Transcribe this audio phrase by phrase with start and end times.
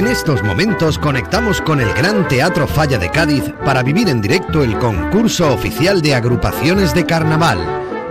[0.00, 4.64] En estos momentos conectamos con el Gran Teatro Falla de Cádiz para vivir en directo
[4.64, 7.58] el concurso oficial de agrupaciones de carnaval.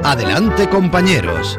[0.03, 1.57] Adelante compañeros.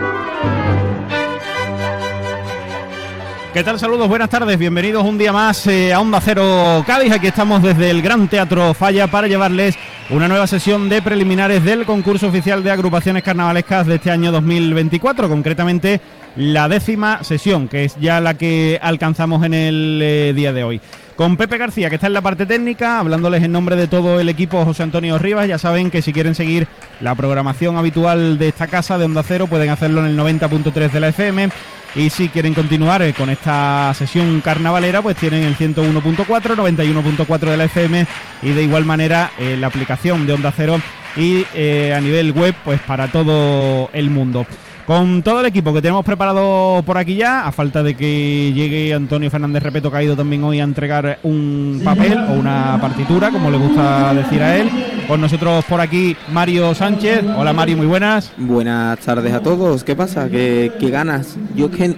[3.53, 3.81] ¿Qué tal?
[3.81, 7.11] Saludos, buenas tardes, bienvenidos un día más eh, a Onda Cero Cádiz.
[7.11, 9.77] Aquí estamos desde el Gran Teatro Falla para llevarles
[10.09, 15.29] una nueva sesión de preliminares del concurso oficial de agrupaciones carnavalescas de este año 2024,
[15.29, 16.01] concretamente
[16.37, 20.81] la décima sesión, que es ya la que alcanzamos en el eh, día de hoy.
[21.17, 24.29] Con Pepe García, que está en la parte técnica, hablándoles en nombre de todo el
[24.29, 25.49] equipo José Antonio Rivas.
[25.49, 26.69] Ya saben que si quieren seguir
[27.01, 31.01] la programación habitual de esta casa de Onda Cero, pueden hacerlo en el 90.3 de
[31.01, 31.51] la FM.
[31.95, 37.57] Y si quieren continuar eh, con esta sesión carnavalera, pues tienen el 101.4, 91.4 de
[37.57, 38.07] la FM
[38.43, 40.81] y de igual manera eh, la aplicación de Onda Cero
[41.17, 44.47] y eh, a nivel web, pues para todo el mundo.
[44.91, 48.93] Con todo el equipo que tenemos preparado por aquí ya, a falta de que llegue
[48.93, 53.31] Antonio Fernández Repeto, que ha ido también hoy a entregar un papel o una partitura,
[53.31, 54.69] como le gusta decir a él.
[55.07, 57.23] Con nosotros por aquí Mario Sánchez.
[57.37, 58.33] Hola Mario, muy buenas.
[58.37, 59.85] Buenas tardes a todos.
[59.85, 60.29] ¿Qué pasa?
[60.29, 61.39] ¿Qué, qué ganas?
[61.55, 61.95] Yo es que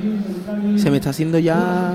[0.76, 1.94] se me está haciendo ya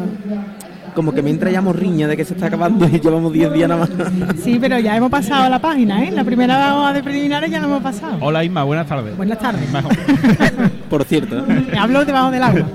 [0.95, 3.69] como que me entra ya morriña de que se está acabando y llevamos 10 días
[3.69, 3.91] nada más.
[4.43, 6.09] Sí, pero ya hemos pasado la página, ¿eh?
[6.09, 8.17] La primera hoja de preliminares ya la hemos pasado.
[8.19, 9.15] Hola Isma, buenas tardes.
[9.15, 9.69] Buenas tardes.
[10.89, 11.45] Por cierto.
[11.79, 12.67] Hablo debajo del agua.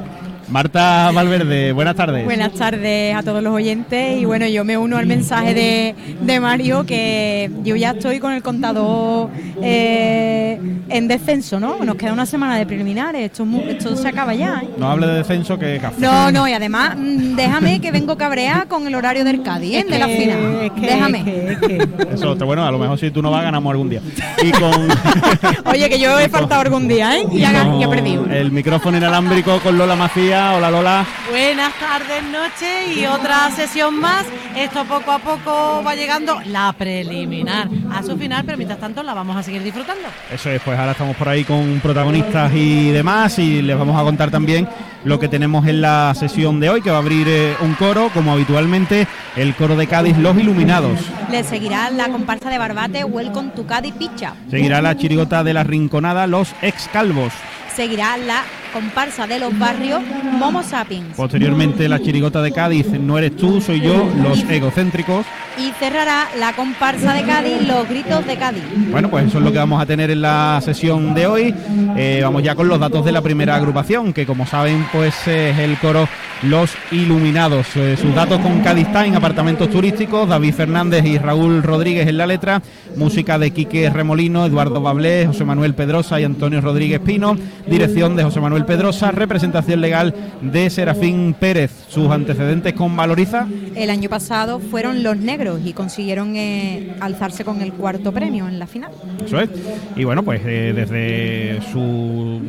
[0.48, 2.24] Marta Valverde, buenas tardes.
[2.24, 6.40] Buenas tardes a todos los oyentes y bueno, yo me uno al mensaje de, de
[6.40, 9.30] Mario que yo ya estoy con el contador
[9.62, 11.78] eh, en descenso, ¿no?
[11.84, 14.68] Nos queda una semana de preliminares, esto, esto se acaba ya, ¿eh?
[14.76, 16.00] No hable de descenso que café.
[16.00, 19.84] No, no, y además mm, déjame que vengo cabrea con el horario del Cádiz, ¿eh?
[19.88, 20.58] de la final.
[20.64, 21.18] Es que- déjame.
[21.20, 23.88] es que- es que- Eso bueno, a lo mejor si tú no vas ganamos algún
[23.88, 24.00] día.
[24.42, 24.72] Y con,
[25.72, 27.26] Oye, que yo he faltado algún día, ¿eh?
[27.32, 28.26] Y ya, con ya he perdido.
[28.26, 29.96] el micrófono inalámbrico con Lola
[30.34, 31.06] Hola Lola.
[31.28, 34.24] Buenas tardes, noches y otra sesión más.
[34.56, 39.12] Esto poco a poco va llegando la preliminar a su final, pero mientras tanto la
[39.12, 40.08] vamos a seguir disfrutando.
[40.32, 44.02] Eso es, pues ahora estamos por ahí con protagonistas y demás y les vamos a
[44.04, 44.66] contar también
[45.04, 48.08] lo que tenemos en la sesión de hoy, que va a abrir eh, un coro,
[48.14, 49.06] como habitualmente,
[49.36, 50.98] el coro de Cádiz Los Iluminados.
[51.30, 54.32] Le seguirá la comparsa de Barbate, Welcome to Cádiz Picha.
[54.50, 57.34] Seguirá la chirigota de la Rinconada Los Ex Calvos.
[57.74, 60.00] Seguirá la comparsa de los barrios
[60.38, 61.14] Momo Sapiens.
[61.16, 65.26] Posteriormente la chirigota de Cádiz No eres tú, soy yo, Los Egocéntricos.
[65.58, 68.62] Y cerrará la comparsa de Cádiz Los Gritos de Cádiz.
[68.90, 71.54] Bueno, pues eso es lo que vamos a tener en la sesión de hoy.
[71.96, 75.50] Eh, vamos ya con los datos de la primera agrupación, que como saben, pues eh,
[75.50, 76.08] es el coro
[76.42, 77.66] Los Iluminados.
[77.76, 82.26] Eh, sus datos con Cádiz Time, apartamentos turísticos, David Fernández y Raúl Rodríguez en la
[82.26, 82.62] letra,
[82.96, 88.24] música de Quique Remolino, Eduardo Bablé, José Manuel Pedrosa y Antonio Rodríguez Pino, dirección de
[88.24, 91.70] José Manuel Pedrosa, representación legal de Serafín Pérez.
[91.88, 93.46] Sus antecedentes con Valoriza.
[93.74, 98.58] El año pasado fueron los negros y consiguieron eh, alzarse con el cuarto premio en
[98.58, 98.90] la final.
[99.24, 99.50] Eso es.
[99.96, 102.40] Y bueno, pues eh, desde su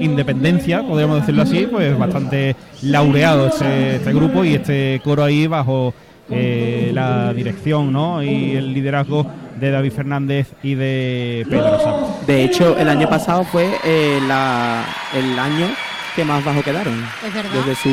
[0.00, 5.94] independencia, podríamos decirlo así, pues bastante laureado este, este grupo y este coro ahí bajo
[6.30, 8.22] eh, la dirección ¿no?
[8.22, 9.26] y el liderazgo
[9.60, 12.24] de David Fernández y de Pedrosa.
[12.26, 14.84] De hecho, el año pasado fue eh, la-
[15.14, 15.68] el año
[16.16, 16.94] que más bajo quedaron.
[17.26, 17.50] Es verdad.
[17.52, 17.88] Desde su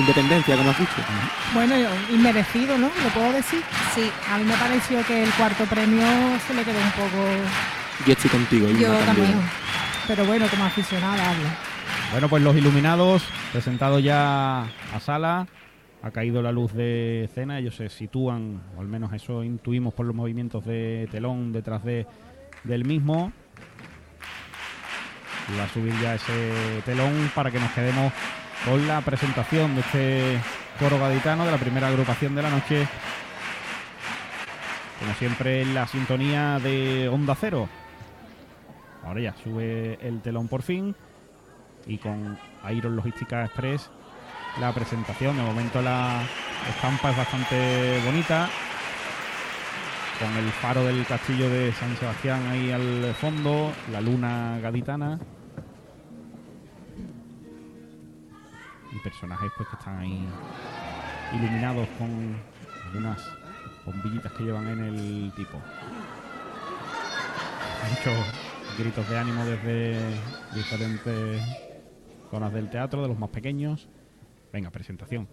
[0.00, 0.92] independencia, como has dicho.
[1.54, 1.74] Bueno,
[2.10, 2.88] inmerecido, ¿no?
[2.88, 3.62] ¿Lo puedo decir?
[3.94, 6.06] Sí, A mí me pareció que el cuarto premio
[6.46, 7.26] se le quedó un poco...
[8.06, 8.68] Yo estoy contigo.
[8.70, 9.34] Yo también.
[10.08, 11.48] Pero bueno, como aficionada hablo.
[12.12, 15.46] Bueno, pues los iluminados, presentados ya a sala,
[16.02, 20.06] ha caído la luz de escena, ellos se sitúan, o al menos eso intuimos por
[20.06, 22.06] los movimientos de telón detrás de,
[22.64, 23.32] del mismo.
[25.58, 28.12] Va a subir ya ese telón para que nos quedemos
[28.64, 30.38] con la presentación de este
[30.78, 32.86] coro gaditano de la primera agrupación de la noche.
[35.00, 37.68] Como siempre en la sintonía de Onda Cero.
[39.04, 40.94] Ahora ya sube el telón por fin
[41.86, 42.38] y con
[42.70, 43.90] Iron Logística Express
[44.60, 45.36] la presentación.
[45.36, 46.22] De momento la
[46.68, 48.48] estampa es bastante bonita.
[50.18, 55.18] Con el faro del castillo de San Sebastián ahí al fondo, la luna gaditana.
[58.92, 60.28] Y personajes pues que están ahí
[61.32, 62.36] iluminados con
[62.86, 63.22] algunas
[63.86, 65.58] bombillitas que llevan en el tipo.
[67.88, 69.98] Muchos gritos de ánimo desde
[70.54, 71.42] diferentes
[72.30, 73.88] zonas del teatro, de los más pequeños.
[74.52, 75.28] Venga, presentación.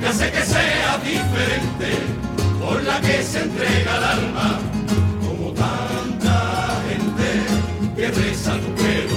[0.00, 1.88] Que hace que sea diferente,
[2.60, 4.58] por la que se entrega el alma,
[5.20, 9.16] como tanta gente que reza tu credo,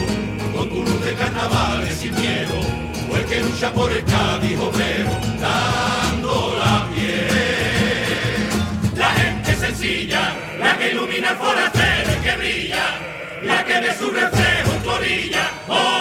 [0.55, 2.55] con tu luz de carnavales sin miedo,
[3.11, 8.47] o el que lucha por el Cádiz obrero, dando la piel.
[8.95, 12.85] La gente sencilla, la que ilumina el forastero y que brilla,
[13.43, 16.00] la que ve su reflejo en tu orilla, óyela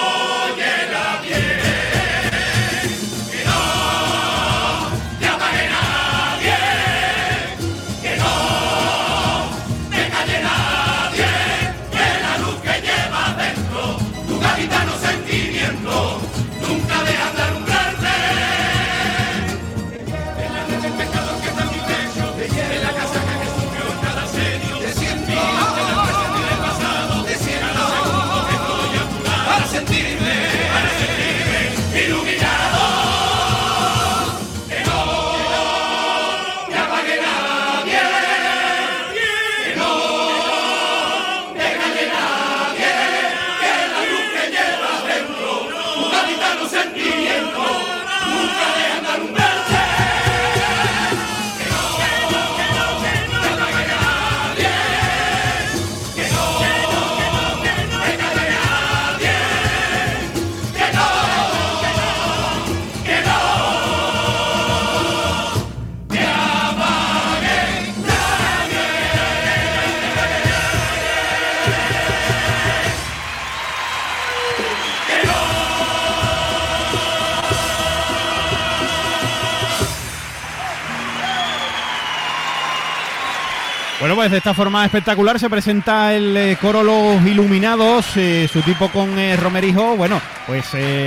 [84.21, 88.91] pues de esta forma espectacular se presenta el eh, coro Los Iluminados, eh, su tipo
[88.91, 90.67] con eh, Romerijo, bueno, pues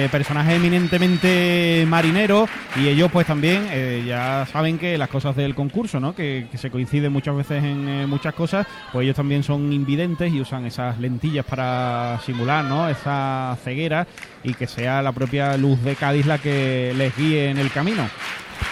[0.10, 3.68] personaje eminentemente marinero y ellos pues también
[4.08, 6.16] ya saben que las cosas del concurso, ¿no?
[6.16, 10.66] Que, se coinciden muchas veces en muchas cosas, pues ellos también son invidentes y usan
[10.66, 12.90] esas lentillas para simular, ¿no?
[12.90, 14.08] Esa ceguera
[14.44, 18.10] y que sea la propia luz de Cádiz la que les guíe en el camino.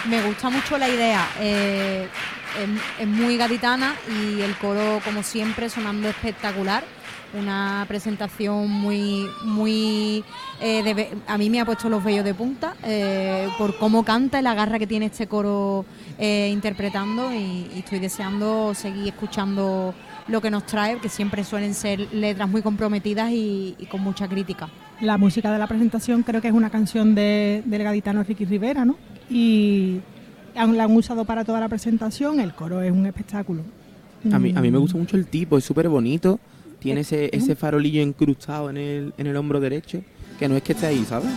[0.08, 1.28] Me gusta mucho la idea.
[2.98, 6.84] Es, muy gaditana y el coro, como siempre, sonando espectacular.
[7.38, 10.22] Una presentación muy, muy.
[10.60, 14.42] eh, a mí me ha puesto los vellos de punta eh, por cómo canta y
[14.42, 15.86] la garra que tiene este coro
[16.18, 17.32] eh, interpretando.
[17.32, 19.94] Y, estoy deseando seguir escuchando
[20.28, 24.68] lo que nos trae, que siempre suelen ser letras muy comprometidas y- con mucha crítica.
[25.00, 28.84] La música de la presentación creo que es una canción de, del gaditano Ricky Rivera,
[28.84, 28.96] ¿no?
[30.54, 33.62] La han usado para toda la presentación, el coro es un espectáculo.
[34.32, 34.80] A mí, a mí me Mm.
[34.80, 36.38] gusta mucho el tipo, es súper bonito.
[36.78, 40.02] Tiene ese, ese farolillo incrustado en el, en el hombro derecho,
[40.38, 41.30] que no es que esté ahí, ¿sabes?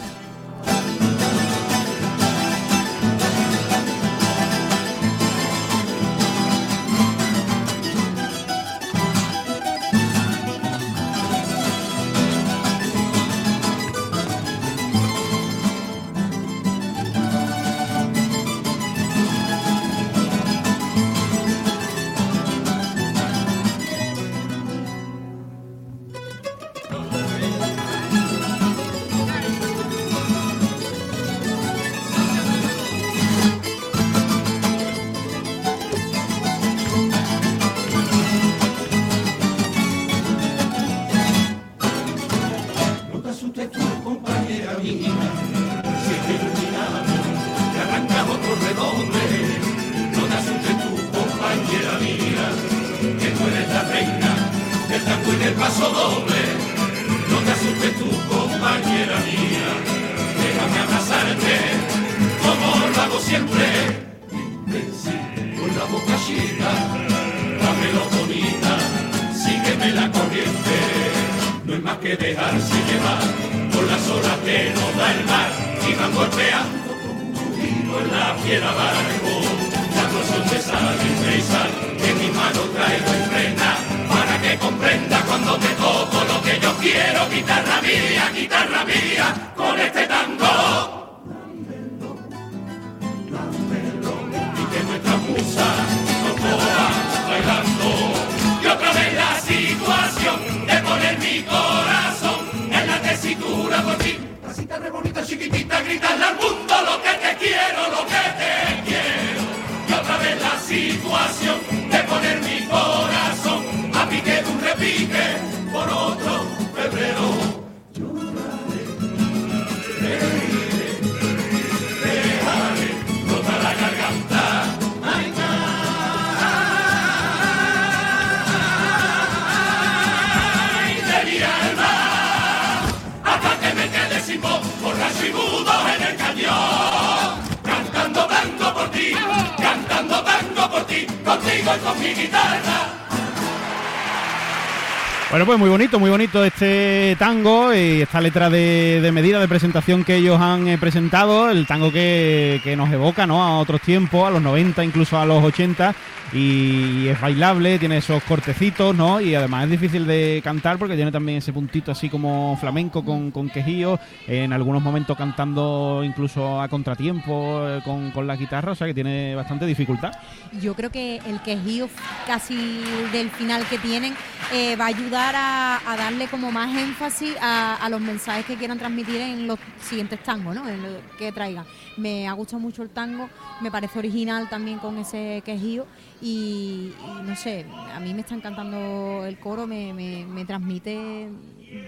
[145.58, 150.16] Muy bonito, muy bonito este tango y esta letra de, de medida de presentación que
[150.16, 153.44] ellos han eh, presentado, el tango que, que nos evoca ¿no?
[153.44, 155.96] a otros tiempos, a los 90, incluso a los 80,
[156.34, 159.22] y es bailable, tiene esos cortecitos, ¿no?
[159.22, 163.32] Y además es difícil de cantar porque tiene también ese puntito así como flamenco con,
[163.32, 168.76] con quejío, en algunos momentos cantando incluso a contratiempo eh, con, con la guitarra, o
[168.76, 170.14] sea que tiene bastante dificultad.
[170.62, 171.88] Yo creo que el quejío
[172.28, 172.82] casi
[173.12, 174.16] del final que tienen
[174.54, 178.56] eh, va a ayudar a, a darle como más énfasis a, a los mensajes que
[178.56, 180.68] quieran transmitir en los siguientes tangos, ¿no?
[180.68, 181.66] En lo que traigan.
[181.98, 183.30] Me ha gustado mucho el tango,
[183.62, 185.86] me parece original también con ese quejío
[186.22, 191.28] y, y no sé, a mí me está encantando el coro, me, me- me transmite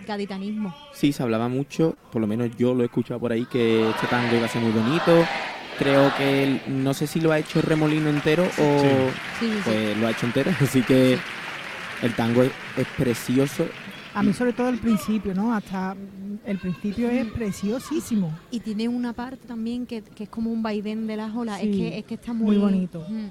[0.06, 0.76] gaditanismo.
[0.94, 4.08] Sí, se hablaba mucho, por lo menos yo lo he escuchado por ahí, que este
[4.08, 5.26] tango iba a ser muy bonito.
[5.78, 9.62] Creo que no sé si lo ha hecho Remolino entero o Sí, sí, sí.
[9.64, 11.20] pues lo ha hecho entero, así que
[12.02, 13.68] el tango es, es precioso.
[14.14, 15.54] A mí sobre todo el principio, ¿no?
[15.54, 15.96] Hasta
[16.46, 18.36] el principio es preciosísimo.
[18.50, 21.76] Y tiene una parte también que, que es como un vaivén de las olas, es,
[21.76, 23.06] que, es que está muy, muy bonito.
[23.08, 23.28] Mm.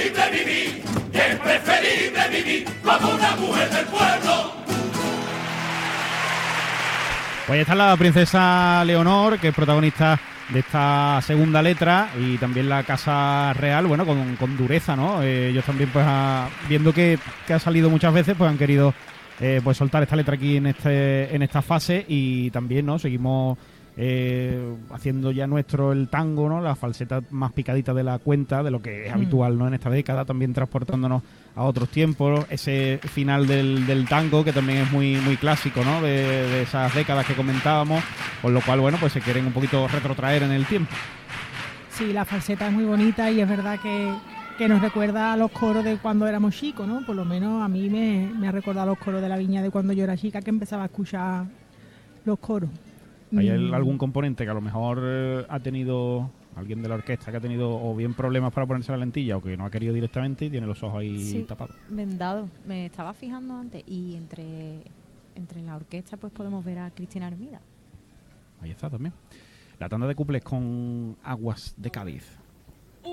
[0.00, 4.52] Preferible vivir es preferible vivir como una mujer del pueblo
[7.46, 12.82] Pues está la princesa Leonor, que es protagonista de esta segunda letra, y también la
[12.84, 15.20] Casa Real, bueno, con, con dureza, ¿no?
[15.22, 18.94] Eh, ellos también, pues, a- viendo que, que ha salido muchas veces, pues han querido
[19.40, 22.98] eh, pues soltar esta letra aquí en este en esta fase y también, ¿no?
[22.98, 23.58] Seguimos
[23.96, 26.60] eh, haciendo ya nuestro el tango, ¿no?
[26.60, 29.66] La falseta más picadita de la cuenta, de lo que es habitual, ¿no?
[29.66, 31.22] En esta década, también transportándonos
[31.54, 36.02] a otros tiempos, ese final del, del tango que también es muy muy clásico, ¿no?
[36.02, 38.04] De, de esas décadas que comentábamos,
[38.42, 40.92] con lo cual, bueno, pues se quieren un poquito retrotraer en el tiempo.
[41.90, 44.12] Sí, la falseta es muy bonita y es verdad que,
[44.58, 47.00] que nos recuerda a los coros de cuando éramos chicos, ¿no?
[47.06, 49.70] Por lo menos a mí me, me ha recordado los coros de la viña de
[49.70, 51.46] cuando yo era chica que empezaba a escuchar
[52.26, 52.68] los coros.
[53.36, 53.74] ¿Hay Mm.
[53.74, 57.40] algún componente que a lo mejor eh, ha tenido alguien de la orquesta que ha
[57.40, 60.50] tenido o bien problemas para ponerse la lentilla o que no ha querido directamente y
[60.50, 61.42] tiene los ojos ahí Sí.
[61.42, 61.76] tapados?
[61.88, 62.48] Vendado.
[62.66, 64.80] Me estaba fijando antes y entre,
[65.34, 67.60] entre la orquesta pues podemos ver a Cristina Hermida.
[68.62, 69.12] Ahí está también.
[69.78, 72.38] La tanda de cuples con Aguas de Cádiz.
[73.04, 73.10] La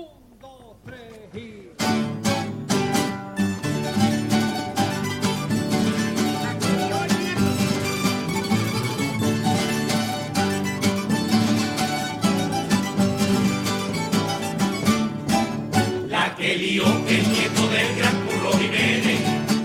[16.44, 19.20] que lió el nieto del gran curro Jiménez,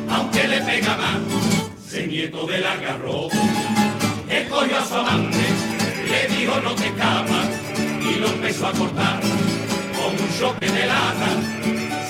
[0.09, 1.17] aunque le pega más,
[1.85, 3.29] ese nieto del algarrobo.
[4.29, 5.45] Él cogió a su amante,
[6.09, 7.47] le dijo no te escapas,
[8.01, 11.29] y lo empezó a cortar con un choque de lata.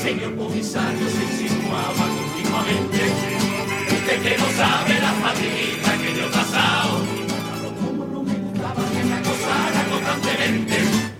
[0.04, 3.02] Señor comisario se insinuaba continuamente,
[3.98, 7.20] usted que no sabe la fatiguita que yo he pasado.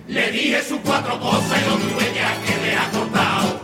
[0.06, 3.60] Le dije sus cuatro cosas y lo tuve ya que ha cortado.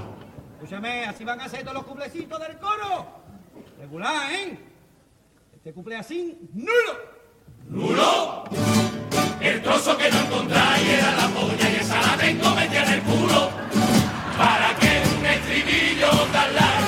[0.54, 3.06] Escúchame, así van a ser todos los cuplecitos del coro.
[3.78, 4.58] Regular, ¿eh?
[5.54, 7.16] Este cumple así, nulo.
[7.68, 8.44] ¡Nulo!
[9.40, 13.02] El trozo que no encontráis era la polla y esa la tengo metida en el
[13.02, 13.50] culo.
[14.38, 16.85] ¿Para qué un estribillo tan largo?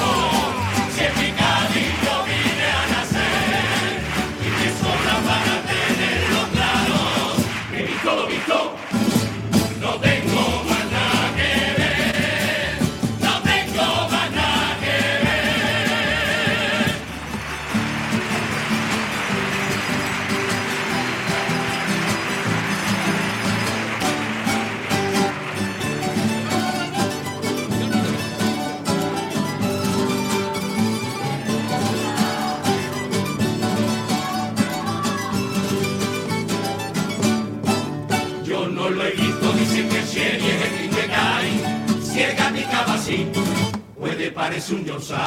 [44.38, 45.18] Puede parecer un Yorkshire.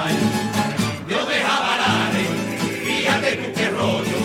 [1.07, 2.29] De oveja valares,
[2.85, 4.19] fíjate tú qué rollo,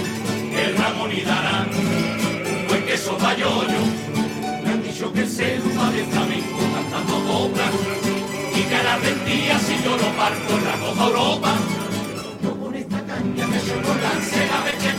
[0.65, 3.81] el Ramón y Darán, un buen queso payoyo.
[4.63, 7.67] Me han dicho que ser va de flamenco cantando cobra,
[8.55, 11.53] y que la Argentina si yo lo parto la coja Europa.
[12.43, 14.97] Yo con esta caña que yo no lance la vez que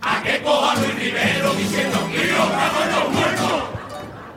[0.00, 3.62] a que coja Luis Rivero diciendo que yo los muertos.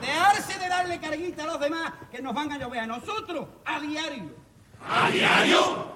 [0.00, 3.80] Dejarse de darle carguita a los demás que nos van a llover a nosotros a
[3.80, 4.39] diario.
[4.88, 5.86] A diario.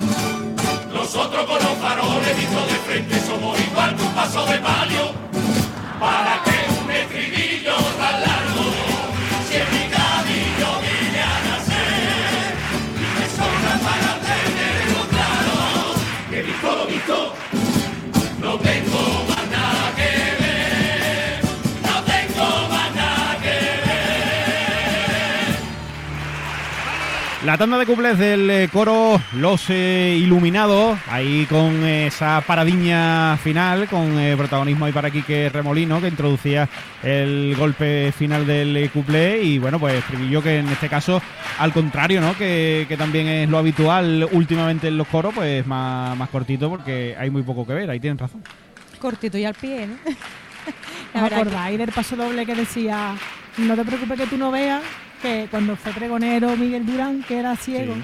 [0.93, 5.13] Nosotros con los faroles vistos de frente somos igual que un paso de palio.
[6.01, 7.54] ¿Para qué un estribillo
[27.45, 33.37] La tanda de cuples del eh, coro Los eh, Iluminados, ahí con eh, esa paradiña
[33.37, 36.67] final, con eh, protagonismo ahí para Quique Remolino, que introducía
[37.03, 39.43] el golpe final del eh, cuplé.
[39.43, 41.21] Y bueno, pues estribillo que en este caso,
[41.59, 42.35] al contrario, ¿no?
[42.39, 47.15] Que, que también es lo habitual últimamente en los coros, pues más, más cortito, porque
[47.19, 48.43] hay muy poco que ver, ahí tienen razón.
[48.99, 49.97] Cortito y al pie, ¿no?
[51.15, 53.15] ¿Os acordáis del paso doble que decía,
[53.59, 54.81] no te preocupes que tú no veas,
[55.25, 58.03] que cuando fue pregonero Miguel Durán, que era ciego, Sí.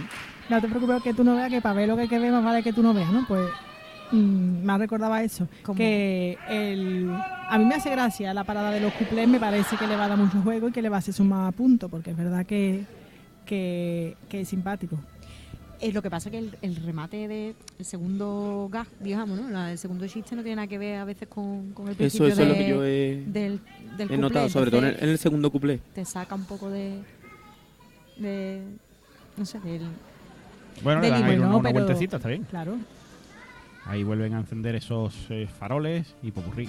[0.48, 2.32] no te preocupes que tú no veas, que para ver lo que hay que ver
[2.32, 3.26] más vale que tú no veas, ¿no?
[3.28, 3.46] Pues
[4.10, 5.76] mm, me recordaba eso, ¿Cómo?
[5.76, 7.10] que el,
[7.48, 10.06] a mí me hace gracia la parada de los cuplés, me parece que le va
[10.06, 12.46] a dar mucho juego y que le va a hacer sumar puntos, porque es verdad
[12.46, 12.84] que,
[13.44, 14.96] que, que es simpático.
[15.82, 19.48] Eh, lo que pasa es que el, el remate del segundo gag, digamos, ¿no?
[19.48, 21.98] La- el segundo chiste no tiene nada que ver a veces con, con el Eso,
[21.98, 23.60] principio eso es lo que yo he, del,
[23.96, 25.80] del he notado, sobre todo en el, entonces en el segundo cuplé.
[25.94, 26.98] Te saca un poco de...
[28.18, 28.62] de
[29.38, 29.82] no sé, del...
[30.82, 32.44] Bueno, le dan ahí una, una pero- vueltecita, está bien.
[32.44, 32.76] Claro.
[33.86, 36.68] Ahí vuelven a encender esos eh, faroles y popurrí.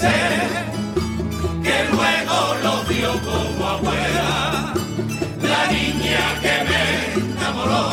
[0.00, 0.40] ser
[1.62, 4.72] que luego lo vio como abuela,
[5.50, 6.84] la niña que me
[7.20, 7.86] enamoró,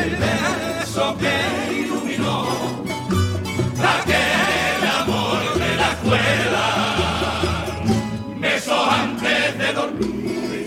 [0.00, 1.36] el beso que
[1.82, 2.36] iluminó
[3.96, 6.66] aquel amor de la escuela,
[8.40, 10.66] besos antes de dormir,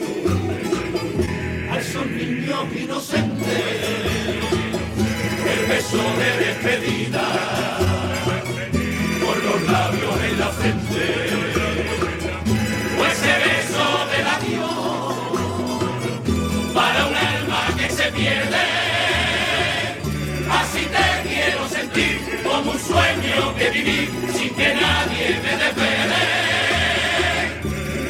[1.71, 3.65] a esos niños inocentes,
[5.53, 7.96] el beso de despedida.
[18.07, 18.69] se pierden.
[20.49, 26.23] Así te quiero sentir, como un sueño que viví, sin que nadie me desvele.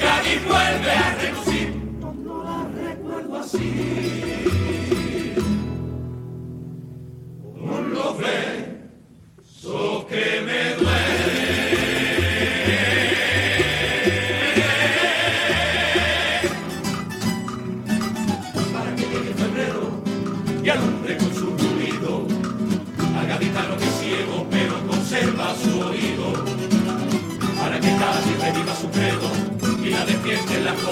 [0.01, 1.67] Cádiz vuelve a relucir,
[1.99, 3.69] cuando la recuerdo así.
[7.55, 8.39] Un lofre,
[9.41, 10.76] so que me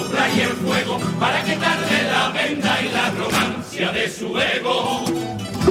[0.06, 5.04] honra y el fuego, para quitarle la venda y la arrogancia de su ego,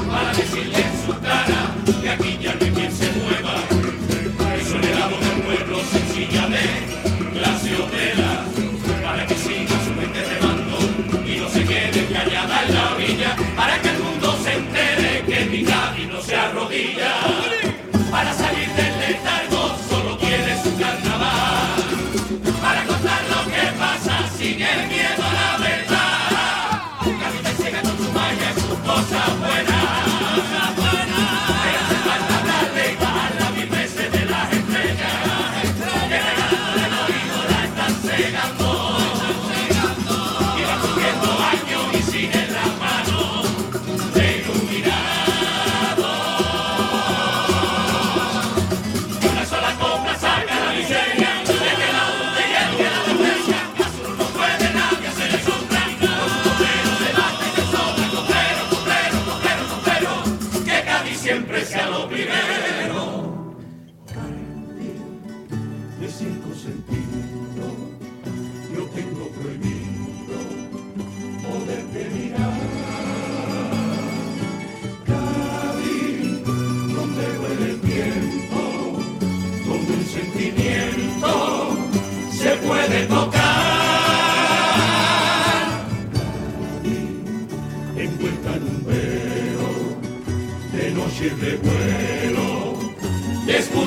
[0.08, 3.56] para decirle en su cara que aquí ya no hay quien se mueva,
[4.56, 8.25] es un legado del pueblo sencilla de clase obrera.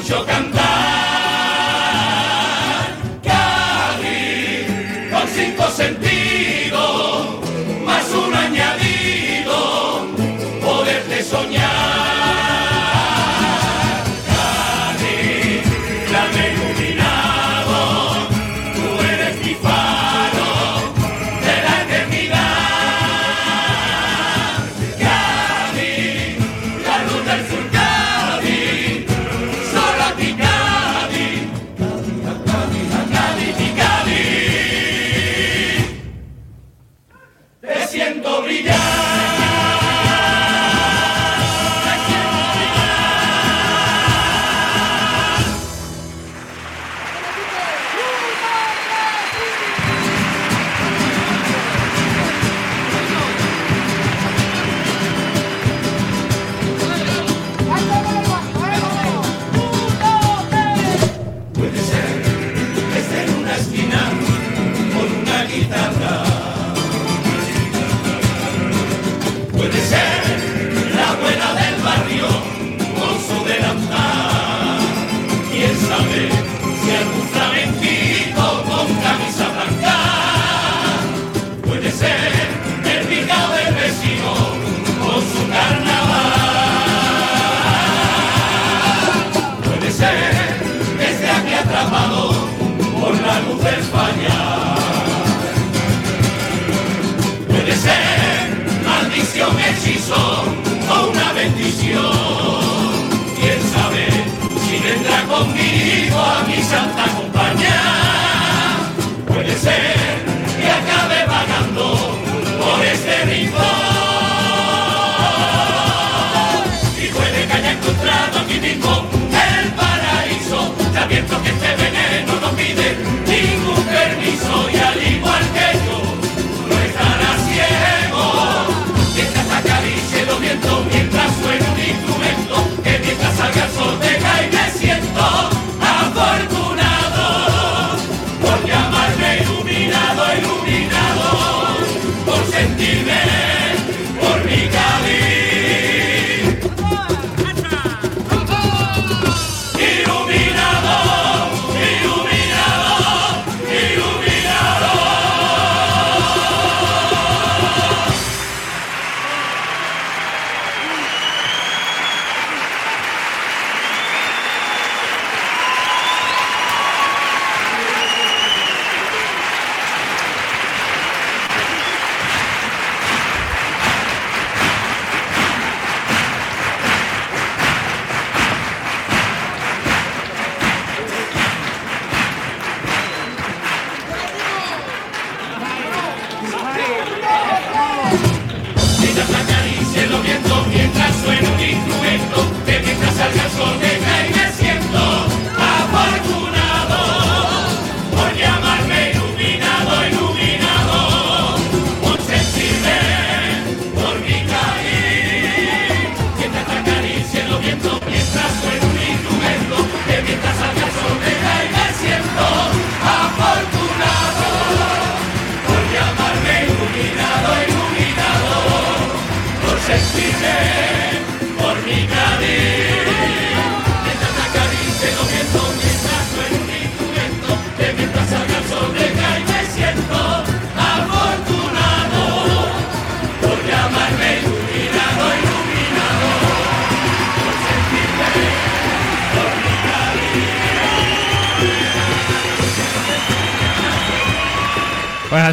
[0.09, 0.58] Te escucho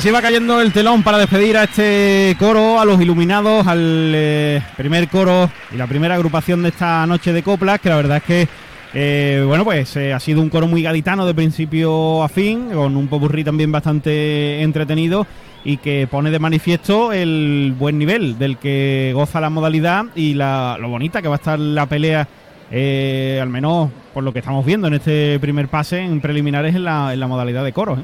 [0.06, 4.62] así va cayendo el telón para despedir a este coro, a los iluminados, al eh,
[4.78, 8.24] primer coro y la primera agrupación de esta noche de coplas, que la verdad es
[8.24, 8.48] que,
[8.94, 12.96] eh, bueno, pues eh, ha sido un coro muy gaditano de principio a fin, con
[12.96, 15.26] un popurrí también bastante entretenido
[15.63, 20.78] y que pone de manifiesto el buen nivel del que goza la modalidad y la,
[20.80, 22.28] lo bonita que va a estar la pelea
[22.72, 26.84] eh, al menos por lo que estamos viendo en este primer pase en preliminares en
[26.84, 28.00] la, modalidad de coros.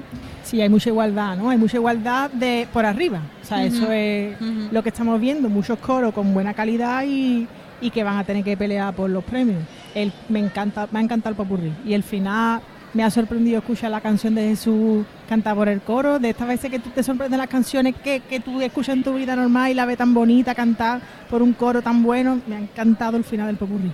[0.51, 1.49] Sí, hay mucha igualdad, ¿no?
[1.49, 3.21] Hay mucha igualdad de por arriba.
[3.41, 4.35] O sea, eso es
[4.69, 7.47] lo que estamos viendo, muchos coros con buena calidad y,
[7.79, 9.63] y que van a tener que pelear por los premios.
[9.95, 11.71] El, me encanta, me ha encantado el popurrí.
[11.85, 12.59] Y el final
[12.93, 16.69] me ha sorprendido escuchar la canción de Jesús cantar por el coro, de estas veces
[16.69, 19.73] que tú te sorprenden las canciones que, que tú escuchas en tu vida normal y
[19.73, 23.47] la ves tan bonita cantar por un coro tan bueno, me ha encantado el final
[23.47, 23.93] del popurrí.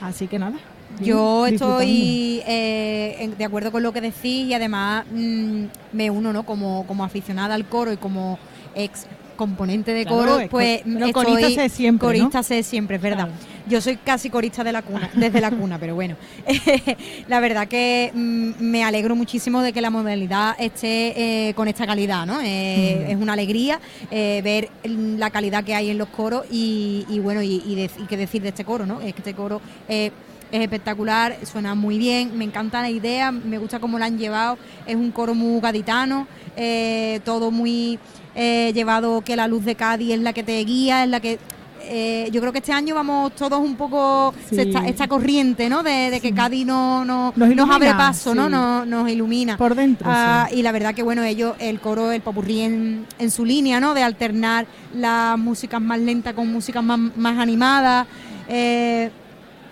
[0.00, 0.54] Así que nada.
[1.00, 6.44] Yo estoy eh, de acuerdo con lo que decís y además mm, me uno, ¿no?
[6.44, 8.38] Como, como aficionada al coro y como
[8.74, 9.06] ex
[9.36, 12.14] componente de Claro, coro, es pues pero estoy- corista sé siempre, ¿no?
[12.14, 13.28] corista sé siempre, es verdad.
[13.68, 16.16] Yo soy casi corista de la cuna, desde la cuna, pero bueno.
[17.28, 21.86] la verdad que mm, me alegro muchísimo de que la modalidad esté eh, con esta
[21.86, 22.40] calidad, ¿no?
[22.40, 23.10] Eh, Mm.
[23.10, 23.78] Es una alegría
[24.10, 27.76] eh, ver mm, la calidad que hay en los coros y, y bueno, y, y,
[27.76, 29.00] dec- y qué decir de este coro, ¿no?
[29.02, 30.12] Es que este coro eh,
[30.52, 34.58] es espectacular, suena muy bien, me encanta la idea, me gusta cómo la han llevado,
[34.86, 37.98] es un coro muy gaditano, eh, todo muy
[38.34, 41.38] eh, llevado que la luz de Cádiz es la que te guía, es la que...
[41.88, 44.72] eh, yo creo que este año vamos todos un poco Sí.
[44.86, 45.82] esta corriente ¿no?
[45.82, 48.46] de, de que Cádiz no, no- Nos nos, abre paso ¿no?
[48.46, 48.50] sí.
[48.52, 52.20] nos, nos ilumina Por dentro, Ah, y la verdad que bueno ellos el coro el
[52.22, 56.98] popurrí en, en su línea no de alternar las músicas más lentas con músicas más,
[57.16, 58.06] más animadas
[58.48, 59.10] eh,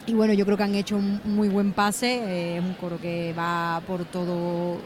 [0.07, 2.17] y bueno, yo creo que han hecho un muy buen pase.
[2.25, 4.79] eh, es un coro que va por todo,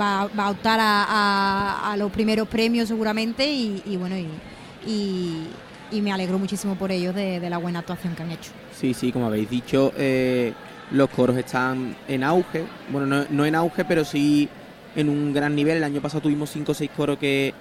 [0.00, 4.28] va, va a optar a, a- a los primeros premios seguramente y, y bueno, y,
[4.86, 5.46] y-
[5.90, 8.50] y me alegro muchísimo por ellos de, de la buena actuación que han hecho.
[8.74, 10.54] Sí, sí, como habéis dicho, eh,
[10.92, 12.64] los coros están en auge.
[12.90, 14.48] Bueno, no, no en auge, pero sí
[14.96, 15.76] en un gran nivel.
[15.78, 17.52] El año pasado tuvimos cinco o seis coros que,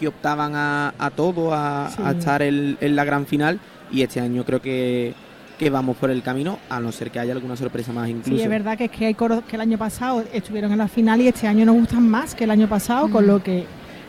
[0.00, 2.02] que optaban a, a todo, a, Sí.
[2.04, 3.60] a estar en, en la gran final.
[3.92, 5.14] Y este año creo que,
[5.58, 8.36] que vamos por el camino, a no ser que haya alguna sorpresa más incluso.
[8.36, 10.88] Sí, es verdad que es que hay coros que el año pasado estuvieron en la
[10.88, 13.64] final y este año nos gustan más que el año pasado, con lo que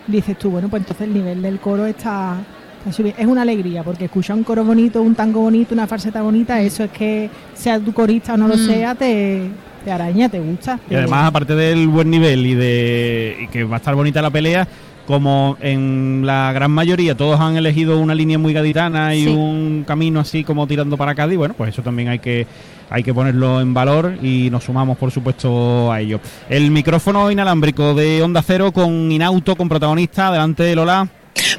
[0.08, 2.38] dices tú, bueno, pues entonces el nivel del coro está,
[2.80, 3.22] está subiendo.
[3.22, 6.84] Es una alegría, porque escuchar un coro bonito, un tango bonito, una falseta bonita, eso
[6.84, 8.66] es que sea tu corista o no lo Mm.
[8.68, 9.50] sea, te,
[9.86, 10.80] te araña, te gusta.
[10.90, 14.30] Y además, aparte del buen nivel y de y que va a estar bonita la
[14.32, 14.68] pelea,
[15.08, 19.30] como en la gran mayoría todos han elegido una línea muy gaditana y Sí.
[19.30, 22.46] un camino así como tirando para Cádiz, bueno, pues eso también hay que
[22.90, 26.20] hay que ponerlo en valor y nos sumamos, por supuesto, a ello.
[26.48, 30.28] El micrófono inalámbrico de Onda Cero con Inauto, con protagonista.
[30.28, 31.08] Adelante, Lola.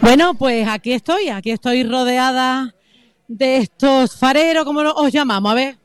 [0.00, 2.74] Bueno, pues aquí estoy, aquí estoy rodeada
[3.26, 5.52] de estos fareros, ¿cómo os llamamos?
[5.52, 5.76] A ver,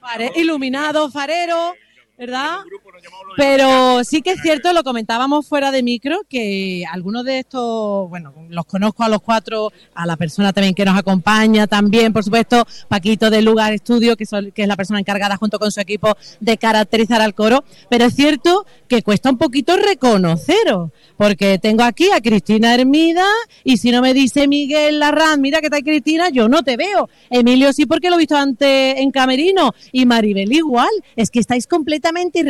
[0.00, 1.72] Fare- iluminados, fareros,
[2.18, 2.56] ¿verdad?
[3.36, 8.34] Pero sí que es cierto, lo comentábamos fuera de micro, que algunos de estos, bueno,
[8.48, 12.66] los conozco a los cuatro, a la persona también que nos acompaña, también, por supuesto,
[12.88, 16.16] Paquito del Lugar Estudio, que, son- que es la persona encargada junto con su equipo
[16.40, 22.10] de caracterizar al coro, pero es cierto que cuesta un poquito reconoceros, porque tengo aquí
[22.12, 23.24] a Cristina Hermida,
[23.64, 27.08] y si no me dice Miguel Larraz, mira que tal Cristina, yo no te veo.
[27.30, 31.66] Emilio sí, porque lo he visto antes en Camerino, y Maribel igual, es que estáis
[31.66, 32.42] completamente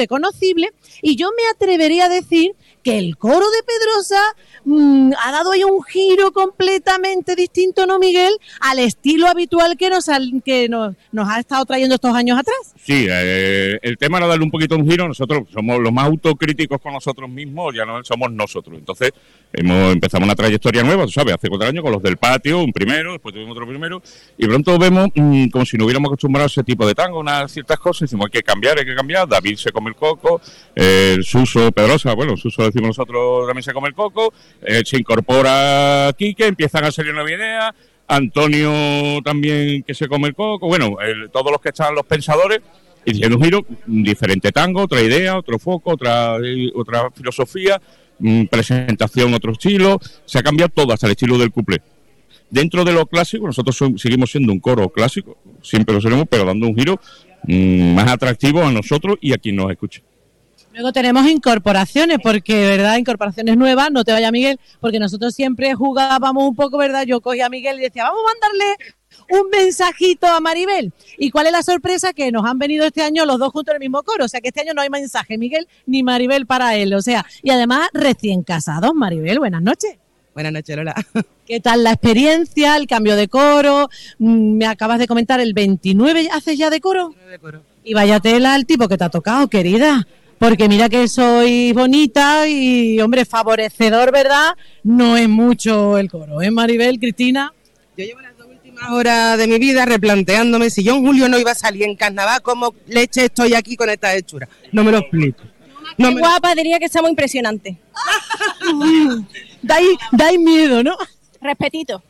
[1.02, 4.20] y yo me atrevería a decir que el coro de Pedrosa
[4.64, 8.32] mm, ha dado ahí un giro completamente distinto, ¿no, Miguel?
[8.60, 12.56] Al estilo habitual que nos, al- que nos, nos ha estado trayendo estos años atrás.
[12.82, 15.06] Sí, eh, el tema era darle un poquito un giro.
[15.08, 18.78] Nosotros somos los más autocríticos con nosotros mismos, ya no somos nosotros.
[18.78, 19.12] Entonces,
[19.52, 22.72] hemos empezado una trayectoria nueva, tú sabes, hace cuatro años con los del patio, un
[22.72, 24.02] primero, después tuvimos otro primero,
[24.38, 27.50] y pronto vemos mm, como si no hubiéramos acostumbrado a ese tipo de tango, unas
[27.52, 29.28] ciertas cosas, y decimos, hay que cambiar, hay que cambiar.
[29.28, 30.40] David se come el coco,
[30.74, 34.82] eh, el Suso Pedrosa, bueno, el Suso decimos nosotros también se come el coco, eh,
[34.84, 37.74] se incorpora Quique, empiezan a salir nuevas ideas.
[38.06, 40.96] Antonio también que se come el coco, bueno,
[41.32, 42.60] todos los que están los pensadores,
[43.04, 46.36] hicieron un giro, diferente tango, otra idea, otro foco, otra,
[46.74, 47.80] otra filosofía,
[48.18, 51.80] mm, presentación, otro estilo, se ha cambiado todo, hasta el estilo del couplé.
[52.50, 56.66] Dentro de lo clásico, nosotros seguimos siendo un coro clásico, siempre lo seremos, pero dando
[56.66, 57.00] un giro
[57.44, 60.02] mm, más atractivo a nosotros y a quien nos escuche.
[60.80, 62.96] Luego tenemos incorporaciones, porque, ¿verdad?
[62.96, 67.02] Incorporaciones nuevas, no te vaya Miguel, porque nosotros siempre jugábamos un poco, ¿verdad?
[67.02, 68.94] Yo cogía a Miguel y decía, vamos a mandarle
[69.28, 70.94] un mensajito a Maribel.
[71.18, 72.14] ¿Y cuál es la sorpresa?
[72.14, 74.24] Que nos han venido este año los dos juntos en el mismo coro.
[74.24, 76.94] O sea que este año no hay mensaje, Miguel ni Maribel para él.
[76.94, 79.98] O sea, y además recién casados, Maribel, buenas noches.
[80.32, 80.94] Buenas noches, Lola.
[81.46, 83.90] ¿Qué tal la experiencia, el cambio de coro?
[84.18, 87.14] Mm, Me acabas de comentar, el 29 haces ya de coro.
[87.84, 90.06] Y vaya tela el tipo que te ha tocado, querida.
[90.40, 94.56] Porque mira que soy bonita y, hombre, favorecedor, ¿verdad?
[94.82, 97.52] No es mucho el coro, ¿eh, Maribel, Cristina?
[97.96, 101.38] Yo llevo las dos últimas horas de mi vida replanteándome si yo en julio no
[101.38, 104.48] iba a salir en carnaval, ¿cómo leche estoy aquí con esta hechura?
[104.72, 105.42] No me lo explico.
[105.98, 107.76] No Qué me- guapa, diría que estamos impresionantes.
[109.62, 110.96] dais, dais miedo, ¿no?
[111.42, 112.02] Respetito.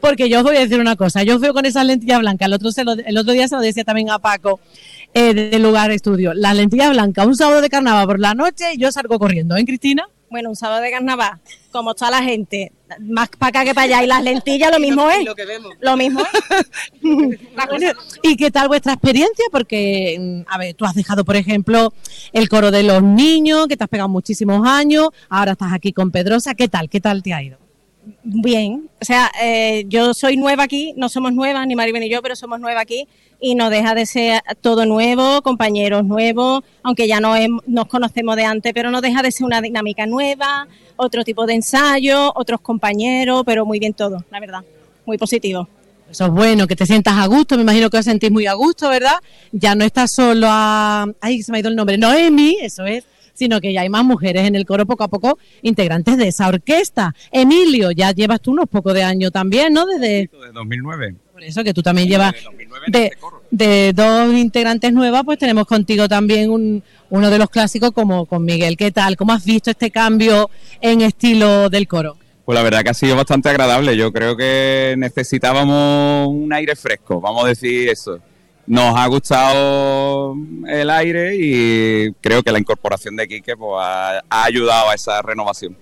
[0.00, 2.46] Porque yo os voy a decir una cosa, yo os veo con esas lentillas blancas,
[2.46, 4.58] el otro, se lo- el otro día se lo decía también a Paco,
[5.14, 6.34] eh, del lugar de estudio.
[6.34, 9.64] Las lentillas blancas, un sábado de carnaval por la noche y yo salgo corriendo, ¿eh,
[9.64, 10.08] Cristina?
[10.30, 11.40] Bueno, un sábado de carnaval,
[11.72, 15.10] como está la gente, más para acá que para allá, y las lentillas lo mismo
[15.10, 15.26] es.
[15.80, 16.70] Lo mismo es.
[18.22, 19.44] ¿Y qué tal vuestra experiencia?
[19.50, 21.92] Porque, mm, a ver, tú has dejado, por ejemplo,
[22.32, 26.12] el coro de los niños, que te has pegado muchísimos años, ahora estás aquí con
[26.12, 26.54] Pedrosa.
[26.54, 26.88] ¿Qué tal?
[26.88, 27.59] ¿Qué tal te ha ido?
[28.22, 32.22] Bien, o sea, eh, yo soy nueva aquí, no somos nuevas, ni Maribel ni yo,
[32.22, 33.06] pero somos nuevas aquí
[33.40, 37.34] y no deja de ser todo nuevo, compañeros nuevos, aunque ya no
[37.66, 41.54] nos conocemos de antes, pero no deja de ser una dinámica nueva, otro tipo de
[41.54, 44.60] ensayo, otros compañeros, pero muy bien todo, la verdad,
[45.06, 45.68] muy positivo.
[46.10, 48.54] Eso es bueno, que te sientas a gusto, me imagino que os sentís muy a
[48.54, 49.14] gusto, ¿verdad?
[49.52, 51.06] Ya no estás solo a...
[51.20, 54.04] Ay, se me ha ido el nombre, Noemi, eso es, sino que ya hay más
[54.04, 57.14] mujeres en el coro poco a poco integrantes de esa orquesta.
[57.30, 59.86] Emilio, ya llevas tú unos pocos de años también, ¿no?
[59.86, 60.28] Desde...
[60.28, 61.14] de 2009.
[61.32, 62.34] Por eso que tú también llevas
[62.88, 63.12] de,
[63.50, 68.44] de dos integrantes nuevas, pues tenemos contigo también un, uno de los clásicos como con
[68.44, 68.76] Miguel.
[68.76, 69.16] ¿Qué tal?
[69.16, 70.50] ¿Cómo has visto este cambio
[70.82, 72.18] en estilo del coro?
[72.44, 73.96] Pues la verdad que ha sido bastante agradable.
[73.96, 78.18] Yo creo que necesitábamos un aire fresco, vamos a decir eso.
[78.70, 80.36] Nos ha gustado
[80.68, 85.20] el aire y creo que la incorporación de Quique pues, ha, ha ayudado a esa
[85.22, 85.76] renovación.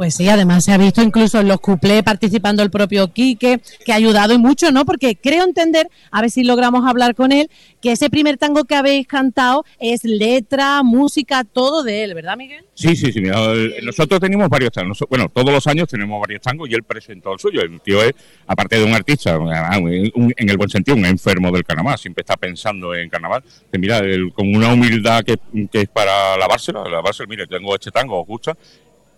[0.00, 3.92] Pues sí, además se ha visto incluso en los cuplés participando el propio Quique, que
[3.92, 4.86] ha ayudado y mucho, ¿no?
[4.86, 7.50] Porque creo entender, a ver si logramos hablar con él,
[7.82, 12.64] que ese primer tango que habéis cantado es letra, música, todo de él, ¿verdad, Miguel?
[12.72, 13.18] Sí, sí, sí.
[13.18, 15.04] el- nosotros tenemos varios tangos.
[15.10, 17.60] Bueno, todos los años tenemos varios tangos y él presentó el suyo.
[17.60, 18.14] El tío es,
[18.46, 21.98] aparte de un artista, un- en el buen sentido, un enfermo del carnaval.
[21.98, 23.44] Siempre está pensando en carnaval.
[23.72, 25.36] Mira, él, con una humildad que,
[25.70, 26.88] que es para lavársela.
[26.88, 28.56] Lavársela, mire, tengo este tango, ¿os gusta?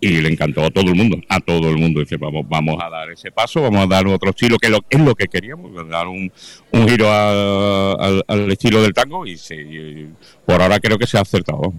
[0.05, 2.01] Y le encantó a todo el mundo, a todo el mundo.
[2.01, 4.99] Dice, vamos, vamos a dar ese paso, vamos a dar otro estilo, que lo- es
[4.99, 6.31] lo que queríamos, dar un,
[6.71, 10.09] un giro a- al, al estilo del tango y, se- y
[10.45, 11.73] por ahora creo que se ha acertado.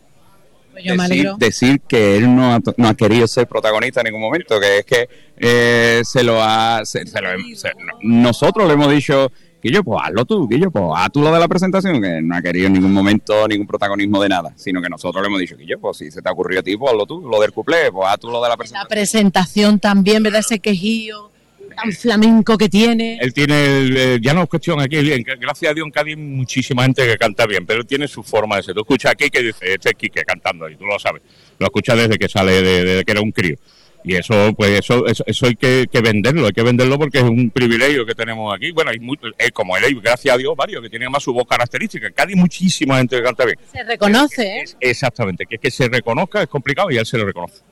[0.72, 4.58] Pues decir, decir que él no ha, no ha querido ser protagonista en ningún momento,
[4.58, 5.08] que es que
[5.38, 6.80] eh, se lo ha.
[6.84, 7.70] se- se lo se-
[8.02, 9.30] nosotros le hemos dicho,
[9.70, 12.42] yo, pues hazlo tú, yo, pues haz tú lo de la presentación, que no ha
[12.42, 15.66] querido en ningún momento ningún protagonismo de nada, sino que nosotros le hemos dicho, que
[15.66, 17.90] yo, pues si se te ha ocurrido a ti, pues hazlo tú, lo del cuplé,
[17.92, 18.84] pues haz tú lo de la presentación.
[18.84, 20.40] La presentación también, ¿verdad?
[20.40, 21.30] Ese quejío
[21.76, 23.18] tan flamenco que tiene.
[23.20, 26.14] Él tiene, el- eh, ya no es cuestión aquí, en- gracias a Dios en Cádiz
[26.16, 28.74] hay muchísima gente que canta bien, pero él tiene su forma de ser.
[28.74, 31.22] Tú escuchas aquí que dice, este es Quique cantando ahí, tú lo sabes.
[31.58, 33.56] Lo escuchas desde que sale, de- desde que era un crío.
[34.06, 37.24] Y eso, pues eso, eso, eso hay que, que venderlo, hay que venderlo porque es
[37.24, 38.70] un privilegio que tenemos aquí.
[38.70, 41.46] Bueno, hay mu- eh, como él, gracias a Dios, varios que tienen más su voz
[41.48, 42.06] característica.
[42.06, 43.56] En Cádiz muchísima gente que canta bien.
[43.72, 44.64] Se reconoce, ¿eh?
[44.80, 47.62] Exactamente, que es que se reconozca es complicado y él se le reconoce.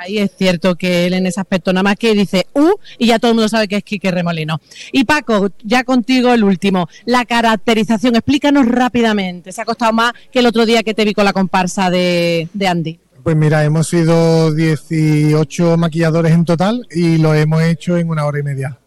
[0.00, 3.18] Ahí es cierto que él en ese aspecto nada más que dice U y ya
[3.18, 4.60] todo el mundo sabe que es Quique Remolino.
[4.92, 6.88] Y Paco, ya contigo el último.
[7.04, 9.50] La caracterización, explícanos rápidamente.
[9.50, 12.48] Se ha costado más que el otro día que te vi con la comparsa de,
[12.52, 12.98] de Andy.
[13.28, 18.38] Pues mira, hemos sido 18 maquilladores en total y lo hemos hecho en una hora
[18.38, 18.78] y media.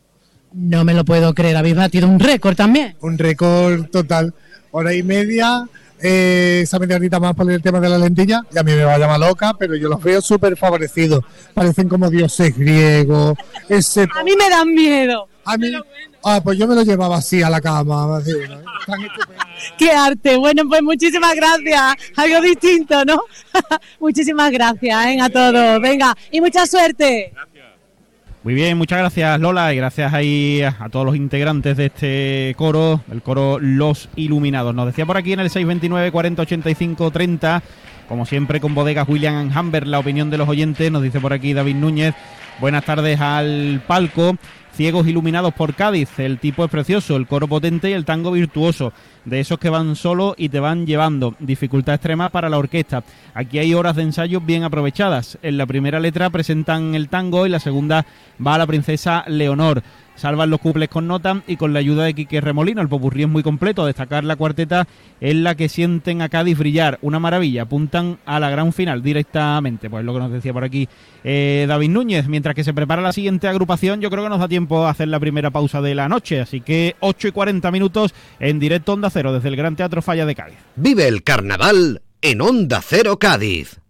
[0.51, 2.95] No me lo puedo creer, habéis batido un récord también.
[3.01, 4.33] Un récord total.
[4.71, 5.69] Hora y media,
[6.01, 8.83] eh, esa media horita más por el tema de la lentilla, y a mí me
[8.83, 11.23] va a llamar loca, pero yo los veo súper favorecidos.
[11.53, 13.37] Parecen como dioses griegos.
[13.69, 15.27] Ese A mí me dan miedo.
[15.45, 15.71] A mí,
[16.23, 18.17] ah, pues yo me lo llevaba así a la cama.
[18.17, 18.61] así, ¿no?
[19.77, 20.37] ¡Qué arte!
[20.37, 21.95] Bueno, pues muchísimas gracias.
[22.15, 23.21] Algo distinto, ¿no?
[23.99, 25.21] muchísimas gracias ¿eh?
[25.21, 25.81] a todos.
[25.81, 27.33] Venga, y mucha suerte.
[28.43, 32.55] Muy bien, muchas gracias Lola y gracias ahí a, a todos los integrantes de este
[32.57, 34.73] coro, el coro Los Iluminados.
[34.73, 37.61] Nos decía por aquí en el 629 40 85 30,
[38.09, 41.53] como siempre con bodegas William Hamber, la opinión de los oyentes, nos dice por aquí
[41.53, 42.15] David Núñez,
[42.59, 44.35] buenas tardes al palco.
[44.81, 48.93] Ciegos iluminados por Cádiz, el tipo es precioso, el coro potente y el tango virtuoso,
[49.25, 51.35] de esos que van solo y te van llevando.
[51.39, 53.03] Dificultad extrema para la orquesta.
[53.33, 55.37] Aquí hay horas de ensayo bien aprovechadas.
[55.41, 58.05] En la primera letra presentan el tango y la segunda
[58.45, 59.83] va a la princesa Leonor.
[60.21, 62.81] Salvan los cuples con nota y con la ayuda de Quique Remolino.
[62.81, 63.87] El popurrí es muy completo.
[63.87, 64.87] Destacar la cuarteta
[65.19, 66.99] es la que sienten a Cádiz brillar.
[67.01, 67.63] Una maravilla.
[67.63, 69.89] Apuntan a la gran final directamente.
[69.89, 70.87] Pues lo que nos decía por aquí
[71.23, 72.27] eh, David Núñez.
[72.27, 75.07] Mientras que se prepara la siguiente agrupación, yo creo que nos da tiempo a hacer
[75.07, 76.41] la primera pausa de la noche.
[76.41, 80.25] Así que 8 y 40 minutos en directo Onda Cero desde el Gran Teatro Falla
[80.25, 80.57] de Cádiz.
[80.75, 83.81] Vive el carnaval en Onda Cero Cádiz.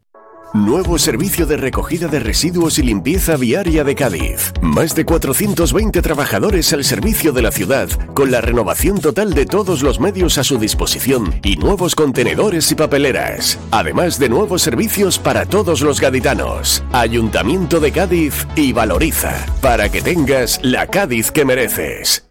[0.54, 4.52] Nuevo servicio de recogida de residuos y limpieza viaria de Cádiz.
[4.62, 9.82] Más de 420 trabajadores al servicio de la ciudad, con la renovación total de todos
[9.82, 13.60] los medios a su disposición y nuevos contenedores y papeleras.
[13.72, 16.84] Además de nuevos servicios para todos los gaditanos.
[16.92, 22.31] Ayuntamiento de Cádiz y Valoriza, para que tengas la Cádiz que mereces.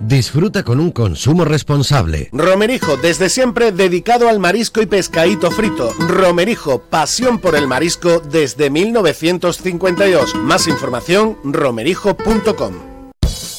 [0.00, 2.28] Disfruta con un consumo responsable.
[2.32, 5.92] Romerijo, desde siempre dedicado al marisco y pescadito frito.
[5.98, 10.36] Romerijo, pasión por el marisco desde 1952.
[10.36, 12.74] Más información, romerijo.com.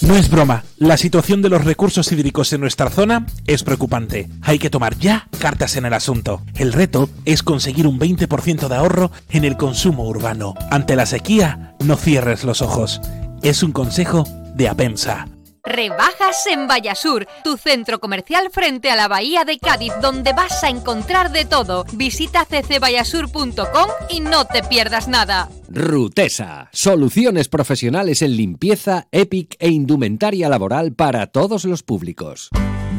[0.01, 4.29] No es broma, la situación de los recursos hídricos en nuestra zona es preocupante.
[4.41, 6.41] Hay que tomar ya cartas en el asunto.
[6.55, 10.55] El reto es conseguir un 20% de ahorro en el consumo urbano.
[10.71, 13.01] Ante la sequía, no cierres los ojos.
[13.43, 14.23] Es un consejo
[14.55, 15.27] de Apensa.
[15.69, 20.69] Rebajas en Vallasur, tu centro comercial frente a la Bahía de Cádiz, donde vas a
[20.69, 21.85] encontrar de todo.
[21.93, 25.47] Visita ccvallasur.com y no te pierdas nada.
[25.69, 32.49] Rutesa, soluciones profesionales en limpieza, EPIC e indumentaria laboral para todos los públicos.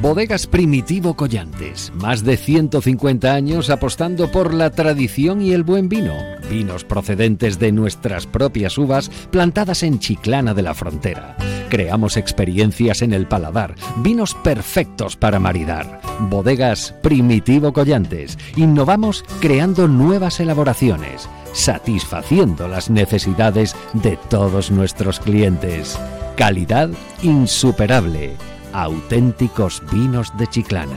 [0.01, 6.15] Bodegas Primitivo Collantes, más de 150 años apostando por la tradición y el buen vino.
[6.49, 11.37] Vinos procedentes de nuestras propias uvas plantadas en Chiclana de la Frontera.
[11.69, 16.01] Creamos experiencias en el paladar, vinos perfectos para maridar.
[16.31, 25.99] Bodegas Primitivo Collantes, innovamos creando nuevas elaboraciones, satisfaciendo las necesidades de todos nuestros clientes.
[26.37, 26.89] Calidad
[27.23, 28.39] insuperable
[28.73, 30.97] auténticos vinos de Chiclana.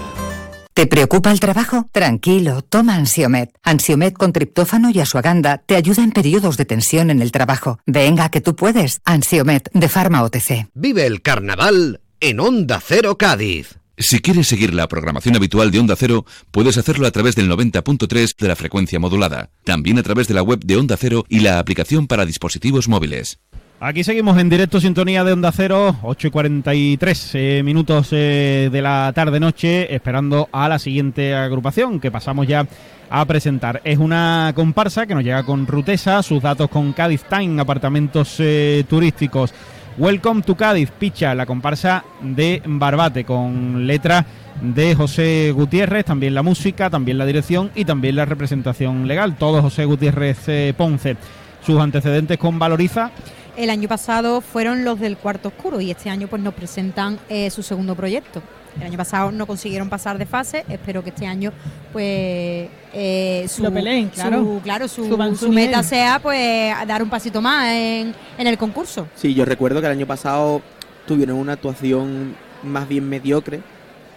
[0.74, 1.86] ¿Te preocupa el trabajo?
[1.92, 3.52] Tranquilo, toma Ansiomet.
[3.62, 7.78] Ansiomet con triptófano y asuaganda te ayuda en periodos de tensión en el trabajo.
[7.86, 9.00] Venga, que tú puedes.
[9.06, 10.70] Ansiomet de Pharma OTC.
[10.74, 13.78] Vive el carnaval en Onda Cero Cádiz.
[14.00, 18.36] Si quieres seguir la programación habitual de Onda Cero, puedes hacerlo a través del 90.3
[18.36, 19.52] de la frecuencia modulada.
[19.64, 23.40] También a través de la web de Onda Cero y la aplicación para dispositivos móviles.
[23.86, 28.82] Aquí seguimos en directo sintonía de Onda Cero, 8 y 43 eh, minutos eh, de
[28.82, 32.66] la tarde-noche, esperando a la siguiente agrupación que pasamos ya
[33.10, 33.82] a presentar.
[33.84, 38.86] Es una comparsa que nos llega con Rutesa, sus datos con Cádiz Time, apartamentos eh,
[38.88, 39.54] turísticos.
[39.98, 44.26] Welcome to Cádiz, Picha, la comparsa de Barbate, con letra
[44.62, 49.36] de José Gutiérrez, también la música, también la dirección y también la representación legal.
[49.36, 51.18] Todo José Gutiérrez Ponce.
[51.66, 53.12] Sus antecedentes con Valoriza
[53.58, 57.49] el año pasado fueron los del Cuarto Oscuro y este año pues nos presentan eh,
[57.49, 58.41] su segundo proyecto.
[58.78, 61.51] El año pasado no consiguieron pasar de fase, espero que este año
[61.91, 64.39] pues eh, su, Lo peleen, claro.
[64.39, 69.08] su, claro, su, su meta sea pues dar un pasito más en, en el concurso.
[69.16, 70.62] Sí, yo recuerdo que el año pasado
[71.06, 73.62] tuvieron una actuación más bien mediocre,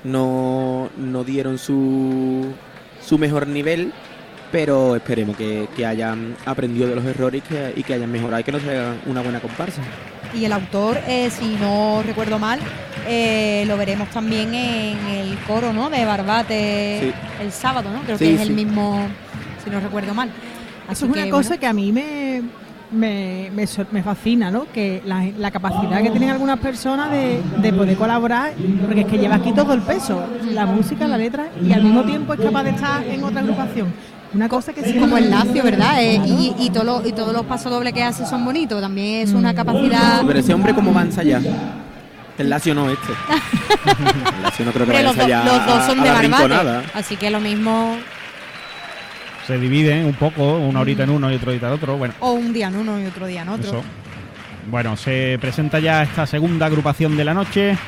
[0.05, 2.47] no, no dieron su,
[3.05, 3.93] su mejor nivel,
[4.53, 8.41] pero esperemos que, que hayan aprendido de los errores y que, y que hayan mejorado
[8.41, 9.83] y que nos hagan una buena comparsa.
[10.35, 12.59] Y el autor, eh, si no recuerdo mal,
[13.07, 15.89] eh, lo veremos también en el coro ¿no?
[15.89, 17.13] de Barbate Sí.
[17.43, 18.01] el sábado, ¿no?
[18.03, 18.49] Creo Sí, que es sí.
[18.49, 19.07] el mismo,
[19.65, 20.29] si no recuerdo mal.
[20.89, 21.61] Así Eso es una que, cosa bueno.
[21.61, 22.43] que a mí me,
[22.93, 23.51] me,
[23.93, 24.67] me fascina, ¿no?
[24.73, 28.53] Que la, la capacidad que tienen algunas personas de, de poder colaborar,
[28.85, 30.23] porque es que lleva aquí todo el peso,
[30.53, 33.93] la música, la letra, y al mismo tiempo es capaz de estar en otra agrupación.
[34.37, 36.03] Una cosa que sí como el Lacio, ¿verdad?
[36.03, 38.83] Eh, y, y, todo lo- y todos los pasodobles que hace son bonitos.
[38.83, 40.23] También es una capacidad.
[40.27, 41.41] Pero ese hombre cómo va a ensayar.
[42.37, 43.13] El Lazio no este.
[44.37, 46.87] El Lazio no creo que vaya los, dos son a de Barbate.
[46.93, 47.97] Así que lo mismo.
[49.47, 51.97] Se dividen un poco, una horita en uno y otra horita en otro.
[51.97, 53.69] Bueno, O un día en uno y otro día en otro.
[53.69, 53.83] Eso.
[54.71, 57.79] Bueno, se presenta ya esta segunda agrupación de la noche.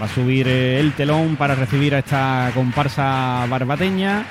[0.00, 4.24] Va a subir eh, el telón para recibir a esta comparsa barbateña.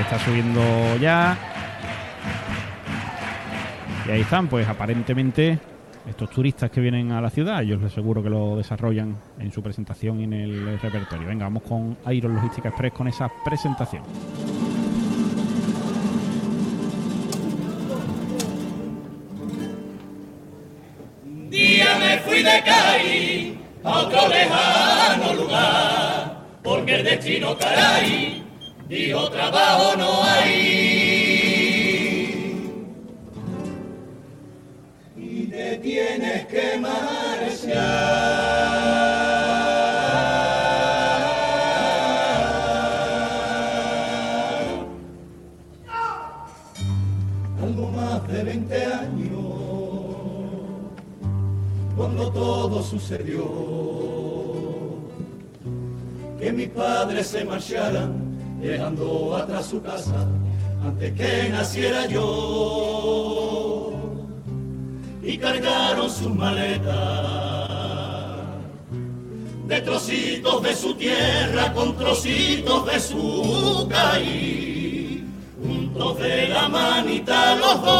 [0.00, 1.36] Está subiendo ya.
[4.06, 5.58] Y ahí están, pues aparentemente
[6.08, 9.62] estos turistas que vienen a la ciudad, ellos les seguro que lo desarrollan en su
[9.62, 11.28] presentación y en el repertorio.
[11.28, 14.02] Venga, vamos con Iron Logística Express con esa presentación.
[21.50, 28.47] Día me fui de Cádiz a otro lejano lugar, porque el destino caray
[28.88, 31.58] dijo trabajo no hay.
[35.16, 37.28] Y te tienes que marchar.
[47.62, 49.38] Algo más de 20 años
[51.96, 53.44] cuando todo sucedió.
[56.38, 58.27] Que mis padres se marcharan,
[58.60, 60.26] dejando atrás su casa,
[60.84, 63.92] antes que naciera yo.
[65.22, 67.68] y cargaron sus maletas
[69.66, 75.22] de trocitos de su tierra con trocitos de su caí,
[75.62, 77.98] juntos de la manita los dos,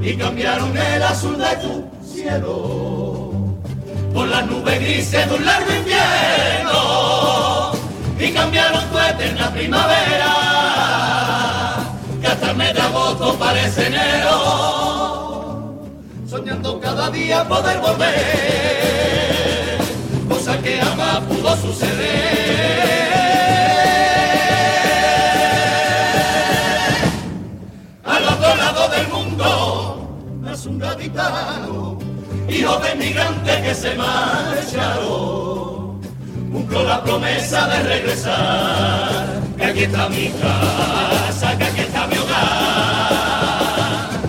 [0.00, 3.17] y cambiaron el azul de tu cielo
[4.18, 7.70] por las nubes grises de un largo invierno,
[8.18, 10.34] y cambiaron tu eterna primavera,
[12.20, 14.34] que hasta el mes de agosto parece enero
[16.28, 18.08] soñando cada día poder volver,
[20.28, 22.97] cosa que jamás pudo suceder.
[32.58, 34.28] Hijo de migrantes que se marcharon,
[36.52, 43.08] cumplo la promesa de regresar, que aquí está mi casa, que aquí está mi hogar.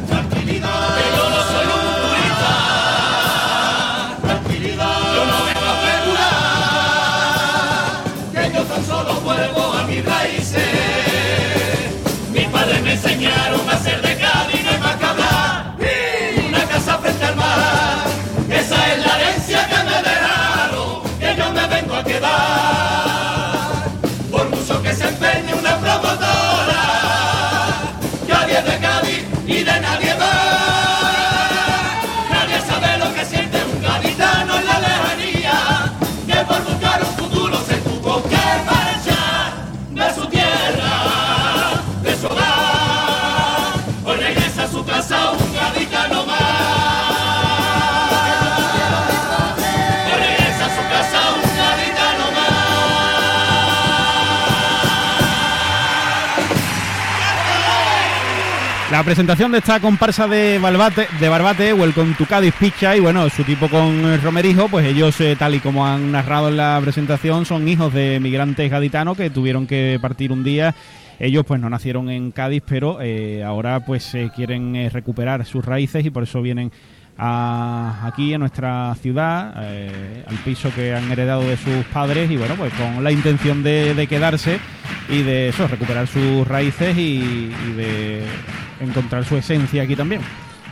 [0.08, 2.54] Tranquilidad, que yo no soy un turista.
[4.22, 6.44] Tranquilidad, yo no vengo a especular.
[8.34, 10.70] Que yo tan solo vuelvo a mis raíces.
[12.32, 14.09] Mis padres me enseñaron a ser de
[59.00, 63.30] La presentación de esta comparsa de Barbate, de Barbate Welcome to Cádiz Picha, y bueno,
[63.30, 67.46] su tipo con Romerijo, pues ellos, eh, tal y como han narrado en la presentación,
[67.46, 70.76] son hijos de migrantes gaditanos que tuvieron que partir un día.
[71.18, 76.06] Ellos pues no nacieron en Cádiz, pero eh, ahora pues eh, quieren recuperar sus raíces
[76.06, 76.70] y por eso vienen
[77.20, 82.38] a- aquí a nuestra ciudad, eh, al piso que han heredado de sus padres y
[82.38, 84.60] bueno, pues con la intención de, de quedarse
[85.10, 88.24] y de eso, recuperar sus raíces y, y de
[88.80, 90.22] encontrar su esencia aquí también.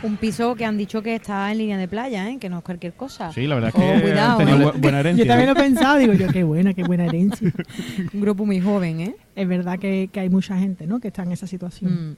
[0.00, 2.38] Un piso que han dicho que está en línea de playa, ¿eh?
[2.38, 3.32] que no es cualquier cosa.
[3.32, 4.64] Sí, la verdad es Oh, que han cuidado, tenido ¿eh?
[4.72, 5.24] bu- buena herencia.
[5.24, 7.50] Yo también lo he pensado, digo yo, qué buena, qué buena herencia.
[8.14, 9.16] Un grupo muy joven, ¿eh?
[9.34, 11.00] Es verdad que, que hay mucha gente, ¿no?
[11.00, 12.10] Que está en esa situación.
[12.12, 12.16] Mm.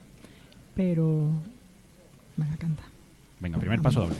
[0.75, 1.31] Pero...
[2.37, 2.85] Me va a cantar.
[3.41, 4.15] Venga, primer paso doble.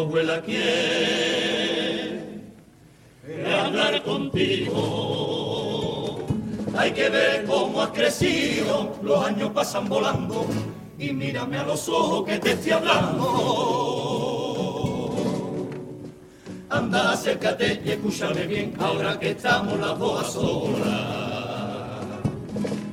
[0.00, 2.18] Abuela quiere
[3.58, 5.46] hablar contigo.
[6.76, 10.46] Hay que ver cómo has crecido, los años pasan volando
[10.98, 13.24] y mírame a los ojos que te estoy hablando.
[16.70, 21.18] Anda, acércate y escúchame bien, ahora que estamos las dos solas.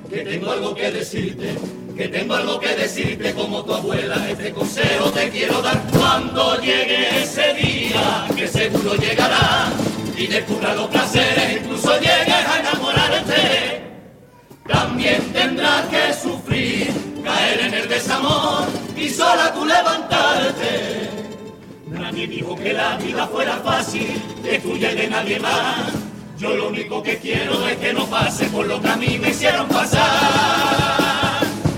[0.10, 1.56] Que tengo algo que decirte,
[1.96, 4.30] que tengo algo que decirte como tu abuela.
[4.30, 9.70] Este consejo te quiero dar cuando llegue ese día, que seguro llegará.
[10.18, 13.82] Y descubra los placeres, incluso llegues a enamorarte.
[14.68, 16.92] También tendrás que sufrir,
[17.24, 18.66] caer en el desamor
[18.98, 21.10] y sola tú levantarte.
[21.88, 25.92] Nadie dijo que la vida fuera fácil, de tuya y de nadie más.
[26.38, 29.30] Yo lo único que quiero es que no pase por lo que a mí me
[29.30, 31.15] hicieron pasar.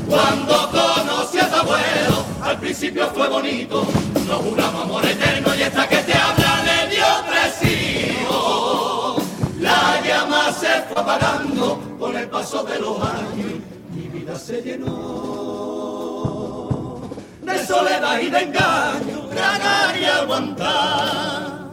[0.08, 3.86] Cuando conocí a tu abuelo, al principio fue bonito,
[4.26, 9.24] nos juramos amor eterno y esta que te habla le dio tres hijos.
[9.60, 13.60] La llama se fue apagando con el paso de los años,
[13.92, 15.18] mi vida se llenó
[17.42, 21.68] de soledad y de engaño, tragar y aguantar.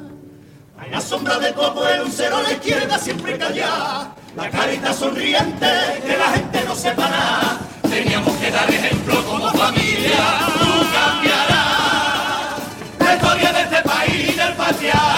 [0.78, 4.14] A la sombra de tu abuelo, un cero a la izquierda, siempre callada.
[4.36, 5.66] La carita sonriente,
[6.04, 7.60] que la gente no sepa nada.
[7.94, 10.40] Teníamos que dar ejemplo como familia.
[10.58, 12.58] Tú cambiarás.
[12.98, 15.13] Esto historia de este país del patriarcado.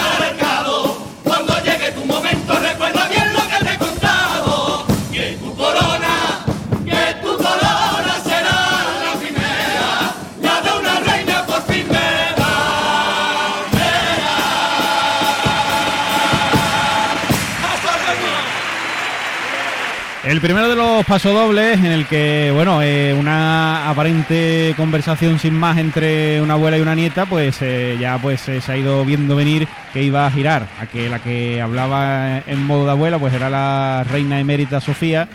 [20.27, 25.77] El primero de los pasodobles en el que, bueno, eh, una aparente conversación sin más
[25.77, 29.37] entre una abuela y una nieta, pues eh, ya pues eh, se ha ido viendo
[29.37, 33.33] venir que iba a girar, a que la que hablaba en modo de abuela pues
[33.33, 35.29] era la reina emérita Sofía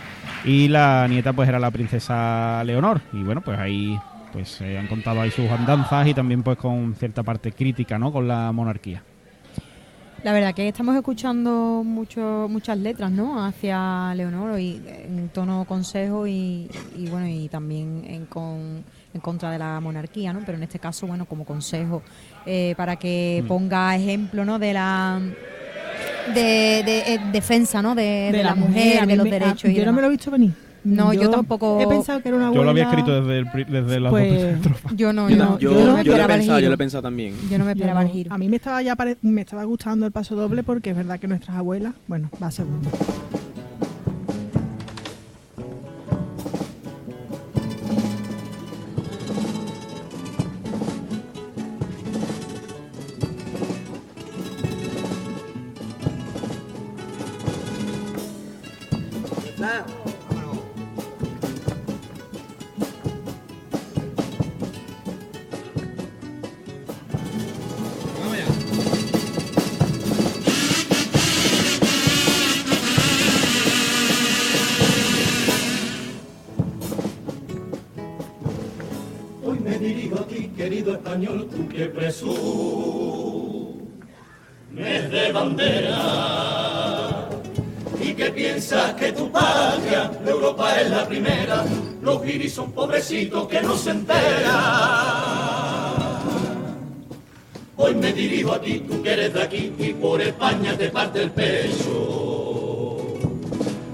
[0.45, 3.01] y la nieta pues era la princesa Leonor.
[3.13, 3.99] Y bueno, pues ahí
[4.31, 8.11] pues han contado ahí sus andanzas y también pues con cierta parte crítica, ¿no?
[8.11, 9.01] Con la monarquía.
[10.23, 13.43] La verdad que estamos escuchando mucho, muchas letras, ¿no?
[13.43, 19.51] Hacia Leonor y en tono consejo y, y bueno y también en, con, en contra
[19.51, 20.39] de la monarquía, ¿no?
[20.45, 22.01] Pero en este caso, bueno, como consejo
[22.45, 23.47] eh, para que Mm.
[23.47, 24.59] ponga ejemplo, ¿no?
[24.59, 25.19] De la
[26.33, 27.93] de, de, eh, defensa, ¿no?
[27.93, 29.65] De, de la, a mujer, de los me- derechos.
[29.65, 30.53] ah, y yo no me lo he visto venir.
[30.83, 32.61] No, yo tampoco- He pensado que era una abuela.
[32.61, 34.57] Yo lo había escrito desde, el, pri- desde las Pues.
[34.95, 36.73] Yo no, Yo, yo, no- yo- yo no me yo lo he pensado, yo lo
[36.75, 37.35] he pensado también.
[37.49, 38.33] Yo no me esperaba Yo el giro.
[38.33, 41.19] A mí me estaba ya pare- me estaba gustando el paso doble porque es verdad
[41.19, 42.89] que nuestras abuelas, bueno, va segundo.
[81.73, 82.21] Que presumes
[85.11, 87.29] de bandera
[87.99, 91.65] y que piensas que tu patria, Europa es la primera,
[92.01, 94.53] los guiris son pobrecitos que no se enteran.
[97.75, 101.23] Hoy me dirijo a ti, tú que eres de aquí y por España te parte
[101.23, 103.17] el pecho.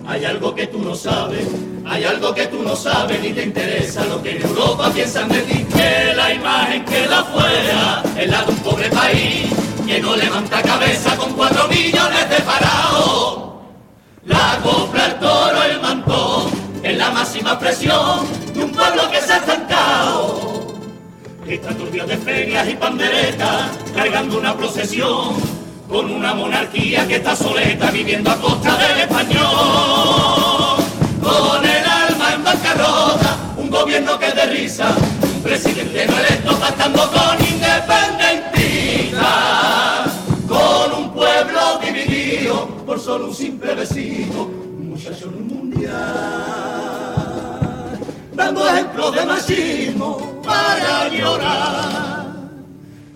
[0.06, 1.48] Hay algo que tú no sabes,
[1.90, 5.42] hay algo que tú no sabes ni te interesa lo que en Europa piensan de
[5.42, 5.66] ti.
[5.66, 9.48] Que la imagen queda fuera es la de un pobre país
[9.88, 13.40] que no levanta cabeza con cuatro millones de parados.
[14.26, 16.52] La copla, el toro, el mantón
[16.84, 20.68] es la máxima presión de un pueblo que se ha estancado.
[21.48, 25.34] Está turbio de ferias y panderetas, cargando una procesión,
[25.90, 30.59] con una monarquía que está soleta, viviendo a costa del español.
[31.30, 34.68] Con el alma en bancarrota, un gobierno que de
[35.34, 40.10] un presidente no electo pactando con independentistas,
[40.48, 47.20] con un pueblo dividido por solo un simple besito, un muchacho en un mundial
[48.40, 52.26] dando ejemplos de machismo para llorar.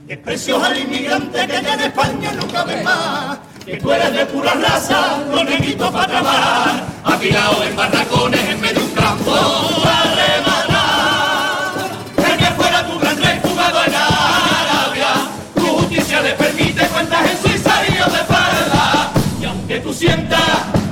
[0.05, 3.39] Desprecios al inmigrante que ya en España no cabe más.
[3.65, 6.85] Que tú eres de pura raza, los negritos para trabajar.
[7.05, 11.87] Afilados en barracones en medio de un campo a rematar.
[12.17, 15.07] El que fuera tu gran rey jugado en Arabia.
[15.55, 19.11] Tu justicia le permite cuentas en Suiza y de espalda.
[19.41, 20.82] Y aunque tú sientas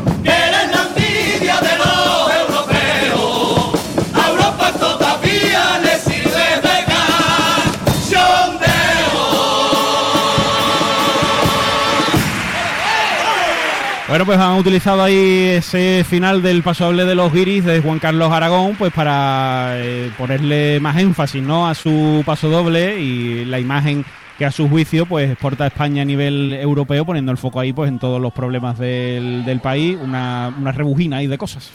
[14.22, 15.16] Bueno, pues han utilizado ahí
[15.58, 20.80] ese final del pasoable de los guiris de Juan Carlos Aragón, pues para eh, ponerle
[20.80, 21.68] más énfasis, ¿no?
[21.68, 24.06] A su paso doble y la imagen
[24.38, 27.74] que a su juicio pues exporta a España a nivel europeo, poniendo el foco ahí
[27.74, 31.72] pues en todos los problemas del, del país, una, una rebujina ahí de cosas.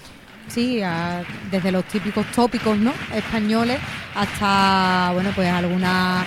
[0.47, 2.93] Sí, a- desde los típicos tópicos, ¿no?
[3.13, 3.79] Españoles
[4.15, 6.25] hasta, bueno, pues algunas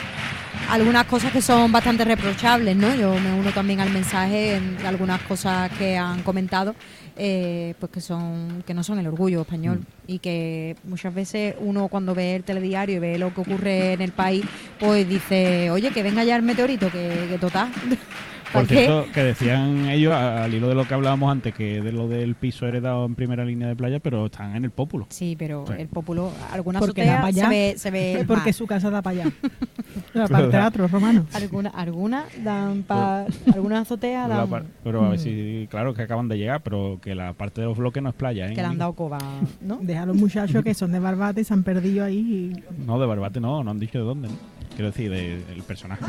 [0.69, 2.93] algunas cosas que son bastante reprochables, ¿no?
[2.95, 6.75] Yo me uno también al mensaje en algunas cosas que han comentado,
[7.17, 11.87] eh, pues que son que no son el orgullo español y que muchas veces uno
[11.87, 14.45] cuando ve el telediario y ve lo que ocurre en el país,
[14.79, 17.69] pues dice, oye, que venga ya el meteorito, que, que total.
[18.51, 18.75] Por ¿Para qué?
[18.85, 22.33] cierto, que decían ellos, al hilo de lo que hablábamos antes, que de lo del
[22.35, 25.05] piso heredado en primera línea de playa, pero están en el pópulo.
[25.09, 25.73] Sí, pero Sí.
[25.77, 27.43] el pópulo, alguna Porque da azotea para allá.
[27.43, 28.53] se ve, se ve Porque mal.
[28.53, 29.31] su casa da para allá.
[30.13, 31.25] Para el da- teatro romano.
[31.33, 35.21] Alguna, alguna dan pa, algunas azoteas Pero, la dan, par- pero a ver Mm.
[35.23, 38.15] si, claro, que acaban de llegar, pero que la parte de los bloques no es
[38.15, 38.49] playa, ¿eh?
[38.55, 39.19] que le han dado coba,
[39.61, 39.77] ¿no?
[39.81, 42.53] Deja a los muchachos que son de Barbate y se han perdido ahí.
[42.79, 44.27] y- No, de Barbate no, no han dicho de dónde.
[44.29, 44.33] ¿no?
[44.75, 46.05] quiero decir, del el personaje.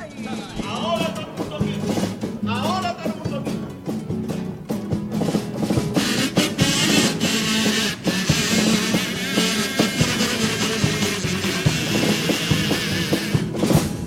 [0.65, 1.07] Ahora
[2.49, 3.51] Ahora mundo aquí.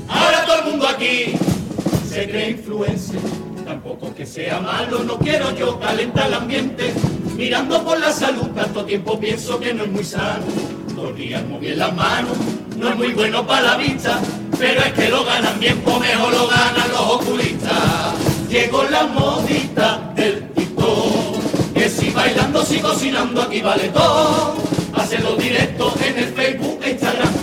[0.09, 1.35] Ahora todo el mundo aquí
[2.09, 3.19] se cree influencer.
[3.65, 6.93] Tampoco que sea malo, no quiero yo calentar el ambiente.
[7.35, 10.43] Mirando por la salud, tanto tiempo pienso que no es muy sano.
[10.95, 12.37] Dos bien las manos,
[12.77, 14.19] no es muy bueno para la vista.
[14.59, 18.13] Pero es que lo ganan bien, pues mejor lo ganan los oculistas.
[18.49, 21.73] Llegó la modita del TikTok.
[21.73, 24.55] Que si bailando, si cocinando, aquí vale todo.
[24.93, 27.33] Hacerlo directo en el Facebook e Instagram.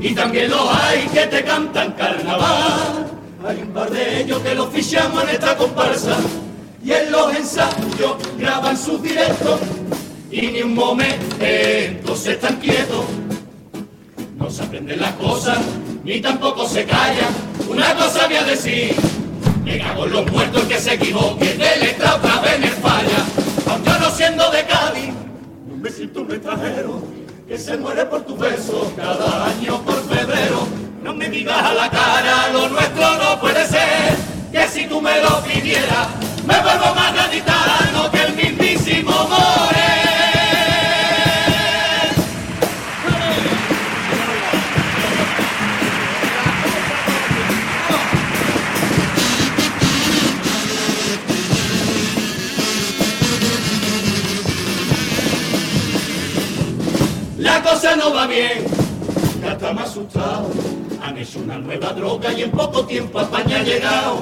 [0.00, 3.21] Y también los hay que te cantan carnaval.
[3.44, 6.16] Hay un par de ellos que los fichamos en esta comparsa.
[6.84, 9.60] Y en los ensayos graban sus directos.
[10.30, 13.04] Y ni un momento se están quietos.
[14.36, 15.58] No se aprenden las cosas,
[16.04, 17.34] ni tampoco se callan.
[17.68, 18.94] Una cosa voy a decir.
[19.64, 21.60] Me cago los muertos que se equivoquen.
[21.60, 23.24] Él está otra vez el falla.
[23.70, 25.14] Aunque no siendo de Cádiz,
[25.68, 27.02] no me siento un extranjero
[27.48, 30.81] que se muere por tu beso cada año por febrero.
[31.02, 34.16] No me digas a la cara, lo nuestro no puede ser.
[34.52, 36.08] Que si tú me lo pidieras,
[36.46, 39.82] me vuelvo más gaditano que el mismísimo More.
[57.38, 58.64] La cosa no va bien,
[59.40, 60.81] ya estamos asustados.
[61.02, 64.20] Han hecho una nueva droga y en poco tiempo a España ha llegado.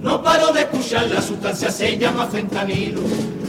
[0.00, 3.02] No paro de escuchar, la sustancia se llama fentanilo.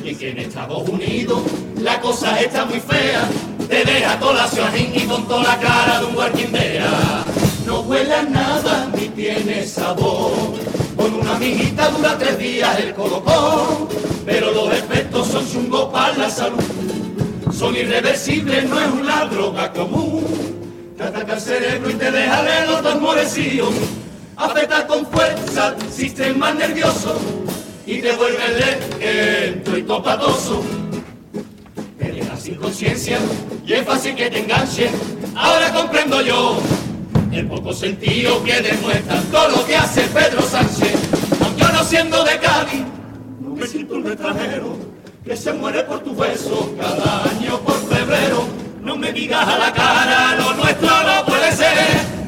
[0.03, 1.41] Y que en Estados Unidos
[1.79, 3.27] la cosa está muy fea.
[3.69, 7.23] Te deja toda la ciajín y con toda la cara de un guarquindera.
[7.65, 10.31] No huele a nada ni tiene sabor.
[10.95, 13.87] Con una mijita dura tres días el colocón.
[14.25, 16.63] Pero los efectos son chungos para la salud
[17.51, 20.54] son irreversibles, no es una droga común.
[20.97, 23.73] Te ataca el cerebro y te deja de los dos morecillos.
[24.37, 27.19] Afecta con fuerza el sistema nervioso
[27.85, 28.43] y te vuelve
[29.05, 30.63] lento y topatoso.
[31.99, 33.19] Te deja sin conciencia
[33.65, 34.89] y es fácil que te enganche.
[35.35, 36.61] Ahora comprendo yo
[37.33, 40.95] el poco sentido que demuestra todo lo que hace Pedro Sánchez.
[41.43, 42.83] Aunque yo no siendo de Cádiz,
[43.41, 44.77] no me siento un extranjero
[45.25, 48.64] que se muere por tu beso cada año por febrero.
[48.85, 51.73] No me digas a la cara, lo nuestro no puede ser,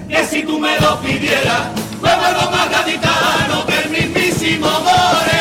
[0.09, 1.67] que si tú me lo pidieras,
[2.01, 5.37] me vuelvo más gaditano que el mismísimo More.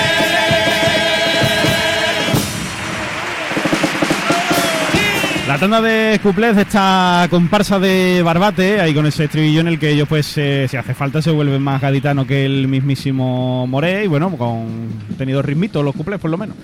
[5.49, 9.79] La tanda de cuplés de esta comparsa de Barbate, ahí con ese estribillo en el
[9.79, 14.05] que ellos, pues, eh, si hace falta, se vuelven más gaditano que el mismísimo Moré,
[14.05, 16.57] y bueno, con tenido ritmito los cuplés, por lo menos.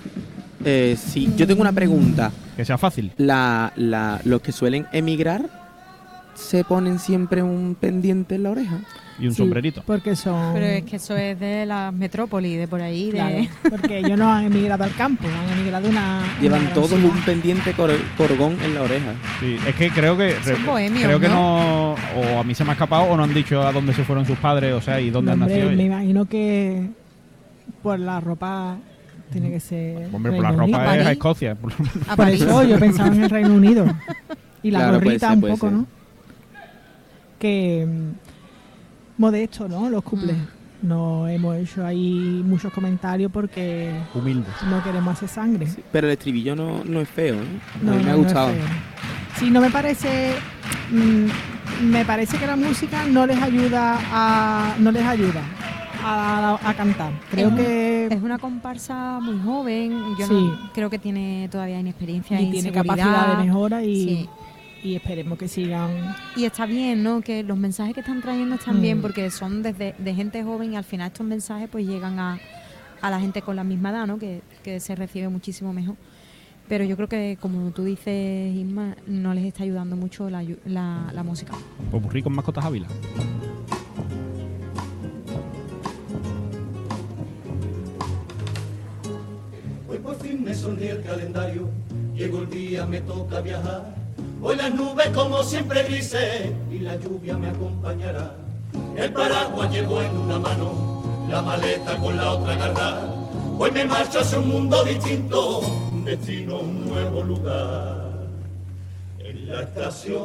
[0.65, 2.31] Eh, sí, yo tengo una pregunta.
[2.55, 3.11] Que sea fácil.
[3.17, 5.49] La, la, los que suelen emigrar
[6.35, 8.79] se ponen siempre un pendiente en la oreja.
[9.19, 9.83] Y un sombrerito.
[9.85, 10.53] Porque son.
[10.55, 13.11] Pero es que eso es de la metrópoli, de por ahí.
[13.11, 13.47] De...
[13.69, 16.23] Porque ellos no han emigrado al campo, han emigrado una.
[16.41, 19.13] Llevan una todos un pendiente cor- corgón en la oreja.
[19.39, 21.35] Sí, es que creo que Son bohemios, creo que ¿no?
[21.35, 21.95] no
[22.35, 24.25] o a mí se me ha escapado o no han dicho a dónde se fueron
[24.25, 25.69] sus padres, o sea, y dónde han Hombre, nacido.
[25.77, 25.85] me ellos.
[25.93, 26.87] imagino que
[27.83, 28.77] por la ropa
[29.33, 30.09] tiene que ser.
[30.13, 30.93] Hombre, por la Reino ropa Unido.
[31.01, 31.51] es a Escocia.
[31.51, 32.41] A Por París.
[32.41, 33.85] eso yo pensaba en el Reino Unido.
[34.61, 35.75] Y la Claro, puede gorrita ser, un puede poco, ser.
[35.77, 35.85] ¿no?
[37.39, 39.89] Que mm, modesto, ¿no?
[39.89, 40.37] Los cuplés.
[40.37, 40.87] Mm.
[40.87, 44.53] No hemos hecho ahí muchos comentarios porque Humildes.
[44.69, 45.65] no queremos hacer sangre.
[45.93, 47.35] Pero el estribillo no, no es feo,
[47.81, 47.91] ¿no?
[47.91, 48.47] No, a mí me ha no, no es gustado.
[48.49, 48.63] feo.
[49.39, 50.33] Sí, no me parece.
[50.91, 54.75] mm, me parece que la música no les ayuda a.
[54.79, 55.41] no les ayuda
[56.03, 57.13] a, a cantar.
[57.31, 58.07] Creo es, un- que.
[58.11, 60.15] es una comparsa muy joven.
[60.19, 60.33] Yo Sí.
[60.33, 64.29] no- creo que tiene todavía inexperiencia y tiene capacidad de mejora y, Sí.
[64.83, 66.15] y esperemos que sigan.
[66.35, 67.21] Y está bien, ¿no?
[67.21, 68.81] Que los mensajes que están trayendo están Mm.
[68.81, 72.37] bien porque son desde de gente joven y al final estos mensajes pues llegan a,
[73.01, 74.17] a la gente con la misma edad, ¿no?
[74.19, 75.95] Que, que se recibe muchísimo mejor.
[76.69, 81.11] Pero yo creo que, como tú dices, Isma, no les está ayudando mucho la, la,
[81.13, 81.53] la música.
[81.91, 82.87] Popurrí con mascotas Ávila.
[90.03, 91.69] Por fin me sonríe el calendario,
[92.13, 93.95] llegó el día, me toca viajar.
[94.41, 98.35] Hoy las nubes como siempre grises y la lluvia me acompañará.
[98.97, 103.15] El paraguas llevo en una mano, la maleta con la otra agarrada.
[103.57, 108.27] Hoy me marcho hacia un mundo distinto, un destino, un nuevo lugar.
[109.19, 110.23] En la estación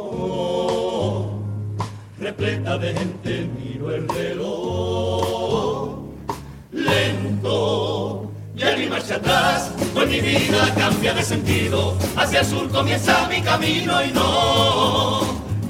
[2.18, 5.98] repleta de gente, miro el reloj
[6.72, 8.28] lento.
[8.58, 11.96] Ya ni marcha atrás, pues mi vida cambia de sentido.
[12.16, 15.20] Hacia el sur comienza mi camino y no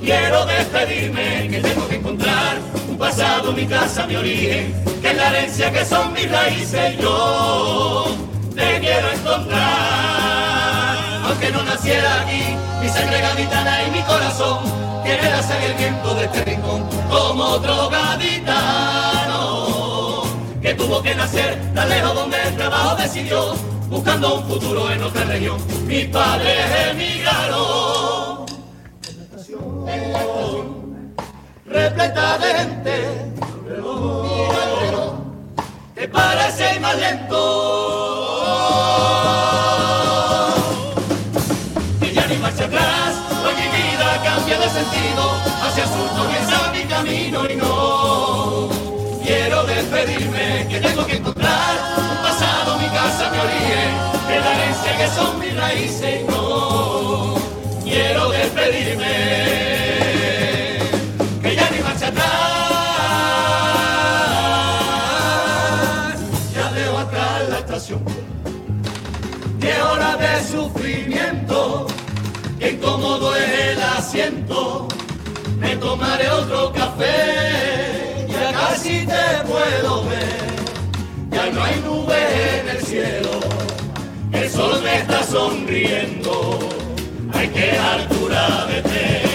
[0.01, 2.57] quiero despedirme, que tengo que encontrar
[2.89, 6.99] un pasado, mi casa, mi origen, que es la herencia que son mis raíces.
[6.99, 8.07] Yo
[8.57, 14.61] te quiero encontrar, aunque no naciera aquí, mi sangre gaditana y mi corazón
[15.05, 17.69] tiene la sangre el viento de este rincón como que
[20.89, 23.55] tuvo que nacer tan lejos donde el trabajo decidió,
[23.91, 25.59] buscando un futuro en otra región.
[25.87, 26.57] Mis padres
[26.91, 28.47] emigraron
[29.07, 29.85] en la estación,
[31.67, 33.33] repleta de gente,
[35.95, 38.69] que parece más lento.
[50.07, 53.97] Que tengo que encontrar un pasado, mi casa, mi origen,
[54.29, 56.25] que la herencia que son mis raíces.
[56.29, 57.35] No
[57.83, 59.17] quiero despedirme,
[61.43, 62.29] que ya ni marcha atrás,
[66.55, 68.05] ya dejo atrás la estación.
[69.59, 71.89] Diez horas de sufrimiento,
[72.61, 74.87] que incómodo es el asiento,
[75.59, 77.78] me tomaré otro café
[78.79, 80.47] casi te puedo ver,
[81.31, 83.31] ya no hay nubes en el cielo,
[84.33, 86.59] el sol me está sonriendo,
[87.33, 89.29] hay que altura de té.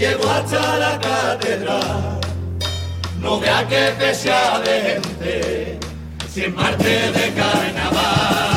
[0.00, 2.20] Llevo hasta la catedral.
[3.20, 5.78] No vea que pesa de gente
[6.32, 8.49] si es martes de carnaval.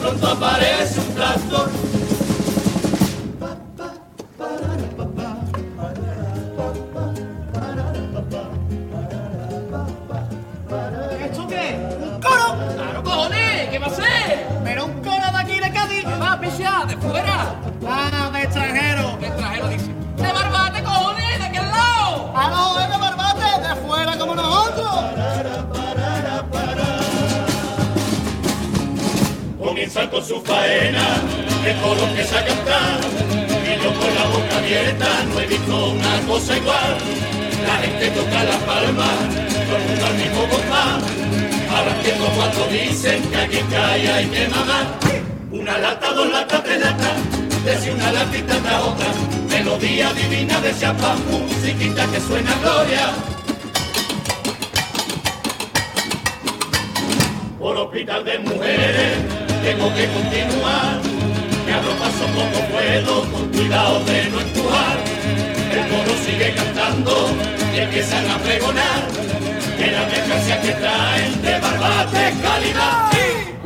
[0.00, 1.70] Pronto aparece un tractor.
[11.20, 11.78] ¿Esto qué?
[12.00, 12.56] ¿Un coro?
[12.74, 14.46] Claro, cojones, ¿qué va a ser?
[14.64, 16.04] Pero un coro de aquí de Cádiz.
[16.04, 16.86] ¿Qué va a pichar?
[16.86, 17.54] ¿De fuera?
[17.86, 19.16] Ah, de extranjero.
[19.18, 19.94] De extranjero, dice.
[20.16, 21.38] ¡De Barbate, cojones!
[21.38, 22.32] ¡De aquel lado!
[22.34, 25.27] Ah, no, es de Barbate, de fuera como nosotros.
[29.78, 31.22] Comienzan con su faena,
[31.64, 32.98] el coro empieza a cantar,
[33.62, 36.96] y yo con la boca abierta no he visto una cosa igual.
[37.64, 39.18] La gente toca las palmas,
[39.68, 41.02] todo el mundo al mismo compás,
[41.70, 44.86] ahora entiendo cuando dicen que aquí cae hay que mamar.
[45.52, 47.12] Una lata, dos latas, tres latas,
[47.64, 49.06] desde una latita tras otra,
[49.48, 53.12] melodía divina de champán, musiquita que suena gloria.
[57.58, 59.37] por hospital de mujeres
[59.68, 60.98] tengo que continuar.
[61.66, 64.96] Me abro paso como puedo, con cuidado de no empujar.
[65.76, 67.12] El coro sigue cantando
[67.74, 69.00] y empiezan a pregonar
[69.76, 73.10] que la mercancía que traen de barbate es calidad.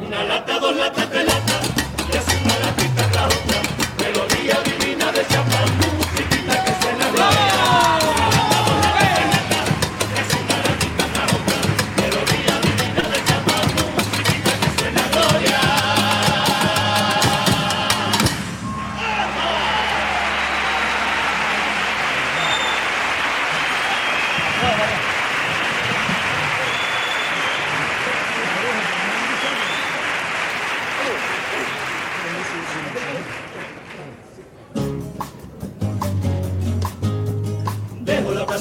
[0.05, 1.07] Una lata, dos latas,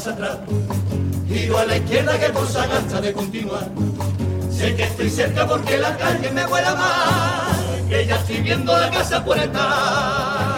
[0.08, 0.38] Atrás,
[1.28, 3.70] giro a la izquierda que cosa gasta de continuar.
[4.52, 8.90] Sé que estoy cerca porque la calle me huele más, que ya estoy viendo la
[8.90, 10.56] casa por estar.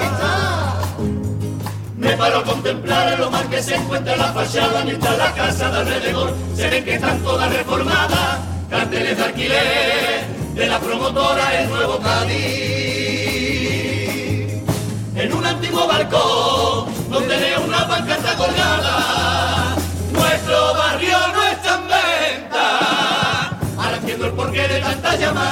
[1.97, 5.77] Me paro a contemplar lo mal que se encuentra la fachada mientras la casa de
[5.77, 8.39] alrededor se ven que están todas reformadas.
[8.69, 10.23] Carteles de alquiler
[10.55, 13.22] de la promotora El Nuevo Cádiz.
[15.73, 19.75] Antiguo balcón donde una pancarta colgada.
[20.11, 23.57] Nuestro barrio no está en venta.
[23.77, 25.49] Ahora entiendo el porqué de tanta llamada.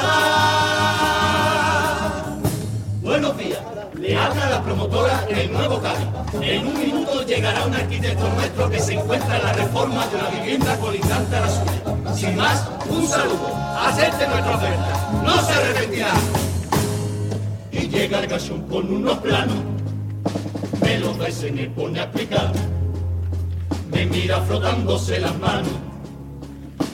[3.01, 3.61] Buenos días.
[3.95, 6.05] Le habla la promotora El Nuevo Cádiz.
[6.39, 10.30] En un minuto llegará un arquitecto nuestro que se encuentra en la reforma de la
[10.30, 11.82] vivienda colindante a la suya.
[12.15, 13.55] Sin más, un saludo.
[13.88, 15.09] Acepte nuestra oferta.
[15.24, 16.13] No se arrepentirá.
[17.72, 19.70] Y llega el gachón con unos planos.
[20.80, 22.51] Me los da y se me pone a explicar.
[23.91, 25.72] Me mira frotándose las manos.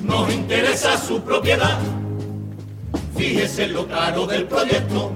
[0.02, 1.78] Nos interesa su propiedad.
[3.16, 5.12] Fíjese lo caro del proyecto.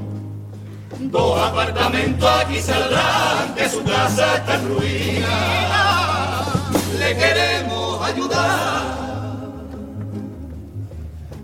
[0.99, 6.45] Dos apartamentos aquí saldrán, que su casa está en ruina.
[6.99, 9.01] Le queremos ayudar.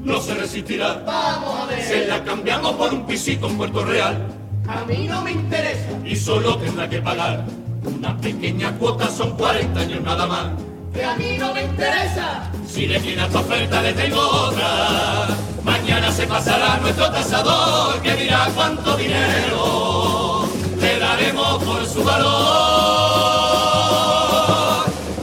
[0.03, 1.01] No se resistirá.
[1.05, 1.84] Vamos a ver.
[1.84, 4.37] Se la cambiamos por un pisito en Puerto Real.
[4.68, 5.89] A mí no me interesa.
[6.03, 7.45] Y solo tendrá que pagar
[7.84, 10.47] una pequeña cuota, son 40 años nada más.
[10.93, 12.51] Que a mí no me interesa.
[12.68, 15.28] Si le tiene esta oferta, le tengo otra.
[15.63, 20.49] Mañana se pasará nuestro tasador que dirá cuánto dinero
[20.80, 22.28] le daremos por su valor.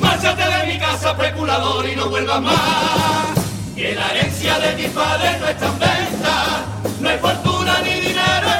[0.00, 2.54] Márchate de mi casa, especulador, y no vuelvas más.
[3.74, 6.64] Que la herencia de mis padres no está en venta.
[7.00, 8.53] No hay fortuna ni dinero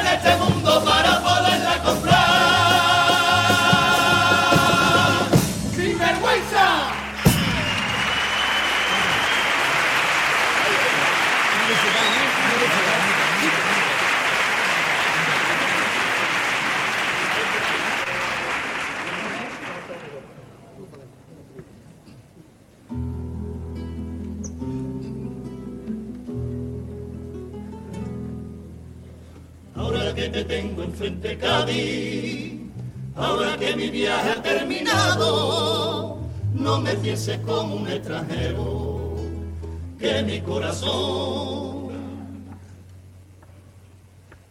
[30.15, 32.53] que te tengo enfrente, Cádiz,
[33.15, 36.17] ahora que mi viaje ha terminado,
[36.53, 39.15] no me pienses como un extranjero,
[39.99, 41.89] que mi corazón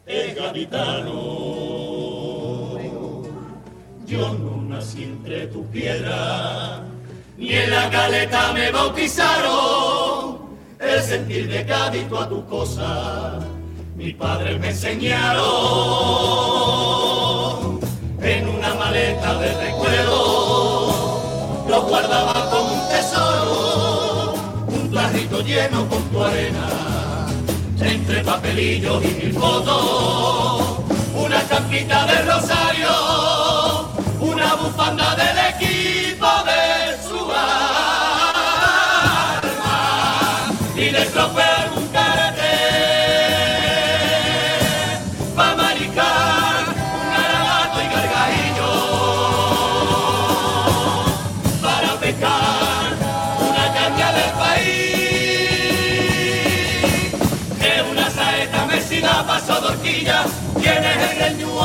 [0.06, 1.54] es gaditano.
[4.06, 6.82] Yo no nací entre tu piedra,
[7.38, 10.40] ni en la caleta me bautizaron,
[10.78, 13.40] el sentir de Cádiz a tu cosa
[13.96, 15.44] mi padre me enseñaron
[18.20, 24.34] en una maleta de recuerdo, lo guardaba como un tesoro,
[24.66, 26.66] un tarrito lleno con tu arena,
[27.80, 30.80] entre papelillos y mil fotos,
[31.14, 32.90] una champita de rosario,
[34.20, 38.32] una bufanda del equipo de su alma,
[40.74, 41.53] y dentro fue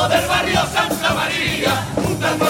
[0.08, 2.49] del barrio Santa María, juntando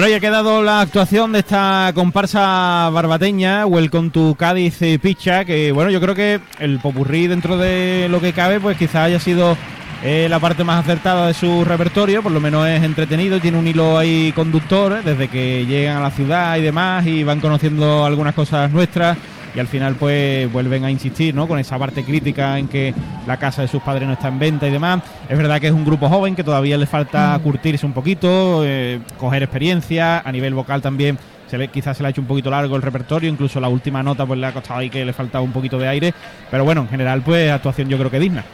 [0.00, 5.44] Bueno, ya ha quedado la actuación de esta comparsa barbateña, Welcome to Cádiz eh, Picha,
[5.44, 9.20] que bueno, yo creo que el popurrí dentro de lo que cabe, pues quizás haya
[9.20, 9.58] sido
[10.02, 13.66] eh, la parte más acertada de su repertorio, por lo menos es entretenido tiene un
[13.66, 18.06] hilo ahí conductor, eh, desde que llegan a la ciudad y demás y van conociendo
[18.06, 19.18] algunas cosas nuestras
[19.54, 21.48] y al final pues vuelven a insistir, ¿no?
[21.48, 22.94] Con esa parte crítica en que
[23.26, 25.02] la casa de sus padres no está en venta y demás.
[25.28, 27.42] Es verdad que es un grupo joven que todavía le falta Mm.
[27.42, 31.18] curtirse un poquito, eh, coger experiencia, a nivel vocal también
[31.48, 34.02] se le, quizás se le ha hecho un poquito largo el repertorio, incluso la última
[34.02, 36.14] nota pues le ha costado ahí que le faltaba un poquito de aire,
[36.50, 38.44] pero bueno, en general pues actuación yo creo que digna.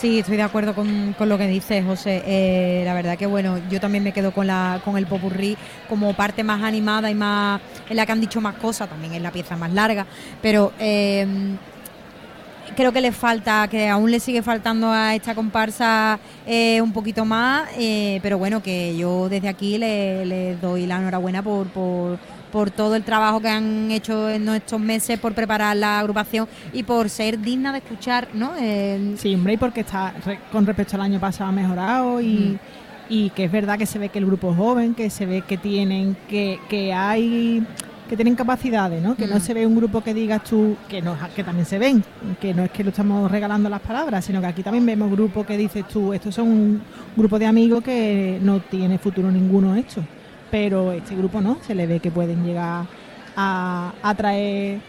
[0.00, 2.22] Sí, estoy de acuerdo con, con lo que dices, José.
[2.24, 5.58] Eh, la verdad que bueno, yo también me quedo con la con el popurrí
[5.90, 9.20] como parte más animada y más en la que han dicho más cosas, también es
[9.20, 10.06] la pieza más larga,
[10.40, 11.26] pero eh,
[12.76, 17.26] creo que le falta, que aún le sigue faltando a esta comparsa eh, un poquito
[17.26, 22.18] más, eh, pero bueno, que yo desde aquí le, le doy la enhorabuena por, por,
[22.52, 26.82] por todo el trabajo que han hecho en estos meses, por preparar la agrupación y
[26.82, 28.52] por ser digna de escuchar, ¿no?
[28.60, 32.58] Eh, Sí, hombre, y porque está re- con respecto al año pasado ha mejorado y,
[33.08, 35.42] y que es verdad que se ve que el grupo es joven, que se ve
[35.42, 37.64] que tienen, que, que hay
[38.08, 39.14] que tienen capacidades, ¿no?
[39.14, 42.02] Que no se ve un grupo que digas tú, que no, que también se ven,
[42.40, 45.46] que no es que lo estamos regalando las palabras, sino que aquí también vemos grupos
[45.46, 46.82] que dices tú, estos son un
[47.16, 50.02] grupo de amigos que no tiene futuro ninguno hecho.
[50.50, 52.86] Pero este grupo no, se le ve que pueden llegar
[53.36, 54.80] a, a traer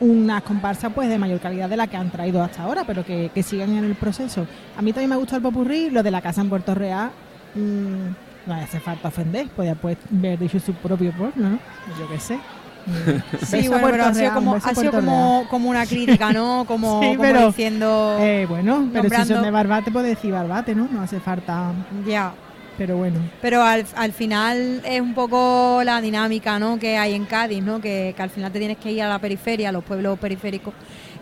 [0.00, 3.30] unas comparsas pues de mayor calidad de la que han traído hasta ahora, pero que,
[3.34, 4.46] que sigan en el proceso.
[4.76, 7.10] A mí también me gusta el popurrí, lo de la casa en Puerto Real,
[7.54, 11.58] mm, no hace falta ofender, podía pues haber dicho su propio pueblo, ¿no?
[11.98, 12.38] Yo qué sé.
[12.86, 13.42] Mm.
[13.42, 16.64] Sí, bueno, pero ha sido Real, como, ha sido como, como una crítica, ¿no?
[16.68, 18.18] Como, Sí, como pero, diciendo.
[18.20, 20.86] Eh, bueno, pero si son de Barbate, puedes decir Barbate, ¿no?
[20.92, 21.72] No hace falta.
[22.06, 22.34] Ya.
[22.76, 23.20] Pero bueno.
[23.40, 26.78] Pero al, al final es un poco la dinámica ¿no?
[26.78, 27.80] que hay en Cádiz, ¿no?
[27.80, 30.74] que, que al final te tienes que ir a la periferia, a los pueblos periféricos,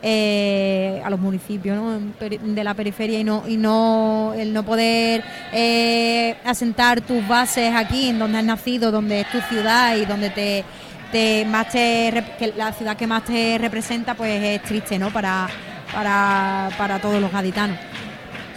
[0.02, 2.00] eh, a los municipios ¿no?
[2.18, 5.22] De la periferia y no y no el no poder
[5.52, 10.30] eh, asentar tus bases aquí, en donde has nacido, donde es tu ciudad y donde
[10.30, 10.64] te,
[11.12, 15.12] te más te que la ciudad que más te representa, pues es triste, ¿no?
[15.12, 15.48] Para
[15.92, 17.78] para, para todos los gaditanos.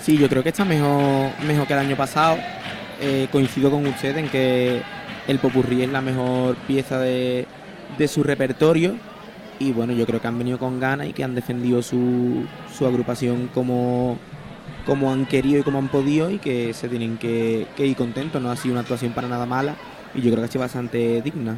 [0.01, 2.37] Sí, yo creo que está mejor, mejor que el año pasado.
[3.01, 4.81] Eh, coincido con usted en que
[5.27, 7.45] el Popurrí es la mejor pieza de,
[7.97, 8.95] de su repertorio.
[9.59, 12.45] Y bueno, yo creo que han venido con ganas y que han defendido su,
[12.77, 14.17] su agrupación como,
[14.85, 18.41] como han querido y como han podido y que se tienen que, que ir contentos.
[18.41, 19.75] No ha sido una actuación para nada mala
[20.13, 21.57] y yo creo que ha sido bastante digna.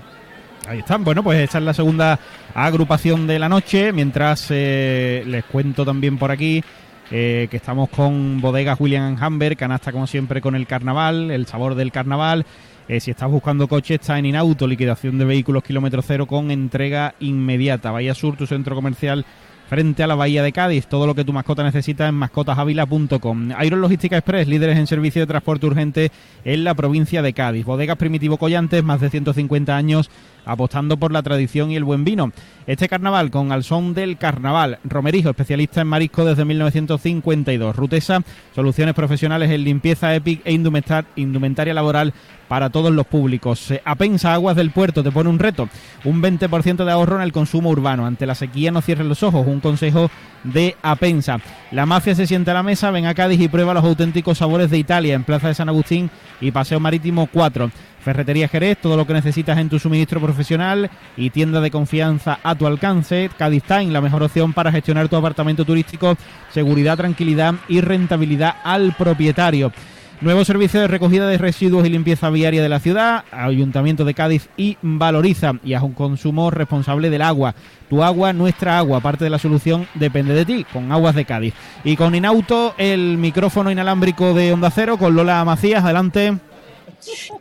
[0.68, 1.04] Ahí están.
[1.04, 2.20] Bueno, pues esta es la segunda
[2.54, 3.94] agrupación de la noche.
[3.94, 6.64] Mientras eh, les cuento también por aquí
[7.12, 11.76] eh, que estamos con bodegas William Hamber, canasta como siempre con el carnaval, el sabor
[11.76, 12.46] del carnaval.
[12.88, 17.16] Eh, si estás buscando coche, está en Inauto, liquidación de vehículos kilómetro cero con entrega
[17.20, 17.92] inmediata.
[17.92, 19.26] Bahía Sur, tu centro comercial
[19.70, 20.88] frente a la Bahía de Cádiz.
[20.88, 23.50] Todo lo que tu mascota necesita en mascotasavila.com.
[23.64, 26.12] Iron Logística Express, líderes en servicio de transporte urgente
[26.44, 27.66] en la provincia de Cádiz.
[27.66, 30.10] Bodegas Primitivo Collantes, más de 150 años
[30.46, 32.32] apostando por la tradición y el buen vino.
[32.68, 34.80] Este carnaval con al son del carnaval.
[34.86, 37.76] Romerijo, especialista en marisco desde 1952.
[37.76, 38.22] Rutesa,
[38.56, 42.14] soluciones profesionales en limpieza EPIC e indumentar- indumentaria laboral
[42.48, 43.72] para todos los públicos.
[43.72, 45.70] Eh, Apensa Aguas del Puerto te pone un reto,
[46.04, 48.06] un 20% de ahorro en el consumo urbano.
[48.06, 50.10] Ante la sequía no cierres los ojos, un consejo
[50.44, 51.40] de Apensa.
[51.72, 54.70] La mafia se siente a la mesa, ven a Cádiz y prueba los auténticos sabores
[54.70, 56.10] de Italia en Plaza de San Agustín
[56.42, 57.72] y Paseo Marítimo 4.
[58.08, 62.56] Ferretería Jerez, todo lo que necesitas en tu suministro profesional y tienda de confianza a
[62.56, 63.30] tu alcance.
[63.38, 66.16] Cádiz Time, la mejor opción para gestionar tu apartamento turístico,
[66.54, 69.74] seguridad, tranquilidad y rentabilidad al propietario.
[70.20, 74.50] Nuevo servicio de recogida de residuos y limpieza viaria de la ciudad, Ayuntamiento de Cádiz
[74.58, 77.54] y Valoriza y a un consumo responsable del agua.
[77.88, 81.54] Tu agua, nuestra agua, parte de la solución depende de ti, con Aguas de Cádiz.
[81.84, 86.36] Y con Inauto, el micrófono inalámbrico de Onda Cero, con Lola Macías, adelante.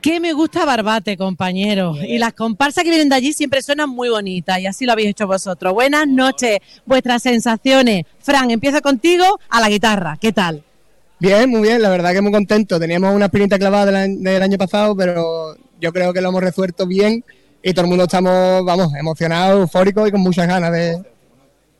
[0.02, 1.96] Que me gusta Barbate, compañeros.
[2.06, 5.08] Y las comparsas que vienen de allí siempre suenan muy bonitas y así lo habéis
[5.08, 5.72] hecho vosotros.
[5.72, 8.04] Buenas noches, vuestras sensaciones.
[8.18, 10.18] Fran, empiezo contigo a la guitarra.
[10.20, 10.65] ¿Qué tal?
[11.18, 12.78] Bien, muy bien, la verdad que muy contento.
[12.78, 16.42] Teníamos una espinita clavada del, año- del año pasado, pero yo creo que lo hemos
[16.42, 17.24] resuelto bien
[17.62, 21.02] y todo el mundo estamos, vamos, emocionados, eufóricos y con muchas ganas de,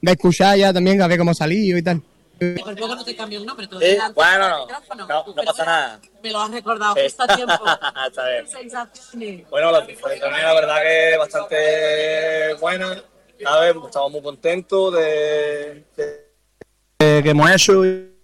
[0.00, 2.02] de escuchar ya también, a ver cómo ha salido y tal.
[2.38, 6.00] Por poco no te cambio el nombre, Eh, bueno, no, no, pasa nada.
[6.22, 7.00] Me lo has recordado Sí.
[7.04, 7.54] justo a tiempo.
[8.08, 8.46] Está bien.
[8.48, 9.48] Sensaciones.
[9.50, 13.02] Bueno, la diferencia la verdad que bastante buena.
[13.42, 13.74] ¿sabes?
[13.84, 18.15] Estamos muy contentos de, de- que hemos hecho y,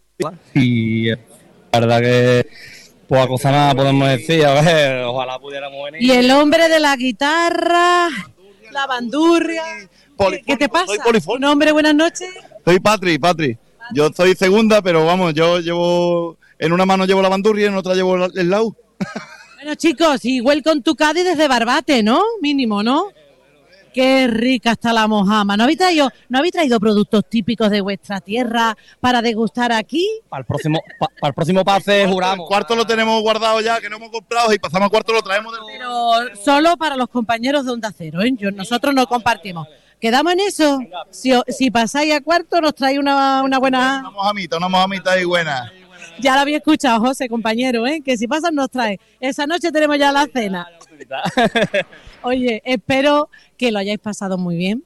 [0.55, 1.19] y la
[1.73, 2.47] verdad que
[3.09, 4.45] poca cosa más podemos decir.
[4.45, 6.03] A ver, ojalá pudiéramos venir.
[6.03, 8.09] Y el hombre de la guitarra,
[8.71, 9.63] la bandurria.
[10.19, 10.93] ¿Qué, qué te pasa?
[11.25, 12.29] ¿Tu nombre, buenas noches?
[12.65, 13.59] Soy Patri, Patri.
[13.93, 16.37] Yo soy segunda, pero vamos, yo llevo.
[16.59, 18.75] En una mano llevo la bandurria y en otra llevo el lau.
[19.63, 22.21] Bueno, chicos, y welcome to Cádiz desde Barbate, ¿no?
[22.41, 23.13] Mínimo, ¿no?
[23.93, 25.57] Qué rica está la mojama.
[25.57, 30.09] ¿No habéis traído, ¿no habéis traído productos típicos de vuestra tierra para degustar aquí?
[30.29, 32.45] Para el próximo, para el próximo pase juramos.
[32.45, 35.23] El cuarto lo tenemos guardado ya, que no hemos comprado, y pasamos al cuarto lo
[35.23, 35.63] traemos del...
[35.67, 38.33] Pero solo para los compañeros de Onda Cero, ¿eh?
[38.37, 39.69] Yo- nosotros no compartimos.
[40.01, 40.81] ¿Quedamos en eso?
[41.11, 43.99] Si, si pasáis a cuarto, nos trae una, una buena...
[44.01, 45.73] Una mojamita, una mojamita ahí buena.
[46.23, 48.01] Ya lo había escuchado, José, compañero, ¿eh?
[48.01, 49.01] que si pasan nos trae.
[49.19, 50.69] Esa noche tenemos ya la cena.
[52.23, 54.85] Oye, espero que lo hayáis pasado muy bien,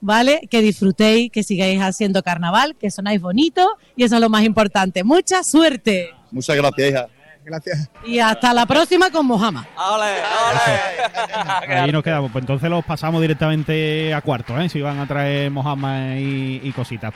[0.00, 0.40] ¿vale?
[0.50, 5.04] Que disfrutéis, que sigáis haciendo carnaval, que sonáis bonito y eso es lo más importante.
[5.04, 7.06] Mucha suerte Muchas gracias, hija.
[7.44, 7.90] Gracias.
[8.06, 9.68] y hasta la próxima con Mojama.
[11.68, 12.32] Ahí nos quedamos.
[12.32, 14.70] Pues entonces los pasamos directamente a cuarto, ¿eh?
[14.70, 17.12] si van a traer Mojama y, y cositas.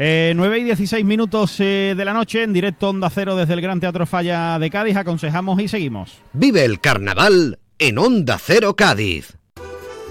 [0.00, 3.60] Eh, 9 y 16 minutos eh, de la noche en directo Onda Cero desde el
[3.60, 4.96] Gran Teatro Falla de Cádiz.
[4.96, 6.18] Aconsejamos y seguimos.
[6.32, 9.34] Vive el carnaval en Onda Cero Cádiz.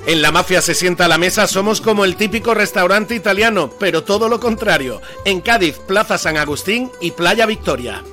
[0.06, 4.04] En la mafia se sienta a la mesa, somos como el típico restaurante italiano, pero
[4.04, 5.02] todo lo contrario.
[5.24, 8.04] En Cádiz, Plaza San Agustín y Playa Victoria.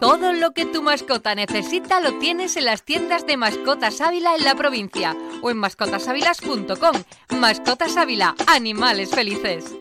[0.00, 4.44] Todo lo que tu mascota necesita lo tienes en las tiendas de Mascotas Ávila en
[4.44, 7.02] la provincia o en mascotasávilas.com.
[7.38, 9.76] Mascotas Ávila, animales felices.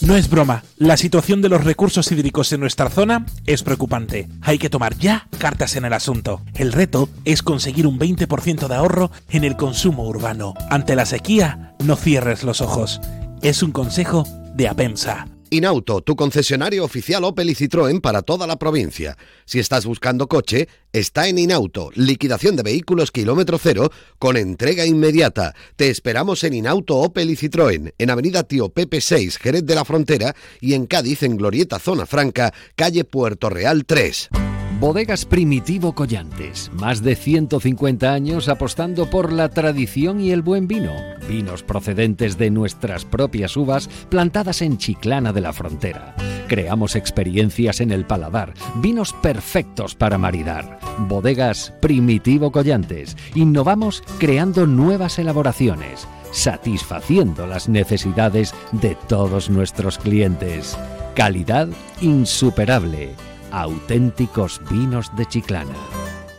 [0.00, 4.28] No es broma, la situación de los recursos hídricos en nuestra zona es preocupante.
[4.40, 6.40] Hay que tomar ya cartas en el asunto.
[6.54, 10.54] El reto es conseguir un 20% de ahorro en el consumo urbano.
[10.70, 13.02] Ante la sequía, no cierres los ojos.
[13.42, 15.26] Es un consejo de Apensa.
[15.52, 19.18] Inauto, tu concesionario oficial Opel y Citroën para toda la provincia.
[19.44, 23.90] Si estás buscando coche, está en Inauto, liquidación de vehículos kilómetro cero
[24.20, 25.56] con entrega inmediata.
[25.74, 29.84] Te esperamos en Inauto Opel y Citroën, en Avenida Tío Pepe 6, Jerez de la
[29.84, 34.49] Frontera y en Cádiz, en Glorieta Zona Franca, calle Puerto Real 3.
[34.80, 40.94] Bodegas Primitivo Collantes, más de 150 años apostando por la tradición y el buen vino.
[41.28, 46.16] Vinos procedentes de nuestras propias uvas plantadas en Chiclana de la Frontera.
[46.48, 50.80] Creamos experiencias en el paladar, vinos perfectos para maridar.
[50.96, 53.18] Bodegas Primitivo Collantes.
[53.34, 60.74] Innovamos creando nuevas elaboraciones, satisfaciendo las necesidades de todos nuestros clientes.
[61.14, 61.68] Calidad
[62.00, 63.10] insuperable
[63.52, 65.74] auténticos vinos de Chiclana.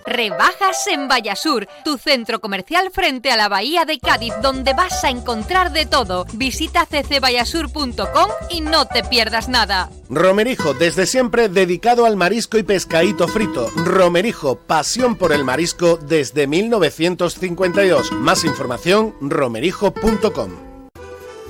[0.05, 5.09] Rebajas en Vallasur, tu centro comercial frente a la bahía de Cádiz, donde vas a
[5.09, 6.25] encontrar de todo.
[6.33, 9.89] Visita ccvallasur.com y no te pierdas nada.
[10.09, 13.69] Romerijo, desde siempre dedicado al marisco y pescadito frito.
[13.75, 18.11] Romerijo, pasión por el marisco desde 1952.
[18.11, 20.70] Más información, romerijo.com.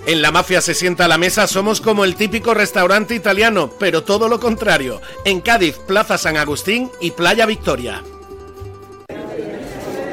[0.06, 4.04] En la mafia se sienta a la mesa, somos como el típico restaurante italiano, pero
[4.04, 5.00] todo lo contrario.
[5.26, 8.04] En Cádiz, Plaza San Agustín y Playa Victoria.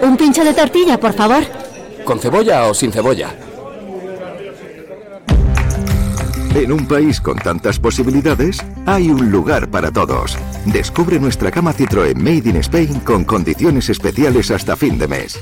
[0.03, 1.43] Un pincho de tortilla, por favor.
[2.05, 3.35] ¿Con cebolla o sin cebolla?
[6.55, 10.37] En un país con tantas posibilidades, hay un lugar para todos.
[10.67, 15.39] Descubre nuestra cama Citroën Made in Spain con condiciones especiales hasta fin de mes.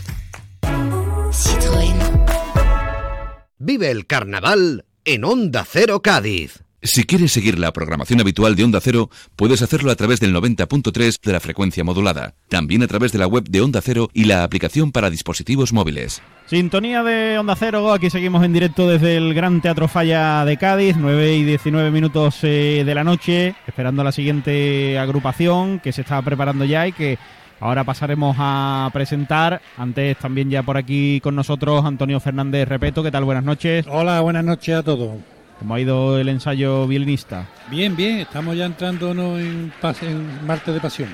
[3.66, 6.62] Vive el carnaval en Onda Cero Cádiz.
[6.82, 11.20] Si quieres seguir la programación habitual de Onda Cero, puedes hacerlo a través del 90.3
[11.20, 12.36] de la frecuencia modulada.
[12.48, 16.22] También a través de la web de Onda Cero y la aplicación para dispositivos móviles.
[16.46, 20.94] Sintonía de Onda Cero, aquí seguimos en directo desde el Gran Teatro Falla de Cádiz,
[20.96, 26.22] 9 y 19 minutos eh, de la noche, esperando la siguiente agrupación que se está
[26.22, 27.18] preparando ya y que
[27.60, 29.60] ahora pasaremos a presentar.
[29.76, 33.24] Antes también ya por aquí con nosotros Antonio Fernández Repeto, ¿qué tal?
[33.24, 33.86] Buenas noches.
[33.88, 35.16] Hola, buenas noches a todos.
[35.58, 37.46] ¿Cómo ha ido el ensayo violinista?
[37.70, 39.72] Bien, bien, estamos ya entrándonos en,
[40.02, 41.08] en martes de pasión.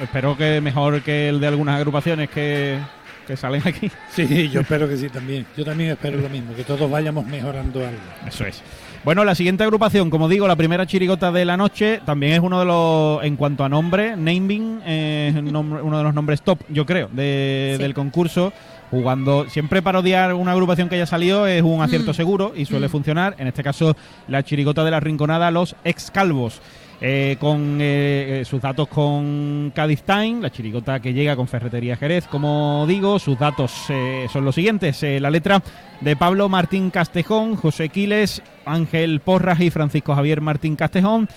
[0.00, 2.78] Espero que mejor que el de algunas agrupaciones que,
[3.26, 3.90] que salen aquí.
[4.10, 5.46] Sí, yo espero que sí también.
[5.56, 8.00] Yo también espero lo mismo, que todos vayamos mejorando algo.
[8.26, 8.62] Eso es.
[9.06, 12.58] Bueno, la siguiente agrupación, como digo, la primera chirigota de la noche, también es uno
[12.58, 16.84] de los, en cuanto a nombre, naming, eh, es uno de los nombres top, yo
[16.84, 17.82] creo, de- Sí.
[17.84, 18.52] del concurso.
[18.90, 22.14] Jugando, siempre parodiar una agrupación que haya salido es un acierto Mm.
[22.14, 22.90] seguro y suele Mm.
[22.90, 23.34] funcionar.
[23.38, 23.96] En este caso,
[24.26, 26.60] la chirigota de la rinconada, los ex calvos.
[27.00, 31.96] Eh, con eh, eh, sus datos con Cádiz Time, la chirigota que llega con Ferretería
[31.96, 33.72] Jerez, como digo, sus datos
[34.32, 35.02] son los siguientes.
[35.02, 35.62] la letra
[36.00, 41.28] de Pablo Martín Castejón, José Quiles, Ángel Porras y Francisco Javier Martín Castejón.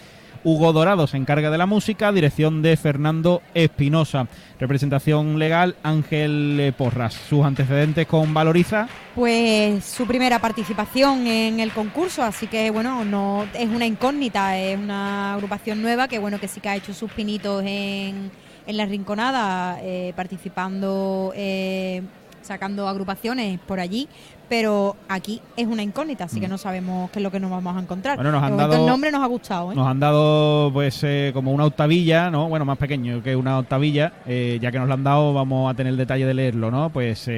[0.44, 4.28] Hugo Dorado se encarga de la música, dirección de Fernando Espinosa.
[4.60, 7.14] Representación legal Ángel Porras.
[7.14, 8.88] Sus antecedentes con Valoriza.
[9.16, 14.78] Pues su primera participación en el concurso, así que bueno, no es una incógnita, es
[14.78, 18.32] una agrupación nueva que bueno que sí que ha hecho sus pinitos en,
[18.66, 22.02] en la rinconada, eh, participando eh,
[22.42, 24.08] sacando agrupaciones por allí,
[24.50, 26.50] pero aquí es una incógnita, así que Mm.
[26.50, 28.16] no sabemos qué es lo que nos vamos a encontrar.
[28.18, 29.76] Bueno, nos han dado- el nombre nos ha gustado, ¿eh?
[29.76, 32.50] Nos han dado pues eh, como una octavilla, ¿no?
[32.50, 34.14] Bueno, más pequeño que una octavilla.
[34.26, 36.90] eh, ya que nos lo han dado, vamos a tener el detalle de leerlo, ¿no?
[36.90, 37.30] Pues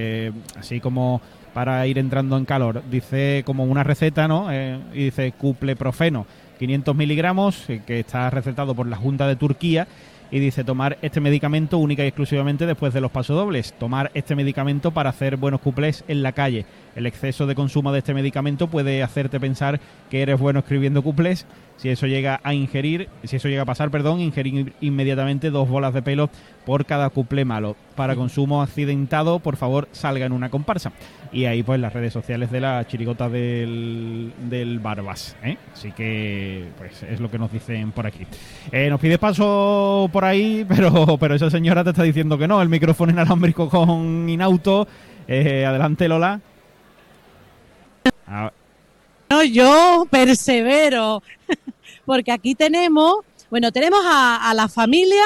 [0.57, 1.21] así como
[1.53, 2.81] para ir entrando en calor.
[2.89, 4.47] Dice como una receta, ¿no?
[4.53, 6.25] Y dice cupleprofeno,
[6.59, 9.87] 500 miligramos, que está recetado por la Junta de Turquía.
[10.33, 13.73] Y dice tomar este medicamento única y exclusivamente después de los pasodobles.
[13.73, 16.65] Tomar este medicamento para hacer buenos cuplés en la calle.
[16.95, 21.45] El exceso de consumo de este medicamento puede hacerte pensar que eres bueno escribiendo cuplés.
[21.77, 25.93] Si eso llega a ingerir, si eso llega a pasar, perdón, ingerir inmediatamente dos bolas
[25.95, 26.29] de pelo
[26.63, 27.75] por cada cuplé malo.
[27.95, 30.91] Para consumo accidentado, por favor, salga en una comparsa.
[31.33, 35.35] Y ahí pues las redes sociales de la chirigota del, del Barbas.
[35.43, 35.57] ¿eh?
[35.73, 38.27] Así que pues es lo que nos dicen por aquí.
[38.71, 42.61] Eh, nos pide paso por ahí, pero, pero esa señora te está diciendo que no.
[42.61, 44.87] El micrófono inalámbrico con Inauto.
[45.27, 46.41] Eh, adelante, Lola.
[49.31, 51.23] No, yo persevero,
[52.05, 55.23] porque aquí tenemos, bueno, tenemos a, a la familia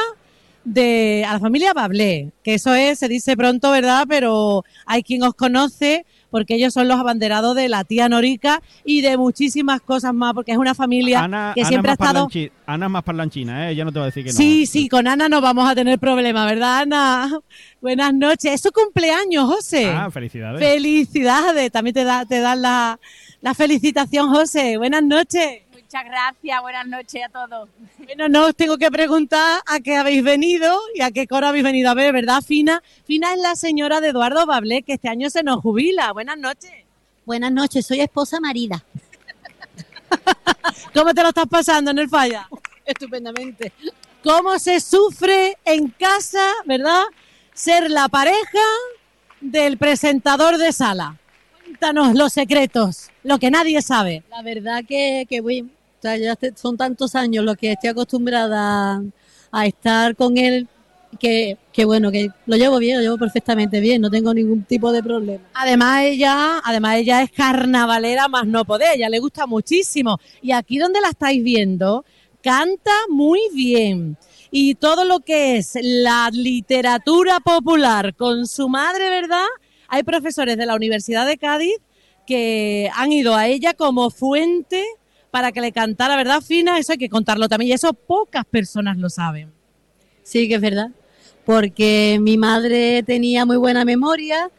[0.63, 4.05] de, a la familia Bablé, que eso es, se dice pronto, ¿verdad?
[4.07, 9.01] Pero hay quien os conoce, porque ellos son los abanderados de la tía Norica y
[9.01, 12.27] de muchísimas cosas más, porque es una familia Ana, que Ana siempre ha estado...
[12.67, 13.71] Ana es más parlanchina, ¿eh?
[13.71, 14.37] Ella no te va a decir que no.
[14.37, 17.39] Sí, sí, con Ana no vamos a tener problema, ¿verdad, Ana?
[17.81, 18.53] Buenas noches.
[18.53, 19.89] Es su cumpleaños, José.
[19.89, 20.59] Ah, felicidades.
[20.59, 21.71] Felicidades.
[21.71, 22.99] También te, da, te dan la,
[23.41, 24.77] la felicitación, José.
[24.77, 25.61] Buenas noches.
[25.71, 27.69] Muchas gracias, buenas noches a todos.
[28.03, 31.63] Bueno, no os tengo que preguntar a qué habéis venido y a qué coro habéis
[31.63, 32.81] venido a ver, ¿verdad, Fina?
[33.05, 36.11] Fina es la señora de Eduardo Bablé, que este año se nos jubila.
[36.11, 36.71] Buenas noches.
[37.25, 38.83] Buenas noches, soy esposa marida.
[40.93, 42.47] ¿Cómo te lo estás pasando en el falla?
[42.83, 43.71] Estupendamente.
[44.23, 47.03] ¿Cómo se sufre en casa, verdad?
[47.53, 48.65] Ser la pareja
[49.39, 51.19] del presentador de sala.
[51.77, 54.23] Cuéntanos los secretos, lo que nadie sabe.
[54.29, 59.03] La verdad que, que voy, o sea, ya son tantos años los que estoy acostumbrada
[59.51, 60.69] a estar con él
[61.19, 64.93] que, que bueno, que lo llevo bien, lo llevo perfectamente bien, no tengo ningún tipo
[64.93, 65.43] de problema.
[65.53, 70.17] Además ella, además ella es carnavalera más no poder, ella le gusta muchísimo.
[70.41, 72.05] Y aquí donde la estáis viendo,
[72.41, 74.15] canta muy bien.
[74.49, 79.43] Y todo lo que es la literatura popular con su madre, ¿verdad?
[79.95, 81.77] Hay profesores de la Universidad de Cádiz
[82.27, 84.83] que han ido a ella como fuente
[85.31, 86.77] para que le cantara, ¿verdad, Fina?
[86.77, 87.69] Eso hay que contarlo también.
[87.71, 89.53] Y eso pocas personas lo saben.
[90.21, 90.89] Sí, que es verdad,
[91.45, 94.51] porque mi madre tenía muy buena memoria,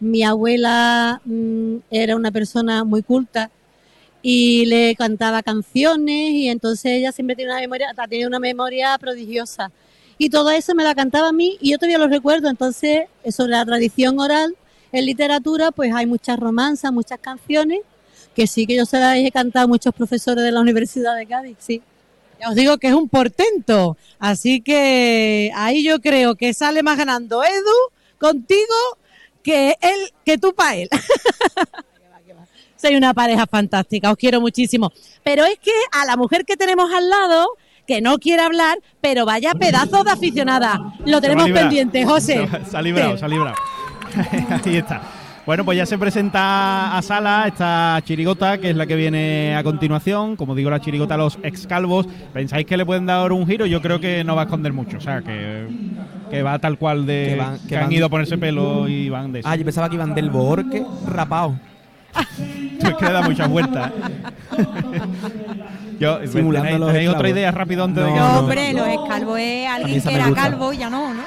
[0.00, 3.50] mi abuela mm, era una persona muy culta
[4.22, 9.70] y le cantaba canciones y entonces ella siempre tiene una memoria, tenido una memoria prodigiosa.
[10.16, 13.50] Y todo eso me la cantaba a mí y yo todavía lo recuerdo, entonces sobre
[13.50, 14.56] la tradición oral
[14.92, 17.80] en literatura pues hay muchas romanzas, muchas canciones
[18.34, 21.26] que sí que yo se las he cantado a muchos profesores de la Universidad de
[21.26, 21.82] Cádiz, sí.
[22.40, 23.96] Ya os digo que es un portento.
[24.20, 28.74] Así que ahí yo creo que sale más ganando Edu contigo
[29.42, 30.88] que él, que tú para él.
[32.76, 34.92] Soy una pareja fantástica, os quiero muchísimo.
[35.24, 37.56] Pero es que a la mujer que tenemos al lado,
[37.88, 40.94] que no quiere hablar, pero vaya pedazo de aficionada.
[41.04, 42.46] Lo tenemos pendiente, José.
[42.70, 43.18] Se, ha librado, Sí.
[43.18, 43.56] se ha librado.
[44.64, 45.00] Ahí está.
[45.46, 49.62] Bueno, pues ya se presenta a sala esta chirigota, que es la que viene a
[49.62, 50.36] continuación.
[50.36, 52.06] Como digo, la chirigota Los Excalvos.
[52.34, 53.64] ¿Pensáis que le pueden dar un giro?
[53.64, 54.98] Yo creo que no va a esconder mucho.
[54.98, 55.66] O sea, que,
[56.30, 58.86] que va tal cual de Que van- que, que han van- ido a ponerse pelo
[58.88, 59.48] y van de eso.
[59.48, 61.58] Ah, yo pensaba que iban del Borque rapado.
[62.78, 63.90] Es que le da muchas vueltas.
[65.98, 68.86] Yo, Simulando ¿tenéis, los tenéis otra idea rápido antes de No, que no, Hombre, los
[68.88, 70.42] escalvos es alguien que era gusta.
[70.42, 71.20] calvo y ya no, ¿no?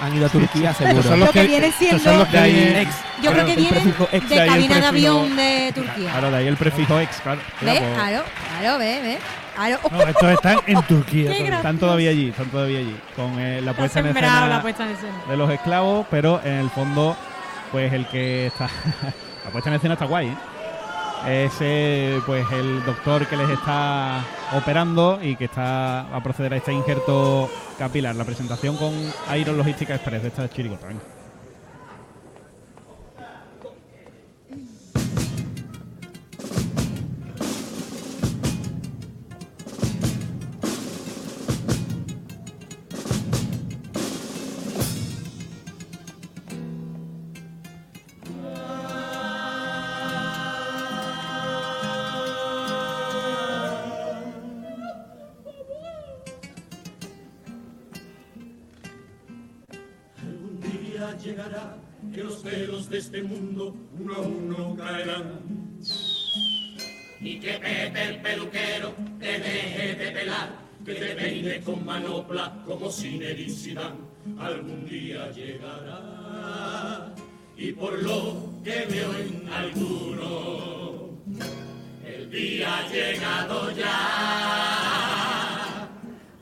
[0.00, 1.02] Han ido a Turquía, seguro.
[1.02, 2.86] Son Lo los que, que- viene siendo son los que hay-
[3.20, 3.78] yo creo Claro, que viene
[4.12, 4.28] ex.
[4.28, 6.10] de cabina de prefijo- avión de Turquía.
[6.12, 7.40] Claro, de ahí el prefijo ex, claro.
[7.60, 7.80] ¿Ves?
[7.80, 8.22] pues, Claro,
[8.60, 9.18] claro, ve, ve.
[9.56, 9.78] Claro.
[9.90, 11.32] No, estos están en Turquía.
[11.56, 12.96] Están todavía allí, están todavía allí.
[13.16, 15.14] Con eh, la puesta en sembrado escena la puesta en escena.
[15.28, 17.16] de los esclavos, pero en el fondo,
[17.72, 18.68] pues el que está.
[19.44, 20.36] la puesta en escena está guay, ¿eh?
[21.26, 24.24] Es eh, pues el doctor que les está
[24.56, 28.14] operando y que está va a proceder a este injerto capilar.
[28.14, 28.92] La presentación con
[29.36, 30.88] Iron Logística Express de esta chirigota.
[63.98, 65.40] Uno a uno caerán.
[67.20, 70.50] Y que Pepe el peluquero te deje de pelar,
[70.84, 73.22] que te peine con manopla como sin
[74.38, 77.14] Algún día llegará,
[77.56, 81.10] y por lo que veo en alguno,
[82.04, 83.98] el día ha llegado ya.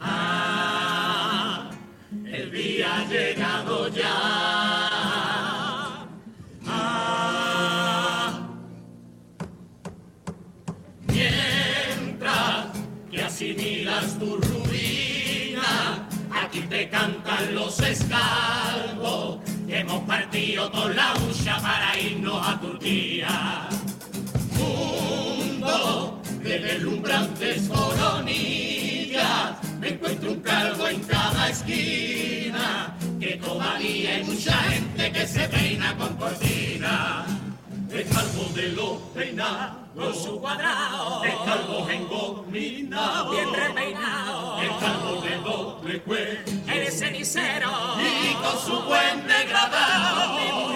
[0.01, 1.71] Ah,
[2.27, 4.76] el día ha llegado ya.
[14.19, 19.39] Tu ruina, aquí te cantan los escalvos.
[19.69, 23.69] Hemos partido toda la hucha para irnos a Turquía.
[24.59, 34.55] Mundo de deslumbrantes coronillas, me encuentro un calvo en cada esquina, que todavía hay mucha
[34.55, 37.36] gente que se peina con cortina.
[37.97, 45.23] El calvo de los peinados, con su cuadrado, el calvo engominado, bien repeinado, el calvo
[45.23, 50.76] de doble cuello, el cenicero, y con su buen degradado,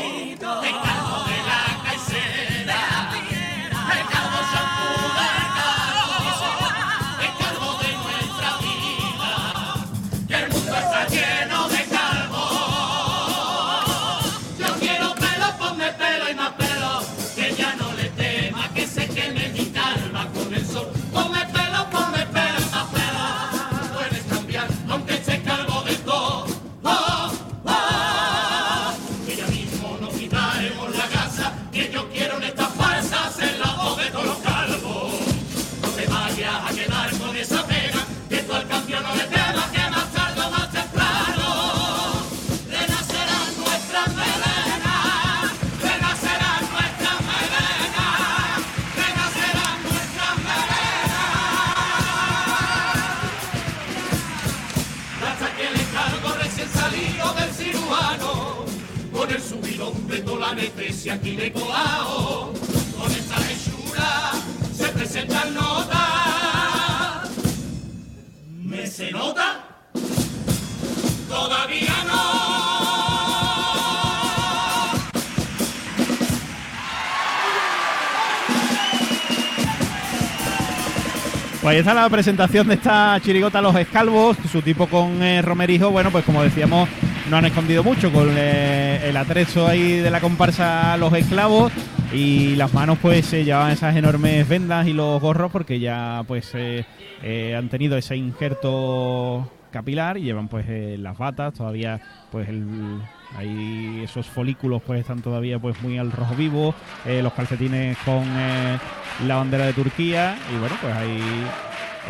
[81.70, 85.88] Pues ahí está la presentación de esta chirigota Los Escalvos, su tipo con eh, Romerijo.
[85.92, 86.88] Bueno, pues como decíamos,
[87.30, 91.72] no han escondido mucho con eh, el atrezo ahí de la comparsa Los Esclavos
[92.12, 96.50] y las manos pues se llevaban esas enormes vendas y los gorros porque ya pues
[96.54, 96.84] eh,
[97.22, 102.00] eh, han tenido ese injerto capilar y llevan pues eh, las batas todavía
[102.32, 103.00] pues el
[103.36, 106.74] ahí esos folículos pues están todavía pues muy al rojo vivo
[107.06, 108.78] eh, los calcetines con eh,
[109.26, 111.20] la bandera de Turquía y bueno pues ahí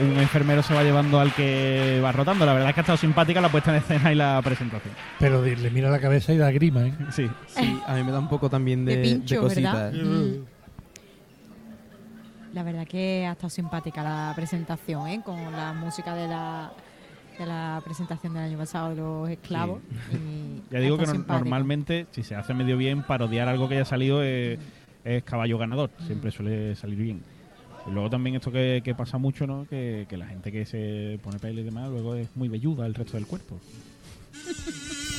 [0.01, 2.97] un enfermero se va llevando al que va rotando la verdad es que ha estado
[2.97, 6.51] simpática la puesta en escena y la presentación Pero le mira la cabeza y da
[6.51, 6.95] grima, ¿eh?
[7.11, 7.29] Sí.
[7.49, 9.93] Sí, a mí me da un poco también de, De pincho, de cositas.
[9.93, 10.45] Mm.
[12.53, 15.21] La verdad que ha estado simpática la presentación, ¿eh?
[15.25, 16.73] Con la música de la,
[17.41, 19.81] de la presentación del año pasado de los esclavos.
[20.13, 23.85] y Ya digo que no- normalmente, si se hace medio bien, parodiar algo que haya
[23.85, 24.59] salido es,
[25.05, 25.91] es caballo ganador.
[26.07, 27.23] Siempre suele salir bien.
[27.87, 29.67] Y luego también esto que, que pasa mucho, ¿no?
[29.69, 32.95] Que, que la gente que se pone pelo y demás, luego es muy velluda el
[32.95, 33.59] resto del cuerpo.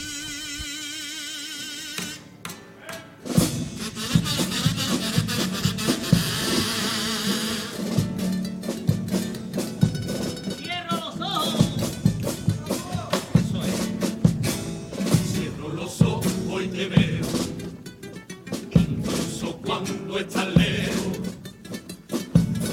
[20.12, 21.20] cuando lejos.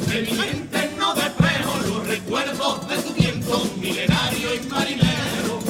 [0.08, 5.60] De mi mente no despejo los recuerdos de tu tiempo milenario y marinero.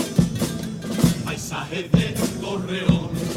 [1.24, 3.28] Paisajes de torreones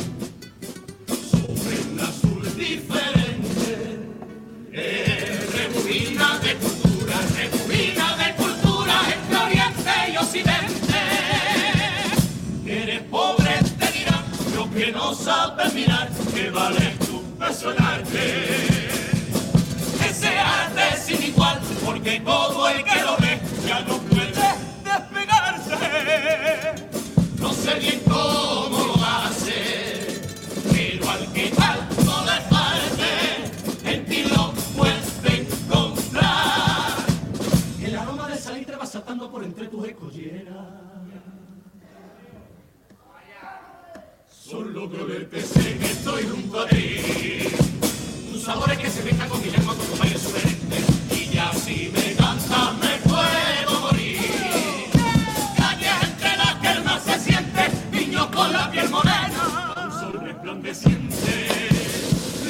[1.29, 3.99] sobre un azul diferente.
[4.71, 11.01] Eh, Rebobina de cultura, rebobina de cultura entre Oriente y Occidente.
[12.65, 14.23] Eres pobre te dirán
[14.55, 17.10] lo que no sabes mirar, que vale
[20.07, 24.31] Ese arte sin igual, porque todo el que lo ve ya no puede
[24.83, 25.75] despegarse.
[27.39, 30.21] No sé bien cómo lo hace,
[30.71, 33.11] pero al que tal no le falte,
[33.85, 36.95] en ti lo puedes encontrar.
[37.81, 40.67] El aroma de salitre va saltando por entre tus escolleras.
[44.29, 45.71] Solo que verte se
[48.41, 50.77] sabores que se mezclan con Guillermo con su baile sugerente.
[51.15, 54.89] Y ya si me cantan me puedo morir.
[55.57, 60.19] Calles entre las que el más se siente, niños con la piel morena, un sol
[60.23, 61.69] resplandeciente.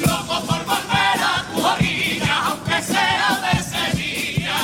[0.00, 4.60] Loco por volver a tu orilla, aunque sea de Sevilla.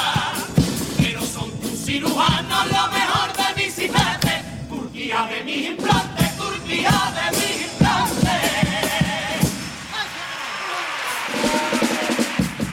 [0.97, 7.37] Pero son tus cirujanos lo mejor de mi cifete, Turquía de mis implantes, Turquía de
[7.37, 7.38] mis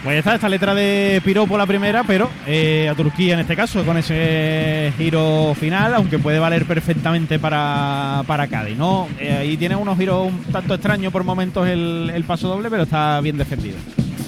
[0.05, 3.83] Pues está esta letra de piropo la primera, pero eh, a Turquía en este caso,
[3.83, 9.07] con ese giro final, aunque puede valer perfectamente para, para Cádiz, ¿no?
[9.19, 12.83] Eh, ahí tiene unos giros un tanto extraños por momentos el, el paso doble, pero
[12.83, 13.77] está bien defendido.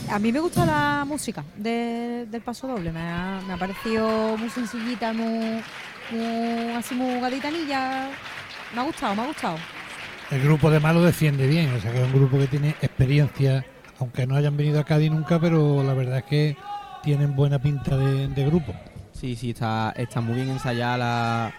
[0.09, 4.35] A mí me gusta la música de- del paso doble, me ha, me ha parecido
[4.35, 5.61] muy sencillita, muy,
[6.09, 8.09] muy- así muy gaditanilla.
[8.73, 9.57] Me ha gustado, me ha gustado.
[10.31, 13.63] El grupo de Malo defiende bien, o sea que es un grupo que tiene experiencia,
[13.99, 16.57] aunque no hayan venido a Cádiz nunca, pero la verdad es que
[17.03, 18.73] tienen buena pinta de, de grupo.
[19.13, 21.53] Sí, sí, está, está muy bien ensayada la,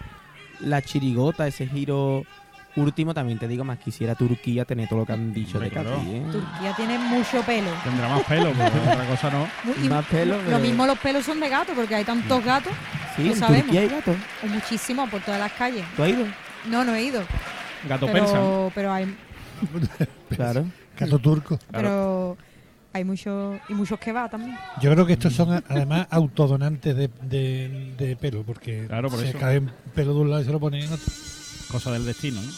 [0.61, 2.23] la chirigota, ese giro
[2.75, 3.13] último.
[3.13, 5.95] También te digo, más quisiera Turquía tener todo lo que han dicho de claro.
[5.95, 6.23] Cádiz, ¿eh?
[6.31, 7.69] Turquía tiene mucho pelo.
[7.83, 9.47] Tendrá más pelo, pero otra cosa no.
[9.65, 12.43] Muy- y Más pelo, Lo pero- mismo los pelos son de gato, porque hay tantos
[12.45, 12.71] gatos.
[13.17, 13.61] Sí, lo en sabemos.
[13.65, 14.15] Turquía hay gatos.
[14.47, 15.83] Muchísimos por todas las calles.
[15.97, 16.25] ¿Tú has ido?
[16.69, 17.21] No, no he ido.
[17.89, 18.39] Gato pero, persa.
[18.75, 19.15] Pero hay,
[20.35, 20.65] Claro.
[21.05, 21.59] Gato turco.
[21.71, 22.37] pero
[22.93, 24.57] hay muchos y muchos que va también.
[24.81, 29.29] Yo creo que estos son además autodonantes de, de- de pelo, porque Claro, por se
[29.29, 29.37] eso.
[29.39, 31.05] caen pelo de un lado y se lo ponen en otro.
[31.71, 32.49] Cosa del destino, ¿no?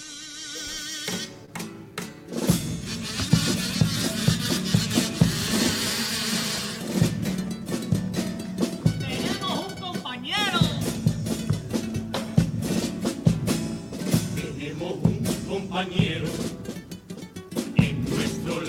[14.35, 16.27] Tenemos un compañero.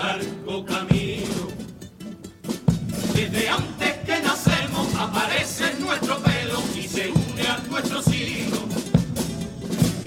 [0.03, 1.43] Largo camino.
[3.15, 8.59] Desde antes que nacemos aparece en nuestro pelo y se une a nuestro signo.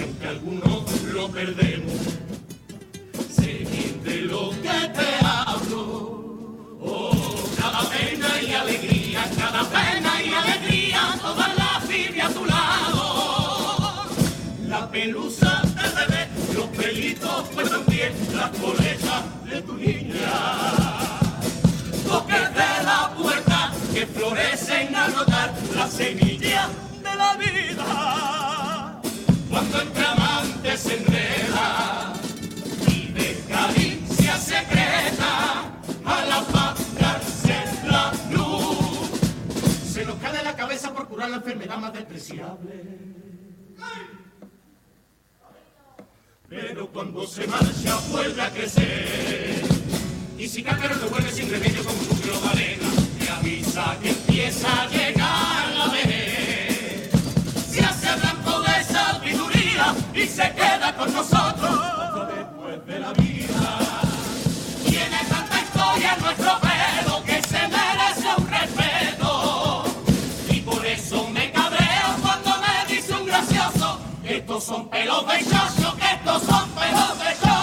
[0.01, 2.01] Aunque algunos lo perdemos,
[3.39, 5.81] bien de lo que te hablo.
[6.81, 14.05] Oh, cada pena y alegría, cada pena y alegría, toda la vida a tu lado.
[14.67, 18.94] La pelusa del bebé, los pelitos puestos en pie, las colechas
[19.55, 20.33] de tu niña.
[22.07, 26.67] Toques de la puerta que florecen al notar la semilla
[27.05, 29.01] de la vida.
[29.49, 32.13] Cuando entre amantes se enreda
[32.87, 35.33] y de caricia secreta
[36.03, 37.57] al apagarse
[37.87, 39.09] la luz.
[39.93, 43.05] Se nos cae de la cabeza por curar la enfermedad más despreciable.
[46.49, 49.63] Pero cuando se marcha vuelve a crecer.
[50.37, 52.87] Y si cácaro no vuelve sin remedio como de arena,
[53.19, 57.09] te avisa que empieza a llegar la vejez.
[57.69, 61.79] Se hace blanco de sabiduría y se queda con nosotros
[62.35, 64.01] después de la vida.
[64.85, 66.64] Tiene tanta historia en nuestro
[74.35, 77.55] estos son pelos de chocho, estos son pelos de chocho.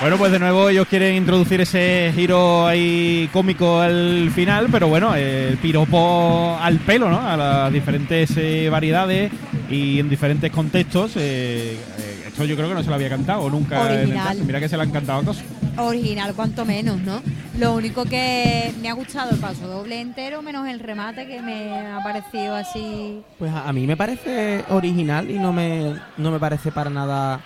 [0.00, 5.14] Bueno, pues de nuevo ellos quieren introducir ese giro ahí cómico al final, pero bueno,
[5.14, 7.20] el piropo al pelo, ¿no?
[7.20, 9.30] A las diferentes eh, variedades
[9.70, 11.16] y en diferentes contextos.
[11.16, 14.02] eh, eh, esto yo creo que no se lo había cantado nunca.
[14.02, 14.44] en el.
[14.44, 15.44] Mira que se le han cantado cosas.
[15.76, 17.20] Original, cuanto menos, ¿no?
[17.58, 21.86] Lo único que me ha gustado el paso doble entero, menos el remate que me
[21.86, 23.20] ha parecido así.
[23.38, 27.40] Pues a, a mí me parece original y no me, no me parece para nada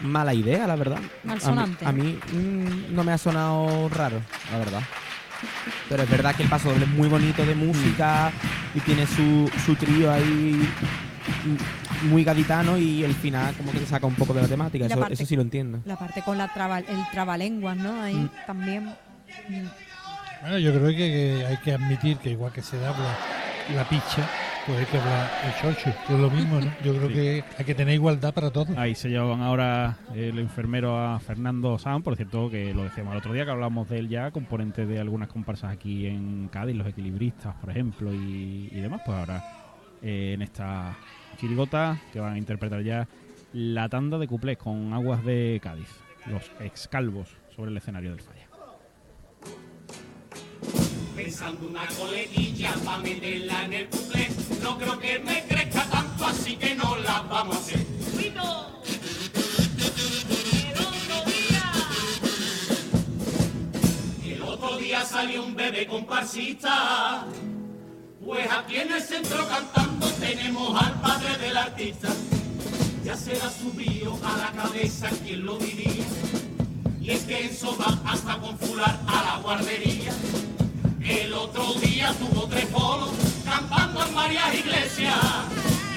[0.00, 0.98] mala idea, la verdad.
[1.22, 1.86] Malsonante.
[1.86, 4.20] A mí, a mí, mm, no me ha sonado raro,
[4.52, 4.82] la verdad.
[5.88, 8.30] Pero es verdad que el paso doble es muy bonito de música
[8.74, 10.68] y tiene su, su trío ahí
[12.10, 14.84] muy gaditano y el final como que se saca un poco de la temática.
[14.86, 15.80] La Eso, parte- eso sí lo entiendo.
[15.84, 18.02] La parte con la traba, el trabalenguas, ¿no?
[18.02, 18.30] Ahí Mm.
[18.46, 18.84] también.
[19.48, 19.64] Mm.
[20.42, 23.88] Bueno, yo creo que, que hay que admitir que igual que se da la, la
[23.88, 24.28] picha,
[24.66, 26.70] pues hay que hablar el chocho, que es lo mismo, ¿no?
[26.84, 27.14] Yo creo Sí.
[27.14, 28.76] que hay que tener igualdad para todos.
[28.76, 33.18] Ahí se llevan ahora el enfermero a Fernando San, por cierto, que lo decíamos el
[33.18, 36.86] otro día, que hablamos de él ya, componente de algunas comparsas aquí en Cádiz, los
[36.86, 39.00] equilibristas, por ejemplo, y, y demás.
[39.06, 39.42] Pues ahora
[40.04, 40.98] eh, en esta
[41.38, 43.08] chirigota que van a interpretar ya
[43.54, 45.88] la tanda de cuplés con aguas de Cádiz,
[46.26, 48.46] los excalvos sobre el escenario del Falla.
[51.16, 54.28] Pensando una coletilla para meterla en el bucle.
[54.62, 57.86] No creo que me crezca tanto, así que no la vamos a hacer.
[64.22, 67.26] El otro día salió un bebé comparsista.
[68.24, 72.08] Pues aquí en el centro cantando tenemos al padre del artista.
[73.04, 76.06] Ya se la subió a la cabeza, quien lo diría.
[77.00, 80.12] Y es que eso va hasta con fular a la guardería.
[81.02, 83.10] El otro día tuvo tres polos
[83.44, 85.16] cantando en varias iglesias.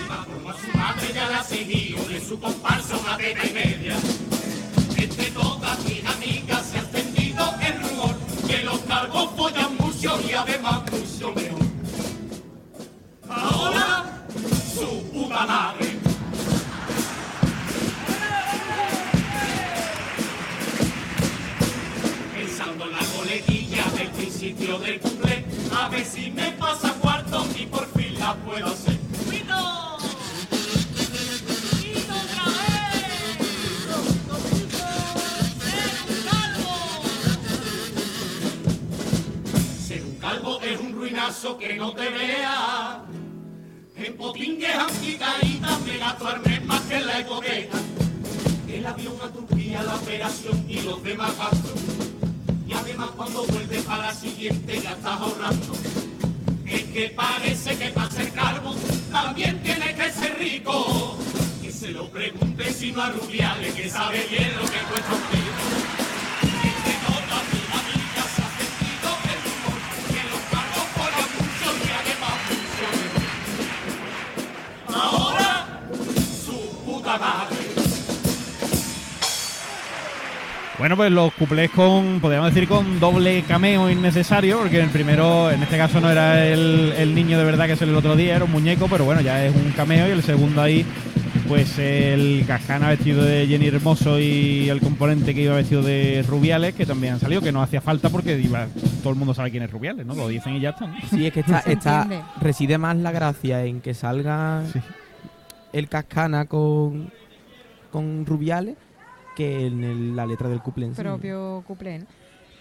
[0.10, 3.96] Más como a su madre ya la seguido de su comparsa una teta y media.
[4.98, 8.18] Entre todas mis amigas se ha extendido el rumor
[9.98, 11.47] sucio y además mucho.
[13.40, 14.06] Ahora,
[14.74, 16.00] su puta madre.
[22.34, 25.46] Pensando en la coletilla del principio del cumple,
[25.76, 28.98] a ver si me pasa cuarto y por fin la puedo hacer.
[39.88, 43.07] Ser un calvo es un ruinazo que no te vea.
[44.00, 47.78] En potingues anticaídas me gasto mes más que la hipoteca.
[48.68, 51.82] El avión a Turquía, la operación y los demás gastos.
[52.68, 55.74] Y además cuando vuelves para la siguiente ya estás ahorrando.
[56.66, 58.76] Es que parece que para ser calvo
[59.12, 61.18] también tiene que ser rico.
[61.64, 65.22] Que se lo pregunte si no a Rubiales, que sabe bien lo que cuesta un
[65.32, 66.07] kilo.
[80.78, 85.64] Bueno, pues los cuplés con, podríamos decir, con doble cameo innecesario, porque el primero, en
[85.64, 88.46] este caso, no era el, el niño de verdad que es el otro día, era
[88.46, 90.08] un muñeco, pero bueno, ya es un cameo.
[90.08, 90.86] Y el segundo ahí,
[91.48, 96.76] pues el Cascana vestido de Jenny Hermoso y el componente que iba vestido de Rubiales,
[96.76, 98.68] que también han salido, que no hacía falta porque iba,
[99.02, 100.14] todo el mundo sabe quién es Rubiales, ¿no?
[100.14, 100.86] Lo dicen y ya está.
[100.86, 100.96] ¿no?
[101.10, 102.08] Sí, es que está, está
[102.40, 104.62] reside más la gracia en que salga
[105.78, 107.12] el Cascana con,
[107.92, 108.76] con Rubiales
[109.36, 112.00] que en el- la letra del cuplé propio cuplé.
[112.00, 112.06] ¿no?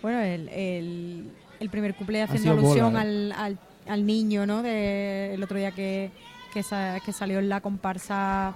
[0.03, 4.63] Bueno, el, el, el primer cuplé haciendo alusión bola, al, al, al niño, ¿no?
[4.63, 6.11] De, el otro día que,
[6.53, 8.55] que, sa- que salió en la comparsa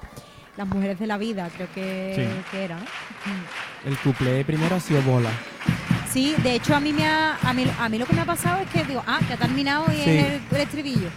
[0.59, 2.51] Las Mujeres de la Vida, creo que, Sí.
[2.51, 2.82] que era, ¿no?
[2.82, 3.89] Mm.
[3.89, 5.31] El cuplé primero ha sido bola.
[6.12, 8.27] Sí, de hecho a mí me ha, a mí, a mí lo que me ha
[8.27, 10.11] pasado es que digo, ah, que ha terminado y Sí.
[10.11, 11.09] es el, el estribillo.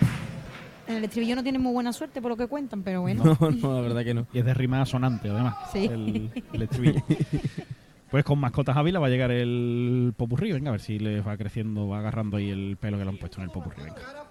[0.88, 3.24] En el estribillo no tiene muy buena suerte por lo que cuentan, pero bueno.
[3.40, 4.28] No, no, la verdad que no.
[4.34, 5.56] Y es de rima sonante, además.
[5.72, 5.86] Sí.
[5.86, 7.04] El, el estribillo.
[8.14, 10.52] Pues con mascotas Ávila va a llegar el popurrí.
[10.52, 13.18] Venga, a ver si les va creciendo, va agarrando ahí el pelo que le han
[13.18, 13.82] puesto en el popurrí.
[13.82, 14.23] Venga.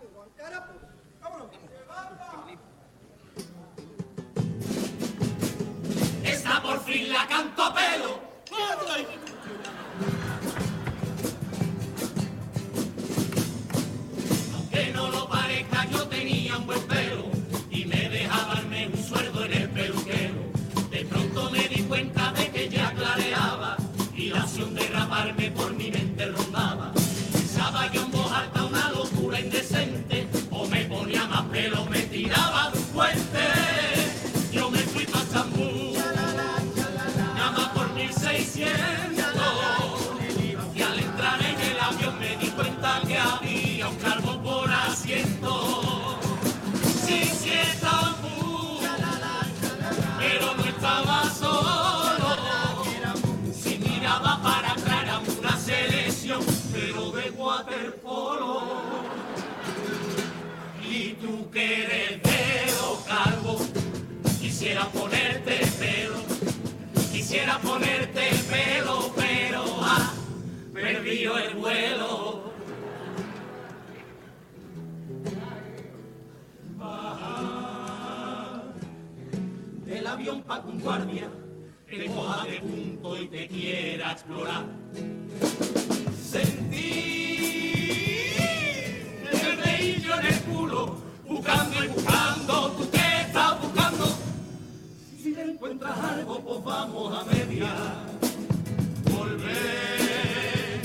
[25.13, 26.91] Raparme por mi mente rondaba.
[27.33, 32.71] Pensaba yo en voz alta una locura indecente o me ponía más pelo, me tiraba
[32.71, 33.45] de un puente.
[34.51, 35.93] Yo me fui pa' Zambú,
[37.35, 39.27] nada más por 1600.
[40.75, 46.19] Y al entrar en el avión me di cuenta que había un calvo por asiento.
[47.05, 48.81] Sí, sí Zambú,
[50.19, 51.29] pero no estaba
[60.89, 63.59] Y tú que eres dedo calvo,
[64.41, 66.21] quisiera ponerte pelo,
[67.11, 70.13] quisiera ponerte pelo, pero ha
[70.73, 72.53] perdido el vuelo.
[76.77, 78.63] Baja
[79.87, 81.29] del avión pa' un guardia,
[81.89, 84.67] te coja de punto y te quiera explorar.
[86.23, 87.72] Sentí el
[90.21, 90.97] en el culo,
[91.29, 94.07] buscando y buscando, tú que estás buscando.
[95.23, 98.07] Si le encuentras algo, pues vamos a mediar.
[99.11, 100.81] Volver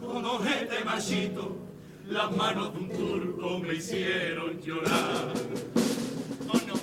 [0.00, 1.56] con ojete machito,
[2.08, 5.32] las manos de un turco me hicieron llorar.
[6.48, 6.74] Oh no,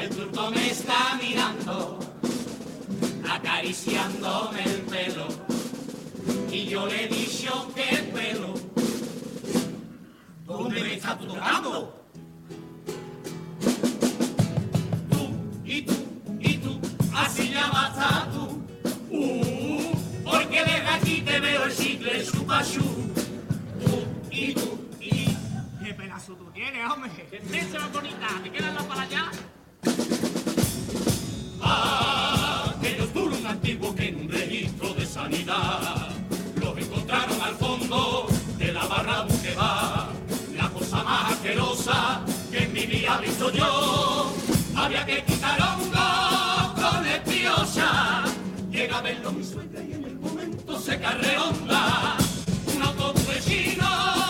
[0.00, 1.98] el turco me está mirando,
[3.30, 5.26] acariciándome el pelo.
[6.50, 8.54] Y yo le he dicho que el pelo,
[10.44, 12.00] ¿dónde me está tocando?
[15.64, 15.94] y tú,
[16.40, 16.78] y tú,
[17.14, 18.62] así llamas a tú.
[19.10, 19.92] Uh,
[20.24, 22.82] porque desde aquí te veo el chicle chupachú.
[22.82, 25.26] Tú y tú y.
[25.82, 27.10] ¿Qué pedazo tú tienes, hombre?
[27.30, 28.28] ¡Qué fecha bonita!
[28.42, 29.30] ¿Te quedas la para allá?
[31.62, 36.10] Ah, que ellos duran un antiguo que en un registro de sanidad
[36.60, 38.26] los encontraron al fondo
[38.58, 39.93] de la barra que va
[41.04, 44.32] más asquerosa que en mi vida he visto yo.
[44.76, 48.24] Había que quitar hongo con espiosa.
[48.70, 52.16] Llega a verlo mi suegra y en el momento se carreonda.
[52.74, 54.23] Un autobús de chino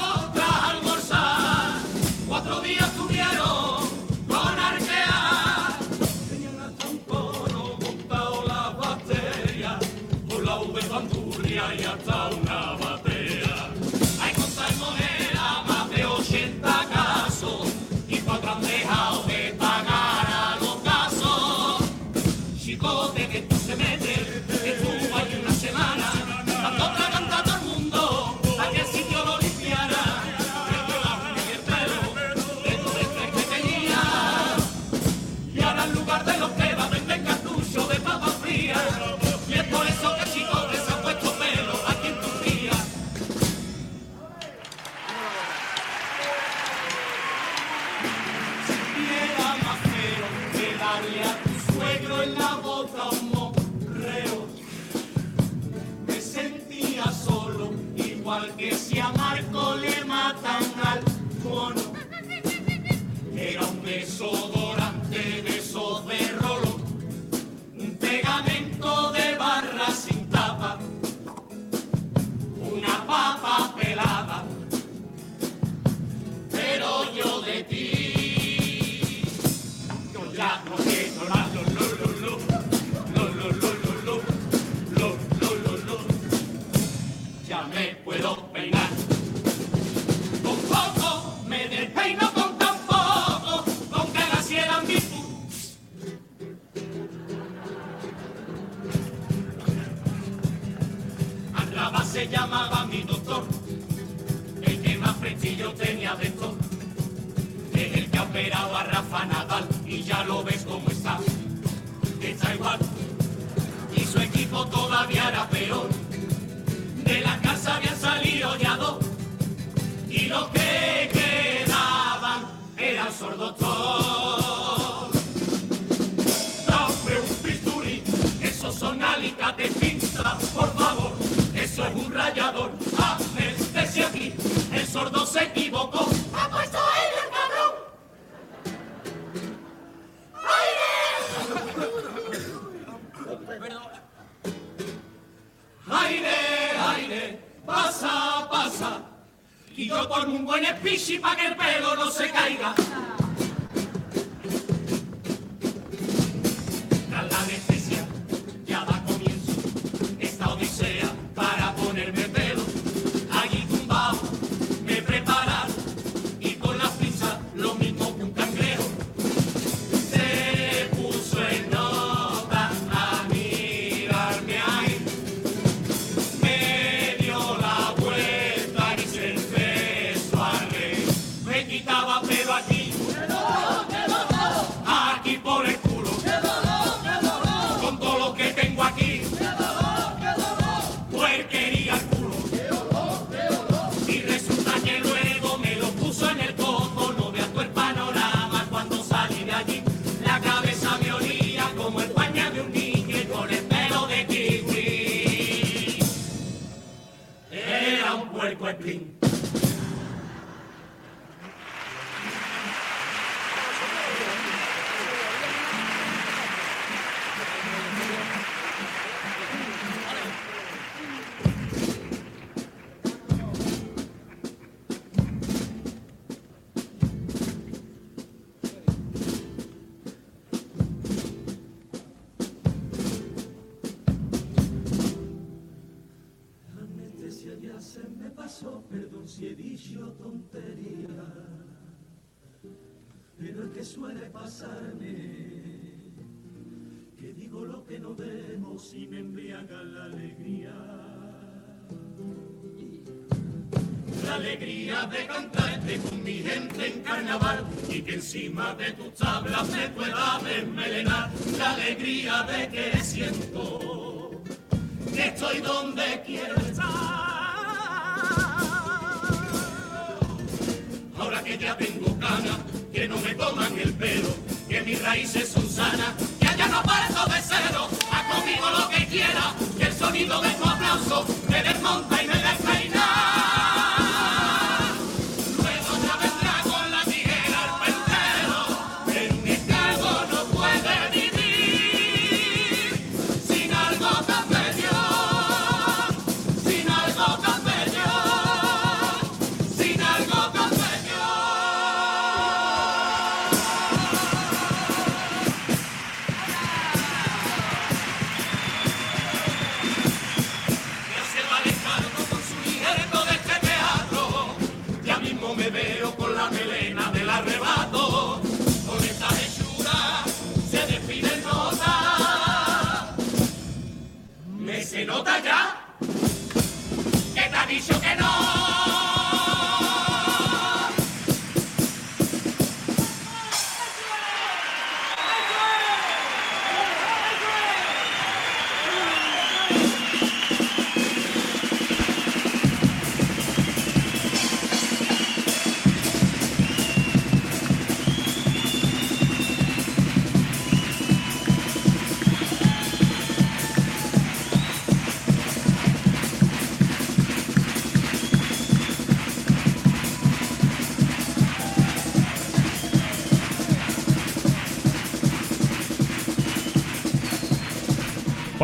[258.55, 258.94] Mother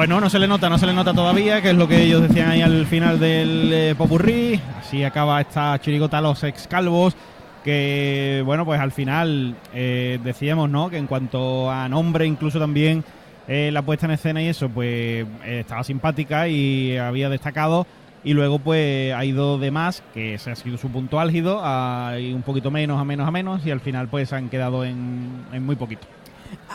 [0.01, 2.03] Pues no, no se le nota, no se le nota todavía, que es lo que
[2.03, 4.59] ellos decían ahí al final del eh, popurrí.
[4.79, 7.15] Así acaba esta chirigota Los Excalvos,
[7.63, 10.89] que bueno, pues al final eh, decíamos, ¿no?
[10.89, 13.05] Que en cuanto a nombre, incluso también
[13.47, 17.87] eh, la puesta en escena y eso, pues estaba simpática y había destacado.
[18.25, 22.43] Y luego pues ha ido de más, que ese ha sido su punto álgido, un
[22.43, 26.07] poquito menos, a menos, a menos, y al final pues han quedado en muy poquito.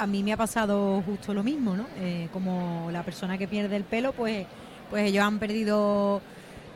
[0.06, 1.88] A mí me ha pasado justo lo mismo, ¿no?
[1.98, 4.46] Eh, como la persona que pierde el pelo, pues,
[4.92, 6.22] pues ellos han perdido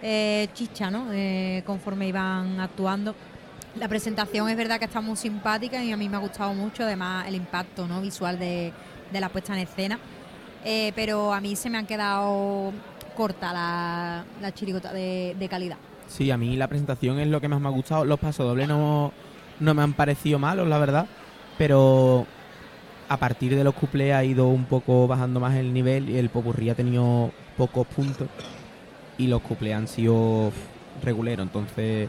[0.02, 1.14] eh, chicha, ¿no?
[1.14, 3.14] Eh, conforme iban actuando.
[3.76, 6.82] La presentación es verdad que está muy simpática y a mí me ha gustado mucho,
[6.82, 8.02] además el impacto ¿no?
[8.02, 8.74] visual de,
[9.14, 10.00] de la puesta en escena.
[10.96, 12.74] Pero a mí se me han quedado
[13.16, 15.78] corta la, la chirigota de, de calidad.
[16.08, 18.06] Sí, a mí la presentación es lo que más me ha gustado.
[18.06, 19.12] Los pasodobles no,
[19.60, 21.06] no me han parecido malos, la verdad.
[21.60, 22.26] Pero
[23.10, 26.30] a partir de los cuplés ha ido un poco bajando más el nivel y el
[26.30, 28.28] popurrí ha tenido pocos puntos.
[29.18, 30.52] Y los cuplés han sido
[31.04, 31.46] reguleros.
[31.46, 32.08] Entonces,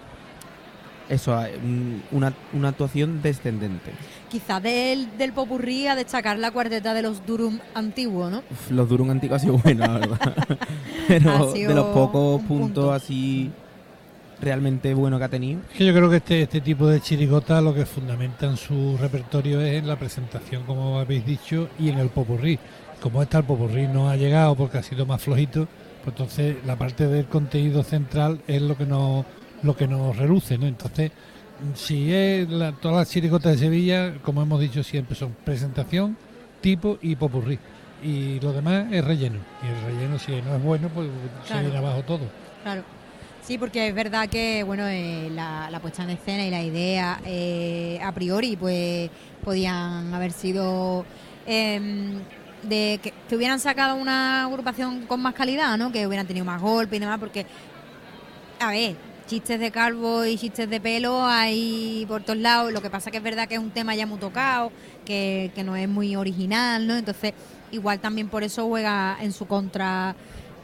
[1.08, 3.92] eso, eh, mm, una, una actuación descendente.
[4.28, 8.42] Quizás del, del popurrí a destacar la cuarteta de los Durum antiguos, ¿no?
[8.50, 10.58] Uf, Los Durum antiguos ha sido bueno, la verdad.
[11.08, 13.50] Pero sido de los pocos un puntos así
[14.40, 15.60] realmente bueno que ha tenido.
[15.72, 18.96] Es que yo creo que este, este tipo de chirigota lo que fundamenta en su
[18.98, 22.58] repertorio es en la presentación, como habéis dicho, y en el popurrí.
[23.00, 25.66] Como esta el popurrí no ha llegado porque ha sido más flojito,
[26.04, 29.24] pues entonces la parte del contenido central es lo que nos,
[29.62, 30.66] lo que nos reluce, ¿no?
[30.66, 31.10] Entonces,
[31.74, 36.16] si es la- todas las chirigotas de Sevilla, como hemos dicho siempre, son presentación,
[36.60, 37.58] tipo y popurrí.
[38.02, 39.36] Y lo demás es relleno.
[39.62, 41.08] Y el relleno, si no es bueno, pues
[41.46, 42.20] se viene abajo todo.
[42.62, 42.82] Claro.
[43.42, 47.20] Sí, porque es verdad que bueno eh, la, la puesta en escena y la idea
[47.24, 49.10] eh, a priori pues
[49.42, 51.04] podían haber sido
[51.46, 52.18] em,
[52.62, 55.90] de que, que hubieran sacado una agrupación con más calidad, ¿no?
[55.90, 57.46] Que hubieran tenido más golpe y demás, porque
[58.60, 58.96] a ver,
[59.26, 62.72] chistes de calvo y chistes de pelo hay por todos lados.
[62.72, 64.70] Lo que pasa que es verdad que es un tema ya muy tocado,
[65.04, 66.96] que, que no es muy original, ¿no?
[66.96, 67.32] Entonces,
[67.70, 70.14] igual también por eso juega en su contra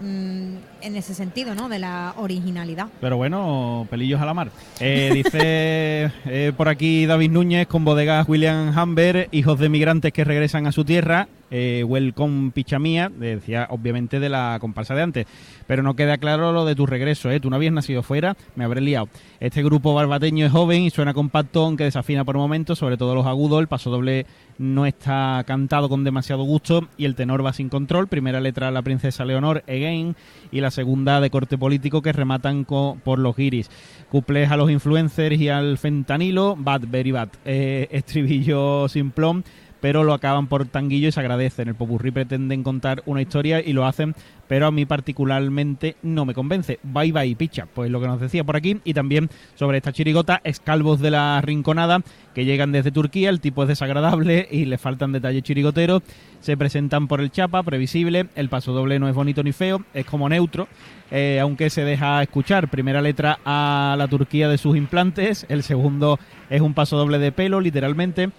[0.01, 1.69] mm, en ese sentido, ¿no?
[1.69, 2.89] De la originalidad.
[3.01, 4.51] Pero bueno, pelillos a la mar.
[4.81, 10.25] Eh, dice eh, por aquí David Núñez con bodegas William Humber, hijos de migrantes que
[10.25, 11.29] regresan a su tierra.
[11.51, 15.27] Eh, welcome Pichamía, decía obviamente de la comparsa de antes,
[15.69, 17.39] pero no queda claro lo de tu regreso, ¿eh?
[17.39, 19.09] Tú no habías nacido fuera, me habré liado.
[19.39, 23.27] Este grupo barbateño es joven y suena compacto, aunque desafina por momentos, sobre todo los
[23.27, 23.61] agudos.
[23.61, 24.27] El paso doble
[24.59, 28.09] no está cantado con demasiado gusto y el tenor va sin control.
[28.09, 30.17] Primera letra la princesa Leonor, Again,
[30.51, 33.71] y la segunda de corte político que rematan co- por los guiris.
[34.11, 37.29] Cuplés a los influencers y al fentanilo, bad, very bad.
[37.45, 39.45] Eh, estribillo simplón,
[39.81, 41.69] pero lo acaban por tanguillo y se agradecen.
[41.69, 44.15] El popurrí pretenden contar una historia y lo hacen,
[44.49, 46.79] pero a mí particularmente no me convence.
[46.83, 47.67] Bye bye, picha.
[47.73, 51.41] Pues lo que nos decía por aquí y también sobre esta chirigota, excalvos de la
[51.41, 52.01] rinconada
[52.35, 53.31] que llegan desde Turquía.
[53.31, 56.03] El tipo es desagradable y le faltan detalles chirigoteros.
[56.41, 58.27] Se presentan por el chapa, previsible.
[58.35, 60.69] El paso doble no es bonito ni feo, es como neutro.
[61.11, 62.69] eh, aunque se deja escuchar.
[62.69, 65.47] Primera letra a la Turquía de sus implantes.
[65.49, 66.19] El segundo
[66.51, 68.31] es un paso doble de pelo, literalmente.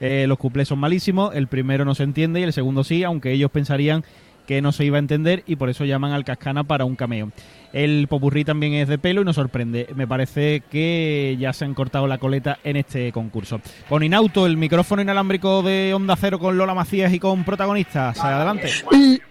[0.00, 3.32] Eh, los cuplés son malísimos, el primero no se entiende y el segundo sí, aunque
[3.32, 4.04] ellos pensarían
[4.46, 7.32] que no se iba a entender y por eso llaman al Cascana para un cameo.
[7.72, 9.88] El popurrí también es de pelo y nos sorprende.
[9.94, 13.60] Me parece que ya se han cortado la coleta en este concurso.
[13.88, 18.18] Con Inauto, el micrófono inalámbrico de Onda Cero con Lola Macías y con protagonistas.
[18.20, 18.70] Adelante.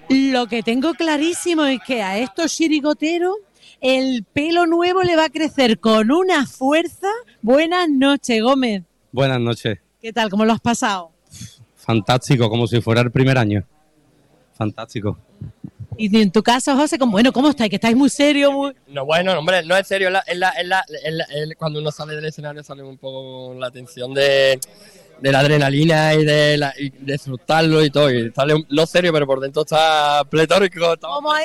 [0.09, 3.35] Lo que tengo clarísimo es que a estos chirigoteros
[3.81, 7.07] el pelo nuevo le va a crecer con una fuerza.
[7.41, 8.83] Buenas noches, Gómez.
[9.11, 9.84] Buenas noches.
[10.05, 10.29] ¿Qué tal?
[10.29, 11.13] ¿Cómo lo has pasado?
[11.77, 13.65] Fantástico, como si fuera el primer año.
[14.53, 15.17] Fantástico.
[15.97, 17.71] Y en tu caso, José, ¿cómo, bueno, ¿cómo estáis?
[17.71, 18.75] Que estáis muy serios, muy...
[18.85, 20.09] No, bueno, hombre, no es serio.
[20.09, 22.83] Es la, es la- es la- es la- es- cuando uno sale del escenario sale
[22.83, 24.59] un poco con la tensión de,
[25.21, 28.11] de la adrenalina y de, la, y disfrutarlo y todo.
[28.11, 30.93] Y sale un- no serio, pero por dentro está pletórico.
[30.93, 31.39] está- ¿Cómo, ha-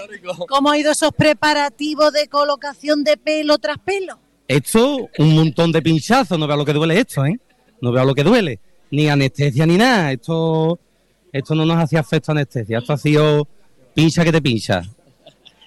[0.47, 4.19] cómo han ido esos preparativos de colocación de pelo tras pelo?
[4.47, 7.41] Esto, un montón de pinchazos, no veo lo que duele esto, ¿eh?
[7.81, 8.59] No veo lo que duele.
[8.91, 10.13] Ni anestesia ni nada.
[10.13, 10.79] Esto,
[11.33, 12.79] esto no nos hacía efecto anestesia.
[12.79, 13.47] Esto ha sido
[13.95, 14.83] pincha que te pincha.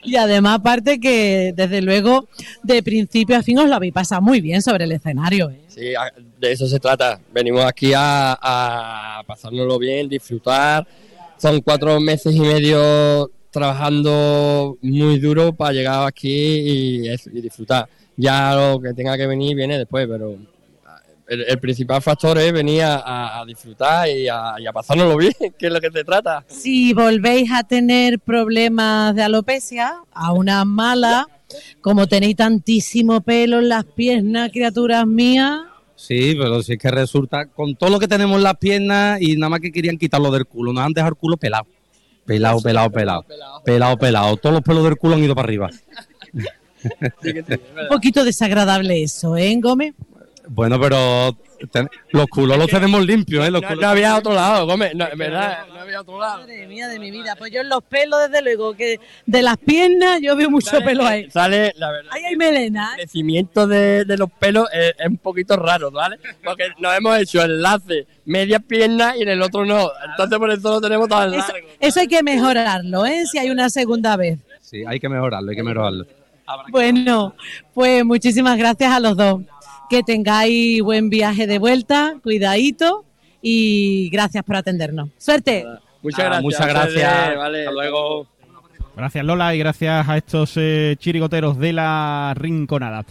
[0.05, 2.27] Y además, aparte que, desde luego,
[2.61, 5.49] de principio a fin os lo habéis pasado muy bien sobre el escenario.
[5.49, 5.61] ¿eh?
[5.69, 5.93] Sí,
[6.39, 7.19] de eso se trata.
[7.33, 10.85] Venimos aquí a, a pasárnoslo bien, disfrutar.
[11.37, 17.87] Son cuatro meses y medio trabajando muy duro para llegar aquí y, eso, y disfrutar.
[18.17, 20.35] Ya lo que tenga que venir viene después, pero
[21.33, 25.17] el, el principal factor es venir a, a- a disfrutar y a, y a pasárnoslo
[25.17, 26.43] bien, que es lo que se trata.
[26.47, 31.27] Si volvéis a tener problemas de alopecia, a una mala,
[31.81, 35.59] como tenéis tantísimo pelo en las piernas, criaturas mías,
[35.95, 39.37] Sí, pero si es que resulta, con todo lo que tenemos en las piernas y
[39.37, 41.65] nada más que querían quitarlo del culo, nos han dejado el culo pelado.
[42.25, 43.25] Pelado, pelado, pelado.
[43.63, 44.35] Pelado, pelado.
[44.37, 45.69] Todos los pelos del culo han ido para arriba.
[47.23, 49.93] un poquito desagradable eso, ¿eh, Gómez?
[50.45, 51.37] Bueno, pero
[51.71, 53.51] ten- los culos los tenemos limpios, ¿eh?
[53.51, 56.39] Los No, culos- no había otro lado, Gómez, no, en verdad, no había otro lado.
[56.41, 59.55] Madre mía de mi vida, pues yo en los pelos, desde luego, que de las
[59.57, 61.29] piernas yo veo mucho pelo ahí.
[61.31, 62.11] Sale, la verdad.
[62.13, 62.91] Ahí hay melena, ¿eh?
[62.91, 66.17] El crecimiento de, de los pelos es, es un poquito raro, ¿vale?
[66.43, 69.89] Porque nos hemos hecho enlace media pierna y en el otro no.
[70.09, 71.67] Entonces por eso lo tenemos tan Eso, largo.
[71.79, 73.23] eso hay que mejorarlo, ¿eh?
[73.31, 74.39] Si hay una segunda vez.
[74.59, 76.05] Sí, hay que mejorarlo, hay que mejorarlo.
[76.69, 77.33] Bueno,
[77.73, 79.41] pues muchísimas gracias a los dos.
[79.89, 83.05] Que tengáis buen viaje de vuelta, cuidadito
[83.41, 85.09] y gracias por atendernos.
[85.17, 85.65] Suerte.
[86.01, 86.43] Muchas Ah, gracias.
[86.43, 87.37] muchas gracias.
[87.37, 88.27] Vale, Hasta luego.
[88.95, 93.05] Gracias Lola y gracias a estos eh, chirigoteros de la Rinconada.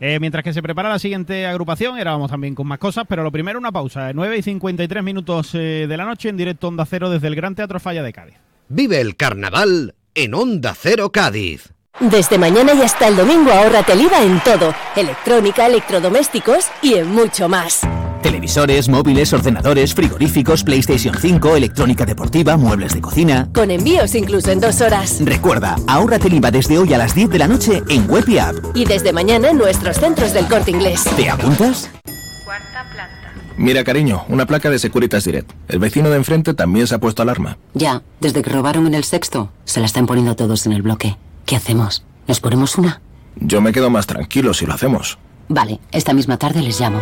[0.00, 3.22] Eh, mientras que se prepara la siguiente agrupación, ahora vamos también con más cosas, pero
[3.22, 6.84] lo primero una pausa, 9 y 53 minutos eh, de la noche en directo Onda
[6.86, 8.34] Cero desde el Gran Teatro Falla de Cádiz.
[8.68, 11.73] Vive el carnaval en Onda Cero Cádiz.
[12.00, 17.08] Desde mañana y hasta el domingo ahórrate el IVA en todo, electrónica, electrodomésticos y en
[17.14, 17.82] mucho más.
[18.20, 23.48] Televisores, móviles, ordenadores, frigoríficos, PlayStation 5, electrónica deportiva, muebles de cocina.
[23.54, 25.20] Con envíos incluso en dos horas.
[25.24, 28.38] Recuerda, ahórrate el IVA desde hoy a las 10 de la noche en web y
[28.38, 28.56] app.
[28.74, 31.04] Y desde mañana en nuestros centros del corte inglés.
[31.16, 31.88] ¿Te apuntas?
[33.56, 35.52] Mira, cariño, una placa de Securitas Direct.
[35.68, 37.56] El vecino de enfrente también se ha puesto alarma.
[37.72, 41.16] Ya, desde que robaron en el sexto, se la están poniendo todos en el bloque.
[41.46, 42.04] ¿Qué hacemos?
[42.26, 43.00] ¿Nos ponemos una?
[43.36, 45.18] Yo me quedo más tranquilo si lo hacemos.
[45.48, 47.00] Vale, esta misma tarde les llamo.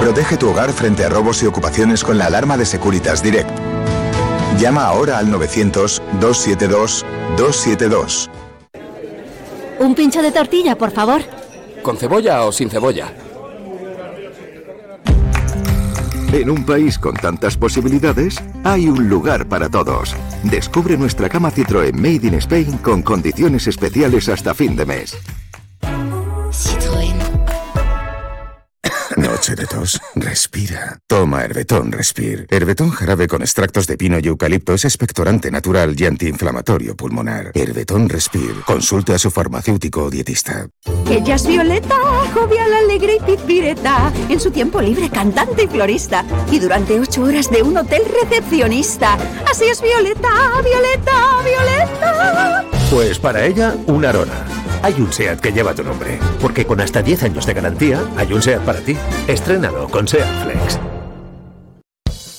[0.00, 3.50] Protege tu hogar frente a robos y ocupaciones con la alarma de Securitas Direct.
[4.58, 8.28] Llama ahora al 900-272-272.
[9.80, 11.22] Un pincho de tortilla, por favor.
[11.82, 13.12] ¿Con cebolla o sin cebolla?
[16.32, 20.14] En un país con tantas posibilidades, hay un lugar para todos.
[20.42, 25.16] Descubre nuestra cama Citroën Made in Spain con condiciones especiales hasta fin de mes.
[29.38, 30.00] Noche de tos.
[30.16, 30.98] Respira.
[31.06, 32.48] Toma Herbetón Respir.
[32.50, 37.52] Herbetón jarabe con extractos de pino y eucalipto es expectorante natural y antiinflamatorio pulmonar.
[37.54, 38.62] Herbetón Respir.
[38.66, 40.66] Consulte a su farmacéutico o dietista.
[41.08, 41.94] Ella es Violeta,
[42.34, 44.12] jovial, alegre y pizpireta.
[44.28, 46.24] En su tiempo libre, cantante y florista.
[46.50, 49.16] Y durante ocho horas de un hotel recepcionista.
[49.48, 50.30] Así es Violeta,
[50.64, 52.64] Violeta, Violeta.
[52.90, 54.67] Pues para ella, una Arona.
[54.82, 58.32] Hay un SEAT que lleva tu nombre, porque con hasta 10 años de garantía, hay
[58.32, 58.96] un SEAT para ti.
[59.26, 60.78] Estrénalo con SEAT Flex.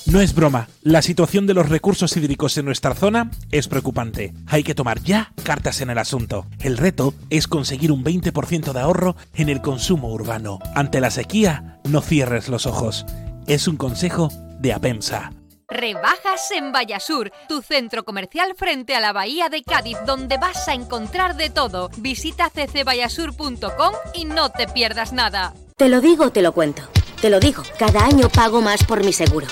[0.06, 4.34] No es broma, la situación de los recursos hídricos en nuestra zona es preocupante.
[4.48, 6.46] Hay que tomar ya cartas en el asunto.
[6.58, 10.58] El reto es conseguir un 20% de ahorro en el consumo urbano.
[10.74, 13.06] Ante la sequía, no cierres los ojos.
[13.46, 15.30] Es un consejo de Apemsa.
[15.70, 20.74] Rebajas en Vallasur, tu centro comercial frente a la bahía de Cádiz, donde vas a
[20.74, 21.90] encontrar de todo.
[21.98, 25.54] Visita ccvallasur.com y no te pierdas nada.
[25.76, 26.82] Te lo digo, o te lo cuento.
[27.20, 29.46] Te lo digo, cada año pago más por mi seguro.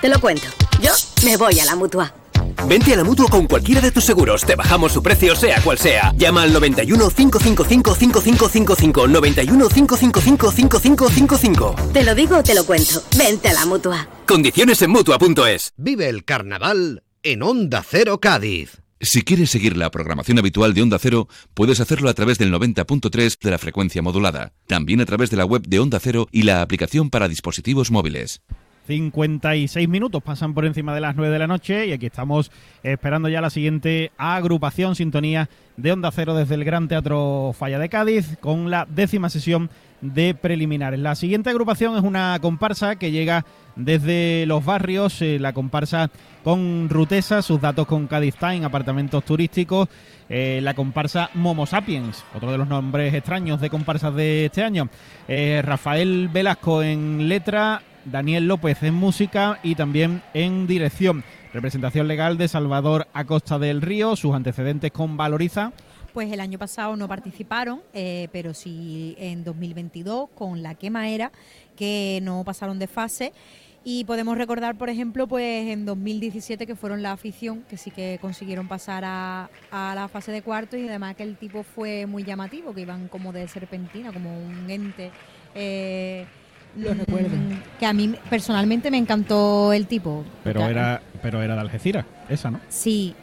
[0.00, 0.46] Te lo cuento.
[0.80, 0.92] Yo
[1.24, 2.14] me voy a la mutua.
[2.68, 4.44] Vente a la mutua con cualquiera de tus seguros.
[4.44, 6.12] Te bajamos su precio, sea cual sea.
[6.16, 9.08] Llama al 91 555 5555.
[9.08, 11.74] 91 555 5555.
[11.92, 13.02] Te lo digo, o te lo cuento.
[13.16, 14.06] Vente a la mutua.
[14.26, 15.72] Condiciones en mutua.es.
[15.76, 18.82] Vive el carnaval en Onda Cero Cádiz.
[19.00, 23.38] Si quieres seguir la programación habitual de Onda Cero, puedes hacerlo a través del 90.3
[23.40, 24.52] de la frecuencia modulada.
[24.66, 28.42] También a través de la web de Onda Cero y la aplicación para dispositivos móviles.
[28.88, 32.50] 56 minutos pasan por encima de las 9 de la noche y aquí estamos
[32.82, 37.88] esperando ya la siguiente agrupación sintonía de Onda Cero desde el Gran Teatro Falla de
[37.88, 39.70] Cádiz con la décima sesión
[40.00, 41.00] de preliminares.
[41.00, 43.44] La siguiente agrupación es una comparsa que llega
[43.76, 46.10] desde los barrios, eh, la comparsa
[46.42, 49.88] con Rutesa, sus datos con Cádiz Time, apartamentos turísticos,
[50.28, 54.88] eh, la comparsa Momo Sapiens, otro de los nombres extraños de comparsas de este año,
[55.28, 61.24] eh, Rafael Velasco en letra, Daniel López en música y también en dirección.
[61.52, 65.72] Representación legal de Salvador Acosta del Río, sus antecedentes con Valoriza.
[66.12, 71.30] Pues el año pasado no participaron, eh, pero sí en 2022 con la quema era,
[71.76, 73.32] que no pasaron de fase.
[73.88, 78.18] Y podemos recordar, por ejemplo, pues en 2017 que fueron la afición, que sí que
[78.20, 82.24] consiguieron pasar a, a la fase de cuartos y además que el tipo fue muy
[82.24, 85.12] llamativo, que iban como de serpentina, como un ente.
[85.54, 86.26] eh,
[86.76, 87.28] Lo recuerdo.
[87.36, 90.24] mm, Que a mí personalmente me encantó el tipo.
[90.42, 92.58] Pero era, pero era de Algeciras, esa, ¿no?
[92.68, 93.14] Sí,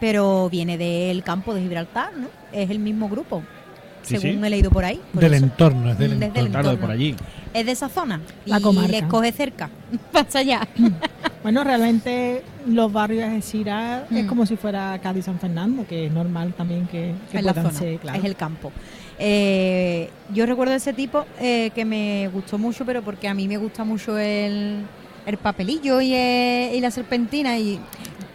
[0.00, 2.28] pero viene del campo de Gibraltar, ¿no?
[2.52, 3.42] Es el mismo grupo,
[4.06, 4.46] Sí, según sí.
[4.46, 5.00] he leído por ahí.
[5.12, 5.44] por Del eso.
[5.44, 6.32] entorno, es del el entorno.
[6.50, 6.80] Claro, de entorno.
[6.80, 7.14] por allí.
[7.52, 8.20] Es de esa zona.
[8.44, 8.90] La y comarca.
[8.92, 9.70] les coge cerca.
[10.12, 10.66] Pasa allá.
[11.42, 14.26] Bueno, realmente los barrios de Algeciras es Mm.
[14.26, 17.70] como si fuera Cádiz San Fernando, que es normal también que, que es la zona,
[17.70, 18.18] ser, claro.
[18.18, 18.72] es el campo.
[19.16, 23.58] Eh, yo recuerdo ese tipo eh, que me gustó mucho, pero porque a mí me
[23.58, 24.78] gusta mucho el,
[25.24, 27.56] el papelillo y, eh, y la serpentina.
[27.58, 27.78] Y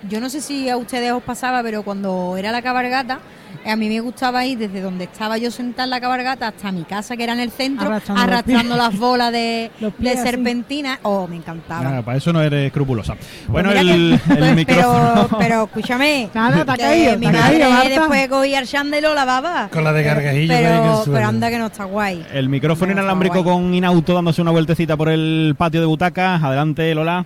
[0.10, 3.20] yo no sé si a ustedes os pasaba, pero cuando era la cabargata,
[3.66, 6.84] a mí me gustaba ir desde donde estaba yo sentada en la cabargata hasta mi
[6.84, 10.30] casa, que era en el centro, Arrastrando las bolas de, de pies así.
[10.30, 11.00] serpentina.
[11.04, 11.84] Oh, me encantaba.
[11.84, 13.16] Nada, para eso no eres escrupulosa.
[13.48, 15.14] Bueno, Pues el, mira que- el micrófono.
[15.28, 19.14] Pero, pero escúchame, Nada, te ha caído, mi madre después cogía el chándal y lo
[19.16, 19.70] lavaba.
[19.72, 22.26] Con la de gargajillo Pero, pero anda que no está guay.
[22.34, 26.42] El micrófono inalámbrico con Inauto dándose una vueltecita por el patio de butacas.
[26.44, 27.26] Adelante, Lola.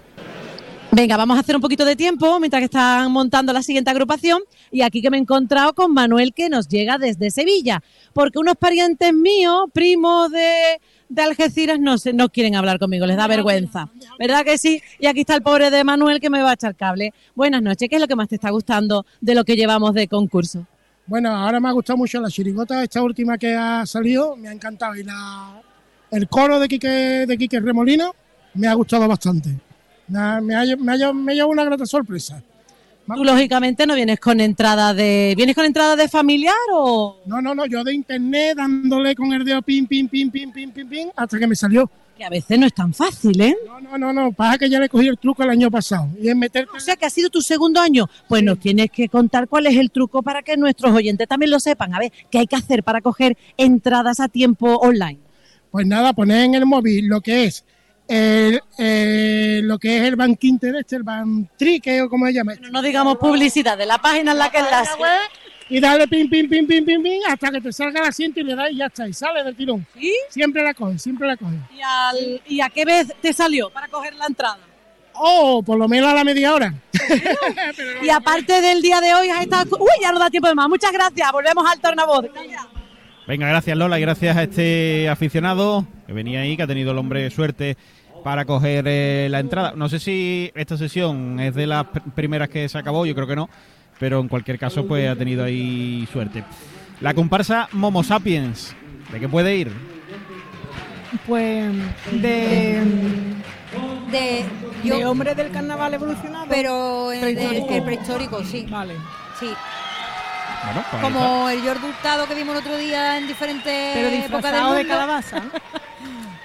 [0.92, 4.42] Venga, vamos a hacer un poquito de tiempo mientras que están montando la siguiente agrupación.
[4.72, 7.84] Y aquí que me he encontrado con Manuel que nos llega desde Sevilla.
[8.14, 10.80] Porque unos parientes míos, primos de,
[11.10, 13.90] de Algeciras, no, se, no quieren hablar conmigo, les da vergüenza.
[14.18, 14.82] ¿Verdad que sí?
[15.00, 17.14] Y aquí está el pobre de Manuel que me va a echar cable.
[17.36, 20.08] Buenas noches, ¿qué es lo que más te está gustando de lo que llevamos de
[20.08, 20.66] concurso?
[21.08, 24.52] Bueno, ahora me ha gustado mucho la chirigota, esta última que ha salido, me ha
[24.54, 24.96] encantado.
[24.96, 25.62] Y la,
[26.10, 28.16] el coro de Quique, de Quique Remolino
[28.54, 29.50] me ha gustado bastante.
[30.08, 32.42] Me ha, me ha, me ha- me ha llevado una grata sorpresa.
[33.08, 35.36] Tú lógicamente no vienes con entrada de...
[35.38, 37.20] ¿Vienes con entrada de familiar o...?
[37.28, 40.72] No, no, no, yo de internet dándole con el dedo pim, pim, pim, pim, pim,
[40.72, 41.88] pim, pim, hasta que me salió.
[42.18, 43.56] Que a veces no es tan fácil, ¿eh?
[43.68, 46.08] No, no, no, no, pasa que ya le cogí el truco el año pasado.
[46.20, 46.72] Y es meterte...
[46.76, 48.10] O sea que ha sido tu segundo año.
[48.28, 51.60] Pues nos tienes que contar cuál es el truco para que nuestros oyentes también lo
[51.60, 51.94] sepan.
[51.94, 55.20] A ver, ¿qué hay que hacer para coger entradas a tiempo online?
[55.70, 57.66] Pues nada, poner en el móvil lo que es
[58.08, 62.34] el, eh, lo que es el Bank Inter, este, el Bank Trique o como se
[62.34, 62.54] llama.
[62.72, 64.92] No digamos publicidad de la página en la que enlace.
[65.68, 68.44] Y dale pim, pim, pim, pim, pim, pim, hasta que te salga el asiento y
[68.44, 69.86] le das y ya está, y sale del tirón.
[70.00, 70.14] ¿Sí?
[70.30, 71.56] Siempre la coge, siempre la coge.
[71.76, 74.60] ¿Y, al- ¿Y a qué vez te salió para coger la entrada?
[75.14, 76.74] Oh, por lo menos a la media hora.
[78.04, 79.78] Y aparte del día de hoy has estado...
[79.80, 80.68] Uy, ya no da tiempo de más.
[80.70, 81.32] Muchas gracias.
[81.32, 82.26] Volvemos al tornavoz.
[83.28, 86.98] Venga, gracias Lola y gracias a este aficionado que venía ahí, que ha tenido el
[86.98, 87.78] hombre suerte
[88.24, 89.74] para coger eh, la entrada.
[89.76, 93.28] No sé si esta sesión es de las pr- primeras que se acabó, yo creo
[93.28, 93.50] que no,
[94.00, 96.44] pero en cualquier caso pues ha tenido ahí suerte.
[97.02, 98.76] La comparsa Momo Sapiens,
[99.12, 99.72] ¿de qué puede ir?
[101.28, 101.72] Pues
[102.12, 102.82] de,
[104.12, 104.46] De,
[104.84, 106.46] de hombre del carnaval evolucionado.
[106.50, 107.38] Pero en el,
[107.70, 108.66] el prehistórico, sí.
[108.70, 108.96] Vale.
[109.40, 109.50] Sí.
[110.66, 114.52] Bueno, pues Como el Jordi Hurtado que vimos el otro día en diferentes Pero épocas
[114.76, 115.42] del de calabaza.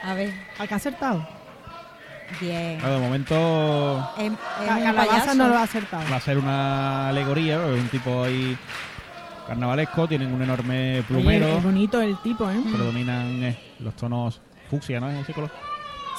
[0.02, 0.32] A ver.
[0.58, 1.26] ¿Al que ha acertado?
[2.40, 2.80] Bien.
[2.80, 3.34] de momento
[4.16, 6.04] Es- es Ca- un Calabaza no lo ha acertado.
[6.10, 7.66] va a ser una alegoría, ¿no?
[7.74, 8.56] un tipo ahí
[9.48, 12.62] carnavalesco, tienen un enorme plumero, Oye, es bonito el tipo, ¿eh?
[12.72, 14.40] predominan eh, los tonos
[14.70, 15.50] fucsia, ¿no es ese color?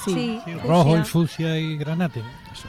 [0.03, 0.41] Sí.
[0.43, 1.05] Sí, Rojo y fucsia.
[1.05, 2.19] fucsia y granate.
[2.51, 2.67] Eso.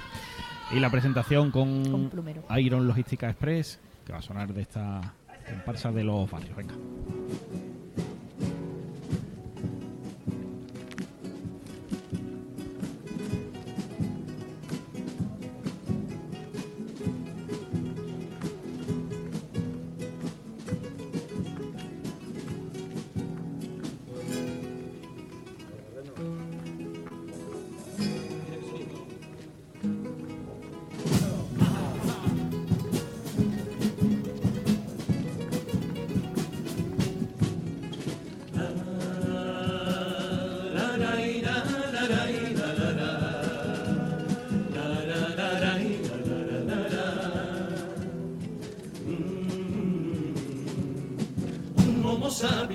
[0.71, 2.45] Y la presentación con, Con plumero.
[2.59, 5.01] Iron Logística Express, que va a sonar de esta
[5.49, 6.55] comparsa de los barrios.
[6.55, 6.75] Venga.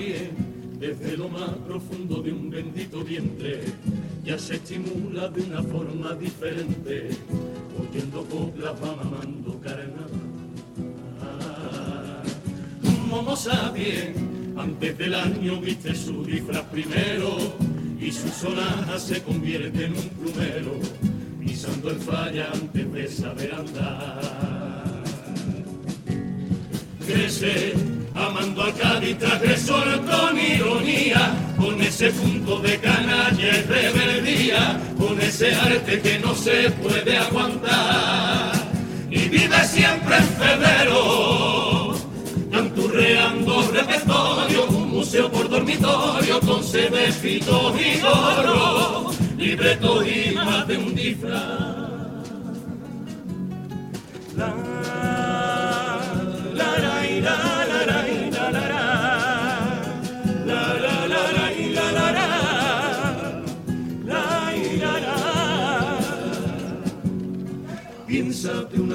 [0.07, 3.61] Un desde lo más profundo de un bendito vientre,
[4.23, 7.09] ya se estimula de una forma diferente,
[7.77, 10.07] oyendo coplas va mamando carnaval.
[13.09, 13.35] Momo
[13.73, 17.37] bien, antes del año viste su disfraz primero,
[17.99, 20.79] y su sonaja se convierte en un plumero,
[21.39, 25.03] pisando el falla antes de saber andar.
[27.05, 35.19] Crece amando a Cádiz transgresor con ironía, con ese punto de canalla y rebeldía, con
[35.21, 38.53] ese arte que no se puede aguantar.
[39.09, 41.95] Y vive siempre en febrero,
[42.51, 50.95] canturreando repertorio, un museo por dormitorio, con sebefitos y gorro, libreto y más de un
[50.95, 51.77] disfraz.
[54.35, 54.53] La,
[56.53, 56.77] la,
[57.21, 57.56] la,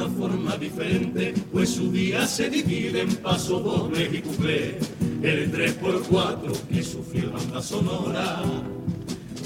[0.03, 4.79] una forma diferente, pues su día se divide en paso doble y cuplé.
[5.23, 8.43] El 3x4 que su fiel banda sonora,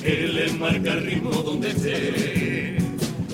[0.02, 2.76] le marca el ritmo donde esté.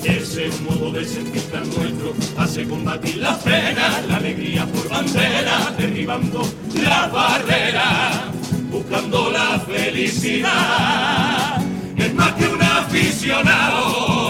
[0.03, 6.43] Ese modo de sentir tan nuestro hace combatir la pena, la alegría por bandera, derribando
[6.83, 8.33] la barrera,
[8.71, 11.63] buscando la felicidad.
[11.97, 14.22] Es más que un aficionado,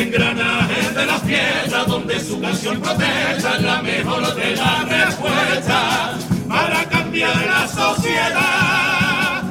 [0.00, 6.14] engranaje de la fiesta donde su canción protesta es la mejor de la respuesta
[6.48, 9.42] para cambiar la sociedad.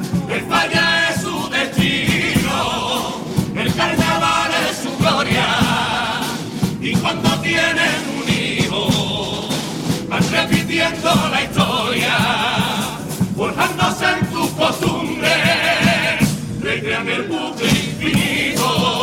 [0.48, 3.22] Falla es su destino,
[3.54, 5.46] el carnaval es su gloria.
[6.80, 9.48] Y cuando tienen un hijo,
[10.08, 12.16] van repitiendo la historia,
[13.36, 15.30] forjándose en tus costumbres,
[16.62, 18.97] recrean el bucle infinito.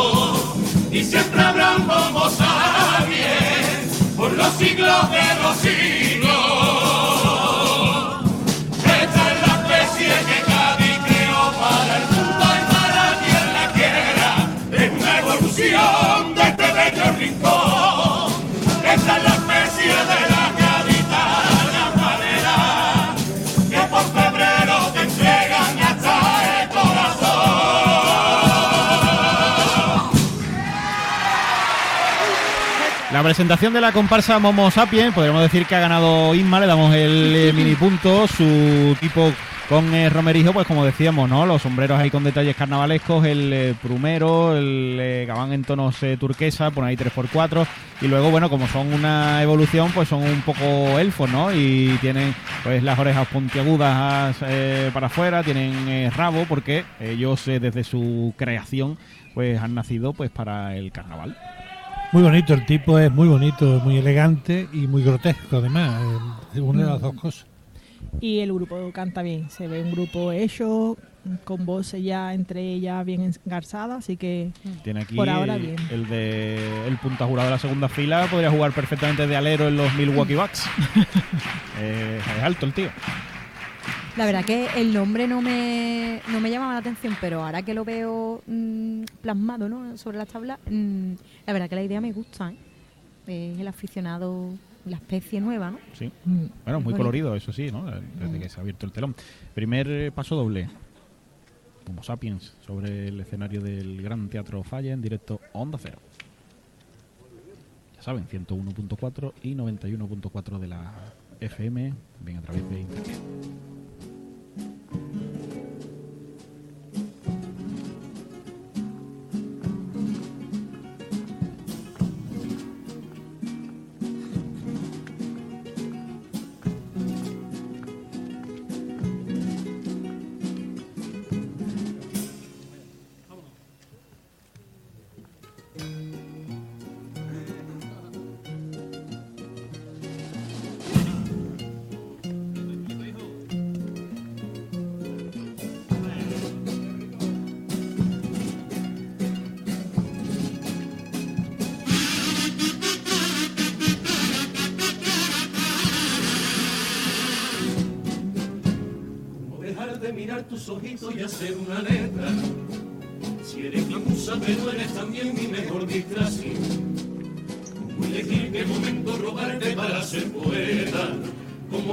[0.96, 2.30] Y siempre habrá un homo
[4.16, 6.05] por los siglos de los siglos.
[33.16, 36.94] La presentación de la comparsa Momo Sapiens, podríamos decir que ha ganado Isma, le damos
[36.94, 39.32] el eh, mini punto, su tipo
[39.70, 41.46] con eh, romerijo, pues como decíamos, ¿no?
[41.46, 46.18] Los sombreros ahí con detalles carnavalescos, el eh, prumero, el eh, gabán en tonos eh,
[46.18, 47.66] turquesa, por ahí 3x4,
[48.02, 51.54] y luego, bueno, como son una evolución, pues son un poco elfos, ¿no?
[51.54, 52.34] Y tienen
[52.64, 58.98] pues las orejas puntiagudas eh, para afuera, tienen rabo, porque ellos desde su creación,
[59.32, 61.34] pues han nacido pues para el carnaval.
[62.16, 66.00] Muy bonito, el tipo es muy bonito, muy elegante y muy grotesco además.
[66.54, 67.44] eh, Une las dos cosas.
[68.22, 70.96] Y el grupo canta bien, se ve un grupo hecho,
[71.44, 74.50] con voces ya entre ellas bien engarzadas, así que
[74.82, 75.76] Tiene aquí por ahora bien.
[75.90, 79.76] el de el punta jurado de la segunda fila, podría jugar perfectamente de alero en
[79.76, 80.64] los Milwaukee Bucks.
[81.78, 82.88] Eh, es alto el tío.
[84.16, 87.74] La verdad que el nombre no me, no me llamaba la atención, pero ahora que
[87.74, 89.96] lo veo mm, plasmado ¿no?
[89.98, 91.12] sobre las tablas, mm,
[91.46, 92.50] la verdad que la idea me gusta.
[92.50, 92.56] ¿eh?
[93.26, 94.54] Es el aficionado,
[94.86, 95.78] la especie nueva, ¿no?
[95.92, 96.10] Sí.
[96.24, 97.84] Mm, Bueno, muy colorido, eso sí, ¿no?
[97.84, 99.14] Desde que se ha abierto el telón.
[99.54, 100.68] Primer eh, paso doble.
[101.88, 105.98] Homo Sapiens sobre el escenario del Gran Teatro Falla en directo Onda Cero.
[107.96, 110.90] Ya saben, 101.4 y 91.4 de la
[111.38, 111.92] FM,
[112.24, 113.18] bien a través de internet.
[114.56, 115.35] うん。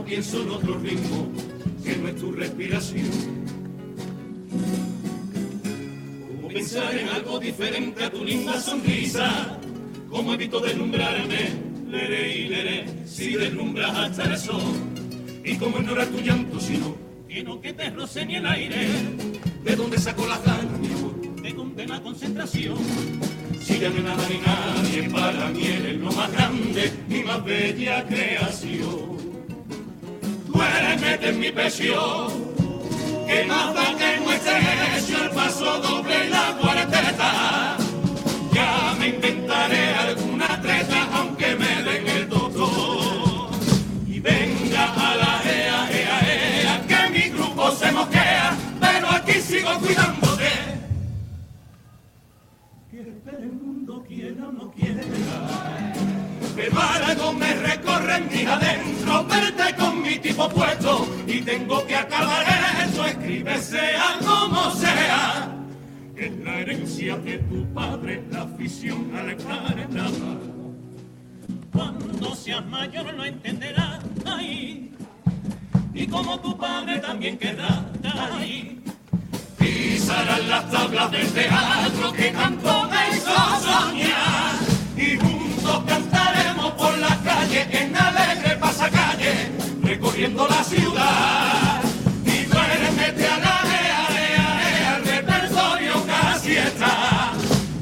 [0.05, 1.27] Pienso en otro ritmo,
[1.83, 3.09] que no es tu respiración.
[6.27, 9.59] Como pensar en algo diferente a tu linda sonrisa,
[10.09, 14.61] como evito deslumbrarme, leré y leré, si deslumbras hasta el sol.
[15.43, 16.95] Y como ignorar tu llanto, si no,
[17.27, 18.87] quiero que te roce ni el aire.
[19.63, 21.41] ¿De dónde sacó la ganas, mi?
[21.41, 22.77] De condena concentración.
[23.59, 27.43] Si ya no hay nada ni nadie, para mí eres lo más grande, mi más
[27.43, 29.12] bella creación.
[30.63, 32.27] Duérmete en mi pecho,
[33.27, 34.59] que más da que muestre
[34.97, 37.77] hecho el paso doble y la cuarteta.
[38.53, 43.49] Ya me inventaré alguna treta, aunque me den el doctor.
[44.07, 49.71] Y venga a la ea, ea, ea, que mi grupo se moquea, pero aquí sigo
[49.79, 50.49] cuidándote.
[52.89, 55.92] Que el mundo quiera o no quiera.
[56.55, 61.95] Pero algo me recorre en mi adentro, verte con mi tipo puesto y tengo que
[61.95, 62.45] acabar
[62.85, 65.49] esto, escribe sea como sea.
[66.15, 70.09] Que es la herencia de tu padre, la afición a la etapa.
[71.71, 74.91] Cuando seas mayor lo entenderás ahí,
[75.93, 77.85] y como tu padre también querrá
[78.31, 78.79] ahí.
[79.57, 84.55] Pisarás las tablas del teatro que tanto me hizo soñar
[84.97, 85.83] y juntos
[86.71, 89.51] por las calles en alegre pasacalle,
[89.83, 91.81] recorriendo la ciudad.
[92.25, 94.47] Y duérmete a la ea, ea,
[94.79, 97.33] ea, el repertorio casi está.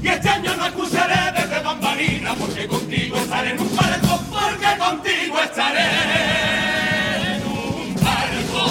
[0.01, 5.39] Y este año no escucharé desde bambalina, porque contigo estaré en un palco, porque contigo
[5.39, 5.85] estaré
[7.35, 8.63] en un palco.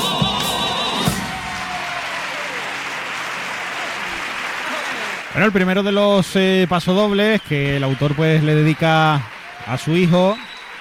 [5.32, 9.23] Bueno, el primero de los eh, pasodobles que el autor pues le dedica
[9.71, 10.37] a su hijo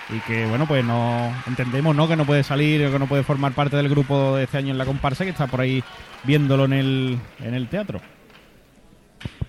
[0.09, 3.23] y que bueno pues no entendemos no que no puede salir o que no puede
[3.23, 5.83] formar parte del grupo de este año en la comparsa que está por ahí
[6.23, 8.01] viéndolo en el, en el teatro.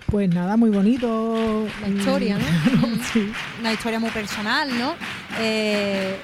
[0.07, 1.67] Pues nada, muy bonito.
[1.81, 2.89] La historia, ¿no?
[3.13, 3.33] sí.
[3.61, 4.95] Una historia muy personal, ¿no?
[5.39, 6.17] Eh,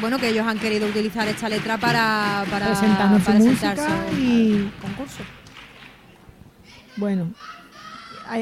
[0.00, 4.20] bueno, que ellos han querido utilizar esta letra para, para Presentarnos su para música presentarse
[4.20, 5.22] y- al concurso.
[6.96, 7.30] Bueno,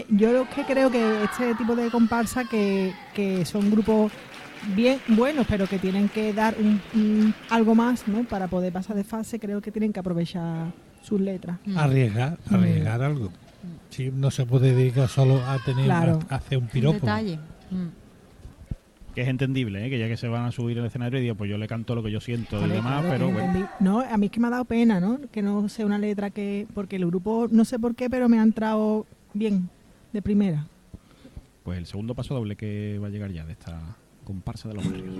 [0.08, 4.12] yo lo que creo que este tipo de comparsa que, que son grupos
[4.74, 8.24] bien buenos, pero que tienen que dar un, un- algo más, ¿no?
[8.24, 10.66] Para poder pasar de fase, creo que tienen que aprovechar
[11.02, 11.58] sus letras.
[11.76, 13.30] Arriesgar, arriesgar algo.
[13.90, 16.20] Sí, no se puede dedicar solo a tener Claro.
[16.30, 16.94] a, a hacer un piropo.
[17.00, 17.38] Detalle.
[17.70, 17.88] Mm.
[19.14, 19.90] Que es entendible, ¿eh?
[19.90, 21.94] que ya que se van a subir al escenario y digo, pues yo le canto
[21.94, 23.68] lo que yo siento y Joder, demás, claro, pero bueno.
[23.78, 25.18] No, a mí es que me ha dado pena, ¿no?
[25.30, 26.66] Que no sea una letra que...
[26.72, 29.04] Porque el grupo, no sé por qué, pero me ha entrado
[29.34, 29.68] bien,
[30.12, 30.66] de primera.
[31.62, 34.84] Pues el segundo paso doble que va a llegar ya de esta comparsa de los
[34.84, 35.14] barrios.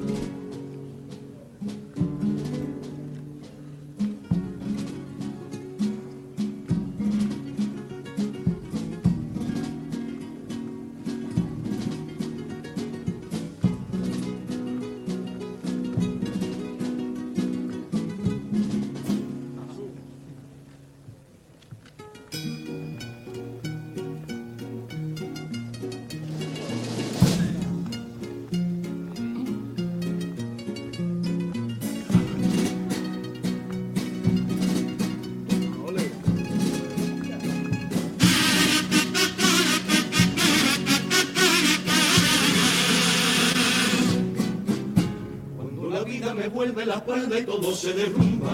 [46.63, 48.53] Vuelve la espalda y todo se derrumba.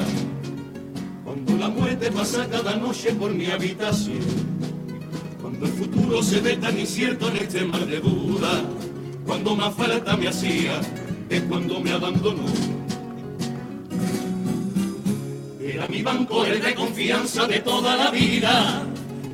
[1.25, 4.25] Cuando la muerte pasa cada noche por mi habitación.
[5.43, 8.63] Cuando el futuro se ve tan incierto en este mar de duda.
[9.27, 10.81] Cuando más falta me hacía
[11.29, 12.47] es cuando me abandonó.
[15.61, 18.87] Era mi banco el de confianza de toda la vida.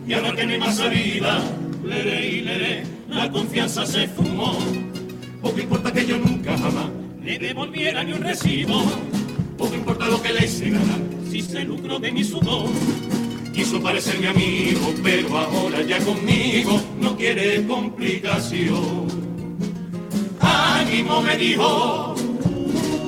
[0.04, 1.40] Y ahora que no hay más salida,
[1.84, 4.58] leré y leré, la confianza se fumó.
[5.40, 8.82] Poco importa que yo nunca jamás le devolviera ni un recibo.
[9.56, 12.68] Poco importa lo que le hice ganar, si se lucró de mi sudor.
[13.52, 19.06] Quiso parecerme amigo, pero ahora ya conmigo no quiere complicación.
[20.40, 22.14] Ánimo me dijo,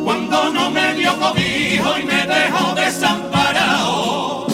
[0.04, 4.46] cuando no me dio cobijo y me dejó desamparado.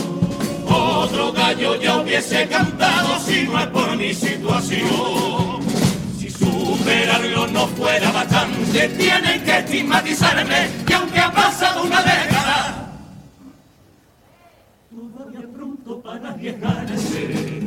[0.66, 5.11] Otro gallo ya hubiese cantado si no es por mi situación.
[8.72, 12.92] Bastante, tienen que estigmatizarme, que aunque ha pasado una década,
[14.90, 17.62] todavía pronto para arriesgarse.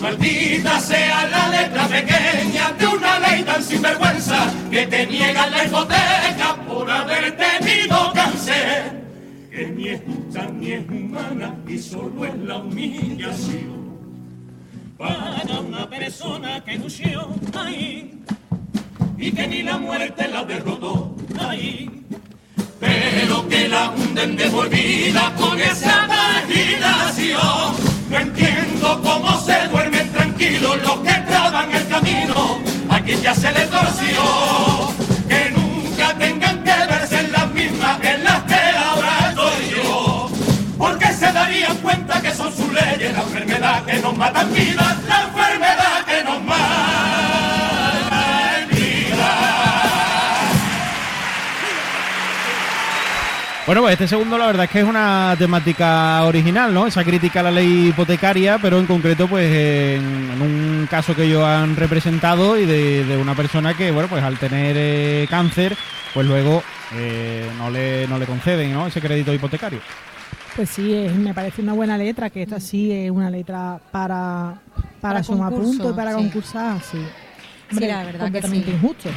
[0.00, 6.56] Maldita sea la letra pequeña de una ley tan sinvergüenza que te niega la hipoteca
[6.68, 9.02] por haber tenido cáncer.
[9.50, 13.84] que ni es justa ni es humana y solo es la humillación.
[14.98, 18.24] Para una persona que lució ahí
[19.24, 21.16] y que ni la muerte la derrotó.
[21.40, 21.88] Ahí,
[22.78, 27.74] pero que la hunden de volvida con esa imaginación.
[28.10, 32.60] No entiendo cómo se duermen tranquilos los que traban el camino,
[32.90, 34.22] a quien ya se le torció,
[35.26, 40.30] que nunca tengan que verse en las mismas en las que ahora estoy yo,
[40.76, 44.52] porque se darían cuenta que son sus leyes, la enfermedad que nos mata en
[53.66, 56.86] Bueno, pues este segundo la verdad es que es una temática original, ¿no?
[56.86, 61.24] Esa crítica a la ley hipotecaria, pero en concreto pues en, en un caso que
[61.24, 65.74] ellos han representado y de, de una persona que, bueno, pues al tener eh, cáncer,
[66.12, 66.62] pues luego
[66.94, 68.86] eh, no, le, no le conceden, ¿no?
[68.86, 69.80] Ese crédito hipotecario.
[70.56, 74.56] Pues sí, es- me parece una buena letra, que esta sí es una letra para,
[75.00, 76.16] para, Para sumar puntos y para sí.
[76.16, 76.98] concursar, sí.
[77.70, 78.72] Hombre, la verdad que completamente sí.
[78.76, 79.10] injusto.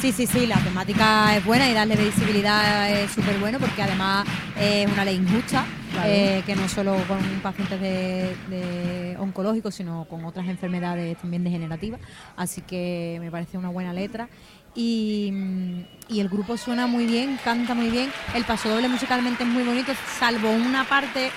[0.00, 4.26] Sí, sí, sí, la temática es buena y darle visibilidad es súper bueno porque además
[4.60, 6.08] es una ley injusta, Claro.
[6.10, 12.00] eh, que no solo con pacientes de, de oncológicos, sino con otras enfermedades también degenerativas.
[12.36, 14.28] Así que me parece una buena letra.
[14.74, 15.80] Y, mm,
[16.10, 18.10] y el grupo suena muy bien, canta muy bien.
[18.34, 21.30] El paso doble musicalmente es muy bonito, salvo una parte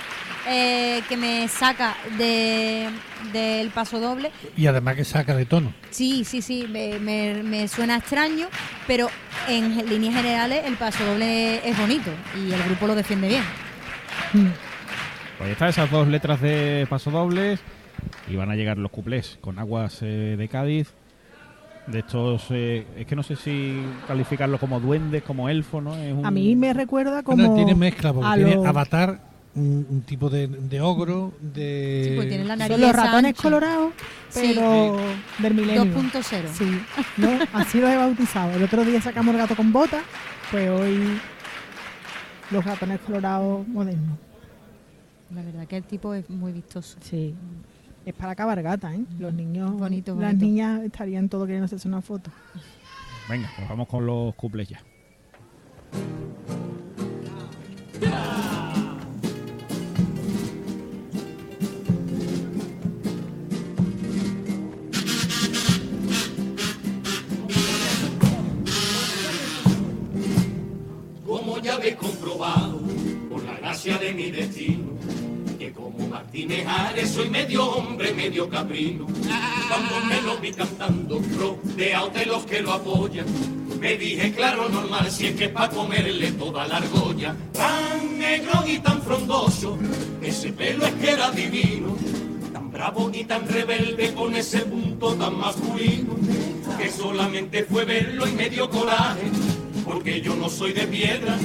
[0.48, 2.90] eh, que me saca de,
[3.34, 5.74] del paso doble, Y además que saca de tono.
[5.90, 8.48] Sí, sí, sí, me, me- me suena extraño,
[8.88, 9.10] pero
[9.48, 13.44] en líneas generales el paso doble es bonito y el grupo lo defiende bien.
[14.32, 17.60] Pues ahí está, esas dos letras de pasodobles
[18.30, 20.94] y van a llegar los cuplés con aguas eh, de Cádiz.
[21.88, 25.96] De estos, eh, es que no sé si calificarlo como duendes, como elfos, ¿no?
[25.96, 27.38] Es un- A mí me recuerda como...
[27.38, 29.20] Bueno, tiene mezcla, porque a tiene los- avatar,
[29.56, 32.06] un, un tipo de, de ogro, de...
[32.10, 33.42] Sí, pues tiene la nariz Son los ratones ancha.
[33.44, 33.94] colorados,
[34.30, 34.52] Sí.
[34.56, 34.98] pero
[35.40, 35.86] del milenio.
[35.86, 36.22] 2.0.
[36.54, 36.82] Sí,
[37.18, 37.30] ¿no?
[37.54, 38.54] así los he bautizado.
[38.54, 40.04] El otro día sacamos el gato con botas,
[40.52, 41.20] pues hoy
[42.52, 44.18] los ratones colorados modernos.
[45.34, 46.98] La verdad que el tipo es muy vistoso.
[47.02, 47.36] Sí.
[48.06, 49.02] Es para cabargata, ¿eh?
[49.20, 52.32] Los niños, Bonito, las niñas estarían todo queriendo hacerse una foto.
[53.28, 54.80] Venga, pues vamos con los cuplés ya.
[71.96, 72.82] Comprobado,
[73.30, 74.90] por la gracia de mi destino,
[75.58, 79.06] que como Martínez Ares soy medio hombre, medio caprino.
[79.06, 83.26] Cuando me lo vi cantando, rodeado de los que lo apoyan,
[83.80, 87.34] me dije, claro, normal, si es que es pa' comerle toda la argolla.
[87.54, 89.78] Tan negro y tan frondoso,
[90.22, 91.96] ese pelo es que era divino.
[92.52, 96.14] Tan bravo y tan rebelde con ese punto tan masculino,
[96.78, 99.32] que solamente fue verlo y me dio coraje
[99.90, 101.36] porque yo no soy de piedra.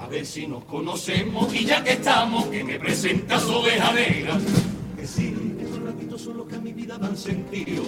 [0.00, 4.38] A ver si nos conocemos y ya que estamos, que me presentas oveja negra.
[4.96, 7.82] Que sí, que estos ratitos son los que a mi vida dan sentido.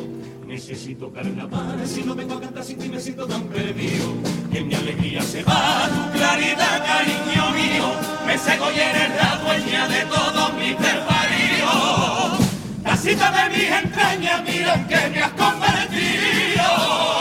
[0.47, 4.15] Necesito carnaval, si no vengo a cantar sin ti me siento tan perdido.
[4.51, 7.93] Que mi alegría se va, tu claridad, cariño mío.
[8.27, 12.41] Me cego y eres la dueña de todos mis desvaríos.
[12.83, 17.20] Casita de mis entrañas, mira en que me has convertido.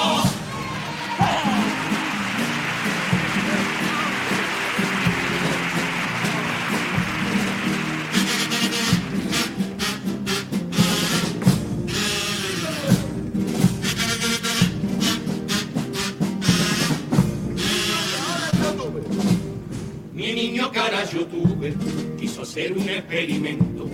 [20.68, 21.74] Cara yo tuve,
[22.20, 23.90] quiso hacer un experimento.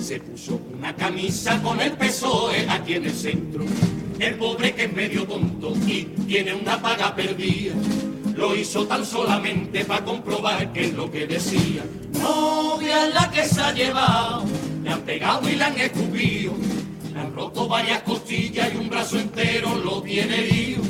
[0.00, 3.64] Se puso una camisa con el PSOE aquí en el centro.
[4.18, 7.74] El pobre que es medio tonto y tiene una paga perdida.
[8.34, 11.84] Lo hizo tan solamente para comprobar que es lo que decía.
[12.18, 14.44] Novia es la que se ha llevado,
[14.82, 16.54] le han pegado y le han escupido.
[17.12, 20.82] Le han roto varias costillas y un brazo entero lo tiene herido.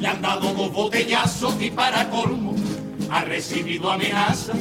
[0.00, 2.54] Le han dado dos botellazos y para colmo
[3.10, 4.56] ha recibido amenazas.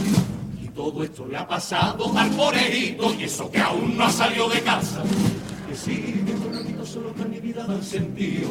[0.62, 4.50] Y todo esto le ha pasado al pobrecito y eso que aún no ha salido
[4.50, 5.04] de casa.
[5.68, 8.50] Que ratitos son los que mi vida dan sentido.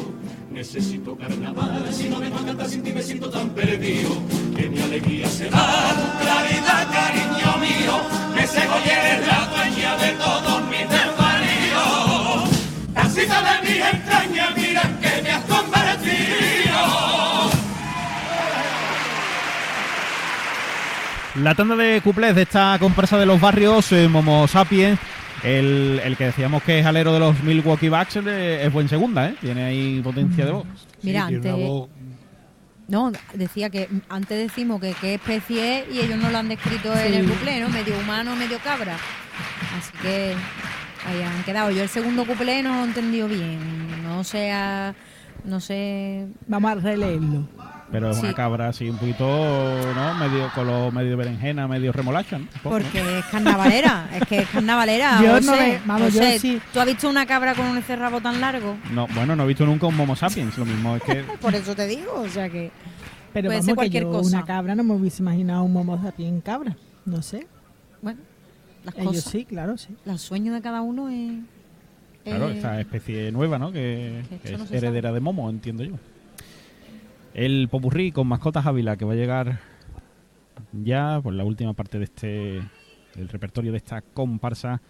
[0.51, 4.09] Necesito carnaval, si no vengo a sin ti me siento tan perdido.
[4.55, 7.99] Que mi alegría se va, tu claridad, cariño mío.
[8.33, 11.27] Me cego y eres la dueña de todos mis desvaríos.
[13.17, 14.26] De entrañas,
[21.41, 24.99] La tanda de cuplés de esta comparsa de los barrios, eh, Momo Sapiens,
[25.43, 29.27] el, el que decíamos que es alero de los Milwaukee Bucks, eh, es buen segunda,
[29.29, 29.35] ¿eh?
[29.39, 30.65] Tiene ahí potencia de voz.
[31.03, 31.89] Mira, tiene una antes, voz-
[32.87, 36.91] no, decía que antes decimos que qué especie es y ellos no lo han descrito
[36.97, 37.15] en Sí.
[37.19, 37.69] el cuplé, ¿no?
[37.69, 38.95] Medio humano, medio cabra.
[39.77, 40.33] Así que
[41.05, 41.69] ahí han quedado.
[41.69, 43.59] Yo el segundo cuplé no lo he entendido bien.
[44.03, 44.95] No sea,
[45.45, 46.25] no sé.
[46.47, 47.47] Vamos a releerlo.
[47.91, 48.23] Pero es Sí.
[48.25, 50.13] una cabra así un poquito, ¿no?
[50.15, 52.37] Medio color, medio berenjena, medio remolacha.
[52.61, 55.21] Porque es carnavalera, es que es carnavalera.
[55.21, 56.61] Yo no sé, ve- vamos, no yo sé, sí.
[56.73, 58.75] ¿Tú has visto una cabra con un cerrabo tan largo?
[58.91, 61.23] No, bueno, no he visto nunca un Momo Sapiens, lo mismo es que...
[61.41, 62.71] Por eso te digo, o sea que.
[63.33, 64.37] Pero Puede vamos ser que cualquier yo cosa.
[64.37, 66.75] una cabra no me hubiese imaginado un momo sapien cabra.
[67.05, 67.47] No sé.
[68.01, 68.19] Bueno,
[68.83, 69.31] las Ellos cosas.
[69.31, 69.95] sí, claro, sí.
[70.05, 71.39] Los sueños de cada uno es.
[72.25, 73.71] Claro, es- esta especie nueva, ¿no?
[73.71, 75.93] Que, Que que no es heredera de Momo, entiendo yo.
[77.37, 79.59] El Popurrí con mascotas Ávila, que va a llegar
[80.73, 82.61] ya por la última parte de este
[83.13, 84.81] del repertorio de esta comparsa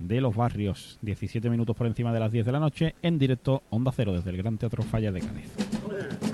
[0.00, 0.98] de los barrios.
[1.02, 4.30] 17 minutos por encima de las 10 de la noche, en directo Onda Cero desde
[4.30, 6.33] el Gran Teatro Falla de Cádiz.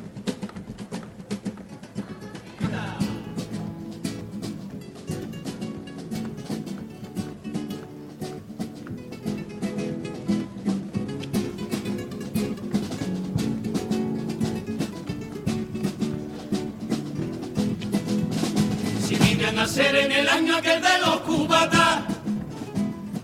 [19.71, 22.01] Nacer en el año aquel de los cubatas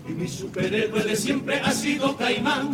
[0.07, 2.71] y mi superhéroe de siempre ha sido Caimán.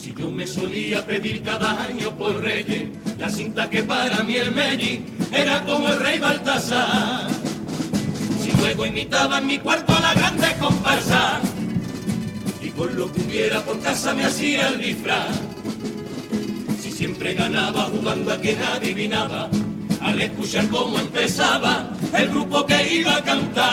[0.00, 4.52] Si yo me solía pedir cada año por Reyes la cinta que para mí el
[4.52, 7.28] Melli era como el rey Baltasar.
[8.40, 11.40] Si luego imitaba en mi cuarto a la grande comparsa
[12.62, 15.40] y por lo que hubiera por casa me hacía el disfraz.
[16.80, 19.50] Si siempre ganaba jugando a quien adivinaba
[20.00, 23.72] al escuchar cómo empezaba el grupo que iba a cantar.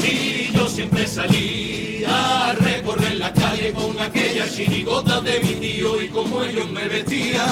[0.00, 6.08] Sí, yo siempre salía a recorrer la calle con aquella chirigota de mi tío y
[6.08, 7.44] como ellos me vestía.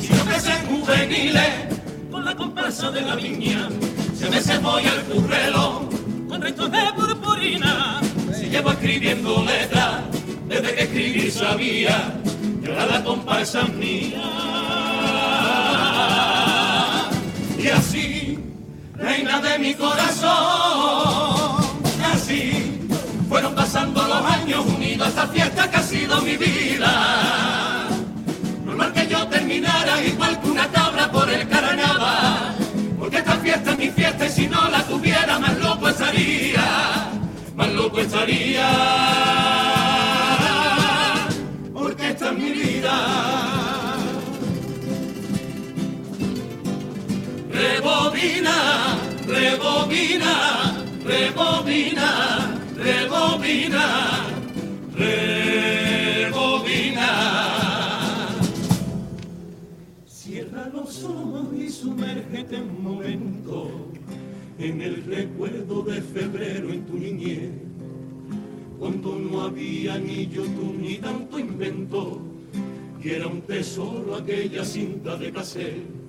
[0.00, 1.52] Si yo empecé en juveniles
[2.10, 3.68] con la comparsa de la viña,
[4.16, 5.88] se me se voy al currelo
[6.28, 8.00] con restos de purpurina.
[8.38, 10.02] Si llevo escribiendo letras
[10.48, 12.20] desde que escribir sabía,
[12.62, 14.22] y ahora la comparsa mía.
[17.64, 18.38] Y así,
[18.94, 20.30] reina de mi corazón,
[22.12, 22.78] así
[23.26, 27.88] fueron pasando los años unidos a esta fiesta que ha sido mi vida.
[28.66, 32.54] Normal que yo terminara igual que una cabra por el carnaval,
[32.98, 37.08] porque esta fiesta es mi fiesta y si no la tuviera más loco estaría,
[37.56, 38.68] más loco estaría,
[41.72, 43.13] porque esta es mi vida.
[47.84, 48.96] Rebobina,
[49.26, 50.72] rebobina,
[51.04, 52.08] rebobina,
[52.78, 53.84] rebobina,
[54.96, 57.08] rebobina.
[60.06, 63.68] Cierra los ojos y sumérgete un momento
[64.58, 67.50] en el recuerdo de febrero en tu niñez,
[68.78, 72.22] cuando no había ni YouTube ni tanto invento,
[73.02, 76.03] y era un tesoro aquella cinta de cassette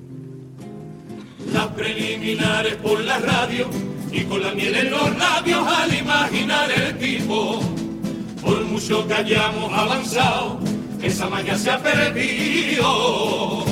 [1.53, 3.69] las preliminares por la radio
[4.11, 7.61] y con la miel en los labios al imaginar el tipo.
[8.41, 10.59] Por mucho que hayamos avanzado,
[11.01, 13.65] esa magia se ha perdido.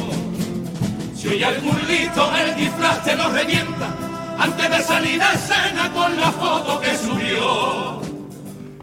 [1.16, 3.96] Si hoy algún listo el disfraz te lo revienta
[4.38, 8.02] antes de salir a escena con la foto que subió.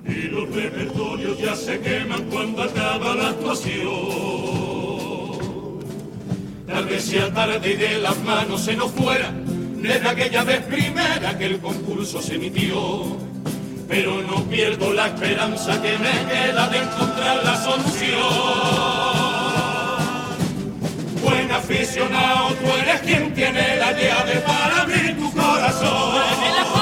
[0.07, 4.60] Y los repertorios ya se queman cuando acaba la actuación.
[6.71, 9.33] Tal vez sea tarde y de las manos se nos fuera
[9.83, 13.17] desde aquella vez primera que el concurso se emitió.
[13.89, 18.21] Pero no pierdo la esperanza que me queda de encontrar la solución.
[21.25, 26.80] Buen aficionado, tú eres quien tiene la llave para abrir tu corazón.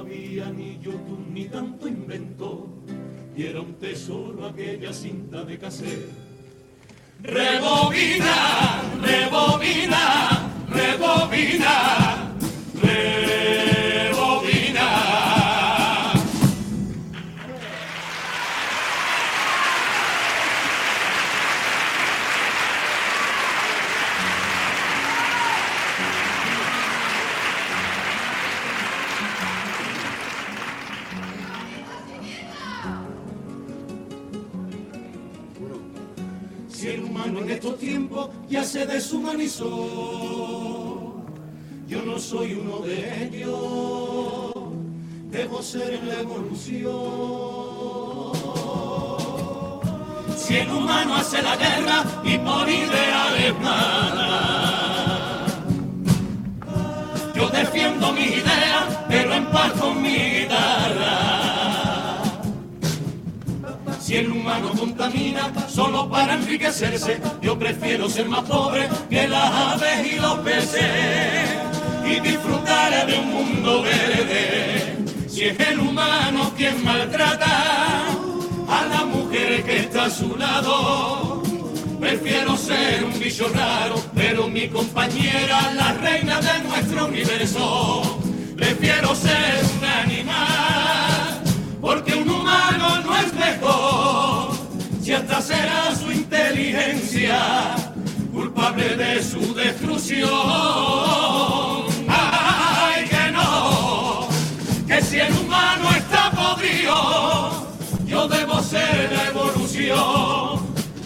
[0.00, 2.68] Había ni YouTube ni tanto invento,
[3.36, 6.10] y era un tesoro aquella cinta de cassette.
[7.22, 12.32] Rebobina, rebobina, rebobina,
[12.82, 13.49] rebobina.
[38.50, 39.64] Ya se deshumanizó,
[41.86, 44.52] yo no soy uno de ellos,
[45.30, 46.90] debo ser la evolución.
[50.36, 55.46] Si el humano hace la guerra y por ideales mata,
[57.32, 61.19] yo defiendo mi idea, pero en paz con mi guitarra.
[64.10, 70.12] Si el humano contamina solo para enriquecerse, yo prefiero ser más pobre que las aves
[70.12, 71.48] y los peces
[72.04, 74.96] y disfrutar de un mundo verde.
[75.28, 78.08] Si es el humano quien maltrata
[78.68, 81.44] a la mujer que está a su lado,
[82.00, 88.18] prefiero ser un bicho raro, pero mi compañera, la reina de nuestro universo,
[88.56, 91.42] prefiero ser un animal,
[91.80, 93.99] porque un humano no es mejor,
[95.40, 97.74] será su inteligencia
[98.32, 100.28] culpable de su destrucción.
[102.08, 104.28] Ay, que no,
[104.86, 107.66] que si el humano está podrido,
[108.06, 110.60] yo debo ser la evolución.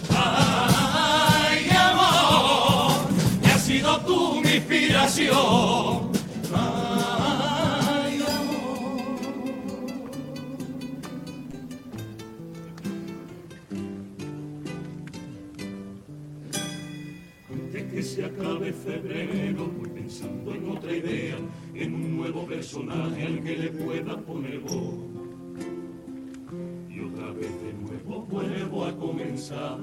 [0.09, 2.91] Ay, amor,
[3.41, 6.04] que has sido tú mi inspiración.
[18.15, 21.35] Se acabe febrero, voy pensando en otra idea,
[21.73, 24.95] en un nuevo personaje al que le pueda poner voz.
[26.89, 29.79] Y otra vez de nuevo vuelvo a comenzar,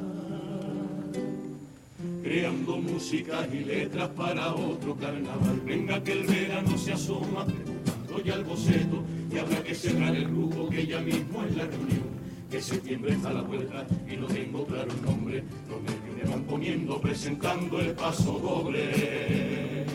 [2.22, 5.60] creando músicas y letras para otro carnaval.
[5.66, 10.28] Venga que el verano se asoma, preguntando ya el boceto, y habrá que cerrar el
[10.28, 12.22] grupo que ya mismo es la reunión.
[12.50, 15.44] Que septiembre está a la vuelta y no tengo claro el nombre.
[15.68, 19.86] Los nervios me van poniendo presentando el paso doble.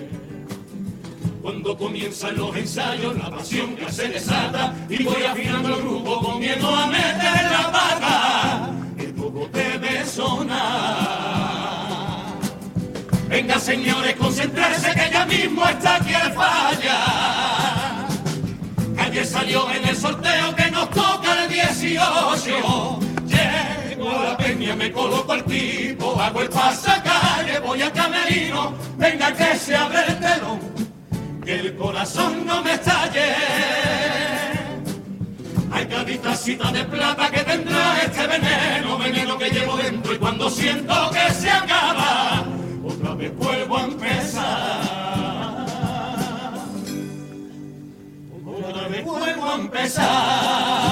[1.41, 6.39] Cuando comienzan los ensayos, la pasión ya se desata y voy afinando el grupo con
[6.39, 8.71] miedo a meter la pata.
[8.97, 10.57] El poco debe sonar.
[13.29, 18.07] Venga, señores, concentrarse que ya mismo está aquí el falla.
[18.95, 23.06] Calle salió en el sorteo que nos toca el 18.
[24.47, 28.73] Peña, me coloco al tipo, hago el pasacalle, voy a camerino.
[28.97, 30.59] Venga que se abre el telón,
[31.43, 33.35] que el corazón no me estalle.
[35.69, 40.93] Hay caditacita de plata que tendrá este veneno, veneno que llevo dentro y cuando siento
[41.11, 42.45] que se acaba,
[42.85, 45.65] otra vez vuelvo a empezar.
[48.45, 50.86] Otra vez vuelvo a empezar.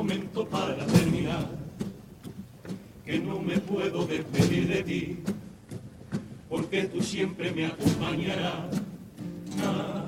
[0.00, 1.46] Momento para terminar.
[3.04, 5.18] Que no me puedo despedir de ti,
[6.48, 8.80] porque tú siempre me acompañarás.
[9.62, 10.06] Ah,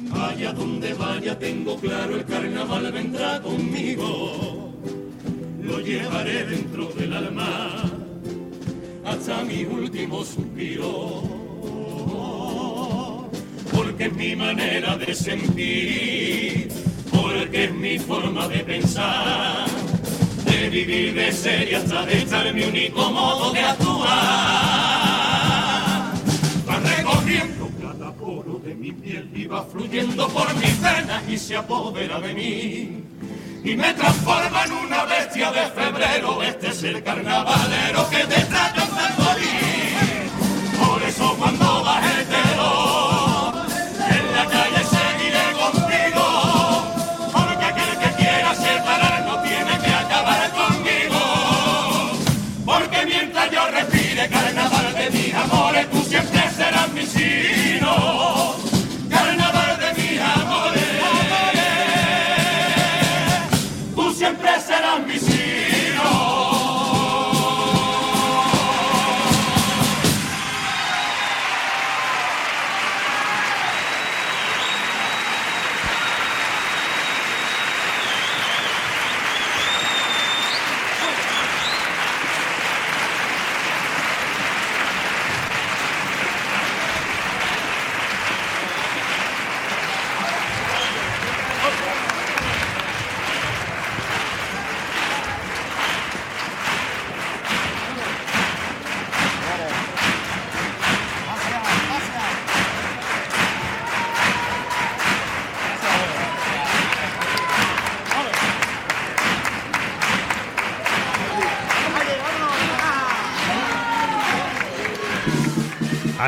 [0.00, 4.74] Vaya donde vaya, tengo claro, el carnaval vendrá conmigo.
[5.62, 7.84] Lo llevaré dentro del alma
[9.04, 11.22] hasta mi último suspiro.
[13.72, 16.68] Porque es mi manera de sentir,
[17.12, 19.66] porque es mi forma de pensar,
[20.44, 24.08] de vivir, de ser y hasta de estar mi único modo de actuar.
[26.68, 31.56] Va recorriendo cada poro de mi piel y va fluyendo por mis venas y se
[31.56, 33.02] apodera de mí
[33.64, 36.42] y me transforma en una bestia de febrero.
[36.42, 38.44] Este es el carnavalero que te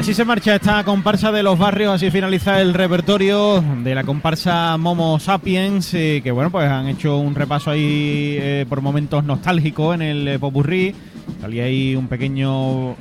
[0.05, 4.76] Así se marcha esta comparsa de los barrios, así finaliza el repertorio de la comparsa
[4.76, 9.94] Momo Sapiens, eh, que bueno, pues han hecho un repaso ahí eh, por momentos nostálgicos
[9.94, 10.94] en el eh, Popurrí.
[11.41, 12.97] Salía ahí un pequeño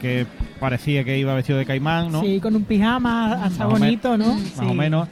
[0.00, 0.26] que
[0.58, 2.22] parecía que iba vestido de caimán, ¿no?
[2.22, 4.34] Sí, con un pijama hasta Más bonito, ¿no?
[4.34, 4.64] Más Sí.
[4.68, 5.06] o menos.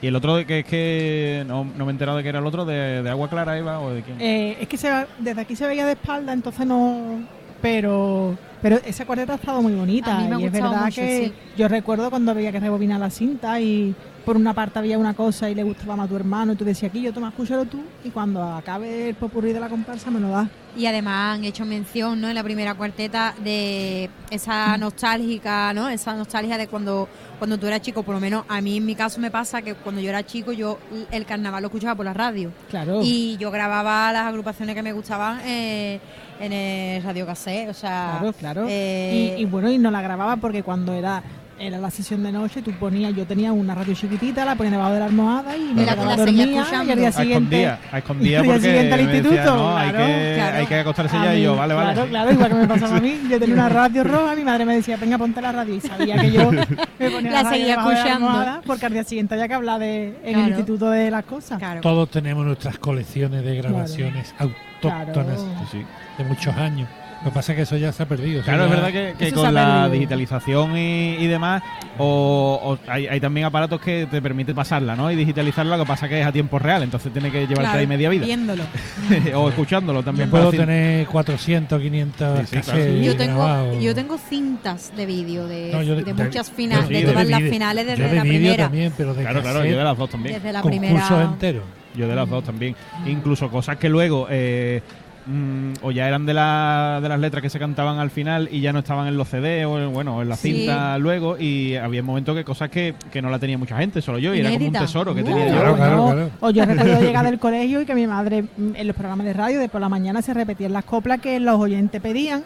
[0.00, 2.38] Y el otro, de que es que no, no me he enterado de que era
[2.38, 4.18] el otro, de, de Agua Clara, Eva, o de quién.
[4.18, 7.20] Eh, es que se, desde aquí se veía de espalda, entonces no.
[7.60, 10.16] Pero pero esa cuarteta ha estado muy bonita.
[10.16, 11.32] A mí me ha y es verdad mucho, que sí.
[11.56, 13.94] yo recuerdo cuando había que rebobinar la cinta y
[14.26, 16.64] por una parte había una cosa y le gustaba más a tu hermano y tú
[16.64, 20.18] decías aquí, yo toma, escúchalo tú y cuando acabe el popurrí de la comparsa me
[20.18, 20.48] lo das.
[20.76, 22.28] Y además han hecho mención, ¿no?
[22.28, 25.88] En la primera cuarteta de esa nostálgica, ¿no?
[25.88, 28.02] Esa nostalgia de cuando, cuando tú eras chico.
[28.02, 30.52] Por lo menos a mí en mi caso me pasa que cuando yo era chico
[30.52, 30.78] yo
[31.12, 32.50] el carnaval lo escuchaba por la radio.
[32.68, 33.00] Claro.
[33.02, 36.00] Y yo grababa las agrupaciones que me gustaban eh,
[36.40, 38.16] en el radio cassette, o sea...
[38.18, 38.45] Claro, claro.
[38.68, 41.22] Eh, y, y bueno, y no la grababa porque cuando era
[41.58, 44.92] era la sesión de noche, tú ponías, yo tenía una radio chiquitita, la ponía debajo
[44.92, 46.84] de la almohada y me la- quedaba la seguía dormía escuchando.
[46.86, 49.76] y al día a siguiente escondía, a escondía y al siguiente al decía, instituto, no,
[49.78, 50.56] hay, claro, que, claro.
[50.58, 51.92] hay que acostarse ya y yo, vale, vale.
[51.94, 53.20] Claro, claro, igual que me pasaba a mí.
[53.30, 55.74] Yo tenía una radio roja, mi madre me decía, venga, ponte la radio.
[55.76, 58.26] Y sabía que yo me ponía La la, radio seguía de la escuchando.
[58.28, 60.40] almohada, porque al día siguiente había que hablar de, en Claro.
[60.40, 61.58] el instituto de las cosas.
[61.80, 65.86] Todos tenemos nuestras colecciones de grabaciones autóctonas Claro.
[66.18, 66.86] de muchos años.
[67.26, 68.40] Lo que pasa es que eso ya se ha perdido.
[68.44, 69.90] Claro, es verdad que, con la perdido.
[69.90, 71.60] digitalización y, y demás,
[71.98, 75.10] o, o hay, hay también aparatos que te permiten pasarla, ¿no?
[75.10, 77.78] Y digitalizarla, lo que pasa que es a tiempo real, entonces tiene que llevarte Claro,
[77.80, 78.26] ahí media vida.
[78.26, 78.62] Viéndolo.
[79.34, 80.28] o escuchándolo también.
[80.28, 80.60] Yo puedo fácil.
[80.60, 82.66] tener 400, 500 Sí, sí, claro.
[82.78, 83.82] cassettes yo tengo, grabados.
[83.82, 87.26] yo tengo cintas de vídeo de, No, yo de, de- muchas finales, sí, de todas
[87.28, 88.64] las finales yo desde de la primera.
[88.64, 90.36] también, pero de Claro, claro, yo de las dos también.
[90.36, 91.22] Desde la Concursos primera.
[91.24, 91.64] enteros.
[91.96, 92.76] Yo de las dos también.
[93.06, 94.80] Incluso cosas que luego eh,
[95.26, 98.60] mm, o ya eran de, la, de las letras que se cantaban al final y
[98.60, 100.52] ya no estaban en los CD o en, bueno, en la Sí.
[100.52, 104.18] cinta luego y había momentos que cosas que, que no la tenía mucha gente, solo
[104.18, 105.52] yo, y era como un tesoro que Uh, tenía yo.
[105.54, 106.30] Claro, claro, claro.
[106.40, 109.32] O yo recuerdo llegar del colegio y que mi madre mm, en los programas de
[109.32, 112.42] radio de por la mañana se repetían las coplas que los oyentes pedían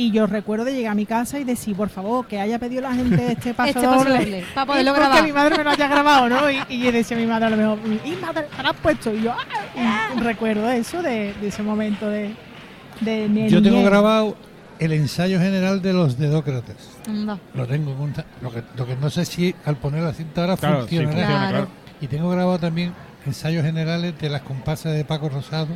[0.00, 2.82] y yo recuerdo de llegar a mi casa y decir, por favor, que haya pedido
[2.82, 5.24] la gente este paso Este paso doble, doble, para poderlo Y porque grabar.
[5.24, 6.50] mi madre me lo haya grabado, ¿no?
[6.50, 8.76] Y, y yo decía a mi madre a lo mejor, y madre, ¿me lo has
[8.76, 9.12] puesto?
[9.12, 12.34] Y yo, ah, y recuerdo eso de, de ese momento de,
[13.00, 14.36] de mi Yo tengo grabado
[14.78, 16.76] el ensayo general de los Dedócrates.
[17.08, 17.38] Anda.
[17.54, 17.90] Lo tengo.
[17.92, 20.56] en un ta- Lo que, lo que no sé si al poner la cinta ahora
[20.56, 21.26] Claro, sí, funcionará.
[21.26, 21.68] funciona, Claro.
[22.00, 22.92] Y tengo grabado también
[23.26, 25.66] ensayos generales de las comparsas de Paco Rosado.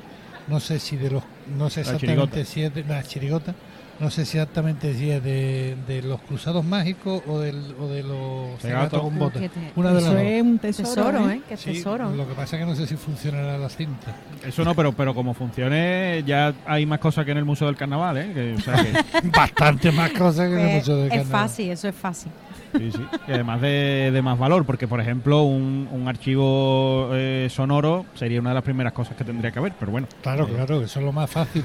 [0.47, 1.25] No sé si de los.
[1.57, 2.85] No sé La exactamente si es de.
[2.85, 3.55] La chirigota.
[4.03, 8.03] No sé si exactamente si es de, de los Cruzados Mágicos o, del, o de
[8.03, 8.89] los Cegato.
[8.91, 9.41] Cegato con botas.
[9.41, 10.23] Que te- Una de las Eso dos.
[10.23, 11.35] es un tesoro, Tesoro, ¿eh?
[11.37, 11.41] ¿eh?
[11.49, 12.11] Qué Sí, tesoro.
[12.11, 14.17] Lo que pasa es que no sé si funcionará la cinta.
[14.45, 17.77] Eso no, pero, pero como funcione, ya hay más cosas que en el Museo del
[17.77, 18.33] Carnaval, ¿eh?
[18.35, 21.41] Que, o sea que- Bastante más cosas que en el Pues, Museo del es Carnaval.
[21.49, 22.33] fácil, eso es fácil.
[22.77, 23.07] Sí, sí.
[23.29, 28.41] Y además de, de más valor, porque por ejemplo un, un archivo eh, sonoro sería
[28.41, 30.09] una de las primeras cosas que tendría que haber, pero bueno.
[30.23, 31.63] Claro, Eh, claro, eso es lo más fácil.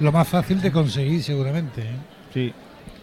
[0.00, 1.82] Lo más fácil de conseguir, seguramente.
[1.82, 1.96] ¿eh?
[2.32, 2.52] Sí.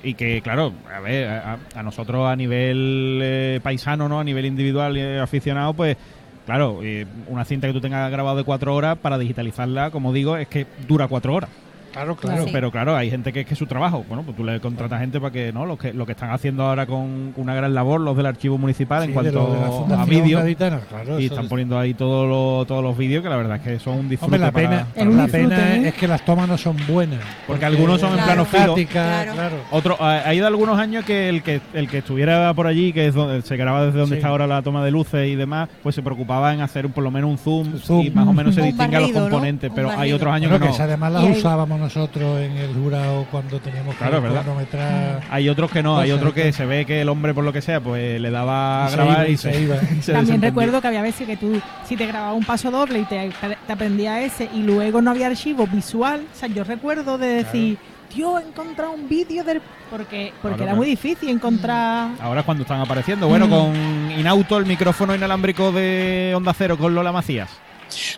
[0.03, 4.19] Y que, claro, a ver, a, a nosotros a nivel eh, paisano, ¿no?
[4.19, 5.98] A nivel individual eh, aficionado, pues,
[6.45, 6.80] claro,
[7.27, 10.67] una cinta que tú tengas grabado de cuatro horas, para digitalizarla, como digo, es que
[10.88, 11.49] dura cuatro horas.
[11.95, 14.03] Claro, Claro, pero claro, hay gente que es que es su trabajo.
[14.07, 15.65] Bueno, pues tú le contratas gente para que, ¿no?
[15.65, 19.03] Lo que, lo que están haciendo ahora con una gran labor, los del archivo municipal,
[19.03, 20.43] en Sí, cuanto a vídeos.
[20.90, 23.61] Claro, y están es- poniendo ahí todos los, todos los vídeos que la verdad es
[23.64, 24.25] que son un disfrute.
[24.35, 27.19] Hombre, la para- pena, para la pena es que las tomas no son buenas.
[27.48, 28.75] Porque algunos son en plano fijo.
[28.91, 29.56] claro.
[29.72, 33.07] Otro, ha, ha ido algunos años que el que el que estuviera por allí, que
[33.07, 34.19] es donde se graba desde donde Sí.
[34.19, 37.03] está ahora la toma de luces y demás, pues se preocupaba en hacer un- por
[37.03, 38.01] lo menos un zoom, Zoom.
[38.06, 40.75] y más o menos se a los componentes, pero hay otros años que no.
[40.75, 45.22] que además las usábamos nosotros en el jurado cuando teníamos que Claro, cronometrar.
[45.30, 46.55] Hay otros que no, hay otros que claro.
[46.57, 48.95] se ve que el hombre por lo que sea, pues le daba a Y se
[48.97, 49.75] grabar iba, y se, iba.
[50.01, 53.03] se También recuerdo que había veces que tú, si te grababa un paso doble y
[53.05, 53.31] te,
[53.65, 57.77] te aprendía ese y luego no había archivo visual, o sea, yo recuerdo de decir,
[58.14, 59.61] Dios, he encontrado un vídeo del...
[59.89, 60.77] Porque, porque Claro, era claro.
[60.77, 62.09] muy difícil encontrar...
[62.22, 63.27] Ahora es cuando están apareciendo.
[63.27, 63.49] Bueno, Mm.
[63.49, 67.49] con Inauto, el micrófono inalámbrico de Onda Cero con Lola Macías.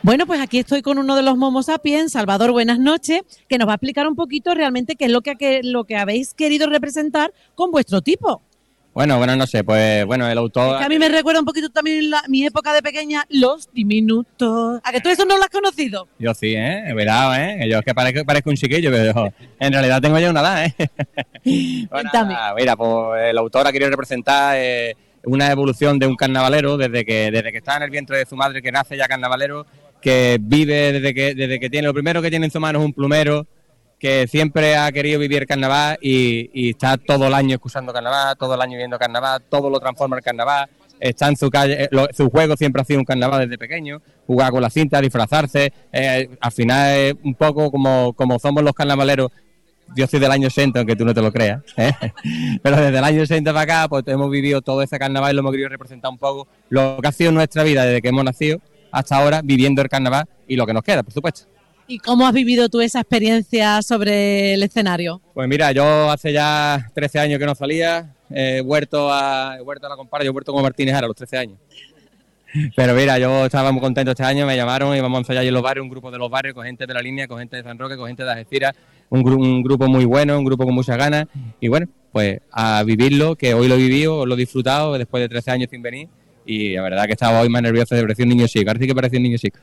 [0.04, 3.68] Bueno, pues aquí estoy con uno de los Momo Sapiens, Salvador, buenas noches, que nos
[3.68, 6.68] va a explicar un poquito realmente qué es lo que, que- lo que habéis querido
[6.70, 8.42] representar con vuestro tipo.
[8.94, 10.80] Bueno, bueno, no sé, pues bueno, el autor...
[10.80, 14.82] Que a mí me recuerda un poquito también la- mi época de pequeña, los diminutos.
[14.84, 16.08] ¿A que tú eso no lo has conocido?
[16.18, 16.84] Yo sí, ¿eh?
[16.94, 17.68] Cuidado, ¿eh?
[17.70, 20.66] Yo es que parezco, parezco un chiquillo, pero yo- en realidad tengo ya una edad,
[20.66, 20.76] ¿eh?
[21.92, 22.10] Bueno,
[22.58, 27.32] mira, pues el autor ha querido representar eh, una evolución de un carnavalero desde que,
[27.32, 29.66] desde que está en el vientre de su madre, que nace ya carnavalero,
[30.02, 32.86] que vive desde que, desde que tiene, lo primero que tiene en su mano es
[32.86, 33.46] un plumero,
[34.00, 38.62] que siempre ha querido vivir carnaval y, está todo el año escuchando carnaval, todo el
[38.62, 42.30] año viendo carnaval, todo lo transforma el carnaval, está en su calle, eh, lo- su
[42.30, 46.52] juego siempre ha sido un carnaval desde pequeño, jugar con la cinta, disfrazarse, eh, al
[46.52, 49.32] final un poco como, como somos los carnavaleros,
[49.96, 51.92] yo soy del año 60, aunque tú no te lo creas, ¿eh?
[52.62, 55.40] pero desde el año 60 para acá pues hemos vivido todo ese carnaval y lo
[55.42, 58.60] hemos querido representar un poco lo que ha sido nuestra vida desde que hemos nacido
[58.92, 61.48] hasta ahora viviendo el carnaval y lo que nos queda, por supuesto.
[61.90, 65.22] ¿Y cómo has vivido tú esa experiencia sobre el escenario?
[65.34, 69.86] Pues mira, yo hace ya 13 años que no salía, he vuelto a, he vuelto
[69.86, 71.58] a la compara, yo he vuelto como Martínez Ara a los 13 años.
[72.76, 75.54] Pero mira, yo estaba muy contento este año, me llamaron y vamos a ensayar en
[75.54, 77.64] los barrios, un grupo de los barrios, con gente de la línea, con gente de
[77.64, 78.76] San Roque, con gente de Algeciras,
[79.10, 81.28] un, gru- un grupo muy bueno, un grupo con muchas ganas.
[81.60, 85.30] Y bueno, pues a vivirlo, que hoy lo he vivido, lo he disfrutado después de
[85.30, 86.08] 13 años sin venir.
[86.46, 88.88] Y la verdad que estaba hoy más nervioso de parecía un niño chico, ahora sí
[88.88, 89.60] que parecía un niño chico.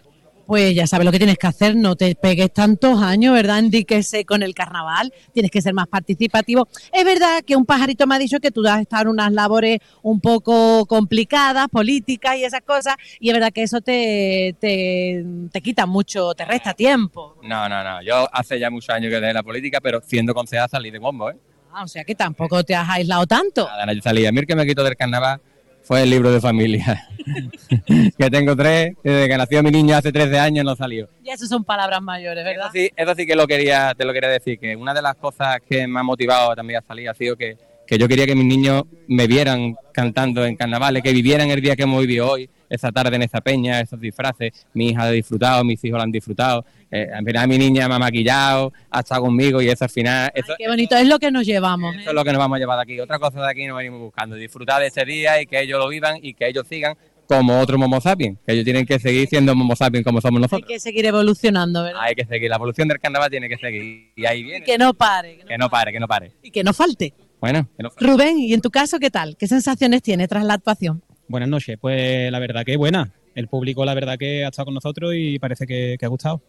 [0.46, 3.60] Pues ya sabes lo que tienes que hacer, no te pegues tantos años, ¿verdad?
[3.60, 6.68] Enriquece con el carnaval, tienes que ser más participativo.
[6.92, 9.78] Es verdad que un pajarito me ha dicho que tú has estado en unas labores
[10.02, 15.60] un poco complicadas, políticas y esas cosas, y es verdad que eso te, te, te
[15.62, 17.36] quita mucho, te resta tiempo.
[17.42, 20.68] No, no, no, yo hace ya muchos años que dejé la política, pero siendo concejal
[20.68, 21.36] salí de bombo, ¿eh?
[21.72, 23.66] Ah, o sea que tampoco te has aislado tanto.
[23.66, 24.24] Nada, yo salí.
[24.26, 25.40] A mí que me quitó del carnaval
[25.84, 27.08] fue el libro de familia.
[28.18, 31.08] que tengo tres, desde que nació mi niño hace 13 años no salió.
[31.22, 32.70] Y eso son palabras mayores, ¿verdad?
[32.72, 35.58] Sí, eso sí que lo quería, te lo quería decir, que una de las cosas
[35.68, 37.56] que me ha motivado también a salir ha sido que,
[37.86, 41.76] que yo quería que mis niños me vieran cantando en carnavales, que vivieran el día
[41.76, 44.66] que hemos vivido hoy, esa tarde en esa peña, esos disfraces.
[44.74, 46.64] Mi hija ha disfrutado, mis hijos lo han disfrutado.
[46.90, 50.30] Eh, al final mi niña me ha maquillado, ha estado conmigo y eso al final,
[50.34, 51.94] eso, Qué bonito, es lo que nos llevamos.
[51.96, 52.00] ¿eh?
[52.02, 53.00] eso es lo que nos vamos a llevar de aquí.
[53.00, 55.88] Otra cosa de aquí nos venimos buscando, disfrutar de ese día y que ellos lo
[55.88, 56.94] vivan y que ellos sigan
[57.26, 60.42] como otros Momo sapiens, que ellos tienen que seguir siendo Momo sapiens como somos Hay
[60.42, 60.68] nosotros.
[60.68, 62.02] que seguir evolucionando, ¿verdad?
[62.02, 64.12] Hay que seguir, la evolución del carnaval tiene que seguir.
[64.14, 64.64] Y ahí Y viene.
[64.64, 65.38] que no pare.
[65.48, 66.32] Que no pare, que no pare.
[66.42, 67.14] Y que no falte.
[67.40, 69.36] Bueno, que no Rubén, ¿y en tu caso qué tal?
[69.38, 71.02] ¿Qué sensaciones tiene tras la actuación?
[71.26, 73.12] Buenas noches, pues la verdad que buena.
[73.34, 76.42] El público la verdad que ha estado con nosotros y parece que, que ha gustado.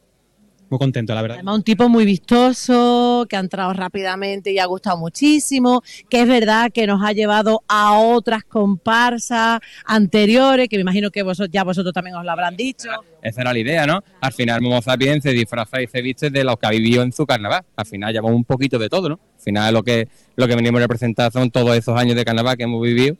[0.69, 1.37] Muy contento, la verdad.
[1.37, 6.27] Además, un tipo muy vistoso, que ha entrado rápidamente y ha gustado muchísimo, que es
[6.27, 11.63] verdad que nos ha llevado a otras comparsas anteriores, que me imagino que vosotros, ya
[11.63, 12.89] vosotros también os lo habrán dicho.
[13.21, 14.03] Esa era la idea, ¿no?
[14.21, 17.11] Al final Momo Sapiens se disfraza y se viste de los que ha vivido en
[17.11, 17.63] su carnaval.
[17.75, 19.19] Al final llevamos un poquito de todo, ¿no?
[19.35, 22.57] Al final lo que, lo que venimos a representar son todos esos años de carnaval
[22.57, 23.15] que hemos vivido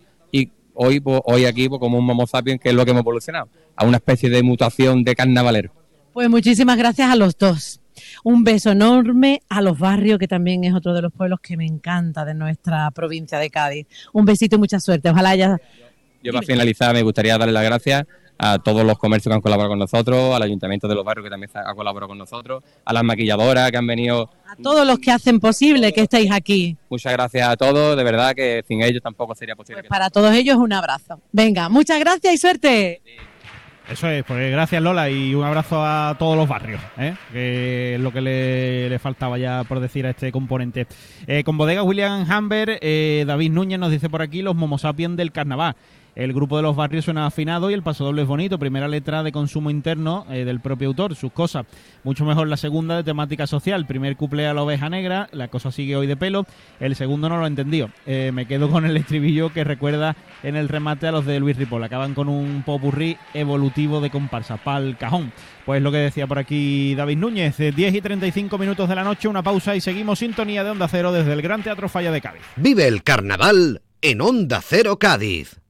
[0.76, 3.50] hoy, pues, hoy aquí pues, como un Momo Sapiens que es lo que hemos evolucionado,
[3.76, 5.72] a una especie de mutación de carnavalero.
[6.14, 7.82] Pues muchísimas gracias a los dos.
[8.24, 11.66] Un beso enorme a los barrios, que también es otro de los pueblos que me
[11.66, 13.88] encanta de nuestra provincia de Cádiz.
[14.14, 15.10] Un besito y mucha suerte.
[15.10, 15.58] Ojalá haya
[16.24, 18.06] Yo para finalizar me gustaría darle las gracias
[18.38, 21.30] a todos los comercios que han colaborado con nosotros, al ayuntamiento de los barrios que
[21.30, 24.30] también ha colaborado con nosotros, a las maquilladoras que han venido.
[24.48, 26.78] a todos los que hacen posible que estéis aquí.
[26.90, 29.84] Muchas gracias a todos, de verdad que sin ellos tampoco sería posible.
[29.84, 31.20] que- Para todos ellos un abrazo.
[31.32, 33.02] Venga, muchas gracias y suerte.
[33.90, 37.14] Eso es, pues gracias Lola y un abrazo a todos los barrios, ¿eh?
[37.32, 40.88] que es lo que le, le faltaba ya por decir a este componente.
[41.28, 45.16] Eh, con bodega William Hamber, eh, David Núñez nos dice por aquí los Momo Sapiens
[45.18, 45.76] del carnaval.
[46.16, 48.58] El grupo de los barrios suena afinado y el paso doble es bonito.
[48.58, 51.66] Primera letra de consumo interno eh, del propio autor, sus cosas.
[52.04, 53.86] Mucho mejor la segunda de temática social.
[53.86, 56.46] Primer cuplé a la oveja negra, la cosa sigue hoy de pelo.
[56.80, 57.90] El segundo no lo he entendido.
[58.06, 61.58] Eh, me quedo con el estribillo que recuerda en el remate a los de Luis
[61.58, 61.84] Ripoll.
[61.84, 65.34] Acaban con un popurrí evolutivo de comparsa, pa'l cajón.
[65.66, 67.60] Pues lo que decía por aquí David Núñez.
[67.60, 70.88] eh, 10 y 35 minutos de la noche, una pausa y seguimos sintonía de Onda
[70.88, 72.42] Cero desde el Gran Teatro Falla de Cádiz.
[72.56, 75.65] Vive el carnaval en Onda Cero Cádiz.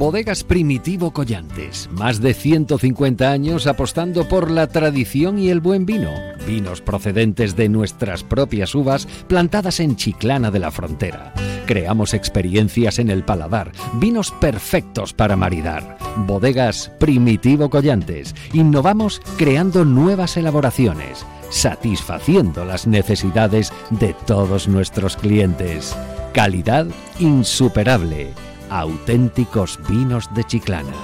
[0.00, 6.10] Bodegas Primitivo Collantes, más de 150 años apostando por la tradición y el buen vino.
[6.46, 11.34] Vinos procedentes de nuestras propias uvas plantadas en Chiclana de la Frontera.
[11.66, 15.98] Creamos experiencias en el paladar, vinos perfectos para maridar.
[16.16, 18.34] Bodegas Primitivo Collantes.
[18.54, 25.94] Innovamos creando nuevas elaboraciones, satisfaciendo las necesidades de todos nuestros clientes.
[26.32, 26.86] Calidad
[27.18, 28.30] insuperable.
[28.70, 30.94] Auténticos vinos de Chiclana.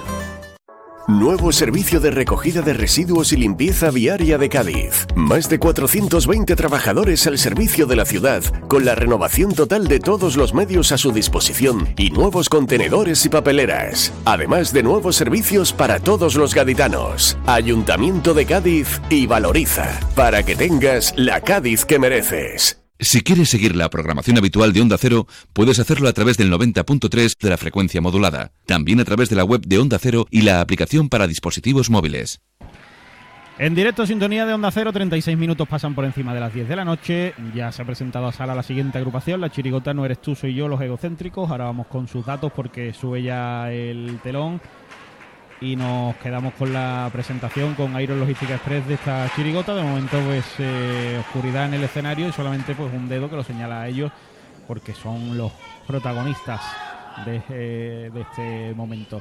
[1.09, 5.07] Nuevo servicio de recogida de residuos y limpieza viaria de Cádiz.
[5.15, 10.37] Más de 420 trabajadores al servicio de la ciudad, con la renovación total de todos
[10.37, 14.13] los medios a su disposición y nuevos contenedores y papeleras.
[14.25, 17.39] Además de nuevos servicios para todos los gaditanos.
[17.47, 22.86] Ayuntamiento de Cádiz y Valoriza, para que tengas la Cádiz que mereces.
[22.99, 27.37] Si quieres seguir la programación habitual de Onda Cero, puedes hacerlo a través del 90.3
[27.39, 28.53] de la frecuencia modulada.
[28.65, 32.41] También a través de la web de Onda Cero y la aplicación para dispositivos móviles.
[33.59, 36.77] En directo, sintonía de Onda Cero, 36 minutos pasan por encima de las 10 de
[36.77, 37.35] la noche.
[37.55, 40.55] Ya se ha presentado a sala la siguiente agrupación, la Chirigota No Eres Tú, Soy
[40.55, 41.51] Yo, Los Egocéntricos.
[41.51, 44.61] Ahora vamos con sus datos porque sube ya el telón
[45.61, 49.75] y nos quedamos con la presentación con Iron Logística Express de esta chirigota.
[49.75, 53.45] De momento, pues eh, oscuridad en el escenario y solamente pues un dedo que lo
[53.45, 54.13] señala a ellos
[54.67, 55.53] porque son los
[55.87, 56.61] protagonistas
[57.25, 59.21] de, eh, de este momento.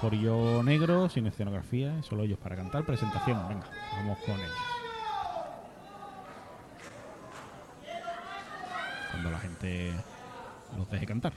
[0.00, 2.84] Forillo negro, sin escenografía, solo ellos para cantar.
[2.84, 4.52] Presentación, venga, vamos con ellos.
[9.10, 9.92] Cuando la gente
[10.76, 11.32] los deje cantar.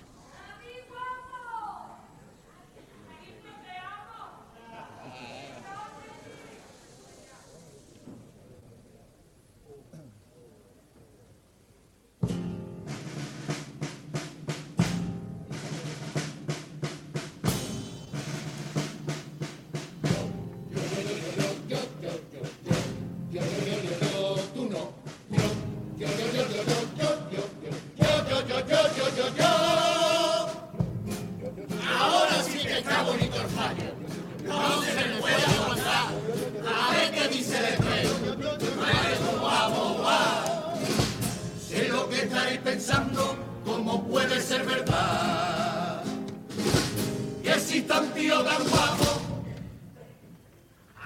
[48.43, 49.21] Tan guapo.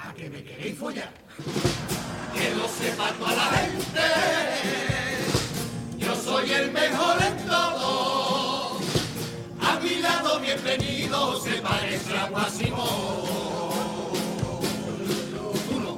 [0.04, 1.12] A que me queréis follar.
[2.34, 4.08] Que lo sepa toda la gente.
[5.98, 8.80] Yo soy el mejor en todo.
[9.62, 12.86] A mi lado, bienvenido, se parece a Guasimo.
[15.72, 15.98] Uno,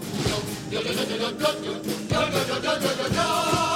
[0.72, 3.73] yo, yo, yo, yo, yo, yo, yo, yo, yo, yo, yo, yo, yo, yo.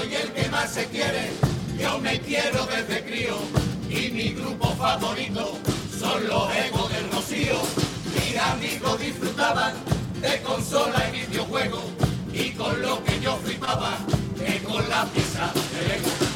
[0.00, 1.30] Soy el que más se quiere,
[1.78, 3.36] yo me quiero desde crío
[3.90, 5.58] y mi grupo favorito
[5.98, 7.56] son los egos del Rocío.
[8.14, 9.74] Mis amigos disfrutaban
[10.22, 11.84] de consola y videojuegos
[12.32, 13.98] y con lo que yo flipaba
[14.42, 16.29] es con la pieza de Lego.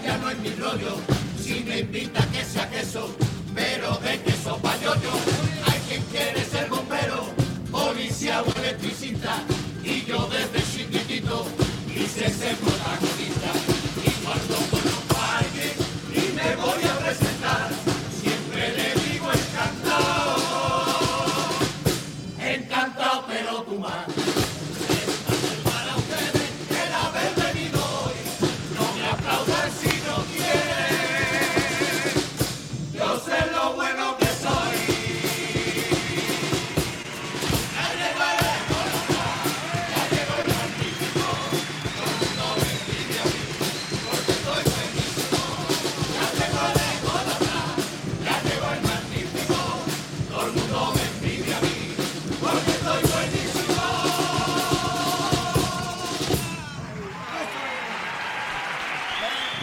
[0.00, 0.96] Paella no es mi rollo,
[1.42, 3.14] si me invita que sea queso,
[3.54, 5.10] pero de queso payoyo.
[5.66, 7.26] Hay quien quiere ser bombero,
[7.70, 9.42] policía o electricista,
[9.82, 11.46] y yo desde chiquitito
[11.92, 13.52] quise ser protagonista.
[14.04, 15.72] Y cuando conozco a alguien
[16.14, 17.70] y me voy a presentar,
[18.20, 20.36] siempre le digo encantado,
[22.38, 24.49] encantado pero tú más.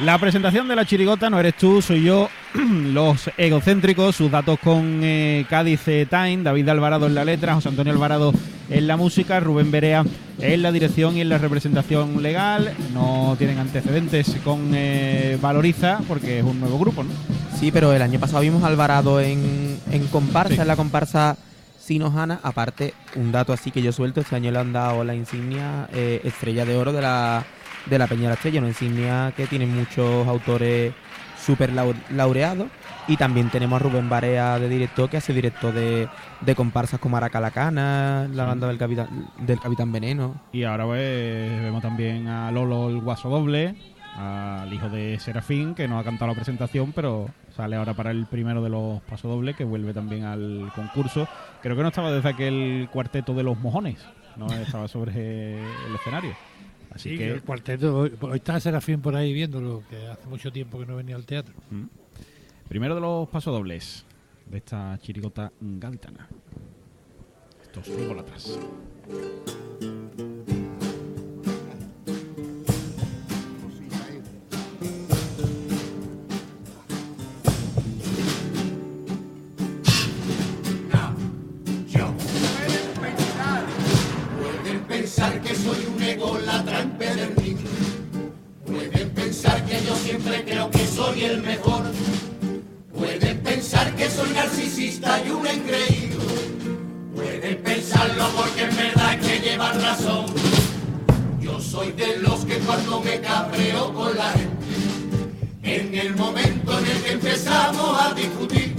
[0.08, 5.02] La presentación de la chirigota no eres tú, soy yo, los egocéntricos, sus datos con
[5.03, 8.32] eh, Cádiz eh, Time, David Alvarado en la letra, José Antonio Alvarado
[8.69, 10.06] en la música, Rubén Berea
[10.40, 12.74] en la dirección y en la representación legal.
[12.94, 17.10] No tienen antecedentes con eh, Valoriza porque es un nuevo grupo, ¿no?
[17.60, 21.36] Sí, pero el año pasado vimos a Alvarado en, en comparsa, en la comparsa
[21.77, 22.40] Sinojana.
[22.44, 26.22] Aparte, un dato así que yo suelto, este año le han dado la insignia eh,
[26.24, 27.45] Estrella de Oro de la,
[27.90, 30.93] de la Peña de la Estrella, una insignia que tiene muchos autores
[31.38, 32.67] súper lau- laureados.
[33.09, 36.09] Y también tenemos a Rubén Barea de director, que hace directo de,
[36.41, 38.48] de comparsas como Aracalacana, la Sí.
[38.49, 40.35] banda del Capitán, del Capitán Veneno.
[40.51, 43.75] Y ahora pues, vemos también a Lolo el Guaso Doble,
[44.17, 48.25] al hijo de Serafín, que no ha cantado la presentación, pero sale ahora para el
[48.25, 51.30] primero de los pasodobles, que vuelve también al concurso.
[51.61, 56.35] Creo que no estaba desde aquel cuarteto de los mojones, no estaba sobre el escenario.
[56.98, 57.95] Así Sí, que el cuarteto.
[57.95, 61.27] Hoy, hoy está Serafín por ahí viéndolo, que hace mucho tiempo que no venía al
[61.27, 61.53] teatro.
[61.69, 61.84] Mm.
[62.67, 64.03] Primero de los pasodobles
[64.48, 66.27] de esta chirigota gaditana.
[67.61, 67.88] Estos.
[84.40, 86.76] Pueden pensar que soy un ególatra empedernido.
[86.76, 86.76] Pueden
[89.48, 91.84] pensar que yo siempre creo que soy el mejor.
[92.93, 96.19] Pueden pensar que soy narcisista y un engreído.
[97.16, 100.26] Pueden pensarlo porque en verdad que llevan razón.
[101.40, 104.66] Yo soy de los que cuando me cabreo con la gente,
[105.64, 108.76] en el momento en el que empezamos a discutir,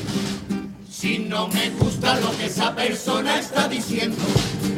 [0.91, 4.23] si no me gusta lo que esa persona está diciendo,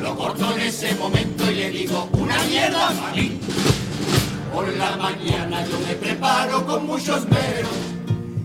[0.00, 3.40] lo corto en ese momento y le digo una mierda malí.
[4.52, 7.68] Por la mañana yo me preparo con mucho esmero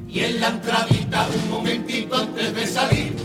[0.07, 3.15] y en la entradita un momentito antes de salir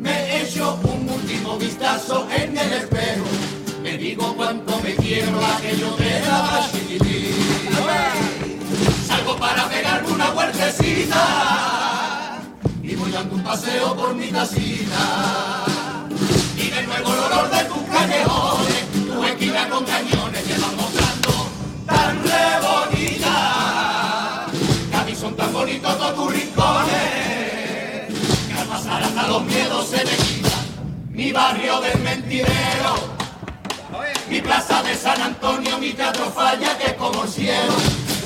[0.00, 3.26] me echo un último vistazo en el espejo.
[3.82, 7.34] Me digo cuánto me quiero aquello de la chiquitín.
[9.06, 11.22] Salgo para pegarme una vueltecita
[12.82, 15.64] y voy dando un paseo por mi casita.
[16.56, 20.58] Y de nuevo el olor de tus callejones, tu esquina con cañones que
[21.90, 24.46] tan re bonita.
[24.90, 28.06] Cádiz son tan bonitos todos tus rincones,
[28.48, 30.64] que al pasar hasta los miedos se me quitan.
[31.10, 32.94] Mi barrio del mentidero,
[34.28, 37.74] mi plaza de San Antonio, mi teatro falla que es como el cielo.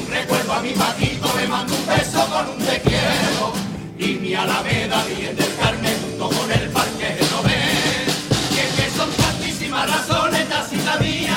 [0.00, 3.52] Un recuerdo a mi patito, le mando un beso con un te quiero.
[3.98, 8.06] Y mi alameda bien del Carmen junto con el parque Genovés.
[8.54, 11.36] Y es que son tantísimas razones, tacita mía,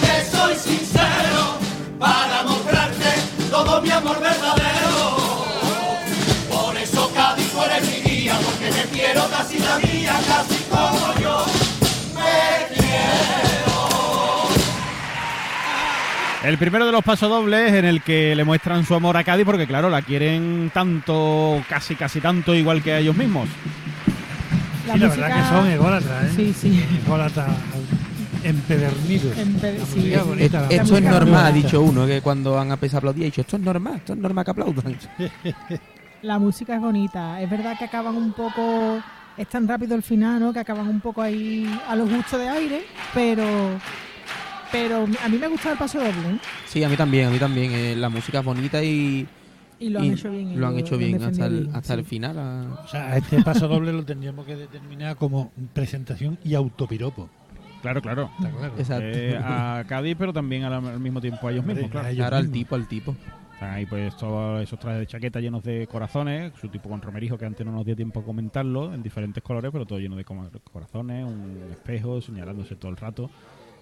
[0.00, 1.47] que soy sincero
[1.98, 3.10] para mostrarte
[3.50, 5.16] todo mi amor verdadero.
[6.50, 11.44] Por eso Cádiz tú eres mi guía, porque te quiero tacita mía, casi como yo
[12.14, 12.88] me quiero.
[16.44, 19.66] El primero de los pasodobles en el que le muestran su amor a Cádiz porque
[19.66, 23.48] claro, la quieren tanto, casi casi tanto igual que a ellos mismos.
[24.86, 26.32] La Sí, la música- verdad que son ególatras, ¿eh?
[26.34, 26.84] Sí, sí.
[27.04, 27.48] Ególatras
[28.44, 29.36] empedernidos.
[29.36, 30.10] Empe- sí.
[30.50, 33.40] la Esto es normal, ha dicho uno, que cuando han empezado a aplaudir, ha dicho,
[33.40, 34.96] esto es normal, esto es normal que aplaudan.
[36.22, 37.40] La música es bonita.
[37.40, 38.98] Es verdad que acaban un poco.
[39.36, 40.52] Es tan rápido el final, ¿no?
[40.52, 42.82] Que acaban un poco ahí a los gustos de aire,
[43.14, 43.44] pero.
[44.72, 46.38] Pero a mí me gusta el paso doble, ¿eh?
[46.66, 47.70] Sí, a mí también, a mí también.
[47.72, 49.26] eh, la música es bonita y...
[49.80, 51.76] Y lo han hecho bien, Lo han lo- hecho lo han bien hasta el, bien,
[51.76, 52.36] hasta el final.
[52.38, 52.82] ah.
[52.84, 57.30] O sea, a este paso doble lo tendríamos que determinar como presentación y autopiropo.
[57.82, 58.30] Claro, claro.
[58.38, 58.74] Está claro.
[58.76, 59.18] Exacto.
[59.18, 62.08] Eh, a Cádiz, pero también al, al mismo tiempo a ellos mismos, claro.
[62.08, 63.14] a ellos Claro, al tipo, al tipo.
[63.58, 67.36] Están ahí pues todos esos trajes de chaqueta llenos de corazones, su tipo con romerijo
[67.36, 70.24] que antes no nos dio tiempo a comentarlo, en diferentes colores, pero todo lleno de
[70.24, 73.28] corazones, un espejo, señalándose todo el rato,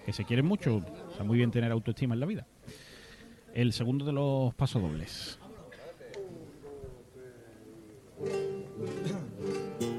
[0.07, 2.47] que se quieren mucho, está muy bien tener autoestima en la vida.
[3.53, 5.39] El segundo de los pasodobles.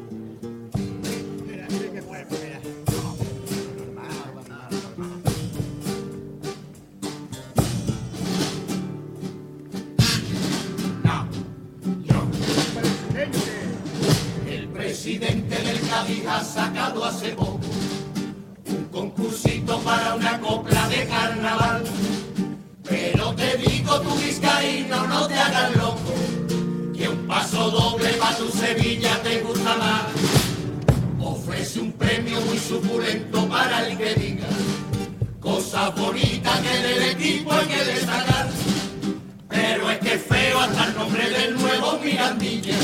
[14.87, 17.59] presidente del Cádiz ha sacado hace poco
[18.69, 21.83] un concursito para una copla de carnaval.
[22.87, 26.13] Pero te digo tu vizcaíno, no te hagas loco,
[26.95, 30.03] que un paso doble para tu Sevilla te gusta más.
[31.19, 34.47] Ofrece un premio muy suculento para el que diga
[35.41, 38.47] cosas bonitas que del equipo hay que destacar.
[39.57, 42.77] Pero es que feo hasta el nombre del nuevo Mirandilla.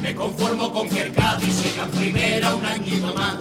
[0.00, 3.34] Me conformo con que el Cádiz siga en primera un añito más.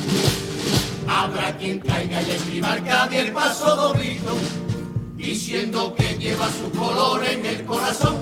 [1.08, 4.36] Habrá quien caiga y escriba al Cádiz el paso doblito,
[5.16, 8.18] diciendo que lleva su color en el corazón.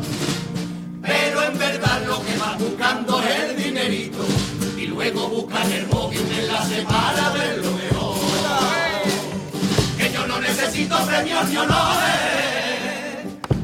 [1.01, 4.25] Pero en verdad lo que va buscando es el dinerito
[4.77, 8.17] y luego buscan el móvil un enlace para verlo mejor.
[9.97, 12.56] Que yo no necesito premios ni honores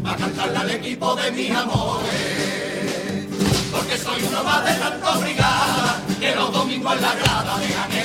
[0.05, 3.27] a cantarle al equipo de mis amores.
[3.71, 8.03] Porque soy uno más de tanto brigada que los domingos en la grada dejan el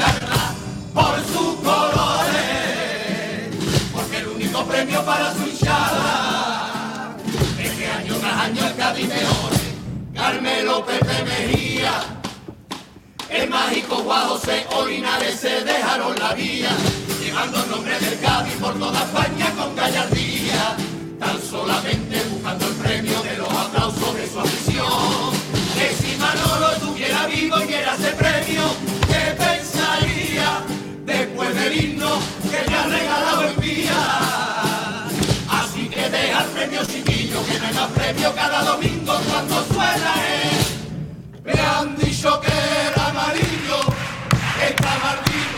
[0.95, 2.43] por sus colores.
[3.93, 7.17] Porque el único premio para su hinchada
[7.61, 9.59] es que año tras año el Cádiz mejore.
[10.15, 11.93] Carmelo Pepe Mejía,
[13.31, 16.71] el mágico Juan José Olinares se dejaron la vía,
[17.23, 20.77] llevando el nombre del Cádiz por toda España con gallardía,
[21.19, 25.33] tan solamente buscando el premio de los aplausos de su afición.
[25.75, 28.63] Que si Manolo estuviera vivo y era ese premio,
[29.07, 30.63] ¿qué pensaría
[31.05, 32.19] después del himno
[32.51, 33.95] que le ha regalado el día?
[35.51, 40.15] Así que deja el premio chiquillo, que no hay más premio cada domingo cuando suena
[40.43, 40.59] él.
[41.45, 42.53] Me han dicho que
[42.93, 43.81] era amarillo,
[44.69, 45.58] está maldito.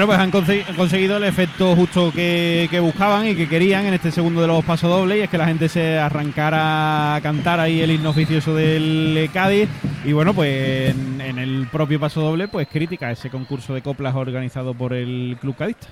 [0.00, 4.10] Bueno, pues han conse- conseguido el efecto justo que, buscaban y que querían en este
[4.10, 7.90] segundo de los pasodobles y es que la gente se arrancara a cantar ahí el
[7.90, 9.68] himno oficioso del Cádiz
[10.02, 14.94] y bueno, pues en, el propio pasodoble pues crítica ese concurso de coplas organizado por
[14.94, 15.88] el Club Cadista.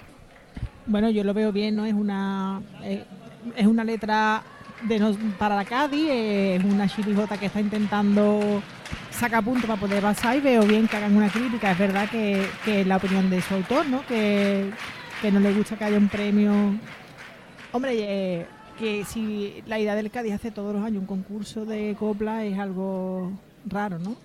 [0.86, 1.84] Bueno, yo lo veo bien, ¿no?
[1.84, 3.04] Es una eh,
[3.56, 4.42] es una letra
[4.84, 8.62] de nos- para la Cádiz, eh, es una chirijota que está intentando
[9.18, 11.72] sacar puntos para poder pasar y veo bien que hagan una crítica.
[11.72, 14.06] Es verdad que, que es la opinión de su autor, ¿no?
[14.06, 14.70] Que,
[15.20, 16.52] que no le gusta que haya un premio.
[17.72, 18.46] Hombre, eh,
[18.78, 22.58] que si la idea del Cádiz hace todos los años un concurso de copla es
[22.58, 23.32] algo
[23.66, 24.16] raro, ¿no?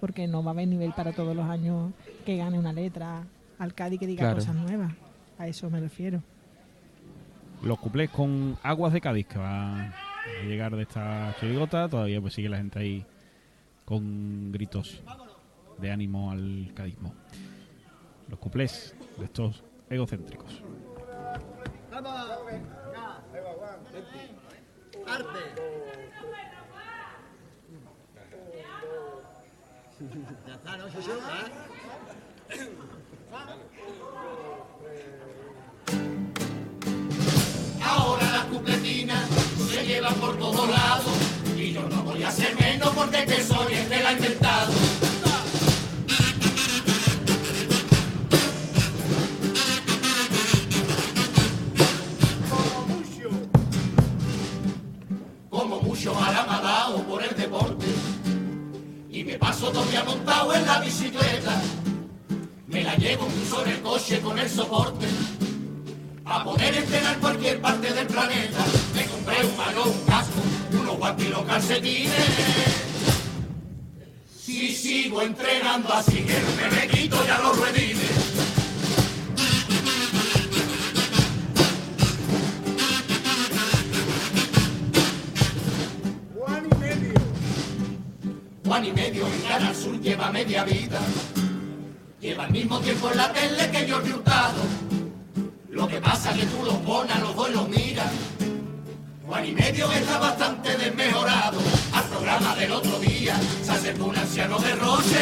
[0.00, 1.92] Porque no va a haber nivel para todos los años
[2.24, 3.22] que gane una letra
[3.58, 4.36] al Cádiz que diga Claro.
[4.36, 4.92] cosas nuevas.
[5.38, 6.22] A eso me refiero.
[7.62, 9.92] Los cuplés con Aguas de Cádiz que va a
[10.46, 13.04] llegar de esta chirigota, todavía pues sigue la gente ahí
[13.90, 15.02] con gritos
[15.78, 17.12] de ánimo al cadismo.
[18.28, 20.62] Los cuplés de estos egocéntricos.
[37.82, 39.28] Ahora las cupletinas
[39.68, 41.39] se llevan por todos lados
[41.70, 44.72] y yo no voy a ser menos porque que soy el que la ha inventado.
[55.48, 57.86] Como mucho ha dado por el deporte
[59.08, 61.62] y me paso todo día montado en la bicicleta.
[62.66, 65.06] Me la llevo incluso en el coche con el soporte.
[66.24, 68.64] A poder entrenar en cualquier parte del planeta,
[69.56, 70.40] balón, un casco,
[70.72, 72.12] unos guantes y los calcetines.
[74.38, 78.10] Si sigo entrenando así que no me, quito ya los ruedines.
[86.34, 87.14] Juan y medio.
[88.66, 91.00] Juan y medio en Canal Sur lleva media vida.
[92.20, 94.62] Lleva el mismo tiempo en la tele que Jordi Hurtado.
[95.70, 98.12] Lo que pasa es que tú los pones, los dos y los miras.
[99.30, 101.60] Juan y medio está bastante desmejorado.
[101.92, 105.20] Al programa del otro día se acercó un anciano de Roche.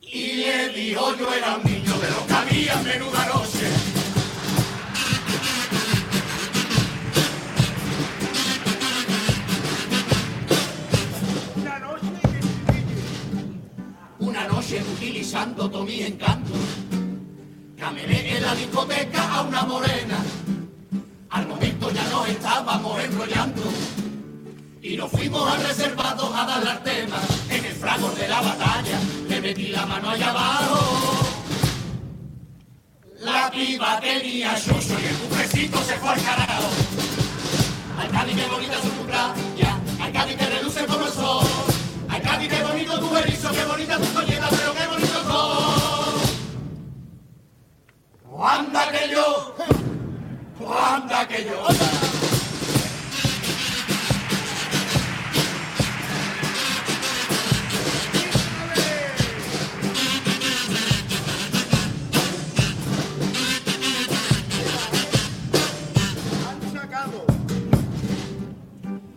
[0.00, 3.68] Y le dijo yo era un niño de los que había en menuda noche.
[14.18, 16.54] Una noche utilizando todo mi encanto.
[17.76, 20.16] Camelé en la discoteca a una morena.
[21.28, 21.71] Al momento
[22.12, 23.62] nos estábamos enrollando.
[24.82, 27.18] Y nos fuimos al reservado a darle al tema.
[27.48, 31.26] En el fragor de la batalla le metí la mano allá abajo.
[33.20, 36.68] La piba tenía chucho y el cufrecito se fue al carajo.
[37.98, 39.38] Ay, Cádiz, qué bonita su cumpleaños.
[40.00, 41.46] Ay, Cádiz, que reluce como el sol.
[42.08, 46.12] Ay, Cádiz, qué bonito tu erizo, qué bonita tu collera, pero qué bonito todo.
[48.44, 49.54] Anda que yo,
[50.70, 51.66] anda que yo.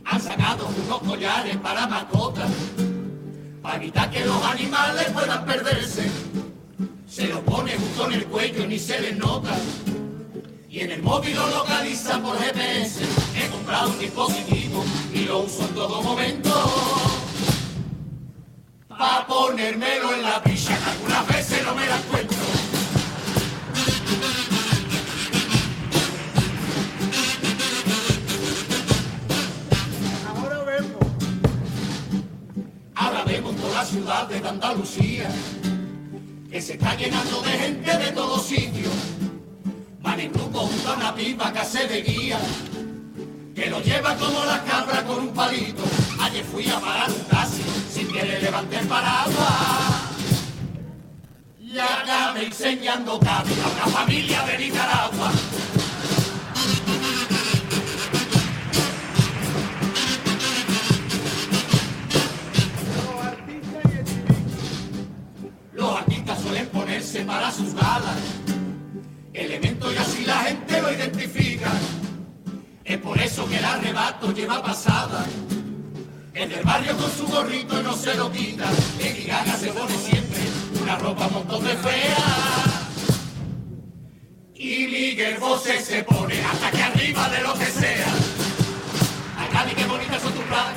[0.05, 2.47] Han sacado unos collares para mascota.
[3.61, 6.09] para evitar que los animales puedan perderse.
[7.07, 9.55] Se lo pone justo en el cuello y ni se les nota.
[10.75, 12.99] Y en el móvil lo localiza por GPS.
[13.33, 16.51] He comprado un dispositivo y lo uso en todo momento.
[18.89, 22.37] Pa' ponérmelo en la picha, que algunas veces no me la encuentro.
[30.27, 30.97] Ahora vemos.
[32.95, 35.29] Ahora vemos toda la ciudad de Andalucía,
[36.51, 39.14] que se está llenando de gente de todos sitios.
[40.05, 42.37] Van en grupo junto una pipa que hace de guía,
[43.55, 45.81] que lo lleva como la cabra con un palito.
[46.21, 50.03] Ayer fui a parar un taxi, sin que le levante el paraguas.
[51.59, 55.31] Y acabé enseñando cable a una familia de Nicaragua.
[65.73, 68.44] Los artistas suelen ponerse para sus galas
[69.35, 71.71] elementos y así la gente lo identifica.
[72.83, 75.25] Es por eso que el arrebato lleva pasada.
[76.33, 78.65] El barrio con su gorrito no se lo quita.
[78.99, 80.39] Lady Gaga se pone siempre
[80.81, 82.17] una ropa montón de fea.
[84.53, 88.13] Y Miguel Bosé se pone hasta que arriba de lo que sea.
[89.55, 90.75] Cádiz, qué bonitas son tus playas.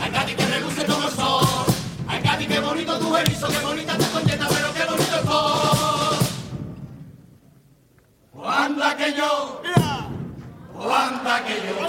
[0.00, 1.74] Ay, Cádiz, que reluce todo el sol.
[2.22, 4.73] Cádiz, qué bonito tu erizo, qué bonita tu concheta, pero
[8.44, 9.62] Que yo,
[10.86, 11.86] anda que yo.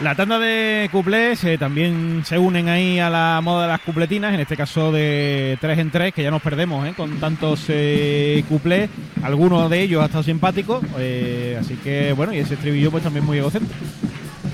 [0.00, 4.32] La tanda de cuplés eh, también se unen ahí a la moda de las cupletinas,
[4.32, 8.44] en este caso de tres en tres, que ya nos perdemos eh, con tantos eh,
[8.48, 8.88] cuplés.
[9.24, 13.26] Algunos de ellos ha estado simpático, eh, así que bueno, y ese estribillo pues también
[13.26, 13.84] muy egocéntrico.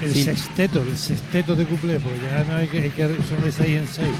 [0.04, 3.52] El sexteto, el sexteto de cuplé, porque ya no hay que, hay que son de
[3.52, 4.14] seis en seis.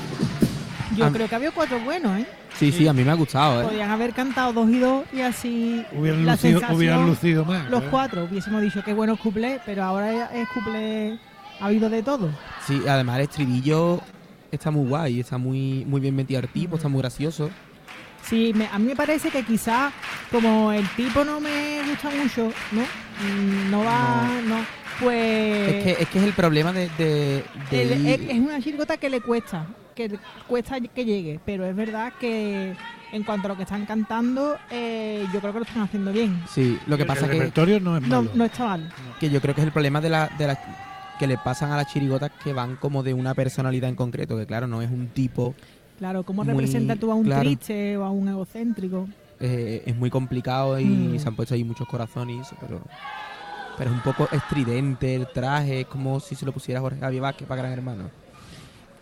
[0.96, 1.10] Yo Ah.
[1.12, 2.26] creo que había cuatro buenos, ¿eh?
[2.58, 3.64] Sí, sí, a mí me ha gustado, ¿eh?
[3.64, 7.80] Podían haber cantado dos y dos y así Hubieran la lucido- hubieran lucido más, Los
[7.80, 7.90] claro.
[7.90, 11.18] cuatro hubiésemos dicho qué buenos cuplés, pero ahora es cuplé,
[11.60, 12.30] ha habido de todo.
[12.66, 14.00] Sí, además el estribillo
[14.52, 17.50] está muy guay, está muy, muy bien metido al tipo, está muy gracioso.
[18.22, 19.90] Sí, me- a mí me parece que quizá
[20.30, 22.82] como el tipo no me gusta mucho, ¿no?
[22.82, 24.56] Mm, No va, no,
[25.05, 25.68] pues...
[25.74, 28.60] Es que, es que es el problema de, de- de El- ir- es, es una
[28.60, 30.18] chirigota que le cuesta, que le
[30.49, 32.74] cuesta que llegue, pero es verdad que
[33.12, 36.42] en cuanto a lo que están cantando, eh, yo creo que lo están haciendo bien.
[36.49, 37.34] Sí, lo que El pasa que...
[37.34, 38.31] repertorio no es No, malo.
[38.34, 38.92] no está mal.
[39.20, 40.58] Que yo creo que es el problema de la, de la
[41.18, 44.47] que le pasan a las chirigotas que van como de una personalidad en concreto, que
[44.47, 45.55] claro, no es un tipo,
[45.99, 47.42] Claro, ¿cómo Muy representa tú a un claro.
[47.42, 49.08] triste o a un egocéntrico?
[49.39, 51.18] eh, es muy complicado y Mm.
[51.20, 52.81] se han puesto ahí muchos corazones, pero,
[53.77, 57.23] pero es un poco estridente el traje, es como si se lo pusiera Jorge Javier
[57.23, 58.11] Vázquez para Gran Hermano.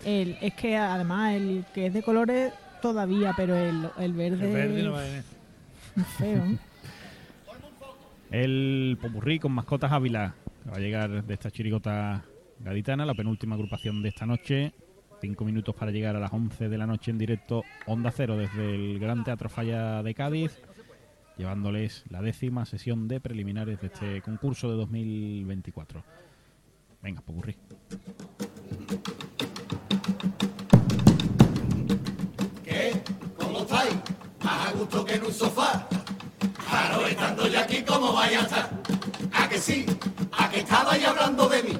[0.04, 4.52] El, es que además el que es de colores todavía, pero el, el verde, El
[4.52, 6.42] verde no va en es feo.
[8.30, 10.34] El Popurrí con mascotas Ávila,
[10.64, 12.24] que va a llegar de esta chirigota
[12.60, 14.72] gaditana, la penúltima agrupación de esta noche.
[15.20, 18.74] Cinco minutos para llegar a las 11 de la noche en directo Onda Cero desde
[18.74, 20.60] el Gran Teatro Falla de Cádiz,
[21.36, 26.04] llevándoles la décima sesión de preliminares de este concurso de 2024.
[27.02, 27.56] Venga, Popurrí.
[32.64, 33.02] ¿Qué?
[33.36, 33.94] ¿Cómo estáis?
[34.42, 35.88] Más a gusto que en un sofá.
[36.68, 38.70] Claro, estando ya aquí, ¿cómo vaya a estar?
[39.32, 39.84] ¿A que sí?
[40.32, 41.78] ¿A que estabais hablando de mí?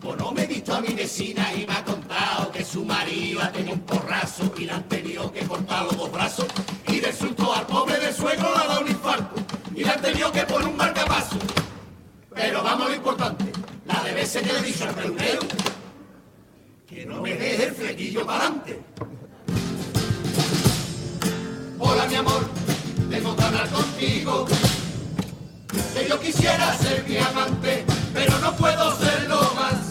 [0.00, 2.49] Pues no me he visto a mi vecina y me ha contado
[2.92, 6.46] ha tenido un porrazo y le han tenido que cortar los dos brazos.
[6.86, 9.36] Y del susto al pobre de suegro le ha dado un infarto
[9.74, 11.36] y le han tenido que poner un marcapaso.
[12.34, 13.52] Pero vamos a lo importante,
[13.86, 15.40] la de veces que le dicho al peluquero
[16.86, 18.80] que no me deje el flequillo para adelante.
[21.78, 22.48] Hola mi amor,
[23.08, 24.46] tengo que hablar contigo.
[25.94, 29.89] Que yo quisiera ser mi amante, pero no puedo serlo más.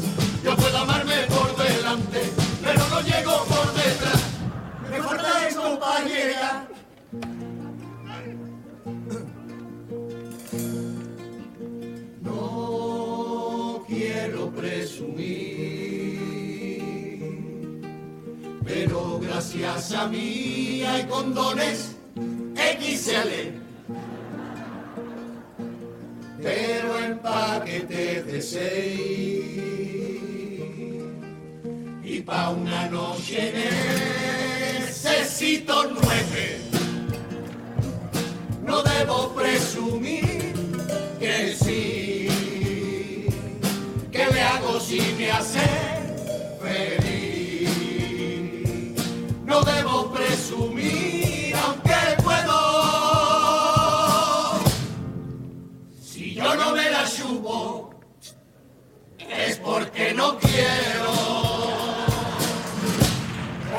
[12.22, 16.20] No quiero presumir,
[18.64, 21.98] pero gracias a mí hay condones
[22.56, 23.60] XL.
[26.42, 30.19] Pero en paquete de seis
[32.10, 33.54] y pa' una noche
[34.88, 36.62] necesito nueve.
[38.64, 40.54] No debo presumir
[41.20, 42.20] que sí.
[44.90, 45.60] sí me hace
[46.62, 47.70] feliz.
[49.46, 52.60] No debo presumir, aunque puedo.
[56.02, 57.92] Si yo no me la chupo,
[59.20, 61.49] es porque no quiero.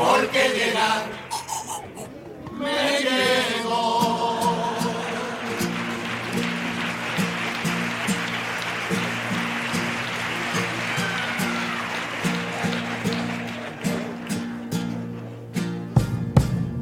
[0.01, 1.03] Porque llegar
[2.59, 3.85] me llego.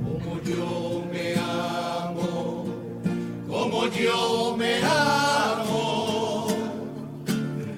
[0.05, 2.65] Como yo me amo,
[3.49, 6.47] como yo me amo,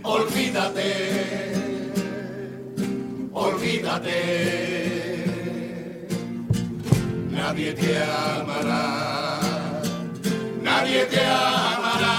[0.03, 0.91] olvídate,
[3.33, 4.90] olvídate.
[7.51, 9.41] Nadie te amará,
[10.63, 12.17] nadie te amará,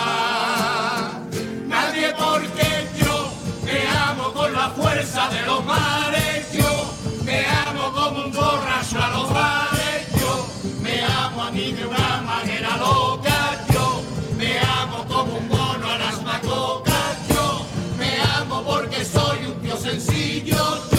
[1.67, 3.31] nadie porque yo
[3.63, 6.93] te amo con la fuerza de los mares, yo
[7.23, 10.47] te amo como un borracho a los bares, yo
[10.81, 14.03] me amo a mí de una manera loca, yo
[14.37, 17.65] me amo como un mono a las macocas, yo
[17.97, 20.90] me amo porque soy un tío sencillo,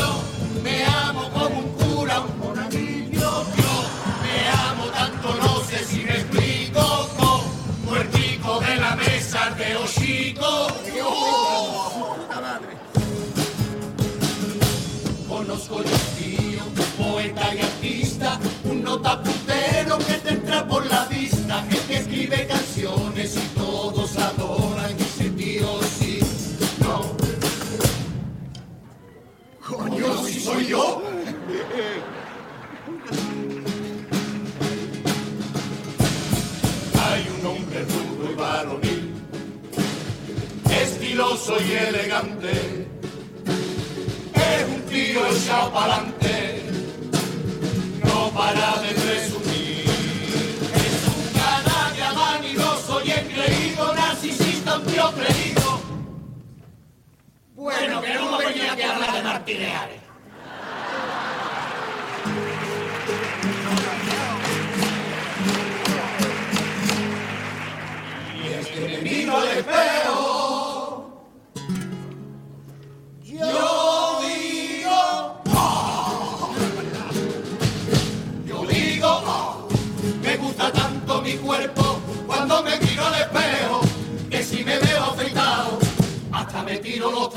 [19.99, 25.31] que te entra por la vista, que te escribe canciones y todos adoran y ese
[25.31, 26.21] tío sí,
[26.81, 27.17] no.
[29.67, 31.03] Coño, si soy yo.
[37.05, 39.15] Hay un hombre rudo y varonil,
[40.71, 42.83] estiloso y elegante
[44.35, 46.63] es un tío echado pa'lante,
[48.05, 49.52] no para de presumir.
[57.63, 60.01] Bueno, que no me aquí a hablar de martineares.
[68.35, 71.23] Y es que me miro al espejo
[73.23, 76.55] yo digo, oh.
[78.45, 79.69] yo digo, oh.
[80.21, 82.77] me gusta tanto mi cuerpo cuando me
[87.03, 87.35] tiro los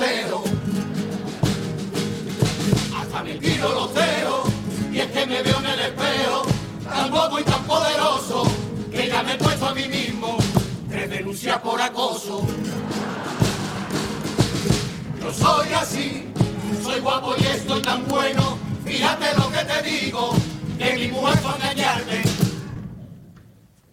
[2.96, 4.50] hasta me tiro los dedos,
[4.92, 6.44] y es que me veo en el espejo,
[6.84, 8.44] tan guapo y tan poderoso,
[8.92, 10.38] que ya me he puesto a mí mismo
[10.90, 12.46] tres denuncias por acoso.
[15.20, 16.28] Yo soy así,
[16.84, 18.60] soy guapo y estoy tan bueno.
[18.86, 20.36] Fíjate lo que te digo,
[20.78, 22.22] que mi mujer fue a engañarme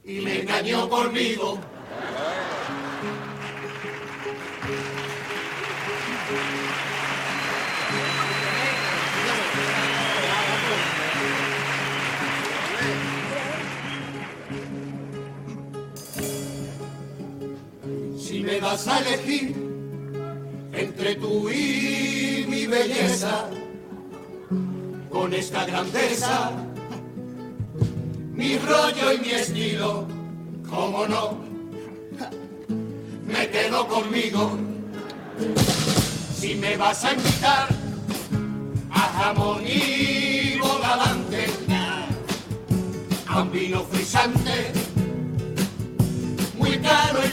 [0.05, 1.59] y me engañó conmigo.
[18.43, 19.55] Me das a elegir
[20.73, 23.49] entre tú y mi belleza,
[25.11, 26.51] con esta grandeza,
[28.33, 30.07] mi rollo y mi estilo,
[30.69, 31.39] cómo no,
[33.27, 34.59] me quedo conmigo.
[36.35, 37.69] Si me vas a invitar
[38.91, 41.47] a jamón y bogavante,
[43.29, 44.73] a un vino frisante,
[46.59, 47.29] muy caro y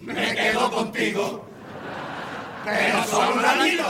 [0.00, 1.44] me quedo contigo.
[2.64, 3.80] Pero solo un ¿eh?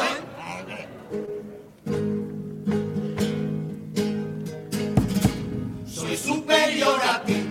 [5.87, 7.47] Soy superior a ti.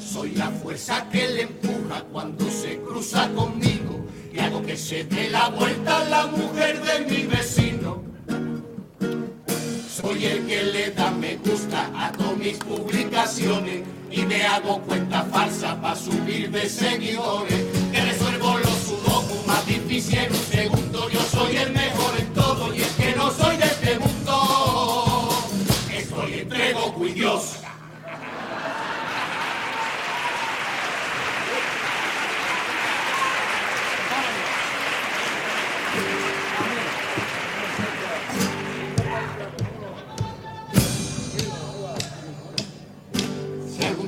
[0.00, 5.30] Soy la fuerza que le empuja cuando se cruza conmigo y hago que se dé
[5.30, 8.09] la vuelta la mujer de mi vecino.
[10.00, 15.24] Soy el que le da me gusta a todas mis publicaciones y me hago cuenta
[15.24, 17.64] falsa para subir de seguidores.
[17.92, 21.10] Que resuelvo los sudokus más difíciles en un segundo.
[21.10, 21.99] Yo soy el mejor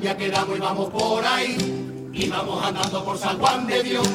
[0.02, 4.08] día quedamos y vamos por ahí y vamos andando por San Juan de Dios.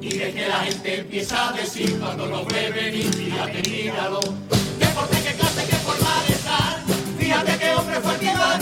[0.00, 4.20] Y de que la gente empieza a decir cuando nos ve venir, fíjate, míralo.
[4.20, 6.82] Qué porte, qué clase, qué forma de estar.
[7.18, 8.58] Fíjate qué hombre fue el que iba a.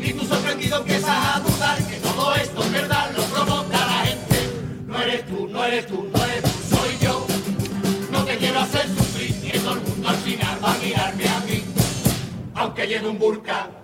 [0.00, 4.50] Y tú sorprendido empiezas a dudar que todo esto es verdad, lo provoca la gente.
[4.86, 7.26] No eres tú, no eres tú, no eres tú, soy yo.
[8.12, 11.40] No te quiero hacer sufrir y todo el mundo al final va a mirarme a
[11.40, 11.64] mí.
[12.54, 13.77] Aunque lleve un burka.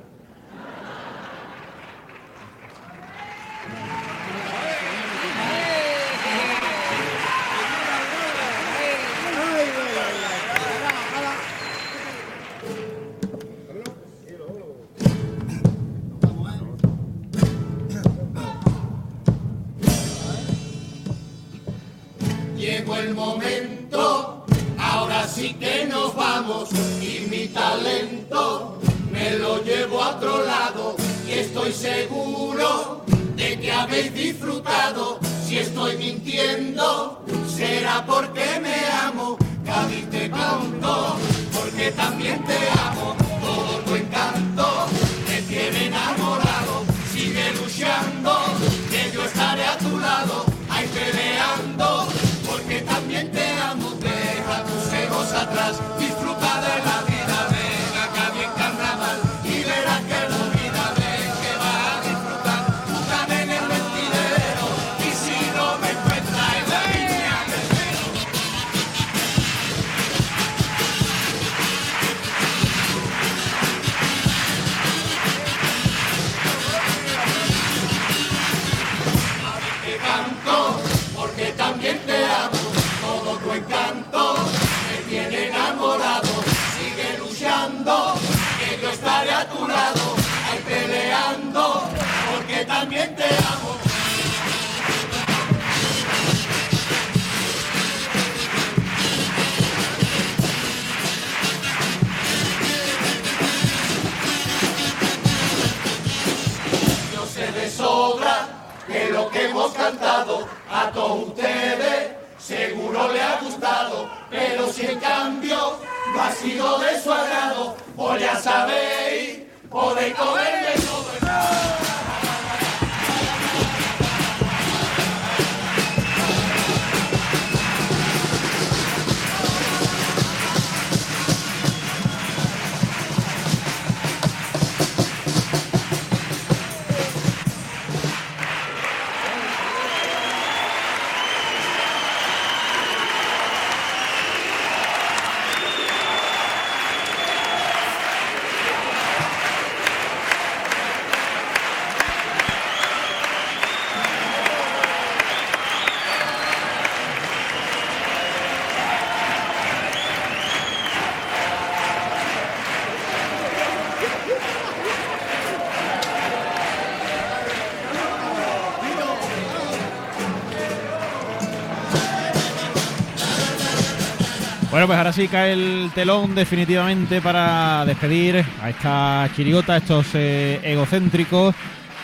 [174.85, 180.61] Bueno, pues ahora sí cae el telón definitivamente para despedir a esta chirigota, estos eh,
[180.63, 181.55] egocéntricos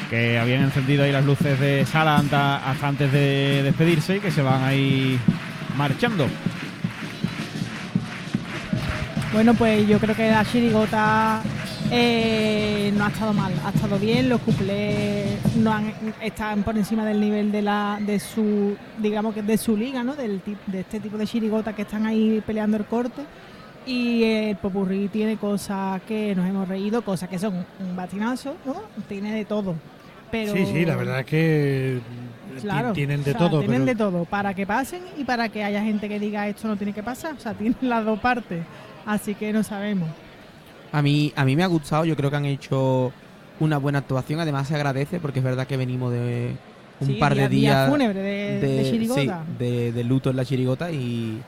[0.09, 4.65] que habían encendido ahí las luces de sala antes de despedirse y que se van
[4.65, 5.18] ahí
[5.76, 6.26] marchando.
[9.34, 11.42] Bueno, pues yo creo que la chirigota
[11.91, 15.92] eh, no ha estado mal, ha estado bien, los cuplés no han,
[16.23, 20.15] están por encima del nivel de la de su digamos que de su liga, ¿no?
[20.15, 23.23] Del de este tipo de chirigota que están ahí peleando el corte
[23.87, 28.75] y el popurrí tiene cosas que nos hemos reído, cosas que son un batinazo, ¿no?
[29.09, 29.75] Tiene de todo.
[30.31, 32.01] Pero Sí, sí, la verdad es que
[32.61, 33.61] Claro, tienen de o sea, todo.
[33.61, 36.69] Tienen pero- de todo, para que pasen y para que haya gente que diga esto
[36.69, 37.35] no tiene que pasar.
[37.35, 38.62] O sea, tienen las dos partes.
[39.07, 40.09] Así que no sabemos.
[40.93, 43.12] A mí, a mí me ha gustado, yo creo que han hecho
[43.61, 46.55] una buena actuación, además se agradece porque es verdad que venimos de
[47.01, 49.20] un Sí, par de día- día días fúnebre de- de chirigota.
[49.20, 51.41] sí, de, de luto en la chirigota y,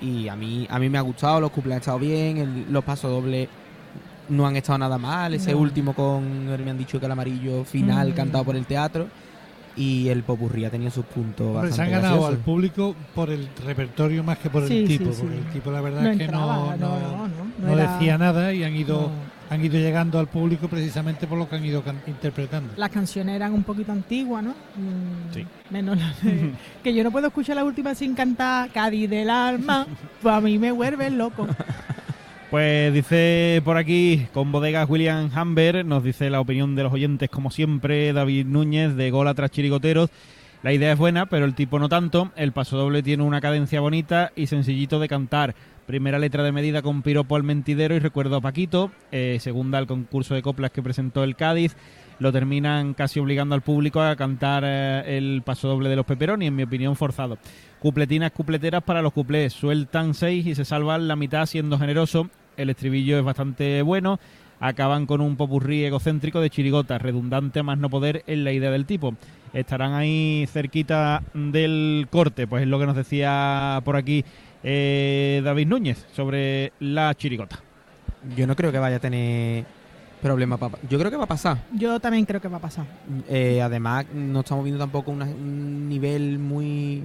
[0.00, 2.84] y a mí a mí me ha gustado, los cumpleaños han estado bien, el- los
[2.84, 3.48] pasos dobles
[4.28, 5.58] no han estado nada mal, ese No.
[5.58, 8.14] último con, me han dicho que el amarillo final Mm.
[8.14, 9.08] cantado por el teatro
[9.76, 12.34] y el popurrí ha tenido sus puntos Hombre, se han bastante ganado graciosos.
[12.38, 15.70] al público por el repertorio más que por el Sí, tipo, sí, porque el tipo
[15.70, 18.18] la verdad No es que entraba, no, no, no, no, no, no no era- decía
[18.18, 19.08] nada y han ido No.
[19.50, 22.74] Han ido llegando al público precisamente por lo que han ido can- interpretando.
[22.76, 24.50] Las canciones eran un poquito antiguas, ¿no?
[24.50, 25.46] Mm, Sí.
[25.70, 26.52] Menos la de-
[26.82, 29.86] que yo no puedo escuchar la última sin cantar Cádiz del alma.
[30.22, 31.46] pues a mí me vuelve loco.
[32.50, 37.28] Pues dice por aquí, con bodegas William Hamber, nos dice la opinión de los oyentes,
[37.28, 40.08] como siempre, David Núñez, de Gola tras Chirigoteros.
[40.62, 42.32] La idea es buena, pero el tipo no tanto.
[42.36, 45.54] El paso doble tiene una cadencia bonita y sencillito de cantar.
[45.88, 48.90] Primera letra de medida con piropo al mentidero y recuerdo a Paquito.
[49.10, 51.76] Eh, segunda, el concurso de coplas que presentó el Cádiz.
[52.18, 56.46] Lo terminan casi obligando al público a cantar eh, el paso doble de los Peperoni,
[56.46, 57.38] en mi opinión, forzado.
[57.78, 59.54] Cupletinas, cupleteras para los cuplés.
[59.54, 62.28] Sueltan seis y se salvan la mitad siendo generoso.
[62.58, 64.20] El estribillo es bastante bueno.
[64.60, 68.84] Acaban con un popurrí egocéntrico de chirigota, redundante más no poder en la idea del
[68.84, 69.14] tipo.
[69.54, 74.24] Estarán ahí cerquita del corte, pues es lo que nos decía por aquí
[74.62, 77.58] eh, David Núñez sobre la chirigota.
[78.36, 79.64] Yo no creo que vaya a tener
[80.20, 80.56] problema.
[80.56, 81.58] pa- Yo creo que va a pasar.
[81.72, 82.84] Yo también creo que va a pasar.
[83.28, 87.04] Eh, además, no estamos viendo tampoco una- un nivel muy,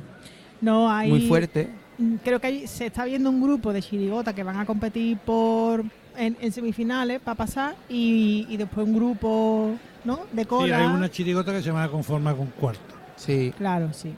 [0.61, 1.09] No hay.
[1.09, 1.69] muy fuerte.
[1.99, 5.17] Mm, Creo que hay- se está viendo un grupo de chirigota que van a competir
[5.19, 5.83] por
[6.17, 10.22] en, en semifinales para pasar y, y después un grupo ¿no?
[10.32, 10.77] de Sí, cola.
[10.80, 12.82] hay una chirigota que se va a conformar con cuarto.
[13.15, 13.53] Sí.
[13.57, 14.11] Claro, sí.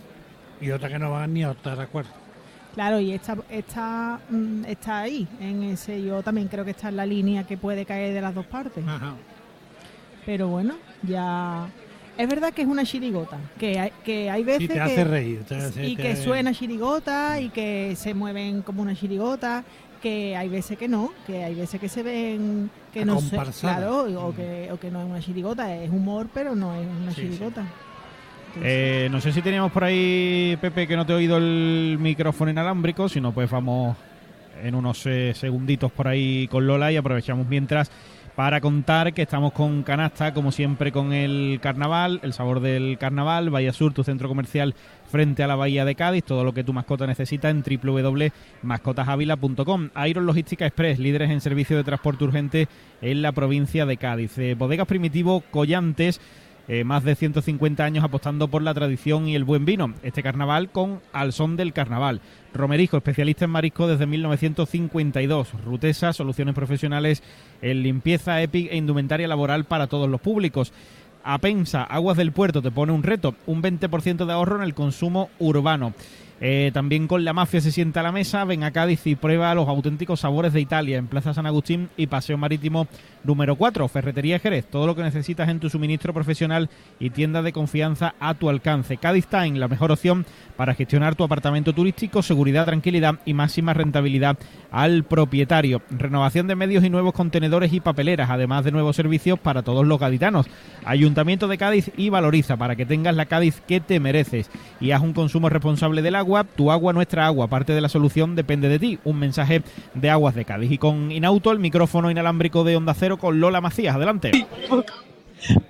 [0.62, 2.12] Y otra que no van ni a optar a cuarto.
[2.76, 6.98] Claro, y esta, esta mm, está ahí, en ese, yo también creo que está en
[6.98, 8.84] la línea que puede caer de las dos partes.
[10.26, 11.68] Pero bueno, ya...
[12.18, 14.80] Es verdad que es una chirigota, que hay, que hay veces te que...
[14.80, 18.96] hace reír, te hace- y te- que suena chirigota y que se mueven como una
[18.96, 19.66] chirigota,
[20.02, 23.78] que hay veces que no, que hay veces que se ven que no sé, Acomparsada.
[23.78, 27.14] claro, o que, o que no es una chirigota, es humor, pero no es una
[27.14, 27.66] chirigota.
[28.64, 32.52] Eh, no sé si teníamos por ahí, Pepe, que no te he oído el micrófono
[32.52, 33.98] inalámbrico, si no, pues vamos
[34.64, 37.92] en unos eh, segunditos por ahí con Lola y aprovechamos mientras
[38.36, 43.50] para contar que estamos con Canasta, como siempre, con el carnaval, el sabor del carnaval,
[43.50, 44.76] Bahía Sur, tu centro comercial
[45.10, 49.90] frente a la Bahía de Cádiz, todo lo que tu mascota necesita en www.mascotasavila.com.
[50.06, 52.68] Iron Logística Express, líderes en servicio de transporte urgente
[53.02, 54.38] en la provincia de Cádiz.
[54.38, 56.20] Eh, bodegas Primitivo, Collantes,
[56.68, 59.94] eh, más de 150 años apostando por la tradición y el buen vino.
[60.04, 62.22] Este carnaval con Al Son del Carnaval.
[62.54, 65.50] Romerijo, especialista en marisco desde 1952.
[65.64, 67.22] Rutesa, soluciones profesionales
[67.62, 70.74] en limpieza, EPIC e indumentaria laboral para todos los públicos.
[71.24, 75.30] Apensa, Aguas del Puerto, te pone un reto, un 20% de ahorro en el consumo
[75.40, 75.94] urbano.
[76.42, 79.56] Eh, también con la mafia se sienta a la mesa, ven a Cádiz y prueba
[79.56, 82.88] los auténticos sabores de Italia en Plaza San Agustín y Paseo Marítimo
[83.24, 87.54] número 4, Ferretería Jerez, todo lo que necesitas en tu suministro profesional y tienda de
[87.54, 88.98] confianza a tu alcance.
[88.98, 90.26] Cádiz Time, la mejor opción
[90.58, 94.38] para gestionar tu apartamento turístico, seguridad, tranquilidad y máxima rentabilidad
[94.72, 95.82] al propietario.
[95.90, 100.00] Renovación de medios y nuevos contenedores y papeleras, además de nuevos servicios para todos los
[100.00, 100.48] gaditanos.
[100.84, 104.50] Ayuntamiento de Cádiz y valoriza para que tengas la Cádiz que te mereces
[104.80, 106.25] y haz un consumo responsable del agua.
[106.56, 107.48] Tu agua, nuestra agua.
[107.48, 109.00] Parte de la solución depende de ti.
[109.04, 109.62] Un mensaje
[109.94, 110.72] de Aguas de Cádiz.
[110.72, 113.96] Y con Inauto, el micrófono inalámbrico de Onda Cero con Lola Macías.
[113.96, 114.32] Adelante.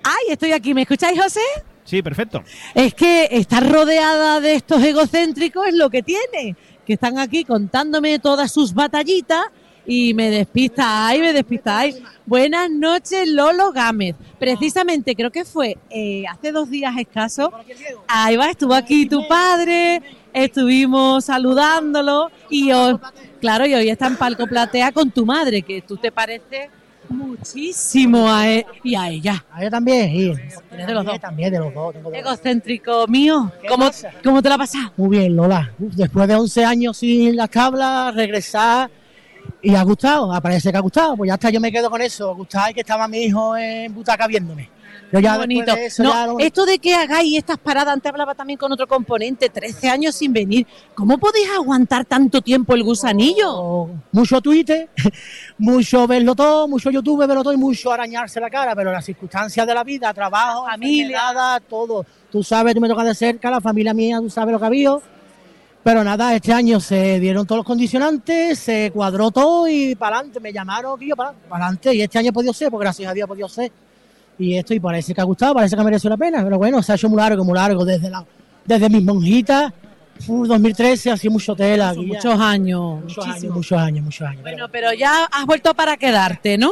[0.04, 0.74] ¡Ay, estoy aquí!
[0.74, 1.42] ¿Me escucháis, José?
[1.84, 2.44] Sí, perfecto.
[2.74, 8.18] Es que estar rodeada de estos egocéntricos es lo que tiene, que están aquí contándome
[8.20, 9.46] todas sus batallitas
[9.86, 12.02] y me despistáis, me despistáis.
[12.26, 14.16] Buenas noches, Lolo Gámez.
[14.40, 17.52] Precisamente, creo que fue eh, hace dos días escaso.
[18.08, 20.02] Ahí va, estuvo aquí tu padre,
[20.36, 22.98] estuvimos saludándolo y hoy,
[23.40, 26.70] claro, y hoy está en Palco Platea con tu madre, que tú te pareces
[27.08, 29.46] muchísimo a él y a ella.
[29.52, 30.34] A ella también, sí.
[30.76, 31.20] De los dos.
[31.20, 31.94] También, de los dos.
[31.94, 32.20] tengo de.
[32.20, 33.52] Egocéntrico mío.
[33.70, 33.90] ¿Cómo,
[34.24, 34.92] ¿Cómo te la pasas?
[34.98, 35.72] Muy bien, Lola.
[35.78, 38.90] Después de 11 años sin las tablas, regresar
[39.62, 40.30] y ha gustado.
[40.42, 41.16] Parece que ha gustado.
[41.16, 42.36] Pues ya está, yo me quedo con eso.
[42.36, 44.75] Gustaba y que estaba mi hijo en butaca viéndome.
[45.12, 45.74] Yo ya bonito.
[45.74, 48.72] de eso No, ya lo- Esto de que hagáis estas paradas, antes hablaba también con
[48.72, 50.66] otro componente, 13 años sin venir.
[50.94, 53.88] ¿Cómo podéis aguantar tanto tiempo el gusanillo?
[54.12, 54.90] mucho Twitter,
[55.58, 59.66] mucho verlo todo, mucho YouTube, verlo todo y mucho arañarse la cara, pero las circunstancias
[59.66, 62.06] de la vida, trabajo, familia, todo.
[62.32, 64.68] Tú sabes, tú me tocas de cerca, la familia mía, tú sabes lo que ha
[64.68, 65.02] habido.
[65.84, 70.40] Pero nada, este año se dieron todos los condicionantes, se cuadró todo y para adelante,
[70.40, 71.94] me llamaron, tío, para adelante.
[71.94, 73.72] Y este año he podido ser, pues gracias a Dios he podido ser.
[74.38, 76.44] Y esto, y parece que ha gustado, parece que ha merecido la pena.
[76.44, 78.26] Pero bueno, se ha hecho muy largo, muy largo, desde la,
[78.66, 79.72] desde mis monjitas,
[80.28, 81.90] uf, 2013, ha sido mucho tela.
[81.90, 83.54] Aquí muchos años, Muchos años, muchísimo.
[83.56, 84.42] muchos años, muchos años.
[84.42, 86.72] Bueno, pero ya has vuelto para quedarte, ¿no?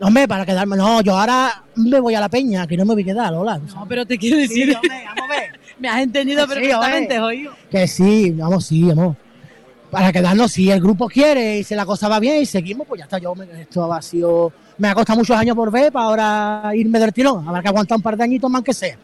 [0.00, 3.02] Hombre, para quedarme, no, yo ahora me voy a la peña, que no me voy
[3.02, 3.58] a quedar, Lola.
[3.58, 4.68] No, pero te quiero decir.
[4.68, 5.60] Sí, hombre, vamos a ver.
[5.78, 7.52] Me has entendido Que sí, perfectamente, oído.
[7.70, 9.16] Que sí, vamos, sí, vamos.
[9.92, 13.00] Para quedarnos, si el grupo quiere y si la cosa va bien y seguimos, pues
[13.00, 13.18] ya está.
[13.18, 14.50] Yo, me- esto ha sido.
[14.78, 17.46] Me ha costado muchos años por ver para ahora irme del tirón.
[17.46, 18.96] Habrá que aguantar un par de añitos más que sea.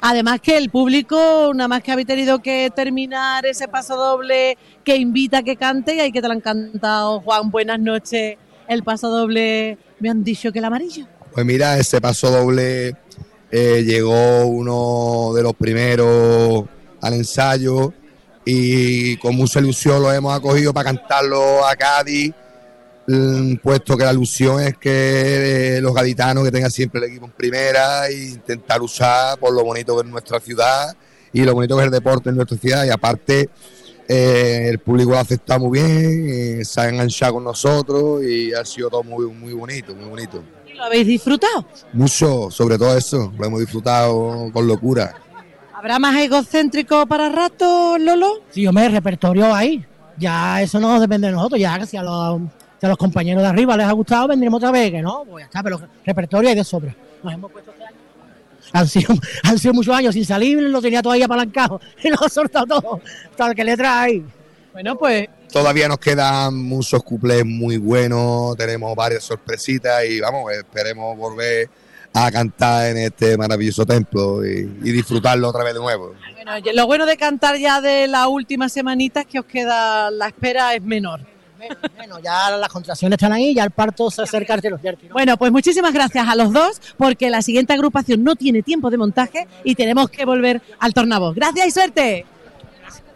[0.00, 4.96] Además que el público, nada más que habéis tenido que terminar ese paso doble que
[4.96, 8.38] invita a que cante, y hay que te lo han cantado, Juan, buenas noches.
[8.66, 11.04] El paso doble, me han dicho que el amarillo.
[11.34, 12.96] Pues mira, ese paso doble
[13.50, 16.64] eh, llegó uno de los primeros
[17.02, 17.92] al ensayo
[18.50, 22.32] y con mucha ilusión lo hemos acogido para cantarlo a Cádiz,
[23.06, 27.26] mm, puesto que la ilusión es que eh, los gaditanos que tengan siempre el equipo
[27.26, 30.96] en primera e intentar usar por lo bonito que es nuestra ciudad
[31.30, 33.50] y lo bonito que es el deporte en nuestra ciudad y aparte
[34.08, 38.54] eh, el público lo ha aceptado muy bien, eh, se ha enganchado con nosotros y
[38.54, 40.42] ha sido todo muy, muy bonito, muy bonito.
[40.66, 41.66] ¿Y ¿Lo habéis disfrutado?
[41.92, 45.27] Mucho, sobre todo eso, lo hemos disfrutado con locura.
[45.78, 48.42] ¿Habrá más egocéntrico para rato, Lolo?
[48.50, 49.86] Sí, hombre, el repertorio ahí.
[50.16, 51.60] Ya eso no depende de nosotros.
[51.60, 52.40] Ya que si a los,
[52.80, 54.90] si a los compañeros de arriba les ha gustado, vendremos otra vez.
[54.90, 56.92] Que no, pues ya está, pero repertorio hay de sobra.
[57.22, 57.96] Nos hemos puesto este año.
[58.72, 62.16] Han sido, han sido muchos años sin salir, lo tenía todo ahí apalancado y lo
[62.24, 63.00] ha soltado todo.
[63.36, 64.24] Tal que le trae.
[64.72, 71.16] Bueno, pues Todavía nos quedan muchos cuplés muy buenos, tenemos varias sorpresitas y vamos, esperemos
[71.16, 71.70] volver
[72.12, 76.14] a cantar en este maravilloso templo y, y disfrutarlo otra vez de nuevo.
[76.34, 80.28] Bueno, lo bueno de cantar ya de la última semanita es que os queda, la
[80.28, 81.20] espera es menor.
[81.96, 84.78] Bueno, ya las contracciones están ahí, ya el parto se acerca al cielo.
[85.12, 88.96] Bueno, pues muchísimas gracias a los dos, porque la siguiente agrupación no tiene tiempo de
[88.96, 91.34] montaje y tenemos que volver al tornavoz.
[91.34, 92.26] Gracias y suerte.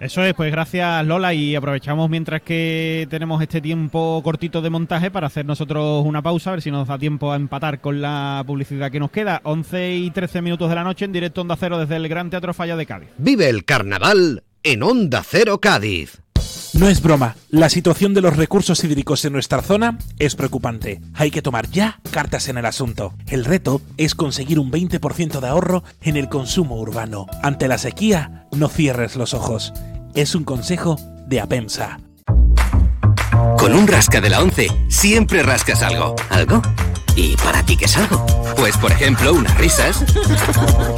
[0.02, 5.12] Eso es, pues gracias Lola y aprovechamos mientras que tenemos este tiempo cortito de montaje
[5.12, 8.42] para hacer nosotros una pausa, a ver si nos da tiempo a empatar con la
[8.44, 9.40] publicidad que nos queda.
[9.44, 12.52] 11 y 13 minutos de la noche en directo Onda Cero desde el Gran Teatro
[12.52, 13.10] Falla de Cádiz.
[13.16, 16.20] Vive el carnaval en Onda Cero Cádiz.
[16.74, 21.00] No es broma, la situación de los recursos hídricos en nuestra zona es preocupante.
[21.14, 23.14] Hay que tomar ya cartas en el asunto.
[23.28, 27.26] El reto es conseguir un 20% de ahorro en el consumo urbano.
[27.42, 29.72] Ante la sequía, no cierres los ojos.
[30.14, 31.98] Es un consejo de Apensa.
[33.56, 36.14] Con un rasca de la 11 siempre rascas algo.
[36.28, 36.60] ¿Algo?
[37.16, 38.24] ¿Y para ti qué es algo?
[38.56, 40.04] Pues por ejemplo, unas risas,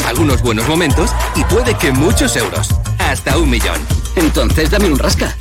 [0.09, 2.69] algunos buenos momentos y puede que muchos euros.
[2.99, 3.81] Hasta un millón.
[4.17, 5.37] Entonces dame un rasca.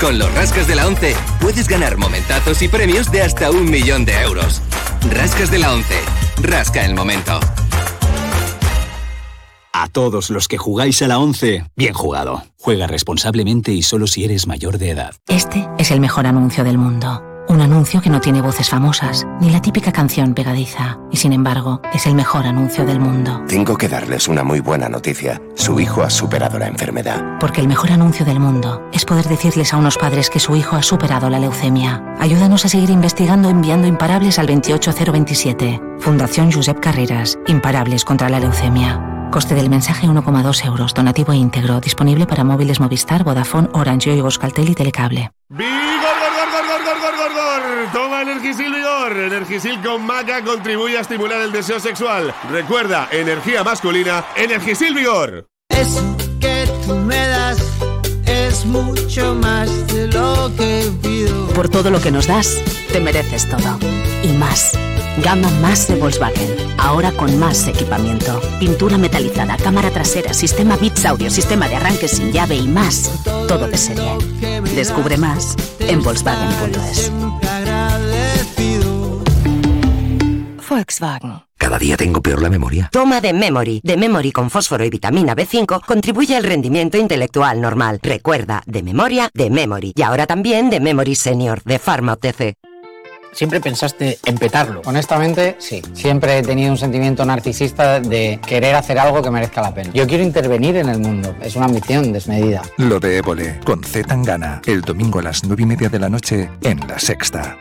[0.00, 4.04] Con los rascas de la 11 puedes ganar momentazos y premios de hasta un millón
[4.04, 4.62] de euros.
[5.12, 5.94] Rascas de la 11.
[6.42, 7.38] Rasca el momento.
[9.78, 12.42] A todos los que jugáis a la 11, bien jugado.
[12.58, 15.14] Juega responsablemente y solo si eres mayor de edad.
[15.28, 17.22] Este es el mejor anuncio del mundo.
[17.50, 21.82] Un anuncio que no tiene voces famosas, ni la típica canción pegadiza, y sin embargo,
[21.92, 23.44] es el mejor anuncio del mundo.
[23.46, 25.42] Tengo que darles una muy buena noticia.
[25.56, 27.36] Su hijo ha superado la enfermedad.
[27.38, 30.76] Porque el mejor anuncio del mundo es poder decirles a unos padres que su hijo
[30.76, 32.02] ha superado la leucemia.
[32.18, 35.82] Ayúdanos a seguir investigando enviando imparables al 28027.
[35.98, 37.38] Fundación Josep Carreras.
[37.46, 39.15] Imparables contra la leucemia.
[39.30, 40.94] Coste del mensaje 1,2 euros.
[40.94, 41.80] Donativo íntegro.
[41.80, 45.30] Disponible para móviles Movistar, Vodafone, Orange, Yoigo, Euskaltel y Telecable.
[45.48, 47.92] ¡Vigor, gor, gor, gor, gor, gor, gor, gor!
[47.92, 49.16] Toma Energisil Vigor.
[49.16, 52.34] Energisil con maca contribuye a estimular el deseo sexual.
[52.50, 55.46] Recuerda, energía masculina, Energisil Vigor.
[55.68, 57.58] Eso que tú me das
[58.26, 61.48] es mucho más de lo que pido.
[61.48, 63.78] Por todo lo que nos das, te mereces todo.
[64.22, 64.72] Y más.
[65.22, 66.54] Gama más de Volkswagen.
[66.78, 68.40] Ahora con más equipamiento.
[68.60, 73.10] Pintura metalizada, cámara trasera, sistema Bits Audio, sistema de arranque sin llave y más.
[73.48, 74.16] Todo de serie.
[74.74, 77.10] Descubre más en Volkswagen.es.
[80.68, 81.46] Volkswagen.
[81.58, 82.90] Cada día tengo peor la memoria.
[82.92, 83.80] Toma de Memory.
[83.82, 87.98] De Memory con fósforo y vitamina B5 contribuye al rendimiento intelectual normal.
[88.02, 89.92] Recuerda, de memoria, de Memory.
[89.96, 92.54] Y ahora también de Memory Senior, de Pharma OTC.
[93.36, 94.80] ¿Siempre pensaste en petarlo?
[94.86, 95.82] Honestamente, sí.
[95.92, 99.90] Siempre he tenido un sentimiento narcisista de querer hacer algo que merezca la pena.
[99.92, 101.36] Yo quiero intervenir en el mundo.
[101.42, 102.62] Es una ambición desmedida.
[102.78, 106.08] Lo de Évole, con Z Tangana, el domingo a las nueve y media de la
[106.08, 107.58] noche en La Sexta.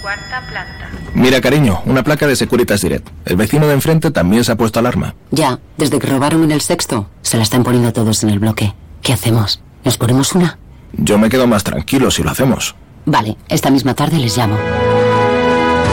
[0.00, 0.90] Cuarta planta.
[1.12, 3.08] Mira, cariño, una placa de Securitas Direct.
[3.24, 5.16] El vecino de enfrente también se ha puesto alarma.
[5.32, 8.74] Ya, desde que robaron en el sexto, se la están poniendo todos en el bloque.
[9.02, 9.60] ¿Qué hacemos?
[9.82, 10.56] ¿Nos ponemos una?
[10.92, 12.76] Yo me quedo más tranquilo si lo hacemos.
[13.06, 14.58] Vale, esta misma tarde les llamo.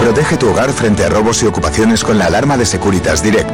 [0.02, 3.50] Protege tu hogar frente a robos y ocupaciones con la alarma de Securitas Direct.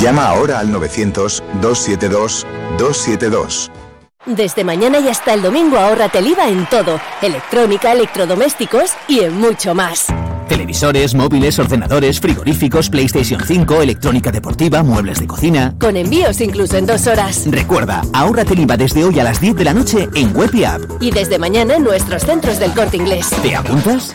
[0.00, 3.70] Llama ahora al 900-272-272.
[4.26, 6.98] Desde mañana y hasta el domingo ahórrate el IVA en todo.
[7.20, 10.06] Electrónica, electrodomésticos y en mucho más.
[10.48, 15.74] Televisores, móviles, ordenadores, frigoríficos, PlayStation 5, electrónica deportiva, muebles de cocina.
[15.80, 17.44] Con envíos incluso en dos horas.
[17.50, 20.64] Recuerda, ahórrate el IVA desde hoy a las 10 de la noche en web y
[20.64, 20.82] app.
[21.00, 23.30] Y desde mañana en nuestros centros del corte inglés.
[23.42, 24.14] ¿Te apuntas?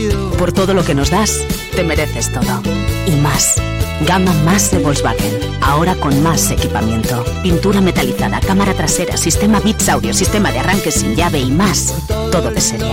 [0.41, 1.45] Por todo lo que nos das,
[1.75, 2.63] te mereces todo.
[3.05, 3.61] Y más.
[4.07, 5.37] Gama más de Volkswagen.
[5.61, 7.23] Ahora con más equipamiento.
[7.43, 11.93] Pintura metalizada, cámara trasera, sistema Bits Audio, sistema de arranque sin llave y más.
[12.31, 12.91] Todo de serie.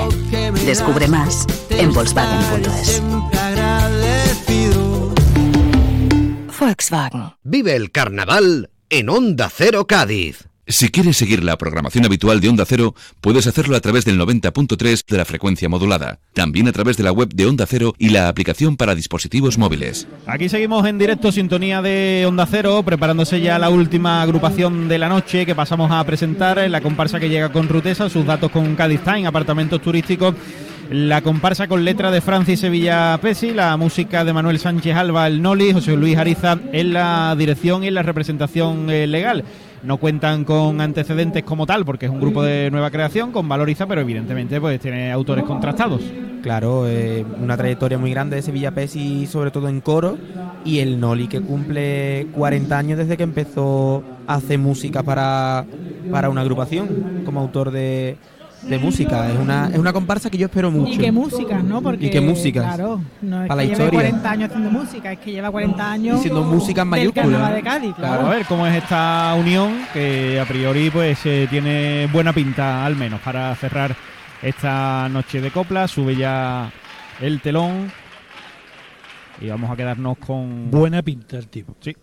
[0.66, 3.02] Descubre más en Volkswagen.es.
[6.60, 7.32] Volkswagen.
[7.44, 10.47] Vive el carnaval en Onda Cero Cádiz.
[10.70, 15.02] Si quieres seguir la programación habitual de Onda Cero, puedes hacerlo a través del 90.3
[15.08, 16.18] de la frecuencia modulada.
[16.34, 20.06] También a través de la web de Onda Cero y la aplicación para dispositivos móviles.
[20.26, 25.08] Aquí seguimos en directo, sintonía de Onda Cero, preparándose ya la última agrupación de la
[25.08, 29.00] noche que pasamos a presentar, la comparsa que llega con Rutesa, sus datos con Cádiz
[29.00, 30.34] Time, apartamentos turísticos.
[30.90, 35.40] La comparsa con letra de Francis Sevilla Pesi, la música de Manuel Sánchez Alba, el
[35.40, 39.44] Noli, José Luis Ariza en la dirección y en la representación eh, legal.
[39.82, 43.86] No cuentan con antecedentes como tal, porque es un grupo de nueva creación con Valoriza,
[43.86, 46.02] pero evidentemente pues tiene autores contrastados.
[46.42, 50.18] Claro, eh, una trayectoria muy grande de Sevilla Pesi, sobre todo en coro,
[50.64, 55.64] y el Noli que cumple 40 años desde que empezó a hacer música para,
[56.10, 58.16] para una agrupación como autor de,
[58.62, 59.30] de música.
[59.30, 60.92] Es una, es una comparsa que yo espero mucho.
[60.92, 61.80] Y qué música, ¿no?
[61.82, 62.62] Porque, y qué música.
[62.62, 64.00] Claro, no es Para que la lleve historia.
[64.10, 67.52] 40 años haciendo música, es que lleva 40 años Haciendo música en mayúscula.
[67.52, 68.14] de Cádiz, claro.
[68.14, 72.84] Claro, a ver cómo es esta unión que a priori pues eh, tiene buena pinta
[72.84, 73.94] al menos para cerrar
[74.42, 75.88] esta noche de copla.
[75.88, 76.70] Sube ya
[77.20, 77.90] el telón
[79.40, 81.76] y vamos a quedarnos con Buena pinta el tipo.
[81.80, 81.96] Sí.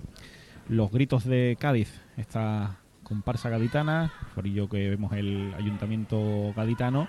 [0.70, 7.08] Los gritos de Cádiz, esta comparsa gaditana, por ello que vemos el ayuntamiento gaditano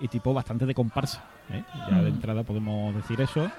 [0.00, 1.22] y tipo bastante de comparsa.
[1.50, 1.62] ¿eh?
[1.88, 2.14] Ya de Mm.
[2.14, 3.50] entrada podemos decir eso.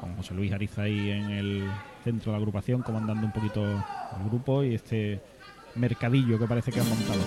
[0.00, 1.70] Con José Luis Ariza ahí en el
[2.04, 5.20] centro de la agrupación, comandando un poquito el grupo y este
[5.74, 7.20] mercadillo que parece que han montado.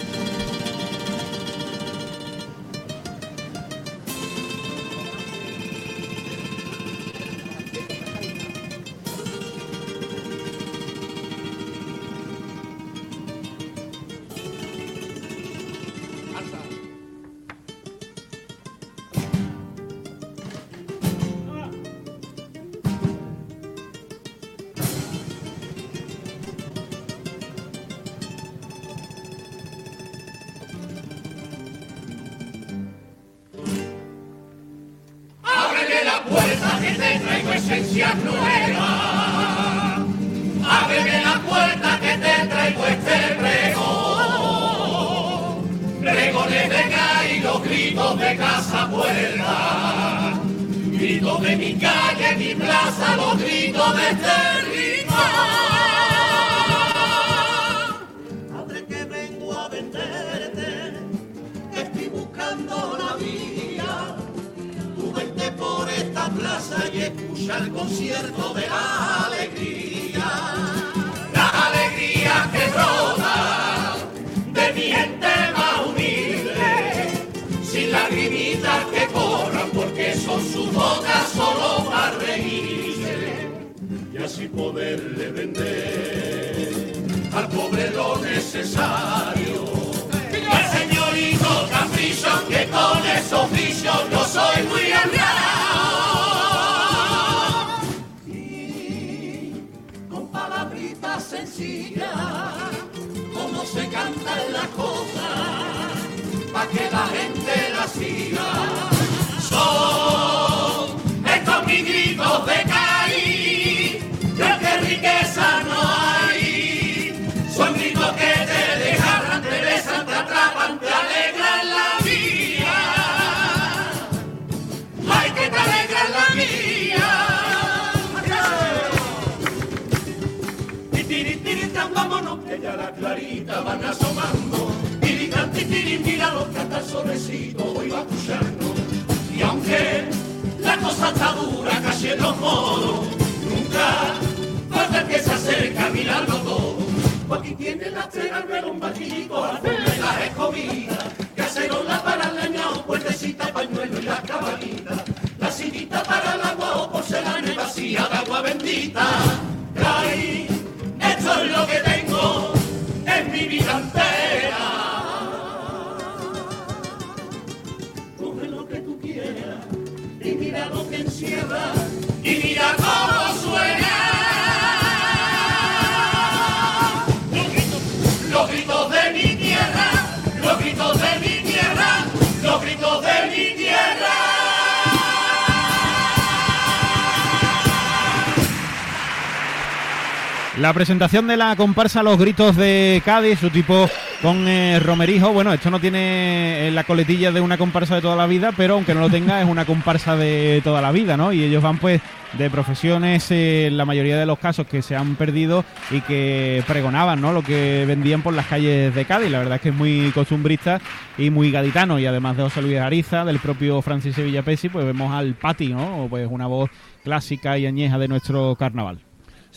[190.69, 193.89] La presentación de la comparsa Los Gritos de Cádiz, su tipo
[194.22, 195.33] con eh, Romerijo.
[195.33, 198.75] Bueno, esto no tiene eh, la coletilla de una comparsa de toda la vida, pero
[198.75, 201.33] aunque no lo tenga, es una comparsa de toda la vida, ¿no?
[201.33, 202.01] Y ellos van, pues,
[202.38, 207.19] de profesiones, eh, la mayoría de los casos, que se han perdido y que pregonaban,
[207.19, 207.33] ¿no?
[207.33, 209.31] Lo que vendían por las calles de Cádiz.
[209.31, 210.80] La verdad es que es muy costumbrista
[211.17, 211.98] y muy gaditano.
[211.98, 215.69] Y además de José Luis Ariza, del propio Francis Sevilla Pesi, pues vemos al Pati,
[215.69, 216.06] ¿no?
[216.11, 216.69] Pues una voz
[217.03, 219.08] clásica y añeja de nuestro carnaval.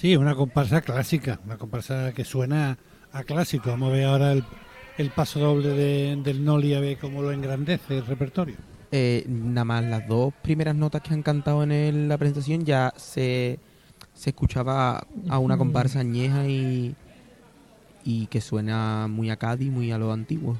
[0.02, 2.76] Sí, una comparsa clásica, una comparsa que suena
[3.12, 3.70] a clásico.
[3.70, 4.42] Vamos a ver ahora el,
[4.98, 8.56] el paso doble de- del Noli a ver cómo lo engrandece el repertorio.
[8.90, 13.60] Eh, nada más las dos primeras notas que han cantado en la presentación ya se,
[14.12, 16.96] se escuchaba a una comparsa añeja y,
[18.04, 20.56] y que suena muy a Cádiz, muy a lo antiguo.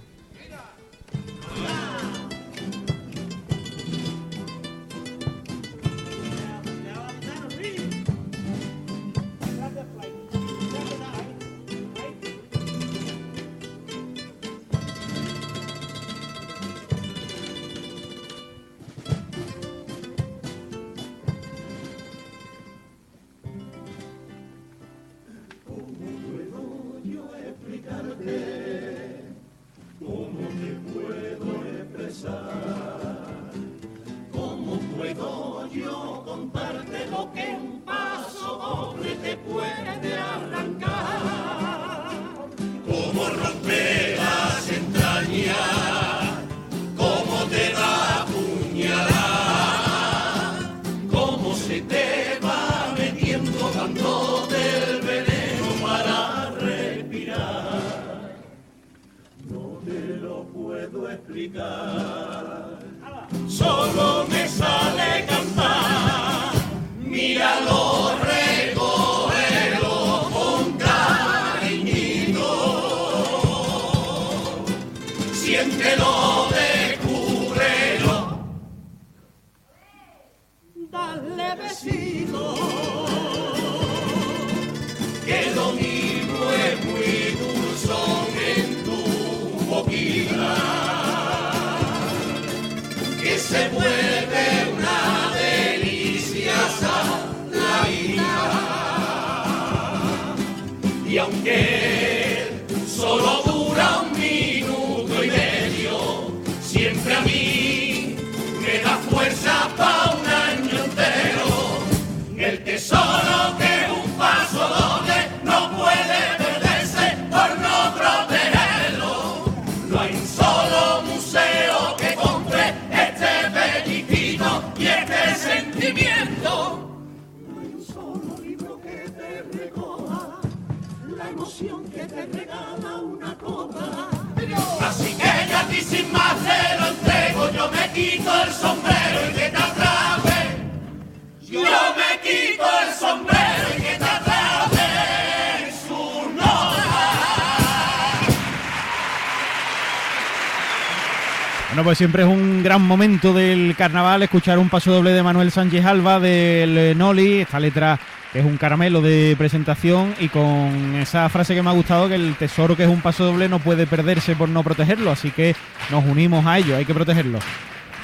[151.92, 155.84] Pues siempre es un gran momento del carnaval escuchar un paso doble de Manuel Sánchez
[155.84, 158.00] Alba del eh, Noli, esta letra
[158.32, 162.14] que es un caramelo de presentación y con esa frase que me ha gustado que
[162.14, 165.54] el tesoro que es un paso doble no puede perderse por no protegerlo, así que
[165.90, 167.40] nos unimos a ello, hay que protegerlo.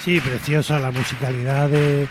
[0.05, 2.07] Sí, preciosa la musicalidad de-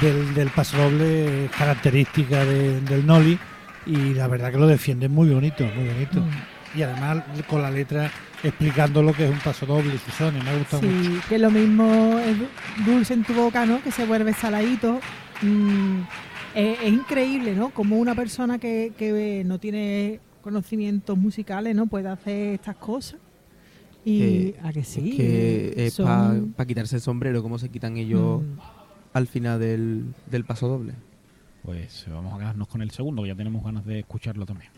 [0.00, 3.38] del, del paso doble es característica de- del Noli
[3.84, 6.24] y la verdad que lo defiende muy bonito, muy bonito.
[6.74, 8.10] Y además con la letra
[8.42, 11.10] explicando lo que es un paso doble y sus sones, me ha gustado mucho.
[11.10, 12.36] Sí, que lo mismo es
[12.86, 13.82] dulce en tu boca, ¿no?
[13.82, 15.00] Que se vuelve saladito.
[15.42, 16.00] Mm,
[16.54, 17.70] es, es increíble, ¿no?
[17.70, 21.86] Como una persona que, que no tiene conocimientos musicales, ¿no?
[21.86, 23.20] Puede hacer estas cosas.
[24.04, 25.10] Y Eh, a que sí.
[25.10, 28.58] Es que es son- para quitarse el sombrero, como se quitan ellos Mm.
[29.12, 30.94] al final del, del paso doble.
[31.62, 34.70] Pues vamos a quedarnos con el segundo, que ya tenemos ganas de escucharlo también.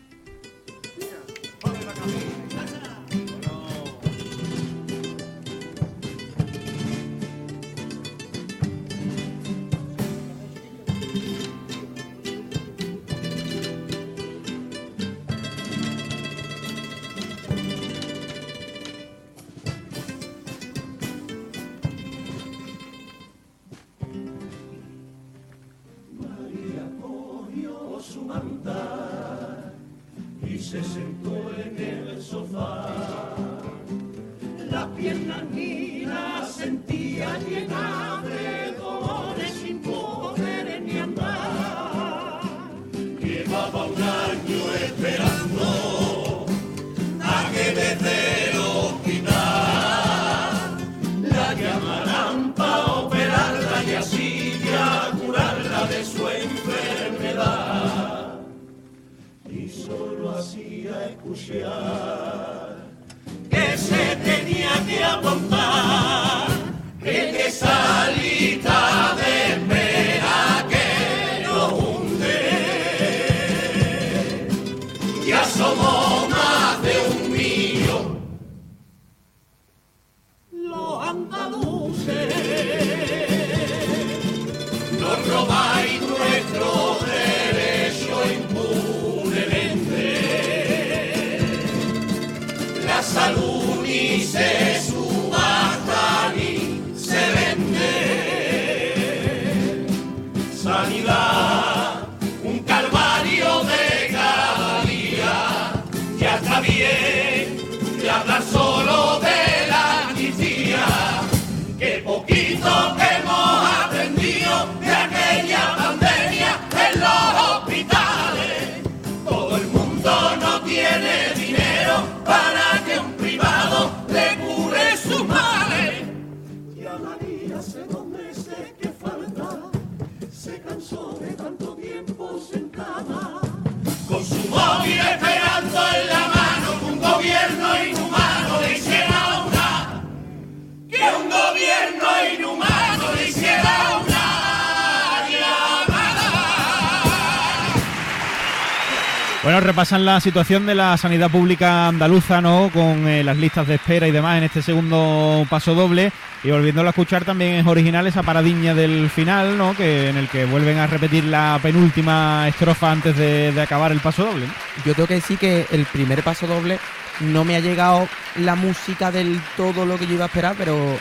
[149.91, 152.69] Repasan la situación de la sanidad pública andaluza, ¿no?
[152.71, 156.13] Con eh, las listas de espera y demás en este segundo paso doble.
[156.45, 159.75] Y volviéndolo a escuchar también es original esa paradiña del final, ¿no?
[159.75, 163.99] Que en el que vuelven a repetir la penúltima estrofa antes de, de acabar el
[163.99, 164.45] paso doble.
[164.85, 166.79] Yo tengo que decir que el primer paso doble
[167.19, 170.97] no me ha llegado la música del todo lo que yo iba a esperar, pero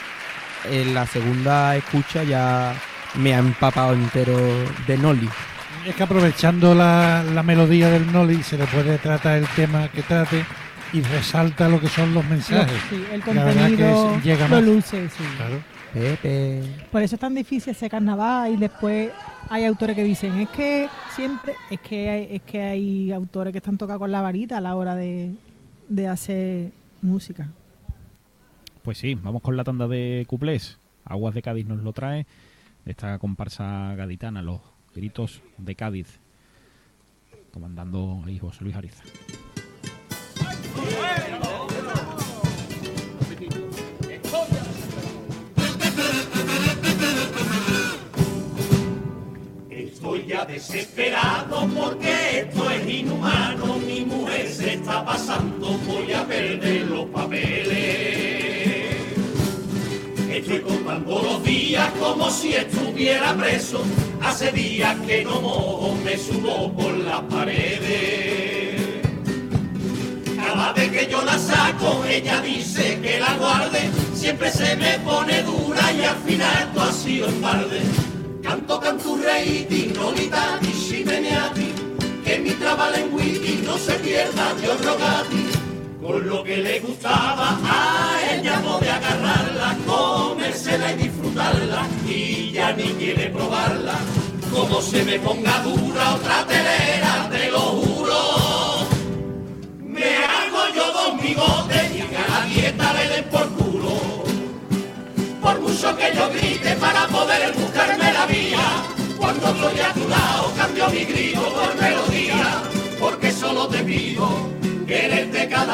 [0.68, 2.74] en la segunda escucha ya
[3.14, 4.36] me ha empapado entero
[4.88, 5.28] de Noli.
[5.86, 10.02] Es que aprovechando la, la melodía del Noli se le puede tratar el tema que
[10.02, 10.44] trate
[10.92, 12.80] y resalta lo que son los mensajes.
[12.90, 14.64] Sí, el La verdad que contenido es- llega lo más.
[14.64, 15.24] luce, sí.
[15.36, 15.60] Claro.
[15.92, 16.62] Pepe.
[16.92, 19.10] Por eso es tan difícil ese carnaval y después
[19.48, 23.58] hay autores que dicen, es que siempre, es que hay, es que hay autores que
[23.58, 25.32] están tocados con la varita a la hora de,
[25.88, 26.70] de hacer
[27.02, 27.48] música.
[28.82, 30.78] Pues sí, vamos con la tanda de cuplés.
[31.04, 32.24] Aguas de Cádiz nos lo trae.
[32.86, 34.60] Esta comparsa gaditana, los
[34.94, 36.20] gritos de Cádiz.
[37.52, 39.02] Comandando ahí José Luis Ariza.
[49.70, 53.78] Estoy ya desesperado porque esto es inhumano.
[53.78, 58.29] Mi mujer se está pasando, voy a perder los papeles.
[60.30, 63.82] Estoy contando los días como si estuviera preso.
[64.22, 68.80] Hace días que no mojo, me subo por las paredes.
[70.36, 73.90] Cada vez que yo la saco, ella dice que la guarde.
[74.14, 77.80] Siempre se me pone dura y al final esto ha sido en balde.
[78.40, 81.74] Canto canturreiti, no litati, si ti,
[82.24, 85.59] que mi trabalengüiti no se pierda, Dios rogati.
[86.00, 92.84] Con lo que le gustaba a ella puede agarrarla, comérsela y disfrutarla, y ya ni
[92.94, 93.98] quiere probarla.
[94.50, 97.59] Como se me ponga dura otra telera, te lo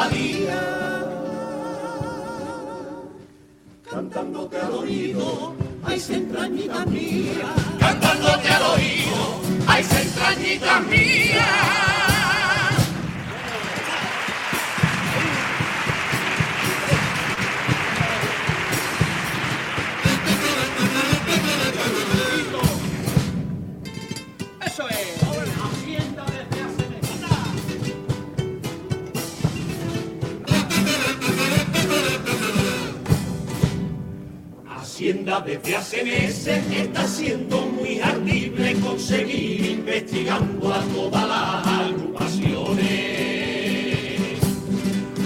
[0.09, 0.61] día.
[3.89, 5.53] Cantándote al oído,
[5.83, 7.55] ay entrañita mía.
[7.79, 11.66] Cantándote al oído, ay entrañita mía.
[35.47, 44.39] Desde hace meses está siendo muy ardible conseguir investigando a todas las agrupaciones.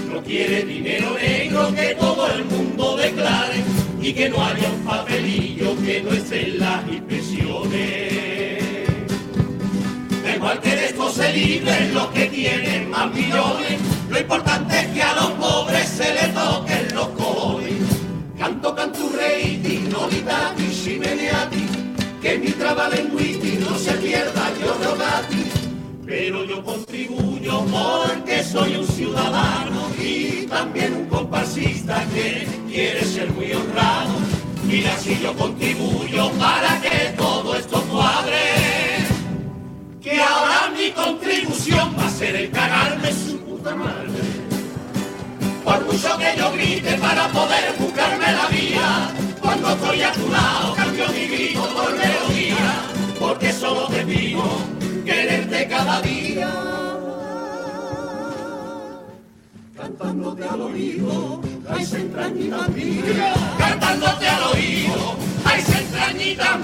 [0.08, 3.64] No quiere dinero negro que todo el mundo declare
[4.00, 8.12] y que no haya un papelillo que no esté en las inspecciones.
[10.22, 14.86] Da igual que de esto se libren los que tienen más millones, lo importante es
[14.86, 16.31] que a los pobres se les
[20.20, 21.68] canturreiti, no litati, simeniati,
[22.20, 25.50] que mi trabalenguiti no se pierda yo rogati.
[26.04, 33.52] Pero yo contribuyo porque soy un ciudadano y también un comparsista que quiere ser muy
[33.52, 34.12] honrado.
[34.64, 38.38] Mira si yo contribuyo para que todo esto cuadre.
[40.02, 44.20] Que ahora mi contribución va a ser el cagarme su puta madre.
[45.64, 49.10] Por mucho que yo grite para poder buscarme la vía,
[49.52, 52.84] cuando estoy a tu lado cambio mi grito por melodía,
[53.18, 54.42] porque solo te pido
[55.04, 56.50] quererte cada día.
[59.76, 63.34] Cantándote al oído, ay, se entrañita mía.
[63.58, 66.58] Cantándote al oído, ay, se entrañita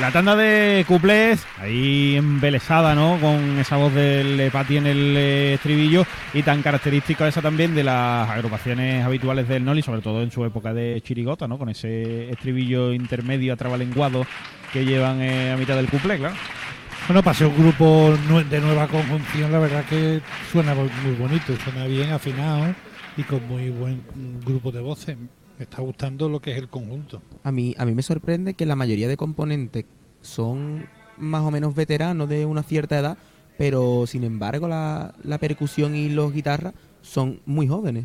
[0.00, 3.18] La tanda de cuplés, ahí embelesada, ¿no?
[3.18, 7.82] Con esa voz del Pati en el eh, estribillo y tan característica esa también de
[7.82, 11.56] las agrupaciones habituales del Noli, sobre todo en su época de chirigota, ¿no?
[11.56, 14.26] Con ese estribillo intermedio atrabalenguado
[14.70, 16.34] que llevan eh, a mitad del cuplé, claro.
[17.08, 18.14] Bueno, para ser un grupo
[18.50, 20.20] de nueva conjunción, la verdad que
[20.52, 22.74] suena muy bonito, suena bien afinado
[23.16, 24.02] y con muy buen
[24.44, 25.16] grupo de voces.
[25.58, 27.22] Me está gustando lo que es el conjunto.
[27.42, 29.84] A mí, a mí me sorprende que la mayoría de componentes
[30.20, 30.86] son
[31.16, 33.16] más o menos veteranos de una cierta edad,
[33.56, 38.04] pero sin embargo la, la percusión y los guitarras son muy jóvenes.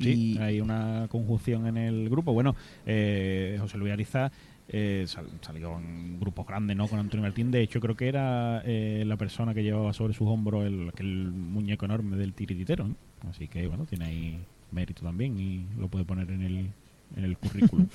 [0.00, 2.32] Sí, hay una conjunción en el grupo.
[2.32, 4.32] Bueno, eh, José Luis Ariza
[4.68, 6.88] eh, sal- salió en grupos grandes, ¿no?
[6.88, 7.50] Con Antonio Martín.
[7.52, 11.30] De hecho, creo que era eh, la persona que llevaba sobre sus hombros el, aquel
[11.30, 12.96] muñeco enorme del tirititero, ¿no?
[13.28, 14.38] Así que, bueno, tiene ahí
[14.72, 16.70] mérito también y lo puede poner en el,
[17.16, 17.86] en el currículum.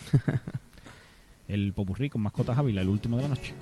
[1.47, 3.53] el Popurrí con mascotas Ávila, el último de la noche.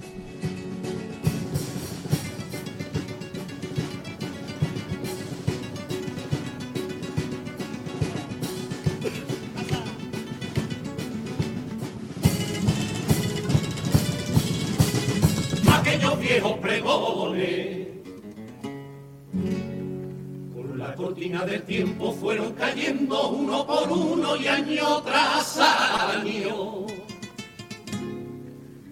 [15.85, 17.84] aquellos viejos pregones.
[20.87, 26.85] La cortina del tiempo fueron cayendo uno por uno y año tras año.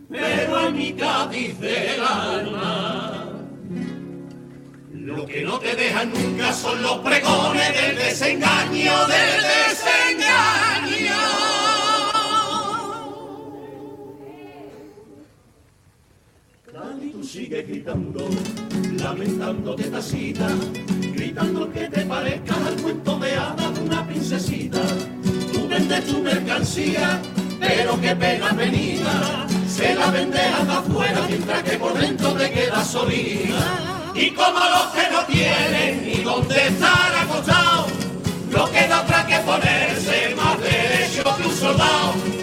[0.10, 3.26] Pero en mi Cádiz del alma,
[4.92, 11.53] lo que no te dejan nunca son los pregones del desengaño, del desengaño.
[16.94, 18.28] Dani, tú sigues gritando,
[18.98, 20.48] lamentándote tacita,
[21.14, 24.82] gritando que te parezca al cuento de hadas de una princesita.
[25.52, 27.20] Tú vendes tu mercancía,
[27.60, 32.88] pero qué pena venida, se la vendes hasta afuera mientras que por dentro te quedas
[32.88, 34.12] solita.
[34.14, 37.92] Y como los que no tienen ni dónde estar acostados,
[38.52, 42.43] no queda otra que ponerse más derecho que un soldado.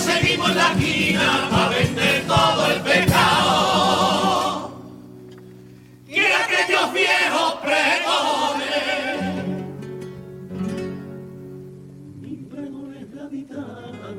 [0.00, 4.70] Y seguimos la esquina para vender todo el pecado.
[6.08, 8.64] Y aquellos viejos pregones,
[12.18, 14.16] mis pregones gaditanos,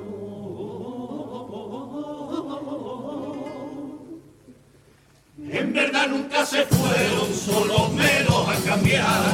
[5.51, 9.31] en verdad nunca se fueron, solo me los han cambiado.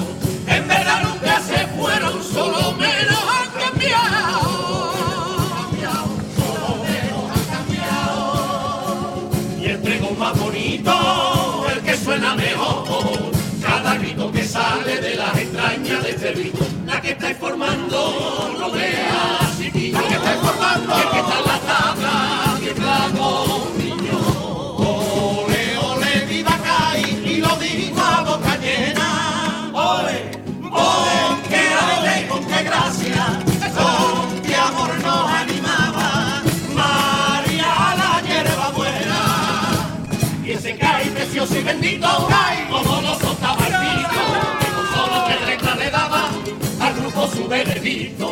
[0.48, 3.38] En verdad nunca se fueron, solo me los han.
[11.72, 13.32] El que suena mejor.
[13.62, 18.72] Cada grito que sale de las entrañas de este ritmo, la que está formando, no
[18.72, 20.00] veas, chiquillo.
[20.00, 21.47] La que está formando, el que está
[47.64, 48.27] precioso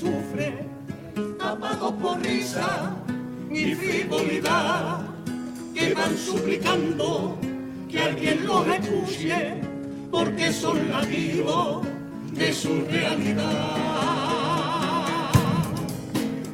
[0.00, 0.54] sufre,
[1.38, 2.96] amado por risa
[3.50, 5.00] y frivolidad,
[5.74, 7.36] que van suplicando
[7.90, 9.60] que alguien lo repucie,
[10.10, 11.86] porque son nativos
[12.32, 13.76] de su realidad.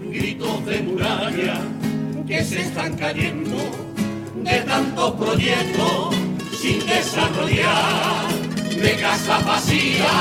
[0.03, 1.61] Gritos de muralla
[2.27, 3.59] que se están cayendo
[4.43, 6.17] de tantos proyectos
[6.61, 8.27] sin desarrollar,
[8.83, 10.15] de casa vacía,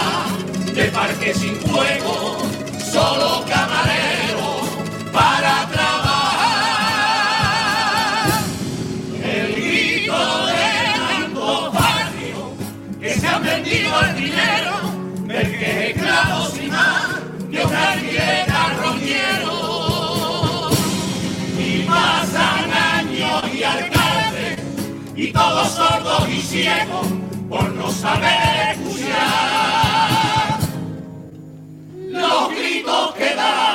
[0.76, 2.55] de parques sin juego
[2.96, 4.70] solo camareros
[5.12, 6.56] para trabajar.
[9.22, 12.42] El grito de tanto barrio
[13.02, 14.74] que se han vendido al dinero,
[15.28, 17.20] del que esclavo sin más,
[17.52, 17.86] de una
[18.54, 19.58] carroñero.
[21.60, 24.60] Y pasan años y alcaldes,
[25.18, 27.08] y todos sordos y ciegos
[27.50, 29.95] por no saber escuchar
[32.16, 33.75] los gritos que da.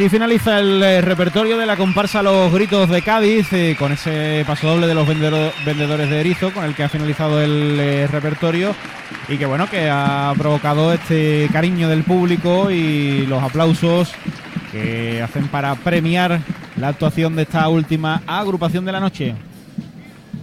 [0.00, 4.44] Así finaliza el eh, repertorio de la comparsa Los Gritos de Cádiz, eh, con ese
[4.46, 8.06] paso doble de los vendedor- vendedores de erizo, con el que ha finalizado el eh,
[8.06, 8.74] repertorio
[9.28, 14.10] y que bueno, que ha provocado este cariño del público y los aplausos
[14.72, 16.40] que hacen para premiar
[16.78, 19.34] la actuación de esta última agrupación de la noche.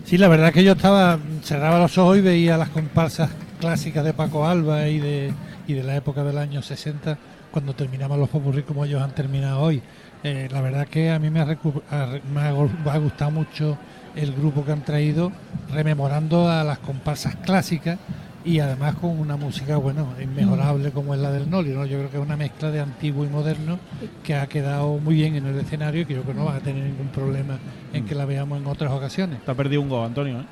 [0.05, 4.13] Sí, la verdad que yo estaba, cerraba los ojos y veía las comparsas clásicas de
[4.13, 5.33] Paco Alba y de,
[5.67, 7.17] y de la época del año 60,
[7.51, 9.81] cuando terminaban los popurrí como ellos han terminado hoy.
[10.23, 13.31] Eh, la verdad que a mí me ha, ha- me ha gu- me ha gustado
[13.31, 13.77] mucho
[14.15, 15.31] el grupo que han traído,
[15.71, 17.99] rememorando a las comparsas clásicas
[18.43, 21.85] y además con una música, bueno, inmejorable como es la del Noli, ¿no?
[21.85, 23.77] Yo creo que es una mezcla de antiguo y moderno
[24.23, 26.55] que ha quedado muy bien en el escenario y que yo creo que no va
[26.55, 27.57] a tener ningún problema
[27.93, 29.43] en que la veamos en otras ocasiones.
[29.43, 30.39] Te ha perdido un gol, Antonio.
[30.39, 30.45] ¿eh?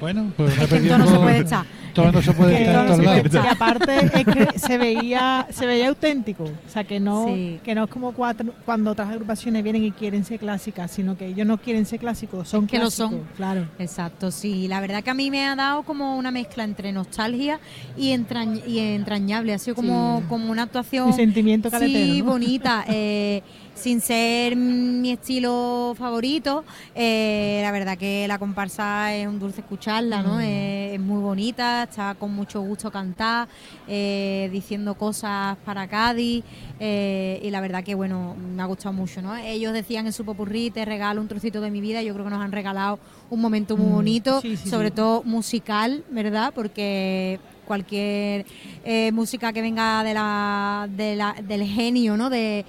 [0.00, 1.24] Bueno, pues Es que perdido no un se gol.
[1.26, 1.64] puede echar.
[2.02, 3.34] Todo no se puede Que estar en todos lados.
[3.34, 6.44] Y aparte es que se veía, se veía auténtico.
[6.44, 10.24] O sea, que no, que no es como cuatro, cuando otras agrupaciones vienen y quieren
[10.24, 13.22] ser clásicas, sino que ellos no quieren ser clásicos, son que lo son.
[13.36, 13.66] Claro.
[13.78, 14.68] Exacto, sí.
[14.68, 17.60] La verdad que a mí me ha dado como una mezcla entre nostalgia
[17.96, 19.52] y, entrañ- y entrañable.
[19.54, 20.24] Ha sido como, Sí.
[20.28, 21.08] como una actuación.
[21.10, 22.84] Y sentimiento Sí, bonita.
[22.88, 23.42] eh,
[23.78, 30.22] sin ser mi estilo favorito, eh, la verdad que la comparsa es un dulce escucharla,
[30.22, 30.36] ¿no?
[30.36, 30.40] Mm.
[30.42, 33.48] Eh, es muy bonita, está con mucho gusto cantar,
[33.86, 36.44] eh, diciendo cosas para Cádiz
[36.80, 39.36] eh, y la verdad que, bueno, me ha gustado mucho, ¿no?
[39.36, 42.30] Ellos decían en su popurrí, te regalo un trocito de mi vida, yo creo que
[42.30, 42.98] nos han regalado
[43.30, 44.94] un momento muy Mm, bonito, sí, sí, sobre sí.
[44.96, 46.52] todo musical, ¿verdad?
[46.54, 48.44] Porque cualquier
[48.84, 52.28] eh, música que venga de la, la- del genio, ¿no?
[52.30, 52.64] De,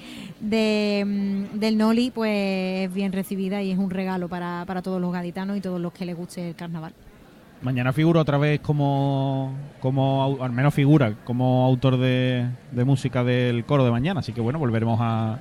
[1.05, 5.11] mm, del Noli, pues es bien recibida y es un regalo para, para todos los
[5.11, 6.93] gaditanos y todos los que les guste el carnaval.
[7.61, 13.65] Mañana figura otra vez como, como al menos figura como autor de, de música del
[13.65, 15.39] coro de mañana, así que bueno, volveremos a,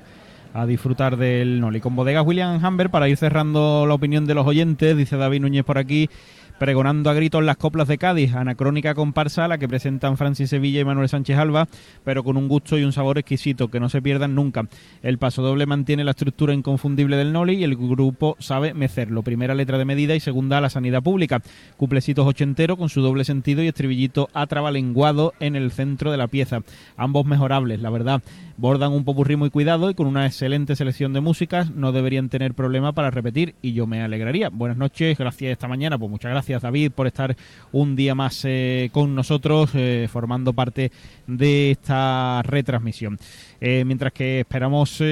[0.53, 1.81] a disfrutar del Noli.
[1.81, 5.65] Con bodegas William Humber, para ir cerrando la opinión de los oyentes, dice David Núñez
[5.65, 6.11] por aquí,
[6.59, 10.81] pregonando a gritos las coplas de Cádiz, anacrónica comparsa a la que presentan Francis Sevilla
[10.81, 11.69] y Manuel Sánchez Alba,
[12.05, 14.69] pero con un gusto y un sabor exquisito que no se pierdan nunca.
[15.03, 19.23] El paso doble mantiene la estructura inconfundible del Noli y el grupo sabe mecerlo.
[19.23, 21.41] Primera letra de medida y segunda la sanidad pública.
[21.77, 26.62] Cuplecitos ochentero con su doble sentido y estribillito atrabalenguado en el centro de la pieza.
[26.97, 28.23] Ambos mejorables, la verdad.
[28.57, 32.55] Bordan un popurrí muy cuidado y con una excelente selección de músicas no deberían tener
[32.55, 34.49] problema para repetir y yo me alegraría.
[34.49, 37.36] Buenas noches, gracias esta mañana, pues muchas gracias David por estar
[37.73, 40.91] un día más eh, con nosotros eh, formando parte
[41.27, 43.18] de esta retransmisión.
[43.60, 45.02] Eh, mientras que esperamos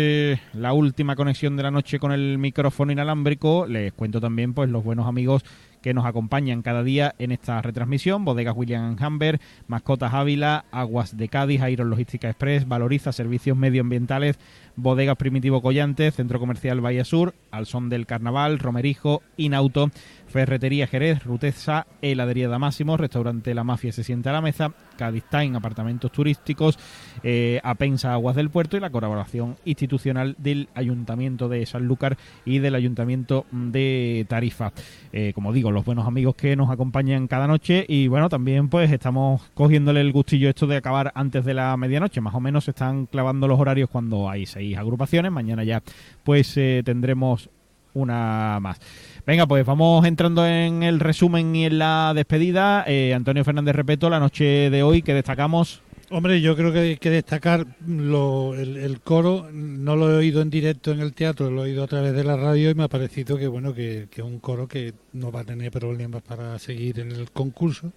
[0.55, 4.85] la última conexión de la noche con el micrófono inalámbrico, les cuento también pues los
[4.85, 5.45] buenos amigos
[5.87, 8.25] que nos acompañan cada día en esta retransmisión.
[8.25, 14.37] Bodegas William Humber, Mascotas Ávila, Aguas de Cádiz, Iron Logística Express, Valoriza Servicios Medioambientales,
[14.77, 19.91] Bodegas Primitivo Collante, Centro Comercial Bahía Sur, Al Son del Carnaval, Romerijo, Inauto,
[20.27, 25.57] Ferretería Jerez, Ruteza, Heladería Damásimo, Restaurante La Mafia se siente a la mesa, Cádiz Time,
[25.57, 26.79] Apartamentos Turísticos,
[27.23, 32.75] eh, Apensa Aguas del Puerto y la colaboración institucional del Ayuntamiento de Sanlúcar y del
[32.75, 34.73] Ayuntamiento de Tarifa.
[35.13, 38.93] Eh, como digo, los buenos amigos que nos acompañan cada noche y bueno, también pues
[38.93, 42.21] estamos cogiéndole el gustillo esto de acabar antes de la medianoche.
[42.21, 45.31] Más o menos se están clavando los horarios cuando hay seis agrupaciones.
[45.33, 45.83] Mañana ya
[46.25, 47.49] pues eh, tendremos
[47.95, 48.79] una más.
[49.27, 52.85] Venga, pues vamos entrando en el resumen y en la despedida.
[52.87, 55.81] Eh, Antonio Fernández Repeto, la noche de hoy que destacamos.
[56.11, 59.49] Hombre, yo creo que hay que destacar lo- el, coro.
[59.53, 62.23] No lo he oído en directo en el teatro, lo he oído a través de
[62.23, 65.41] la radio y me ha parecido que bueno que, que un coro que no va
[65.41, 67.93] a tener problemas para seguir en el concurso.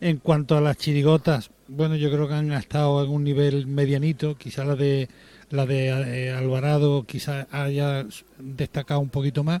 [0.00, 4.36] En cuanto a las chirigotas, bueno, yo creo que han estado en un nivel medianito.
[4.36, 5.08] Quizá la de
[5.50, 8.06] la de eh, Alvarado quizá haya
[8.38, 9.60] destacado un poquito más.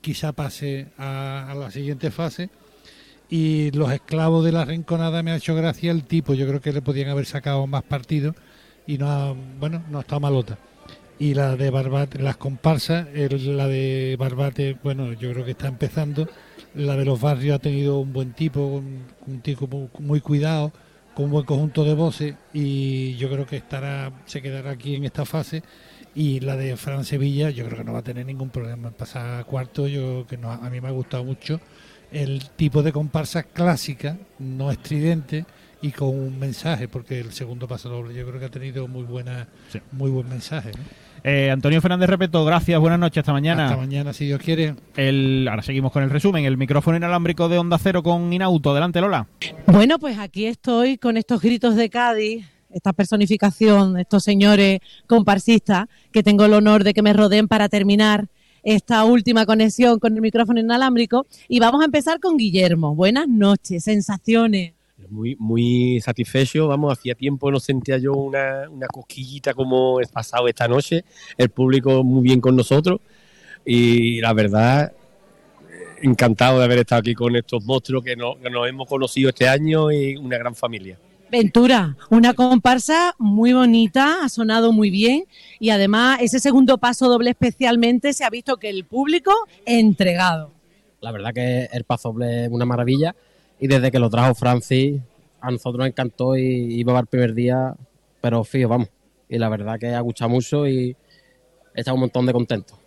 [0.00, 2.50] Quizá pase a, la siguiente fase
[3.28, 6.34] y los esclavos de la rinconada me ha hecho gracia el tipo.
[6.34, 8.34] Yo creo que le podían haber sacado más partido
[8.86, 10.58] y no ha, bueno, no está malota.
[11.18, 15.66] Y la de Barbate, las comparsas, el- la de Barbate, bueno, yo creo que está
[15.68, 16.28] empezando.
[16.74, 18.60] La de los barrios ha tenido un buen tipo,
[19.26, 20.72] un, tipo muy cuidado,
[21.18, 25.04] con un buen conjunto de voces y yo creo que estará, se quedará aquí en
[25.04, 25.64] esta fase.
[26.14, 28.94] Y la de Fran Sevilla, yo creo que no va a tener ningún problema en
[28.94, 29.88] pasar a cuarto.
[29.88, 31.60] Yo que no, a mí me ha gustado mucho
[32.12, 35.44] el tipo de comparsa clásica, no estridente
[35.82, 39.02] y con un mensaje, porque el segundo paso doble yo creo que ha tenido muy
[39.02, 39.48] buena,
[39.90, 40.70] muy buen mensaje.
[40.70, 40.84] ¿no?
[41.24, 43.66] Eh, Antonio Fernández Repeto, gracias, buenas noches, hasta mañana.
[43.66, 44.74] Hasta mañana, si Dios quiere.
[44.96, 46.44] El, ahora seguimos con el resumen.
[46.44, 48.70] El micrófono inalámbrico de Onda Cero con Inauto.
[48.70, 49.26] Adelante, Lola.
[49.66, 56.22] Bueno, pues aquí estoy con estos gritos de Cádiz esta personificación, estos señores comparsistas que
[56.22, 58.28] tengo el honor de que me rodeen para terminar
[58.62, 61.26] esta última conexión con el micrófono inalámbrico.
[61.48, 62.94] Y vamos a empezar con Guillermo.
[62.94, 64.74] Buenas noches, sensaciones.
[65.10, 70.48] Muy, muy satisfecho, vamos, hacía tiempo no sentía yo una, una cosquillita como he pasado
[70.48, 71.04] esta noche,
[71.36, 73.00] el público muy bien con nosotros
[73.64, 74.92] y la verdad,
[76.02, 79.48] encantado de haber estado aquí con estos monstruos que, no- que nos hemos conocido este
[79.48, 80.98] año y una gran familia.
[81.30, 85.24] Ventura, una comparsa muy bonita, ha sonado muy bien
[85.60, 89.32] y además ese segundo paso doble especialmente se ha visto que el público
[89.66, 90.52] entregado.
[91.00, 93.14] La verdad que el paso doble es una maravilla
[93.60, 95.00] y desde que lo trajo Francis
[95.40, 97.74] a nosotros nos encantó y iba al primer día,
[98.20, 98.88] pero fío, vamos.
[99.28, 100.96] Y la verdad que ha gustado mucho y
[101.74, 102.78] estado un montón de contento.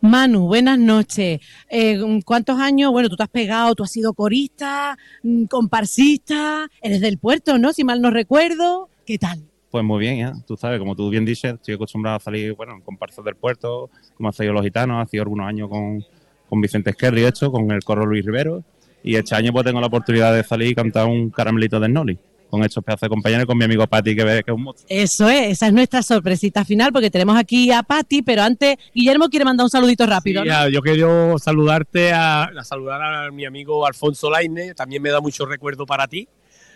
[0.00, 1.40] Manu, buenas noches.
[1.70, 2.92] Eh, ¿Cuántos años?
[2.92, 7.72] Bueno, tú te has pegado, tú has sido corista, mm, comparsista, eres del puerto, ¿no?
[7.72, 8.90] Si mal no recuerdo.
[9.06, 9.42] ¿Qué tal?
[9.70, 10.34] Pues muy bien, ya.
[10.46, 13.88] Tú sabes, como tú bien dices, estoy acostumbrado a salir, bueno, en comparsas del puerto,
[14.14, 16.04] como han salido los gitanos, ha sido algunos años con,
[16.48, 18.62] con Vicente Esquerri, hecho, con el coro Luis Rivero.
[19.04, 22.18] Y este año pues tengo la oportunidad de salir y cantar un caramelito del Noli,
[22.48, 24.62] con estos pedazos de compañeros y con mi amigo Pati, que ve que es un
[24.62, 24.86] monstruo.
[24.88, 29.28] Eso es, esa es nuestra sorpresita final porque tenemos aquí a Patti, pero antes Guillermo
[29.28, 30.42] quiere mandar un saludito rápido.
[30.42, 30.46] ¿no?
[30.46, 35.20] Ya, yo quiero saludarte, a, a saludar a mi amigo Alfonso Laine, también me da
[35.20, 36.26] mucho recuerdo para ti.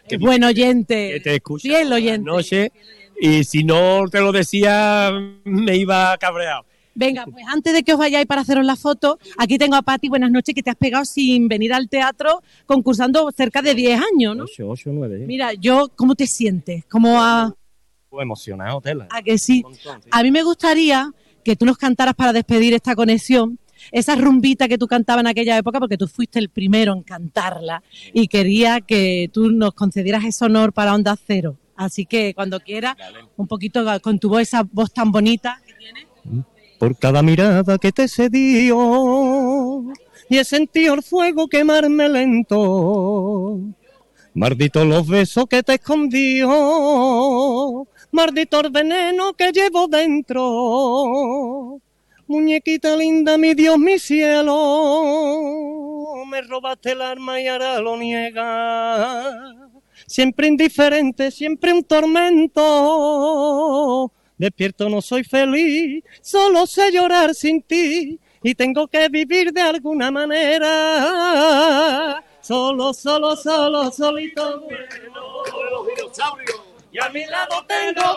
[0.06, 1.12] Es buen oyente.
[1.14, 2.24] Que te escucha Fiel oyente.
[2.30, 2.72] noche
[3.20, 5.10] y si no te lo decía
[5.44, 6.64] me iba cabreado.
[6.98, 10.08] Venga, pues antes de que os vayáis para haceros la foto, aquí tengo a Patti,
[10.08, 14.36] buenas noches, que te has pegado sin venir al teatro concursando cerca de 10 años,
[14.36, 14.44] ¿no?
[14.44, 15.24] 8, 8, 9.
[15.24, 16.84] Mira, yo, ¿cómo te sientes?
[16.86, 17.54] ¿Cómo a,
[18.20, 19.06] emocionado, tela.
[19.10, 19.62] a que sí?
[20.10, 21.12] A mí me gustaría
[21.44, 23.60] que tú nos cantaras para despedir esta conexión,
[23.92, 27.80] esa rumbita que tú cantabas en aquella época, porque tú fuiste el primero en cantarla
[28.12, 31.58] y quería que tú nos concedieras ese honor para Onda Cero.
[31.76, 32.96] Así que cuando quieras,
[33.36, 35.62] un poquito con tu voz, esa voz tan bonita.
[36.78, 39.84] Por cada mirada que te cedió
[40.28, 43.58] y he sentido el fuego quemarme lento.
[44.34, 46.48] Maldito los besos que te escondió,
[48.12, 51.80] maldito el veneno que llevo dentro.
[52.28, 54.52] Muñequita linda, mi Dios, mi cielo,
[56.30, 59.34] me robaste el arma y ahora lo niegas.
[60.06, 62.62] Siempre indiferente, siempre un tormento.
[64.38, 70.12] Despierto no soy feliz, solo sé llorar sin ti y tengo que vivir de alguna
[70.12, 70.64] manera.
[72.40, 74.62] Solo, solo, solo, solito.
[76.92, 78.16] Y a mi lado tengo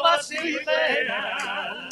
[0.66, 1.90] pena.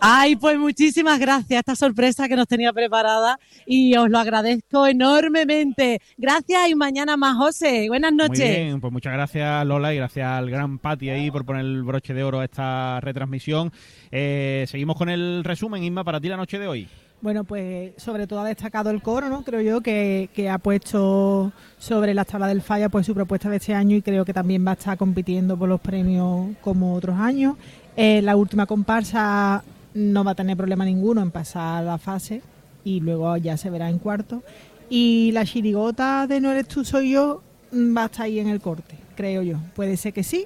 [0.00, 1.60] Ay, pues muchísimas gracias.
[1.60, 6.00] Esta sorpresa que nos tenía preparada y os lo agradezco enormemente.
[6.16, 7.86] Gracias y mañana más, José.
[7.88, 8.48] Buenas Muy noches.
[8.48, 12.14] bien, pues muchas gracias Lola y gracias al gran Pati ahí por poner el broche
[12.14, 13.72] de oro a esta retransmisión.
[14.10, 16.88] Eh, seguimos con el resumen, Inma, para ti la noche de hoy.
[17.20, 19.44] Bueno, pues sobre todo ha destacado el coro, ¿no?
[19.44, 23.56] Creo yo que, que ha puesto sobre las tablas del falla pues su propuesta de
[23.56, 27.18] este año y creo que también va a estar compitiendo por los premios como otros
[27.18, 27.56] años.
[27.96, 29.62] Eh, la última comparsa
[29.94, 32.42] no va a tener problema ninguno en pasar la fase
[32.84, 34.42] y luego ya se verá en cuarto.
[34.90, 37.42] Y la chirigota de No eres tú, soy yo
[37.74, 39.58] va a estar ahí en el corte, creo yo.
[39.74, 40.44] Puede ser que sí,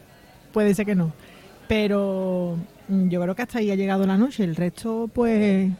[0.53, 1.13] puede ser que no.
[1.67, 2.57] Pero
[2.89, 4.45] mm, yo creo que hasta ahí ha llegado la noche.
[4.45, 5.71] El resto, pues,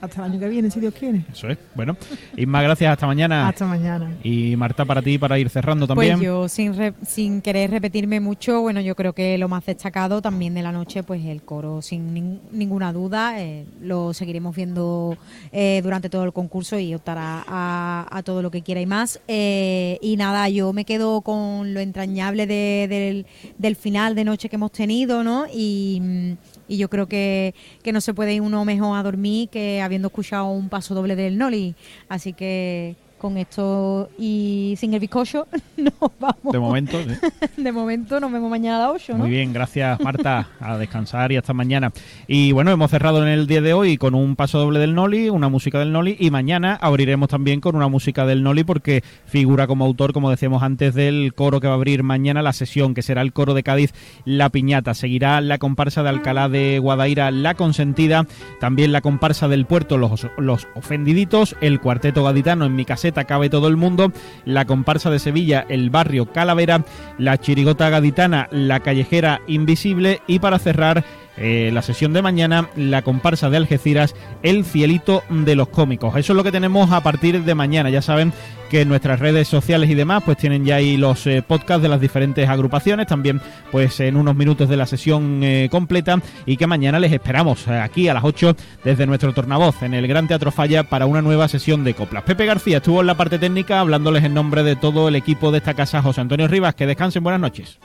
[0.00, 1.24] hasta el año que viene, si Dios quiere.
[1.32, 1.58] Eso es.
[1.74, 1.96] Bueno,
[2.36, 2.92] Inma, gracias.
[2.92, 3.48] Hasta mañana.
[3.48, 4.12] Hasta mañana.
[4.22, 6.14] Y Marta, para ti, para ir cerrando también.
[6.14, 10.20] Pues yo, sin, re- sin querer repetirme mucho, bueno, yo creo que lo más destacado
[10.22, 15.16] también de la noche, pues el coro, sin nin- ninguna duda, eh, lo seguiremos viendo
[15.52, 19.20] eh, durante todo el concurso y optará a, a todo lo que quiera y más.
[19.28, 23.26] Eh, y nada, yo me quedo con lo entrañable de- del,
[23.58, 25.46] del final de noche que hemos tenido, ¿no?
[25.52, 26.32] Y, mm,
[26.68, 30.08] y yo creo que, que no se puede ir uno mejor a dormir que habiendo
[30.08, 31.74] escuchado un paso doble del Noli.
[32.08, 35.46] Así que con esto y sin el bizcocho
[35.76, 36.52] nos vamos.
[36.52, 37.16] De momento, sí.
[37.62, 39.18] De momento nos vemos mañana a las 8, ¿no?
[39.20, 40.48] Muy bien, gracias Marta.
[40.60, 41.92] A descansar y hasta mañana.
[42.26, 45.28] Y bueno, hemos cerrado en el día de hoy con un paso doble del Noli,
[45.28, 49.66] una música del Noli y mañana abriremos también con una música del Noli porque figura
[49.66, 53.02] como autor, como decíamos antes, del coro que va a abrir mañana la sesión, que
[53.02, 53.92] será el coro de Cádiz
[54.24, 54.94] La Piñata.
[54.94, 58.26] Seguirá la comparsa de Alcalá de Guadaira La Consentida,
[58.60, 63.48] también la comparsa del Puerto Los, los Ofendiditos, el cuarteto gaditano en mi caseta cabe
[63.48, 64.10] todo el mundo,
[64.44, 66.84] la comparsa de Sevilla El Barrio Calavera,
[67.18, 71.04] la chirigota gaditana La Callejera Invisible y para cerrar
[71.36, 76.16] eh, la sesión de mañana, la comparsa de Algeciras, El Cielito de los Cómicos.
[76.16, 77.90] Eso es lo que tenemos a partir de mañana.
[77.90, 78.32] Ya saben
[78.68, 81.88] que en nuestras redes sociales y demás pues tienen ya ahí los eh, podcasts de
[81.88, 83.40] las diferentes agrupaciones, también
[83.70, 87.78] pues en unos minutos de la sesión eh, completa y que mañana les esperamos eh,
[87.78, 91.48] aquí a las 8 desde nuestro tornavoz en el Gran Teatro Falla para una nueva
[91.48, 92.24] sesión de coplas.
[92.24, 95.58] Pepe García estuvo en la parte técnica hablándoles en nombre de todo el equipo de
[95.58, 97.78] esta casa, José Antonio Rivas, que descansen, buenas noches.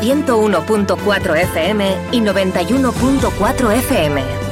[0.00, 4.49] 101.4 FM y 91.4 FM.